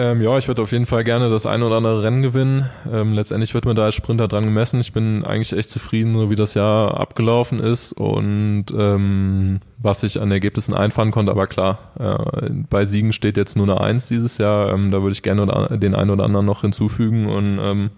Ähm, 0.00 0.22
ja, 0.22 0.38
ich 0.38 0.48
würde 0.48 0.62
auf 0.62 0.72
jeden 0.72 0.86
Fall 0.86 1.04
gerne 1.04 1.28
das 1.28 1.44
ein 1.44 1.62
oder 1.62 1.76
andere 1.76 2.02
Rennen 2.02 2.22
gewinnen. 2.22 2.70
Ähm, 2.90 3.12
letztendlich 3.12 3.52
wird 3.52 3.66
mir 3.66 3.74
da 3.74 3.84
als 3.84 3.96
Sprinter 3.96 4.28
dran 4.28 4.46
gemessen. 4.46 4.80
Ich 4.80 4.94
bin 4.94 5.26
eigentlich 5.26 5.52
echt 5.52 5.68
zufrieden, 5.68 6.14
so 6.14 6.30
wie 6.30 6.36
das 6.36 6.54
Jahr 6.54 6.98
abgelaufen 6.98 7.60
ist 7.60 7.92
und 7.92 8.64
ähm, 8.74 9.60
was 9.76 10.02
ich 10.02 10.18
an 10.18 10.32
Ergebnissen 10.32 10.72
einfahren 10.72 11.10
konnte. 11.10 11.30
Aber 11.30 11.46
klar, 11.46 11.78
äh, 11.98 12.48
bei 12.70 12.86
Siegen 12.86 13.12
steht 13.12 13.36
jetzt 13.36 13.58
nur 13.58 13.66
eine 13.66 13.78
Eins 13.78 14.08
dieses 14.08 14.38
Jahr. 14.38 14.72
Ähm, 14.72 14.90
da 14.90 15.02
würde 15.02 15.12
ich 15.12 15.22
gerne 15.22 15.78
den 15.78 15.94
einen 15.94 16.10
oder 16.10 16.24
anderen 16.24 16.46
noch 16.46 16.62
hinzufügen 16.62 17.26
und 17.26 17.58
ähm, 17.60 17.90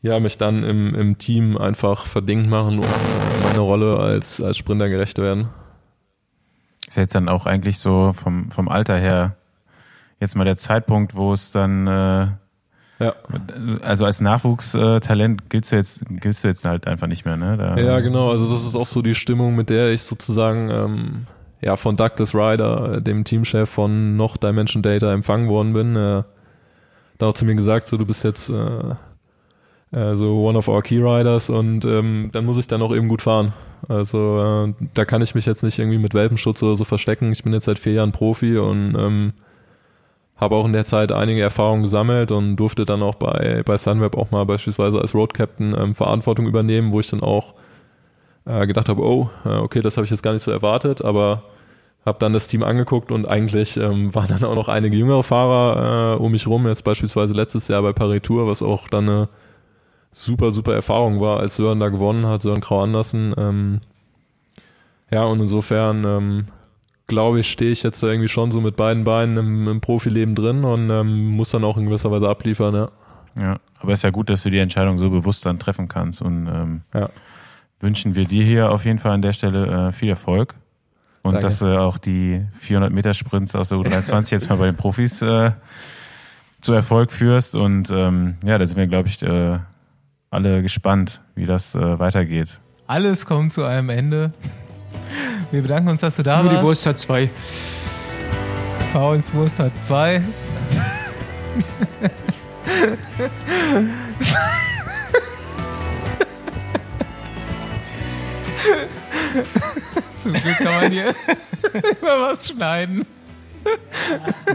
ja, 0.00 0.18
mich 0.18 0.38
dann 0.38 0.64
im, 0.64 0.94
im 0.94 1.18
Team 1.18 1.58
einfach 1.58 2.06
verdingt 2.06 2.48
machen, 2.48 2.78
um 2.78 2.86
meine 3.44 3.60
Rolle 3.60 3.98
als, 3.98 4.40
als 4.40 4.56
Sprinter 4.56 4.88
gerecht 4.88 5.18
werden. 5.18 5.48
Ist 6.86 6.96
jetzt 6.96 7.14
dann 7.14 7.28
auch 7.28 7.44
eigentlich 7.44 7.78
so 7.78 8.14
vom, 8.14 8.50
vom 8.50 8.70
Alter 8.70 8.96
her 8.96 9.36
jetzt 10.20 10.36
mal 10.36 10.44
der 10.44 10.56
Zeitpunkt, 10.56 11.14
wo 11.14 11.32
es 11.32 11.52
dann 11.52 11.86
äh, 11.86 12.26
ja. 13.00 13.14
Also 13.82 14.04
als 14.04 14.20
Nachwuchstalent 14.20 15.50
giltst 15.50 15.70
du 15.70 15.76
jetzt 15.76 16.02
giltst 16.20 16.42
du 16.42 16.48
jetzt 16.48 16.64
halt 16.64 16.88
einfach 16.88 17.06
nicht 17.06 17.24
mehr, 17.24 17.36
ne? 17.36 17.56
Da, 17.56 17.76
ja, 17.76 18.00
genau. 18.00 18.30
Also 18.30 18.50
das 18.50 18.64
ist 18.64 18.74
auch 18.74 18.86
so 18.86 19.02
die 19.02 19.14
Stimmung, 19.14 19.54
mit 19.54 19.70
der 19.70 19.92
ich 19.92 20.02
sozusagen 20.02 20.68
ähm, 20.70 21.26
ja 21.60 21.76
von 21.76 21.96
Douglas 21.96 22.34
Ryder, 22.34 23.00
dem 23.00 23.24
Teamchef 23.24 23.70
von 23.70 24.16
noch 24.16 24.36
Dimension 24.36 24.82
Data, 24.82 25.12
empfangen 25.12 25.48
worden 25.48 25.72
bin. 25.74 25.94
Äh, 25.94 26.24
da 27.18 27.26
auch 27.26 27.34
zu 27.34 27.44
mir 27.44 27.54
gesagt, 27.54 27.86
so 27.86 27.96
du 27.96 28.04
bist 28.04 28.24
jetzt 28.24 28.50
äh, 28.50 28.94
äh, 29.92 30.16
so 30.16 30.44
one 30.44 30.58
of 30.58 30.68
our 30.68 30.82
Key 30.82 31.00
Riders 31.00 31.50
und 31.50 31.84
ähm, 31.84 32.30
dann 32.32 32.44
muss 32.44 32.58
ich 32.58 32.66
dann 32.66 32.82
auch 32.82 32.94
eben 32.94 33.08
gut 33.08 33.22
fahren. 33.22 33.52
Also 33.88 34.66
äh, 34.68 34.86
da 34.94 35.04
kann 35.04 35.22
ich 35.22 35.36
mich 35.36 35.46
jetzt 35.46 35.62
nicht 35.62 35.78
irgendwie 35.78 35.98
mit 35.98 36.14
Welpenschutz 36.14 36.62
oder 36.64 36.74
so 36.74 36.84
verstecken. 36.84 37.30
Ich 37.30 37.44
bin 37.44 37.52
jetzt 37.52 37.66
seit 37.66 37.78
vier 37.78 37.92
Jahren 37.92 38.10
Profi 38.10 38.58
und 38.58 38.96
ähm, 38.98 39.32
habe 40.38 40.54
auch 40.54 40.64
in 40.64 40.72
der 40.72 40.86
Zeit 40.86 41.12
einige 41.12 41.42
Erfahrungen 41.42 41.82
gesammelt 41.82 42.30
und 42.30 42.56
durfte 42.56 42.86
dann 42.86 43.02
auch 43.02 43.16
bei, 43.16 43.62
bei 43.64 43.76
Sunweb 43.76 44.16
auch 44.16 44.30
mal 44.30 44.46
beispielsweise 44.46 45.00
als 45.00 45.14
Road 45.14 45.34
Captain 45.34 45.74
ähm, 45.76 45.94
Verantwortung 45.94 46.46
übernehmen, 46.46 46.92
wo 46.92 47.00
ich 47.00 47.10
dann 47.10 47.22
auch 47.22 47.54
äh, 48.46 48.66
gedacht 48.66 48.88
habe, 48.88 49.02
oh, 49.02 49.28
äh, 49.44 49.56
okay, 49.56 49.80
das 49.80 49.96
habe 49.96 50.04
ich 50.04 50.10
jetzt 50.10 50.22
gar 50.22 50.32
nicht 50.32 50.42
so 50.42 50.52
erwartet, 50.52 51.04
aber 51.04 51.42
habe 52.06 52.18
dann 52.20 52.32
das 52.32 52.46
Team 52.46 52.62
angeguckt 52.62 53.10
und 53.10 53.26
eigentlich 53.26 53.76
ähm, 53.76 54.14
waren 54.14 54.28
dann 54.28 54.44
auch 54.44 54.54
noch 54.54 54.68
einige 54.68 54.96
jüngere 54.96 55.24
Fahrer 55.24 56.14
äh, 56.14 56.22
um 56.22 56.30
mich 56.30 56.46
rum, 56.46 56.66
jetzt 56.68 56.84
beispielsweise 56.84 57.34
letztes 57.34 57.66
Jahr 57.68 57.82
bei 57.82 57.92
Paris 57.92 58.22
Tour, 58.22 58.46
was 58.46 58.62
auch 58.62 58.88
dann 58.88 59.08
eine 59.08 59.28
super, 60.12 60.52
super 60.52 60.72
Erfahrung 60.72 61.20
war, 61.20 61.40
als 61.40 61.56
Sören 61.56 61.80
da 61.80 61.88
gewonnen 61.88 62.26
hat, 62.26 62.42
Sören 62.42 62.60
Grau 62.60 62.82
Andersen. 62.82 63.34
Ähm, 63.36 63.80
ja, 65.10 65.24
und 65.24 65.40
insofern 65.40 66.04
ähm, 66.04 66.44
glaube 67.08 67.40
ich, 67.40 67.50
stehe 67.50 67.72
ich 67.72 67.82
jetzt 67.82 68.02
irgendwie 68.02 68.28
schon 68.28 68.50
so 68.50 68.60
mit 68.60 68.76
beiden 68.76 69.02
Beinen 69.02 69.36
im, 69.36 69.66
im 69.66 69.80
Profileben 69.80 70.34
drin 70.34 70.62
und 70.62 70.90
ähm, 70.90 71.26
muss 71.26 71.50
dann 71.50 71.64
auch 71.64 71.76
in 71.76 71.86
gewisser 71.86 72.10
Weise 72.10 72.28
abliefern, 72.28 72.74
ja. 72.74 72.88
Ja, 73.38 73.58
aber 73.80 73.92
es 73.92 74.00
ist 74.00 74.04
ja 74.04 74.10
gut, 74.10 74.30
dass 74.30 74.42
du 74.42 74.50
die 74.50 74.58
Entscheidung 74.58 74.98
so 74.98 75.10
bewusst 75.10 75.44
dann 75.46 75.58
treffen 75.58 75.88
kannst 75.88 76.22
und 76.22 76.48
ähm, 76.48 76.82
ja. 76.92 77.08
wünschen 77.80 78.14
wir 78.14 78.26
dir 78.26 78.44
hier 78.44 78.70
auf 78.70 78.84
jeden 78.84 78.98
Fall 78.98 79.12
an 79.12 79.22
der 79.22 79.32
Stelle 79.32 79.88
äh, 79.88 79.92
viel 79.92 80.08
Erfolg 80.08 80.54
und 81.22 81.34
Danke. 81.34 81.46
dass 81.46 81.60
du 81.60 81.80
auch 81.80 81.98
die 81.98 82.44
400 82.58 82.92
Meter 82.92 83.14
Sprints 83.14 83.54
aus 83.54 83.68
der 83.68 83.78
U23 83.78 84.32
jetzt 84.32 84.48
mal 84.48 84.56
bei 84.56 84.66
den 84.66 84.76
Profis 84.76 85.22
äh, 85.22 85.52
zu 86.60 86.72
Erfolg 86.72 87.12
führst 87.12 87.54
und 87.54 87.90
ähm, 87.90 88.36
ja, 88.44 88.58
da 88.58 88.66
sind 88.66 88.76
wir, 88.76 88.86
glaube 88.86 89.08
ich, 89.08 89.22
äh, 89.22 89.58
alle 90.30 90.62
gespannt, 90.62 91.22
wie 91.34 91.46
das 91.46 91.74
äh, 91.74 91.98
weitergeht. 91.98 92.60
Alles 92.86 93.24
kommt 93.24 93.52
zu 93.52 93.64
einem 93.64 93.90
Ende. 93.90 94.32
Wir 95.50 95.62
bedanken 95.62 95.88
uns, 95.88 96.00
dass 96.00 96.16
du 96.16 96.22
da 96.22 96.42
Nur 96.42 96.46
warst. 96.50 96.60
die 96.60 96.66
Wurst 96.66 96.86
hat 96.86 96.98
zwei. 96.98 97.30
Pauls 98.92 99.32
Wurst 99.32 99.58
hat 99.58 99.72
zwei. 99.82 100.22
Zum 110.18 110.32
Glück 110.32 110.58
kann 110.58 110.74
man 110.82 110.90
hier 110.90 111.08
immer 112.00 112.20
was 112.30 112.48
schneiden. 112.48 113.06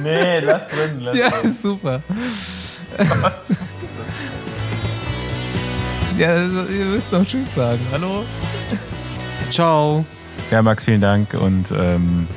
Nee, 0.02 0.40
lass 0.40 0.68
drin. 0.70 1.00
Lass 1.02 1.18
ja, 1.18 1.30
drin. 1.30 1.52
super. 1.52 2.02
ja, 6.18 6.38
ihr 6.38 6.86
müsst 6.86 7.12
noch 7.12 7.26
Tschüss 7.26 7.54
sagen. 7.56 7.82
Hallo? 7.92 8.24
Ciao. 9.50 10.06
Ja, 10.54 10.62
Max, 10.62 10.84
vielen 10.86 11.02
Dank 11.02 11.34
und 11.34 11.72
ähm, 11.76 12.28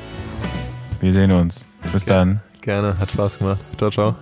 wir 1.01 1.13
sehen 1.13 1.33
uns. 1.33 1.67
Bis 1.93 2.07
dann. 2.07 2.41
Gerne, 2.63 2.99
hat 2.99 3.11
Spaß 3.11 3.41
gemacht. 3.41 3.61
Ciao, 3.77 3.91
ciao. 3.91 4.17